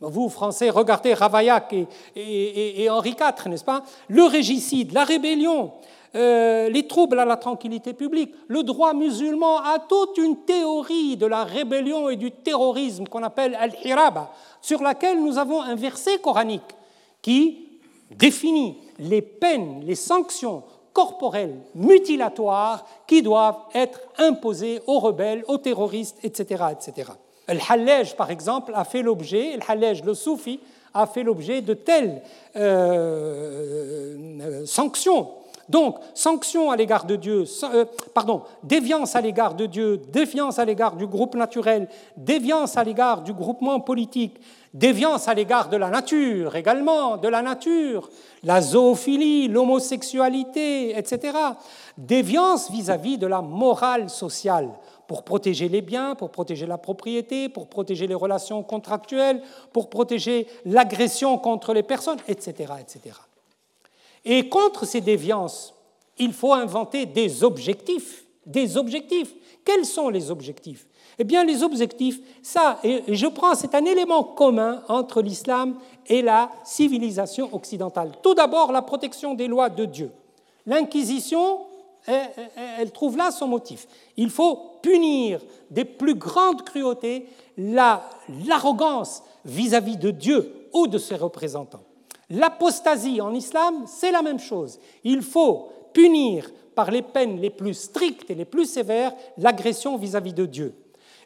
Vous, 0.00 0.30
Français, 0.30 0.70
regardez 0.70 1.12
Ravaillac 1.12 1.74
et, 1.74 2.82
et 2.84 2.88
Henri 2.88 3.10
IV, 3.10 3.50
n'est-ce 3.50 3.64
pas? 3.64 3.82
Le 4.08 4.22
régicide, 4.22 4.92
la 4.92 5.04
rébellion, 5.04 5.72
euh, 6.14 6.68
les 6.68 6.86
troubles 6.86 7.18
à 7.20 7.24
la 7.24 7.36
tranquillité 7.36 7.92
publique. 7.92 8.34
Le 8.48 8.62
droit 8.62 8.94
musulman 8.94 9.58
a 9.58 9.78
toute 9.78 10.18
une 10.18 10.38
théorie 10.44 11.16
de 11.16 11.26
la 11.26 11.44
rébellion 11.44 12.08
et 12.08 12.16
du 12.16 12.32
terrorisme 12.32 13.06
qu'on 13.06 13.22
appelle 13.22 13.54
al-hiraba, 13.54 14.32
sur 14.60 14.82
laquelle 14.82 15.22
nous 15.22 15.38
avons 15.38 15.62
un 15.62 15.76
verset 15.76 16.18
coranique 16.18 16.62
qui 17.22 17.68
définit 18.10 18.76
les 18.98 19.22
peines, 19.22 19.82
les 19.86 19.94
sanctions 19.94 20.64
corporelles 20.92 21.56
mutilatoires 21.74 22.84
qui 23.06 23.22
doivent 23.22 23.60
être 23.74 24.00
imposées 24.18 24.80
aux 24.86 24.98
rebelles, 24.98 25.44
aux 25.46 25.58
terroristes, 25.58 26.18
etc. 26.24 26.64
etc. 26.72 27.12
Al-Hallaj, 27.46 28.16
par 28.16 28.30
exemple, 28.30 28.72
a 28.74 28.84
fait 28.84 29.02
l'objet, 29.02 29.54
Al-Hallaj, 29.54 30.02
le 30.04 30.14
soufi, 30.14 30.60
a 30.92 31.06
fait 31.06 31.22
l'objet 31.22 31.62
de 31.62 31.74
telles 31.74 32.22
euh, 32.56 34.16
euh, 34.40 34.66
sanctions 34.66 35.28
donc, 35.70 35.98
sanction 36.14 36.72
à 36.72 36.76
l'égard 36.76 37.04
de 37.04 37.14
Dieu, 37.14 37.44
euh, 37.62 37.84
pardon, 38.12 38.42
déviance 38.64 39.14
à 39.14 39.20
l'égard 39.20 39.54
de 39.54 39.66
Dieu, 39.66 40.02
défiance 40.12 40.58
à 40.58 40.64
l'égard 40.64 40.96
du 40.96 41.06
groupe 41.06 41.36
naturel, 41.36 41.88
déviance 42.16 42.76
à 42.76 42.82
l'égard 42.82 43.22
du 43.22 43.32
groupement 43.32 43.78
politique, 43.78 44.40
déviance 44.74 45.28
à 45.28 45.34
l'égard 45.34 45.68
de 45.68 45.76
la 45.76 45.88
nature 45.88 46.56
également, 46.56 47.18
de 47.18 47.28
la 47.28 47.40
nature, 47.40 48.10
la 48.42 48.60
zoophilie, 48.60 49.46
l'homosexualité, 49.46 50.98
etc. 50.98 51.38
Déviance 51.96 52.68
vis-à-vis 52.72 53.16
de 53.16 53.28
la 53.28 53.40
morale 53.40 54.10
sociale 54.10 54.70
pour 55.06 55.22
protéger 55.22 55.68
les 55.68 55.82
biens, 55.82 56.16
pour 56.16 56.32
protéger 56.32 56.66
la 56.66 56.78
propriété, 56.78 57.48
pour 57.48 57.68
protéger 57.68 58.08
les 58.08 58.14
relations 58.14 58.64
contractuelles, 58.64 59.40
pour 59.72 59.88
protéger 59.88 60.48
l'agression 60.64 61.38
contre 61.38 61.72
les 61.74 61.84
personnes, 61.84 62.18
etc., 62.26 62.72
etc. 62.80 63.29
Et 64.24 64.48
contre 64.48 64.84
ces 64.84 65.00
déviances, 65.00 65.74
il 66.18 66.32
faut 66.32 66.52
inventer 66.52 67.06
des 67.06 67.42
objectifs. 67.44 68.24
Des 68.46 68.76
objectifs. 68.76 69.34
Quels 69.64 69.84
sont 69.84 70.08
les 70.08 70.30
objectifs? 70.30 70.86
Eh 71.18 71.24
bien, 71.24 71.44
les 71.44 71.62
objectifs, 71.62 72.18
ça, 72.42 72.78
et 72.82 73.02
je 73.08 73.26
prends, 73.26 73.54
c'est 73.54 73.74
un 73.74 73.84
élément 73.84 74.24
commun 74.24 74.82
entre 74.88 75.20
l'islam 75.20 75.76
et 76.06 76.22
la 76.22 76.50
civilisation 76.64 77.54
occidentale. 77.54 78.12
Tout 78.22 78.34
d'abord, 78.34 78.72
la 78.72 78.80
protection 78.80 79.34
des 79.34 79.46
lois 79.46 79.68
de 79.68 79.84
Dieu. 79.84 80.10
L'Inquisition, 80.64 81.58
elle 82.06 82.90
trouve 82.92 83.18
là 83.18 83.30
son 83.30 83.48
motif. 83.48 83.86
Il 84.16 84.30
faut 84.30 84.78
punir 84.82 85.40
des 85.70 85.84
plus 85.84 86.14
grandes 86.14 86.62
cruautés 86.62 87.26
l'arrogance 87.58 89.22
vis-à-vis 89.44 89.98
de 89.98 90.10
Dieu 90.10 90.68
ou 90.72 90.86
de 90.86 90.96
ses 90.96 91.16
représentants. 91.16 91.82
L'apostasie 92.30 93.20
en 93.20 93.34
islam, 93.34 93.84
c'est 93.86 94.12
la 94.12 94.22
même 94.22 94.38
chose. 94.38 94.78
Il 95.04 95.22
faut 95.22 95.68
punir 95.92 96.48
par 96.74 96.90
les 96.90 97.02
peines 97.02 97.40
les 97.40 97.50
plus 97.50 97.74
strictes 97.74 98.30
et 98.30 98.34
les 98.34 98.44
plus 98.44 98.66
sévères 98.66 99.12
l'agression 99.36 99.96
vis-à-vis 99.96 100.32
de 100.32 100.46
Dieu. 100.46 100.74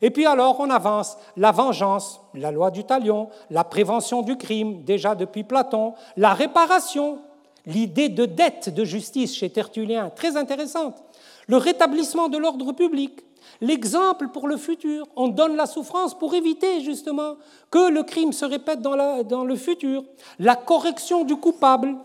Et 0.00 0.10
puis 0.10 0.26
alors 0.26 0.58
on 0.60 0.70
avance 0.70 1.16
la 1.36 1.52
vengeance, 1.52 2.20
la 2.34 2.50
loi 2.50 2.70
du 2.70 2.84
talion, 2.84 3.28
la 3.50 3.64
prévention 3.64 4.22
du 4.22 4.36
crime, 4.36 4.82
déjà 4.82 5.14
depuis 5.14 5.44
Platon, 5.44 5.94
la 6.16 6.34
réparation, 6.34 7.18
l'idée 7.66 8.08
de 8.08 8.24
dette 8.26 8.74
de 8.74 8.84
justice 8.84 9.34
chez 9.34 9.50
Tertullien, 9.50 10.10
très 10.10 10.36
intéressante, 10.36 11.02
le 11.46 11.56
rétablissement 11.56 12.28
de 12.28 12.38
l'ordre 12.38 12.72
public, 12.72 13.24
l'exemple 13.60 14.28
pour 14.28 14.48
le 14.48 14.56
futur. 14.56 15.06
On 15.16 15.28
donne 15.28 15.56
la 15.56 15.66
souffrance 15.66 16.18
pour 16.18 16.34
éviter 16.34 16.80
justement 16.80 17.36
que 17.70 17.90
le 17.90 18.02
crime 18.02 18.32
se 18.32 18.44
répète 18.44 18.80
dans, 18.80 19.44
le 19.44 19.56
futur. 19.56 20.04
La 20.38 20.56
correction 20.56 21.24
du 21.24 21.36
coupable, 21.36 21.96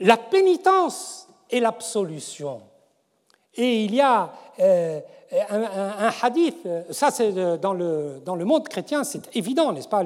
la 0.00 0.16
pénitence 0.16 1.28
et 1.50 1.60
l'absolution. 1.60 2.60
Et 3.54 3.84
il 3.84 3.94
y 3.94 4.00
a 4.00 4.32
euh, 4.60 5.00
un, 5.50 6.10
hadith, 6.22 6.66
ça 6.90 7.10
c'est 7.10 7.32
dans 7.58 7.72
le, 7.72 8.20
dans 8.24 8.34
le 8.34 8.44
monde 8.44 8.68
chrétien, 8.68 9.04
c'est 9.04 9.34
évident, 9.36 9.72
n'est-ce 9.72 9.88
pas, 9.88 10.02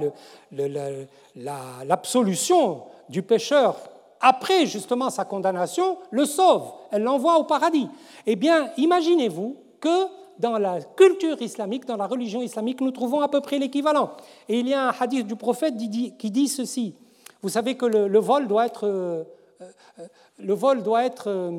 l'absolution 1.85 2.83
du 3.09 3.23
pécheur 3.23 3.77
après 4.21 4.67
justement 4.67 5.11
sa 5.11 5.25
condamnation 5.25 5.99
le 6.11 6.25
sauve, 6.25 6.73
elle 6.91 7.03
l'envoie 7.03 7.39
au 7.39 7.45
paradis. 7.45 7.89
Eh 8.27 8.37
bien, 8.37 8.71
imaginez-vous 8.77 9.57
que 9.81 10.07
dans 10.39 10.59
la 10.59 10.81
culture 10.81 11.41
islamique, 11.43 11.85
dans 11.87 11.97
la 11.97 12.07
religion 12.07 12.43
islamique, 12.43 12.81
nous 12.81 12.91
trouvons 12.91 13.21
à 13.21 13.29
peu 13.29 13.41
près 13.41 13.59
l'équivalent. 13.59 14.13
Et 14.49 14.61
il 14.61 14.69
y 14.69 14.75
a 14.75 14.89
un 14.89 14.95
hadith 14.99 15.27
du 15.27 15.37
prophète 15.37 15.75
qui 15.77 16.31
dit 16.31 16.49
ceci. 16.49 16.95
Vous 17.43 17.49
savez 17.49 17.77
que 17.77 17.87
le, 17.87 18.19
vol 18.19 18.49
doit 18.49 18.67
être, 18.67 18.87
euh, 18.89 19.25
euh, 19.61 20.57
euh, 21.27 21.51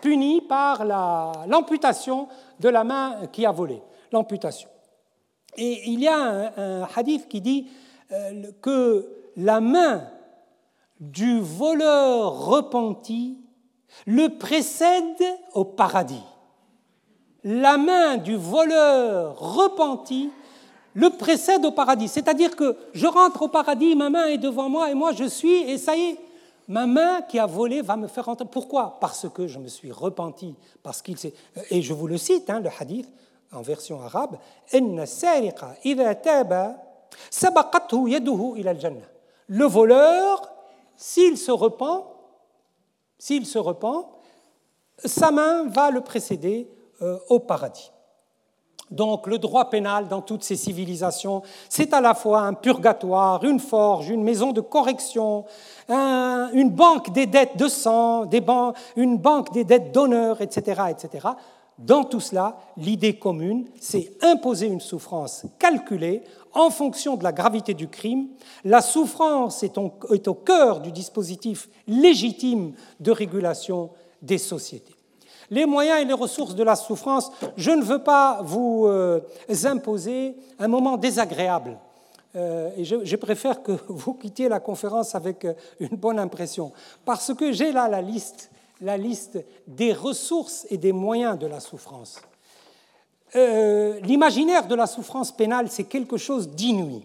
puni 0.00 0.40
par 0.40 0.84
l'amputation 0.84 2.28
de 2.60 2.68
la 2.68 2.84
main 2.84 3.26
qui 3.32 3.44
a 3.44 3.50
volé. 3.50 3.82
L'amputation. 4.12 4.68
Et 5.56 5.90
il 5.90 6.00
y 6.00 6.08
a 6.08 6.52
un 6.56 6.88
hadith 6.94 7.28
qui 7.28 7.40
dit 7.40 7.66
que 8.60 9.08
la 9.36 9.60
main 9.60 10.04
du 11.00 11.40
voleur 11.40 12.46
repenti 12.46 13.38
le 14.06 14.28
précède 14.38 15.24
au 15.54 15.64
paradis 15.64 16.22
la 17.46 17.78
main 17.78 18.16
du 18.16 18.34
voleur 18.34 19.38
repenti 19.38 20.30
le 20.94 21.10
précède 21.10 21.64
au 21.64 21.70
paradis. 21.70 22.08
C'est-à-dire 22.08 22.56
que 22.56 22.76
je 22.92 23.06
rentre 23.06 23.42
au 23.42 23.48
paradis, 23.48 23.94
ma 23.94 24.10
main 24.10 24.26
est 24.26 24.38
devant 24.38 24.68
moi 24.68 24.90
et 24.90 24.94
moi 24.94 25.12
je 25.12 25.24
suis, 25.24 25.54
et 25.70 25.78
ça 25.78 25.96
y 25.96 26.00
est, 26.00 26.18
ma 26.66 26.86
main 26.86 27.22
qui 27.22 27.38
a 27.38 27.46
volé 27.46 27.82
va 27.82 27.96
me 27.96 28.08
faire 28.08 28.24
rentrer. 28.24 28.46
Pourquoi? 28.50 28.98
Parce 29.00 29.28
que 29.28 29.46
je 29.46 29.60
me 29.60 29.68
suis 29.68 29.92
repenti, 29.92 30.56
parce 30.82 31.02
qu'il 31.02 31.16
Et 31.70 31.82
je 31.82 31.94
vous 31.94 32.08
le 32.08 32.18
cite, 32.18 32.50
hein, 32.50 32.58
le 32.58 32.70
hadith 32.80 33.08
en 33.52 33.62
version 33.62 34.02
arabe 34.02 34.38
Le 39.46 39.64
voleur, 39.66 40.50
s'il 40.96 41.38
se 41.38 41.52
repent, 41.52 42.06
s'il 43.18 43.46
se 43.46 43.58
repent, 43.58 44.08
sa 45.04 45.30
main 45.30 45.68
va 45.68 45.92
le 45.92 46.00
précéder 46.00 46.68
euh, 47.02 47.18
au 47.28 47.40
paradis. 47.40 47.90
Donc 48.90 49.26
le 49.26 49.38
droit 49.38 49.68
pénal 49.68 50.06
dans 50.08 50.20
toutes 50.20 50.44
ces 50.44 50.56
civilisations, 50.56 51.42
c'est 51.68 51.92
à 51.92 52.00
la 52.00 52.14
fois 52.14 52.40
un 52.42 52.54
purgatoire, 52.54 53.42
une 53.44 53.58
forge, 53.58 54.08
une 54.10 54.22
maison 54.22 54.52
de 54.52 54.60
correction, 54.60 55.44
une 55.88 56.70
banque 56.70 57.12
des 57.12 57.26
dettes 57.26 57.56
de 57.56 57.68
sang, 57.68 58.30
une 58.94 59.18
banque 59.18 59.52
des 59.52 59.64
dettes 59.64 59.92
d'honneur, 59.92 60.40
etc., 60.40 60.82
etc. 60.90 61.28
Dans 61.78 62.04
tout 62.04 62.20
cela, 62.20 62.56
l'idée 62.76 63.18
commune, 63.18 63.66
c'est 63.80 64.12
imposer 64.22 64.66
une 64.66 64.80
souffrance 64.80 65.44
calculée 65.58 66.22
en 66.54 66.70
fonction 66.70 67.16
de 67.16 67.24
la 67.24 67.32
gravité 67.32 67.74
du 67.74 67.88
crime. 67.88 68.28
La 68.64 68.80
souffrance 68.80 69.62
est 69.62 69.76
au 69.76 70.34
cœur 70.34 70.80
du 70.80 70.92
dispositif 70.92 71.68
légitime 71.86 72.72
de 73.00 73.10
régulation 73.10 73.90
des 74.22 74.38
sociétés 74.38 74.95
les 75.50 75.66
moyens 75.66 76.00
et 76.00 76.04
les 76.04 76.12
ressources 76.12 76.54
de 76.54 76.62
la 76.62 76.76
souffrance, 76.76 77.30
je 77.56 77.70
ne 77.70 77.82
veux 77.82 78.02
pas 78.02 78.40
vous 78.42 78.86
euh, 78.86 79.20
imposer 79.64 80.36
un 80.58 80.68
moment 80.68 80.96
désagréable. 80.96 81.78
Euh, 82.34 82.70
et 82.76 82.84
je, 82.84 83.16
préfère 83.16 83.62
que 83.62 83.72
vous 83.88 84.14
quittiez 84.14 84.48
la 84.48 84.60
conférence 84.60 85.14
avec 85.14 85.44
euh, 85.44 85.54
une 85.80 85.96
bonne 85.96 86.18
impression, 86.18 86.72
parce 87.04 87.32
que 87.34 87.52
j'ai 87.52 87.72
là 87.72 87.88
la 87.88 88.02
liste, 88.02 89.38
des 89.66 89.92
ressources 89.92 90.66
et 90.70 90.76
des 90.76 90.92
moyens 90.92 91.38
de 91.38 91.46
la 91.46 91.60
souffrance. 91.60 92.20
L'imaginaire 93.34 94.66
de 94.66 94.74
la 94.74 94.86
souffrance 94.86 95.30
pénale, 95.30 95.66
c'est 95.68 95.84
quelque 95.84 96.16
chose 96.16 96.48
d'inouï. 96.48 97.02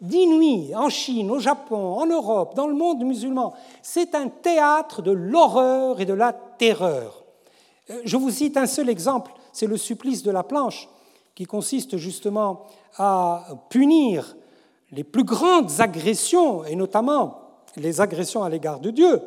D'inouï 0.00 0.74
en 0.74 0.90
Chine, 0.90 1.30
au 1.30 1.38
Japon, 1.38 1.94
en 1.94 2.04
Europe, 2.04 2.54
dans 2.56 2.66
le 2.66 2.74
monde 2.74 3.04
musulman. 3.04 3.54
C'est 3.82 4.14
un 4.14 4.28
théâtre 4.28 5.00
de 5.00 5.12
l'horreur 5.12 6.00
et 6.00 6.06
de 6.06 6.12
la 6.12 6.32
terreur. 6.32 7.19
Euh, 7.90 8.00
je 8.04 8.16
vous 8.16 8.30
cite 8.30 8.56
un 8.56 8.66
seul 8.66 8.88
exemple, 8.88 9.32
c'est 9.52 9.66
le 9.66 9.76
supplice 9.76 10.22
de 10.22 10.30
la 10.30 10.42
planche, 10.42 10.88
qui 11.34 11.44
consiste 11.44 11.96
justement 11.96 12.66
à 12.96 13.46
punir 13.68 14.36
les 14.92 15.04
plus 15.04 15.24
grandes 15.24 15.80
agressions, 15.80 16.64
et 16.64 16.74
notamment 16.74 17.40
les 17.76 18.00
agressions 18.00 18.42
à 18.42 18.48
l'égard 18.48 18.80
de 18.80 18.90
Dieu. 18.90 19.20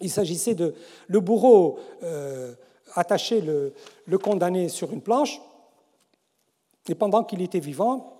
Il 0.00 0.10
s'agissait 0.10 0.54
de 0.54 0.74
le 1.08 1.20
bourreau 1.20 1.78
euh, 2.02 2.54
attacher 2.94 3.42
le, 3.42 3.74
condamné 4.18 4.68
sur 4.68 4.92
une 4.92 5.02
planche, 5.02 5.40
et 6.88 6.94
pendant 6.94 7.22
qu'il 7.22 7.42
était 7.42 7.60
vivant, 7.60 8.16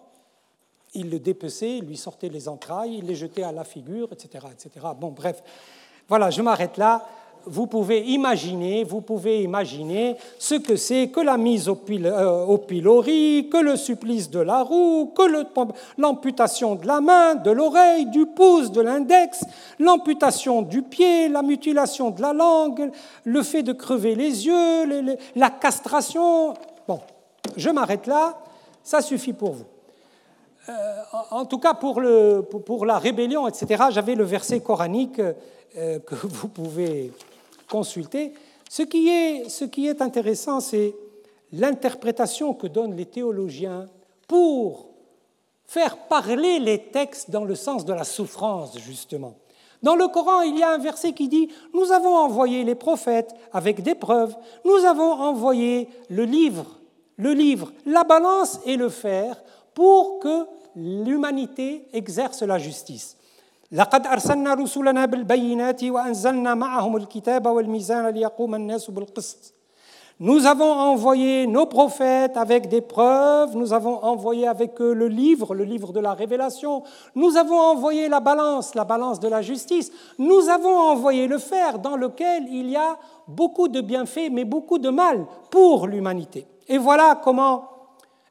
il 0.93 1.11
le 1.11 1.19
dépeçait, 1.19 1.79
il 1.79 1.87
lui 1.87 1.97
sortait 1.97 2.29
les 2.29 2.49
entrailles, 2.49 2.99
il 2.99 3.07
les 3.07 3.15
jetait 3.15 3.43
à 3.43 3.53
la 3.53 3.65
figure, 3.65 4.13
etc. 4.13 4.47
etc. 4.53 4.87
Bon, 4.99 5.11
bref, 5.11 5.43
voilà, 6.09 6.31
je 6.31 6.43
m'arrête 6.43 6.77
là 6.77 7.07
vous 7.47 7.67
pouvez 7.67 8.03
imaginer, 8.03 8.85
vous 8.85 9.01
pouvez 9.01 9.43
imaginer 9.43 10.17
ce 10.39 10.57
que 10.57 10.77
c'est 10.77 11.09
que 11.09 11.21
la 11.21 11.37
mise 11.37 11.69
au, 11.69 11.79
euh, 11.91 12.57
pilori, 12.59 13.49
que 13.51 13.59
le 13.59 13.77
supplice 13.77 14.31
de 14.31 14.41
la 14.41 14.63
roue, 14.63 15.13
que 15.17 15.23
l'amputation 15.99 16.75
de 16.75 16.87
la 16.87 17.01
main, 17.01 17.35
de 17.35 17.51
l'oreille, 17.51 18.07
du 18.07 18.27
pouce, 18.27 18.71
de 18.71 18.81
l'index, 18.81 19.45
l'amputation 19.79 20.63
du 20.63 20.83
pied, 20.83 21.29
la 21.29 21.43
mutilation 21.43 22.11
de 22.11 22.21
la 22.21 22.33
langue, 22.33 22.91
le 23.25 23.43
fait 23.43 23.63
de 23.63 23.73
crever 23.73 24.15
les 24.15 24.47
yeux, 24.47 25.17
la 25.37 25.51
castration. 25.51 26.55
Bon, 26.87 27.01
je 27.57 27.71
m'arrête 27.71 28.07
là, 28.07 28.39
ça 28.83 29.01
suffit 29.01 29.33
pour 29.33 29.53
vous. 29.53 29.67
Euh, 30.69 30.73
en 31.31 31.47
tout 31.47 31.59
cas, 31.59 31.75
pour, 31.75 32.01
le, 32.01 32.43
pour 32.43 32.85
la 32.85 32.99
rébellion, 32.99 33.49
etc., 33.49 33.85
j'avais 33.91 34.15
le 34.15 34.25
verset 34.25 34.61
coranique 34.61 35.21
euh, 35.77 35.99
que 36.01 36.15
vous 36.15 36.49
pouvez 36.49 37.13
consulter. 37.71 38.35
Ce 38.69 38.83
qui 38.83 39.09
est, 39.09 40.03
intéressant, 40.03 40.61
c'est 40.61 40.95
l'interprétation 41.53 42.53
que 42.53 42.67
donnent 42.67 42.97
les 42.97 43.07
théologiens 43.07 43.87
pour 44.29 44.91
faire 45.65 45.97
parler 45.97 46.59
les 46.59 46.79
textes 46.91 47.31
dans 47.31 47.45
le 47.45 47.55
sens 47.55 47.85
de 47.85 47.93
la 47.93 48.05
souffrance, 48.05 48.79
justement. 48.79 49.37
Dans 49.83 49.95
le 49.95 50.09
Coran, 50.09 50.43
il 50.43 50.59
y 50.59 50.63
a 50.63 50.75
un 50.75 50.79
verset 50.79 51.15
qui 51.15 51.29
dit 51.29 51.49
Nous 51.73 51.91
avons 51.91 52.15
envoyé 52.15 52.65
les 52.65 52.75
prophètes 52.75 53.35
avec 53.53 53.83
des 53.83 53.95
preuves, 53.95 54.37
nous 54.65 54.85
avons 54.85 55.13
envoyé 55.13 55.89
le 56.11 56.25
livre, 56.25 56.67
le 57.17 57.33
livre, 57.33 57.73
la 57.87 58.05
balance 58.05 58.61
et 58.67 58.77
le 58.77 58.91
fer 58.91 59.43
pour 59.75 60.19
que 60.19 60.47
l'humanité 60.77 61.87
exerce 61.93 62.43
la 62.43 62.59
justice. 62.59 63.17
لقد 63.72 64.08
أرسلنا 64.08 64.54
رسلنا 64.54 65.06
بالبينات 65.06 65.84
وأنزلنا 65.84 66.54
معهم 66.54 66.96
الكتاب 66.96 67.46
والميزان 67.46 68.08
ليقوم 68.08 68.56
الناس 68.56 68.92
بالقسط 68.92 69.56
Nous 70.18 70.46
avons 70.46 70.72
envoyé 70.72 71.46
nos 71.46 71.66
prophètes 71.66 72.38
avec 72.38 72.70
des 72.70 72.80
preuves, 72.80 73.58
nous 73.58 73.74
avons 73.74 74.02
envoyé 74.02 74.48
avec 74.48 74.80
eux 74.80 74.94
le 74.94 75.10
livre, 75.10 75.54
le 75.54 75.66
livre 75.66 75.92
de 75.92 76.00
la 76.00 76.14
révélation, 76.14 76.84
nous 77.16 77.36
avons 77.36 77.60
envoyé 77.60 78.08
la 78.08 78.22
balance, 78.22 78.76
la 78.76 78.86
balance 78.86 79.20
de 79.20 79.28
la 79.28 79.42
justice, 79.42 79.92
nous 80.18 80.48
avons 80.48 80.78
envoyé 80.78 81.28
le 81.28 81.38
fer 81.38 81.80
dans 81.80 81.98
lequel 81.98 82.48
il 82.50 82.70
y 82.70 82.78
a 82.78 82.98
beaucoup 83.28 83.68
de 83.68 83.82
bienfaits 83.82 84.30
mais 84.32 84.46
beaucoup 84.46 84.80
de 84.80 84.90
mal 84.90 85.26
pour 85.52 85.86
l'humanité. 85.86 86.48
Et 86.70 86.78
voilà 86.78 87.20
comment 87.22 87.68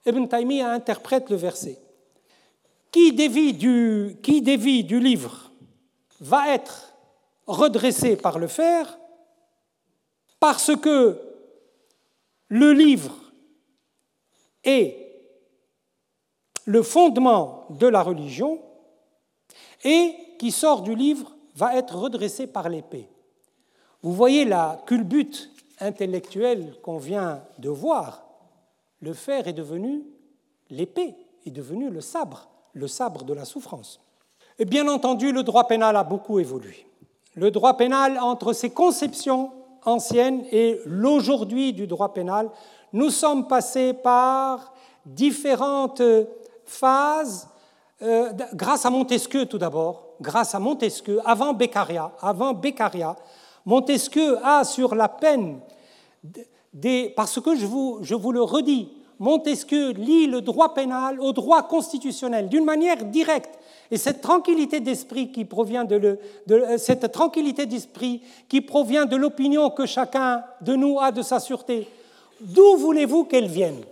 Ibn 0.06 0.24
Taymiyyah 0.24 0.70
interprète 0.70 1.28
le 1.28 1.36
verset. 1.36 1.78
Qui 2.91 3.13
dévie 3.13 3.53
du, 3.53 4.99
livre 4.99 5.51
va 6.19 6.53
être 6.53 6.93
redressé 7.45 8.15
par 8.15 8.39
le 8.39 8.47
fer 8.47 8.97
parce 10.39 10.75
que 10.75 11.19
le 12.47 12.73
livre 12.73 13.15
est 14.63 14.95
le 16.65 16.81
fondement 16.81 17.67
de 17.69 17.87
la 17.87 18.01
religion 18.01 18.59
et 19.83 20.15
qui 20.39 20.51
sort 20.51 20.81
du 20.81 20.95
livre 20.95 21.35
va 21.55 21.75
être 21.75 21.95
redressé 21.95 22.47
par 22.47 22.69
l'épée. 22.69 23.07
Vous 24.01 24.13
voyez 24.13 24.45
la 24.45 24.81
culbute 24.87 25.51
intellectuelle 25.79 26.75
qu'on 26.81 26.97
vient 26.97 27.43
de 27.59 27.69
voir. 27.69 28.25
Le 29.01 29.13
fer 29.13 29.47
est 29.47 29.53
devenu 29.53 30.03
l'épée, 30.69 31.15
est 31.45 31.51
devenu 31.51 31.89
le 31.89 32.01
sabre 32.01 32.49
le 32.79 32.87
sabre 32.87 33.23
de 33.23 33.33
la 33.33 33.45
souffrance. 33.45 33.99
Et 34.57 34.65
bien 34.65 34.87
entendu, 34.87 35.31
le 35.31 35.43
droit 35.43 35.67
pénal 35.67 35.95
a 35.95 36.03
beaucoup 36.03 36.39
évolué. 36.39 36.85
Le 37.35 37.51
droit 37.51 37.77
pénal, 37.77 38.17
entre 38.19 38.53
ses 38.53 38.71
conceptions 38.71 39.51
anciennes 39.85 40.43
et 40.51 40.79
l'aujourd'hui 40.85 41.73
du 41.73 41.87
droit 41.87 42.13
pénal, 42.13 42.49
nous 42.91 43.09
sommes 43.09 43.47
passés 43.47 43.93
par 43.93 44.73
différentes 45.05 46.01
phases, 46.65 47.47
euh, 48.01 48.31
grâce 48.53 48.85
à 48.85 48.89
Montesquieu 48.89 49.45
tout 49.45 49.57
d'abord, 49.57 50.07
grâce 50.19 50.55
à 50.55 50.59
Montesquieu, 50.59 51.19
avant 51.25 51.53
Beccaria, 51.53 52.11
avant 52.19 52.53
Beccaria, 52.53 53.15
Montesquieu 53.65 54.37
a 54.43 54.63
sur 54.63 54.95
la 54.95 55.07
peine 55.07 55.59
des, 56.73 57.09
parce 57.09 57.39
que 57.39 57.55
je 57.55 57.65
vous, 57.65 57.99
je 58.01 58.15
vous 58.15 58.31
le 58.31 58.41
redis, 58.41 58.89
Montesquieu 59.19 59.91
lie 59.91 60.27
le 60.27 60.39
droit 60.39 60.73
pénal 60.73 61.19
au 61.19 61.33
droit 61.33 61.63
constitutionnel 61.63 62.47
d'une 62.47 62.63
manière 62.63 63.03
directe. 63.03 63.59
Et 63.91 63.97
cette 63.97 64.21
tranquillité 64.21 64.79
d'esprit 64.79 65.31
qui 65.31 65.43
provient 65.43 65.83
de, 65.83 66.17
euh, 66.49 66.77
cette 66.77 67.11
tranquillité 67.11 67.65
d'esprit 67.65 68.21
qui 68.47 68.61
provient 68.61 69.05
de 69.05 69.17
l'opinion 69.17 69.69
que 69.71 69.85
chacun 69.85 70.43
de 70.61 70.75
nous 70.75 70.99
a 70.99 71.11
de 71.11 71.21
sa 71.21 71.39
sûreté, 71.39 71.87
d'où 72.39 72.77
voulez-vous 72.77 73.25
qu'elle 73.25 73.47
vienne? 73.47 73.83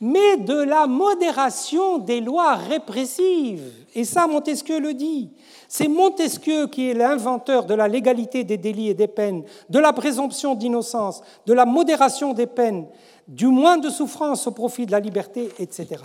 Mais 0.00 0.36
de 0.36 0.62
la 0.62 0.86
modération 0.86 1.96
des 1.96 2.20
lois 2.20 2.54
répressives. 2.54 3.72
Et 3.94 4.04
ça, 4.04 4.26
Montesquieu 4.26 4.78
le 4.78 4.92
dit. 4.92 5.30
C'est 5.68 5.88
Montesquieu 5.88 6.66
qui 6.66 6.90
est 6.90 6.94
l'inventeur 6.94 7.64
de 7.64 7.74
la 7.74 7.88
légalité 7.88 8.44
des 8.44 8.58
délits 8.58 8.90
et 8.90 8.94
des 8.94 9.08
peines, 9.08 9.44
de 9.70 9.78
la 9.78 9.94
présomption 9.94 10.54
d'innocence, 10.54 11.22
de 11.46 11.54
la 11.54 11.64
modération 11.64 12.34
des 12.34 12.46
peines 12.46 12.86
du 13.28 13.46
moins 13.46 13.78
de 13.78 13.90
souffrance 13.90 14.46
au 14.46 14.52
profit 14.52 14.86
de 14.86 14.92
la 14.92 15.00
liberté, 15.00 15.52
etc. 15.58 15.96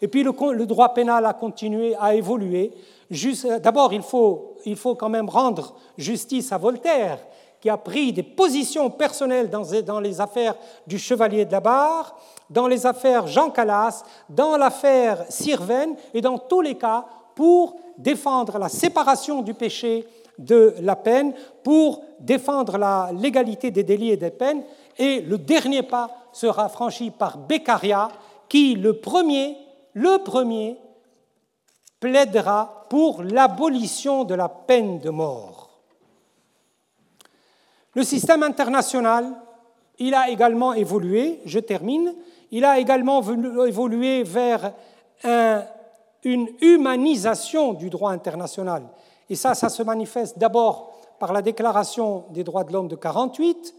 Et 0.00 0.08
puis 0.08 0.22
le, 0.22 0.66
droit 0.66 0.94
pénal 0.94 1.24
a 1.26 1.32
continué 1.32 1.94
à 1.98 2.14
évoluer. 2.14 2.72
D'abord, 3.62 3.92
il 3.92 4.02
faut, 4.02 4.56
il 4.64 4.76
faut 4.76 4.94
quand 4.94 5.08
même 5.08 5.28
rendre 5.28 5.74
justice 5.96 6.52
à 6.52 6.58
Voltaire, 6.58 7.18
qui 7.60 7.68
a 7.68 7.76
pris 7.76 8.12
des 8.12 8.22
positions 8.22 8.90
personnelles 8.90 9.50
dans, 9.50 9.64
dans 9.84 9.98
les 9.98 10.20
affaires 10.20 10.54
du 10.86 10.98
Chevalier 10.98 11.44
de 11.44 11.52
la 11.52 11.60
Barre, 11.60 12.16
dans 12.48 12.68
les 12.68 12.86
affaires 12.86 13.26
Jean 13.26 13.50
Calas, 13.50 14.04
dans 14.28 14.56
l'affaire 14.56 15.24
Sirven, 15.28 15.96
et 16.14 16.20
dans 16.20 16.38
tous 16.38 16.60
les 16.60 16.76
cas 16.76 17.04
pour 17.34 17.76
défendre 17.96 18.58
la 18.58 18.68
séparation 18.68 19.42
du 19.42 19.54
péché 19.54 20.06
de 20.38 20.74
la 20.80 20.94
peine, 20.94 21.34
pour 21.64 22.02
défendre 22.20 22.78
la 22.78 23.10
légalité 23.12 23.72
des 23.72 23.82
délits 23.82 24.10
et 24.10 24.16
des 24.16 24.30
peines. 24.30 24.62
Et 24.96 25.20
le 25.20 25.36
dernier 25.38 25.82
pas 25.82 26.10
sera 26.32 26.68
franchi 26.68 27.10
par 27.10 27.38
Beccaria, 27.38 28.08
qui, 28.48 28.74
le 28.74 28.98
premier, 29.00 29.56
le 29.94 30.22
premier, 30.22 30.78
plaidera 32.00 32.86
pour 32.88 33.22
l'abolition 33.22 34.24
de 34.24 34.34
la 34.34 34.48
peine 34.48 35.00
de 35.00 35.10
mort. 35.10 35.80
Le 37.94 38.02
système 38.02 38.42
international, 38.42 39.34
il 39.98 40.14
a 40.14 40.30
également 40.30 40.72
évolué, 40.74 41.40
je 41.44 41.58
termine, 41.58 42.14
il 42.50 42.64
a 42.64 42.78
également 42.78 43.22
évolué 43.66 44.22
vers 44.22 44.72
une 46.24 46.48
humanisation 46.60 47.72
du 47.72 47.90
droit 47.90 48.12
international. 48.12 48.84
Et 49.28 49.34
ça, 49.34 49.54
ça 49.54 49.68
se 49.68 49.82
manifeste 49.82 50.38
d'abord 50.38 50.92
par 51.18 51.32
la 51.32 51.42
Déclaration 51.42 52.24
des 52.30 52.44
droits 52.44 52.64
de 52.64 52.72
l'homme 52.72 52.88
de 52.88 52.94
1948, 52.94 53.74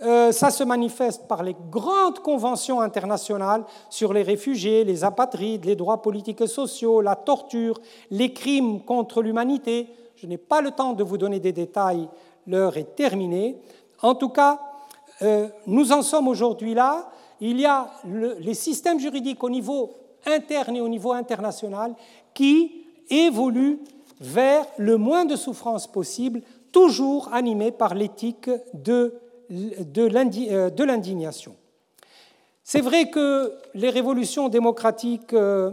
euh, 0.00 0.30
ça 0.30 0.50
se 0.50 0.62
manifeste 0.62 1.26
par 1.26 1.42
les 1.42 1.56
grandes 1.70 2.20
conventions 2.20 2.80
internationales 2.80 3.64
sur 3.90 4.12
les 4.12 4.22
réfugiés, 4.22 4.84
les 4.84 5.02
apatrides, 5.02 5.64
les 5.64 5.74
droits 5.74 6.02
politiques 6.02 6.40
et 6.40 6.46
sociaux, 6.46 7.00
la 7.00 7.16
torture, 7.16 7.80
les 8.10 8.32
crimes 8.32 8.84
contre 8.84 9.22
l'humanité. 9.22 9.88
Je 10.14 10.28
n'ai 10.28 10.38
pas 10.38 10.60
le 10.60 10.70
temps 10.70 10.92
de 10.92 11.02
vous 11.02 11.18
donner 11.18 11.40
des 11.40 11.52
détails, 11.52 12.08
l'heure 12.46 12.76
est 12.76 12.94
terminée. 12.94 13.56
En 14.00 14.14
tout 14.14 14.28
cas, 14.28 14.60
euh, 15.22 15.48
nous 15.66 15.90
en 15.90 16.02
sommes 16.02 16.28
aujourd'hui 16.28 16.74
là. 16.74 17.10
Il 17.40 17.60
y 17.60 17.66
a 17.66 17.90
les 18.04 18.54
systèmes 18.54 19.00
juridiques 19.00 19.42
au 19.42 19.50
niveau 19.50 19.90
interne 20.26 20.76
et 20.76 20.80
au 20.80 20.88
niveau 20.88 21.12
international 21.12 21.94
qui 22.34 22.84
évoluent 23.10 23.80
vers 24.20 24.66
le 24.76 24.96
moins 24.96 25.24
de 25.24 25.36
souffrance 25.36 25.86
possible, 25.86 26.42
toujours 26.72 27.32
animés 27.32 27.70
par 27.70 27.94
l'éthique 27.94 28.50
de 28.74 29.14
de 29.50 30.84
l'indignation. 30.84 31.56
C'est 32.64 32.82
vrai 32.82 33.08
que 33.08 33.54
les 33.74 33.88
révolutions 33.88 34.48
démocratiques 34.48 35.32
euh, 35.32 35.70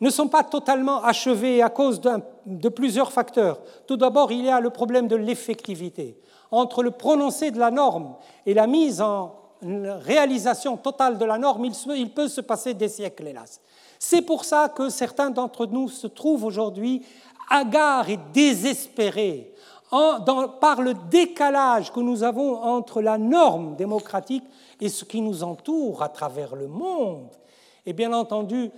ne 0.00 0.10
sont 0.10 0.28
pas 0.28 0.42
totalement 0.42 1.02
achevées 1.02 1.62
à 1.62 1.68
cause 1.68 2.00
de 2.46 2.68
plusieurs 2.70 3.12
facteurs. 3.12 3.60
Tout 3.86 3.98
d'abord, 3.98 4.32
il 4.32 4.44
y 4.44 4.48
a 4.48 4.60
le 4.60 4.70
problème 4.70 5.06
de 5.06 5.16
l'effectivité. 5.16 6.18
Entre 6.50 6.82
le 6.82 6.92
prononcé 6.92 7.50
de 7.50 7.58
la 7.58 7.70
norme 7.70 8.14
et 8.46 8.54
la 8.54 8.66
mise 8.66 9.00
en 9.00 9.34
réalisation 9.62 10.76
totale 10.76 11.18
de 11.18 11.24
la 11.24 11.38
norme, 11.38 11.66
il 11.94 12.10
peut 12.10 12.28
se 12.28 12.40
passer 12.40 12.74
des 12.74 12.88
siècles, 12.88 13.28
hélas. 13.28 13.60
C'est 13.98 14.22
pour 14.22 14.44
ça 14.44 14.68
que 14.68 14.88
certains 14.88 15.30
d'entre 15.30 15.66
nous 15.66 15.88
se 15.88 16.06
trouvent 16.06 16.44
aujourd'hui 16.44 17.04
hagards 17.50 18.08
et 18.08 18.18
désespérés 18.32 19.52
par 19.92 20.80
le 20.80 20.94
décalage 21.10 21.92
que 21.92 22.00
nous 22.00 22.22
avons 22.22 22.56
entre 22.62 23.02
la 23.02 23.18
norme 23.18 23.76
démocratique 23.76 24.44
et 24.80 24.88
ce 24.88 25.04
qui 25.04 25.20
nous 25.20 25.42
entoure 25.42 26.02
à 26.02 26.08
travers 26.08 26.56
le 26.56 26.66
monde. 26.66 27.28
Et 27.84 27.92
bien 27.92 28.12
entendu, 28.14 28.70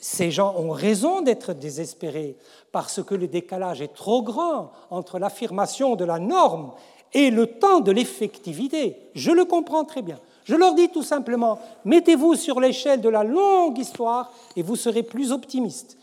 ces 0.00 0.30
gens 0.32 0.54
ont 0.56 0.70
raison 0.70 1.20
d'être 1.20 1.52
désespérés 1.52 2.36
parce 2.72 3.02
que 3.02 3.14
le 3.14 3.28
décalage 3.28 3.80
est 3.80 3.94
trop 3.94 4.22
grand 4.22 4.72
entre 4.90 5.20
l'affirmation 5.20 5.94
de 5.94 6.04
la 6.04 6.18
norme 6.18 6.72
et 7.12 7.30
le 7.30 7.46
temps 7.46 7.80
de 7.80 7.92
l'effectivité. 7.92 8.96
Je 9.14 9.30
le 9.30 9.44
comprends 9.44 9.84
très 9.84 10.02
bien. 10.02 10.18
Je 10.44 10.56
leur 10.56 10.74
dis 10.74 10.88
tout 10.88 11.04
simplement, 11.04 11.60
mettez-vous 11.84 12.34
sur 12.34 12.58
l'échelle 12.58 13.00
de 13.00 13.08
la 13.08 13.22
longue 13.22 13.78
histoire 13.78 14.32
et 14.56 14.62
vous 14.62 14.74
serez 14.74 15.04
plus 15.04 15.30
optimiste. 15.30 15.96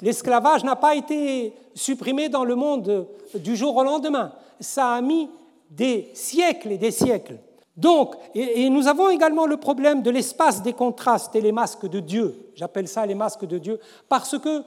L'esclavage 0.00 0.64
n'a 0.64 0.76
pas 0.76 0.94
été 0.94 1.52
supprimé 1.74 2.28
dans 2.28 2.44
le 2.44 2.54
monde 2.54 3.06
du 3.34 3.56
jour 3.56 3.76
au 3.76 3.82
lendemain. 3.82 4.32
Ça 4.60 4.92
a 4.92 5.00
mis 5.00 5.28
des 5.70 6.10
siècles 6.14 6.72
et 6.72 6.78
des 6.78 6.90
siècles. 6.90 7.38
Donc, 7.76 8.16
et, 8.34 8.68
nous 8.70 8.88
avons 8.88 9.08
également 9.08 9.46
le 9.46 9.56
problème 9.56 10.02
de 10.02 10.10
l'espace 10.10 10.62
des 10.62 10.72
contrastes 10.72 11.36
et 11.36 11.40
les 11.40 11.52
masques 11.52 11.88
de 11.88 12.00
Dieu. 12.00 12.50
J'appelle 12.56 12.88
ça 12.88 13.06
les 13.06 13.14
masques 13.14 13.44
de 13.44 13.58
Dieu, 13.58 13.78
parce 14.08 14.36
que 14.38 14.64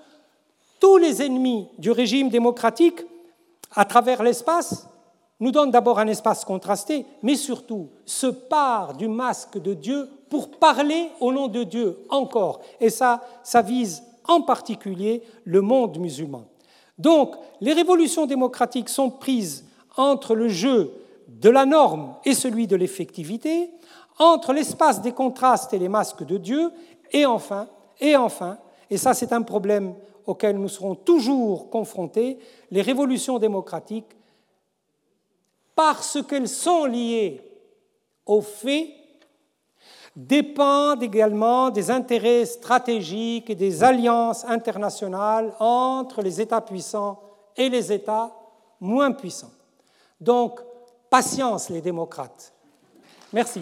tous 0.80 0.98
les 0.98 1.22
ennemis 1.22 1.68
du 1.78 1.91
régime 1.91 2.30
démocratique, 2.30 3.02
à 3.76 3.84
travers 3.84 4.24
l'espace, 4.24 4.88
nous 5.41 5.52
donnent 5.52 5.72
d'abord 5.72 5.99
un 5.99 6.08
espace 6.08 6.45
contrasté, 6.45 7.06
mais 7.22 7.36
surtout 7.36 7.90
se 8.06 8.28
parent 8.28 8.94
du 8.94 9.08
masque 9.08 9.62
de 9.62 9.74
Dieu 9.74 10.08
pour 10.30 10.52
parler 10.52 11.10
au 11.20 11.34
nom 11.34 11.48
de 11.48 11.64
Dieu 11.64 11.98
encore. 12.10 12.62
Et 12.80 12.90
ça, 12.90 13.22
ça 13.44 13.62
vise 13.62 14.03
en 14.27 14.41
particulier 14.41 15.23
le 15.43 15.61
monde 15.61 15.98
musulman. 15.99 16.45
Donc, 16.98 17.35
les 17.61 17.73
révolutions 17.73 18.26
démocratiques 18.26 18.89
sont 18.89 19.10
prises 19.10 19.65
entre 19.98 20.35
le 20.35 20.48
jeu 20.48 20.91
de 21.27 21.49
la 21.49 21.65
norme 21.65 22.15
et 22.26 22.34
celui 22.34 22.68
de 22.68 22.76
l'effectivité, 22.76 23.72
entre 24.19 24.53
l'espace 24.53 25.02
des 25.02 25.11
contrastes 25.11 25.73
et 25.73 25.80
les 25.80 25.89
masques 25.89 26.23
de 26.23 26.38
Dieu, 26.38 26.72
et 27.11 27.26
enfin, 27.26 27.68
et 27.99 28.15
enfin, 28.15 28.57
et 28.89 28.98
ça 28.98 29.14
c'est 29.14 29.34
un 29.34 29.41
problème 29.41 29.95
auquel 30.26 30.57
nous 30.57 30.69
serons 30.69 30.95
toujours 30.95 31.69
confrontés, 31.69 32.38
les 32.69 32.81
révolutions 32.81 33.39
démocratiques, 33.39 34.15
parce 35.76 36.22
qu'elles 36.27 36.48
sont 36.48 36.85
liées 36.85 37.41
aux 38.26 38.41
faits 38.41 38.89
dépendent 40.16 41.04
également 41.04 41.70
des 41.70 41.90
intérêts 41.90 42.46
stratégiques 42.46 43.50
et 43.50 43.56
des 43.56 43.84
alliances 43.84 44.46
internationales 44.46 45.54
entre 45.60 46.22
les 46.22 46.40
États 46.42 46.62
puissants 46.62 47.22
et 47.56 47.70
les 47.70 47.92
États 47.92 48.36
moins 48.80 49.12
puissants. 49.12 49.52
Donc, 50.20 50.60
patience 51.10 51.70
les 51.70 51.82
démocrates. 51.82 52.54
Merci. 53.34 53.62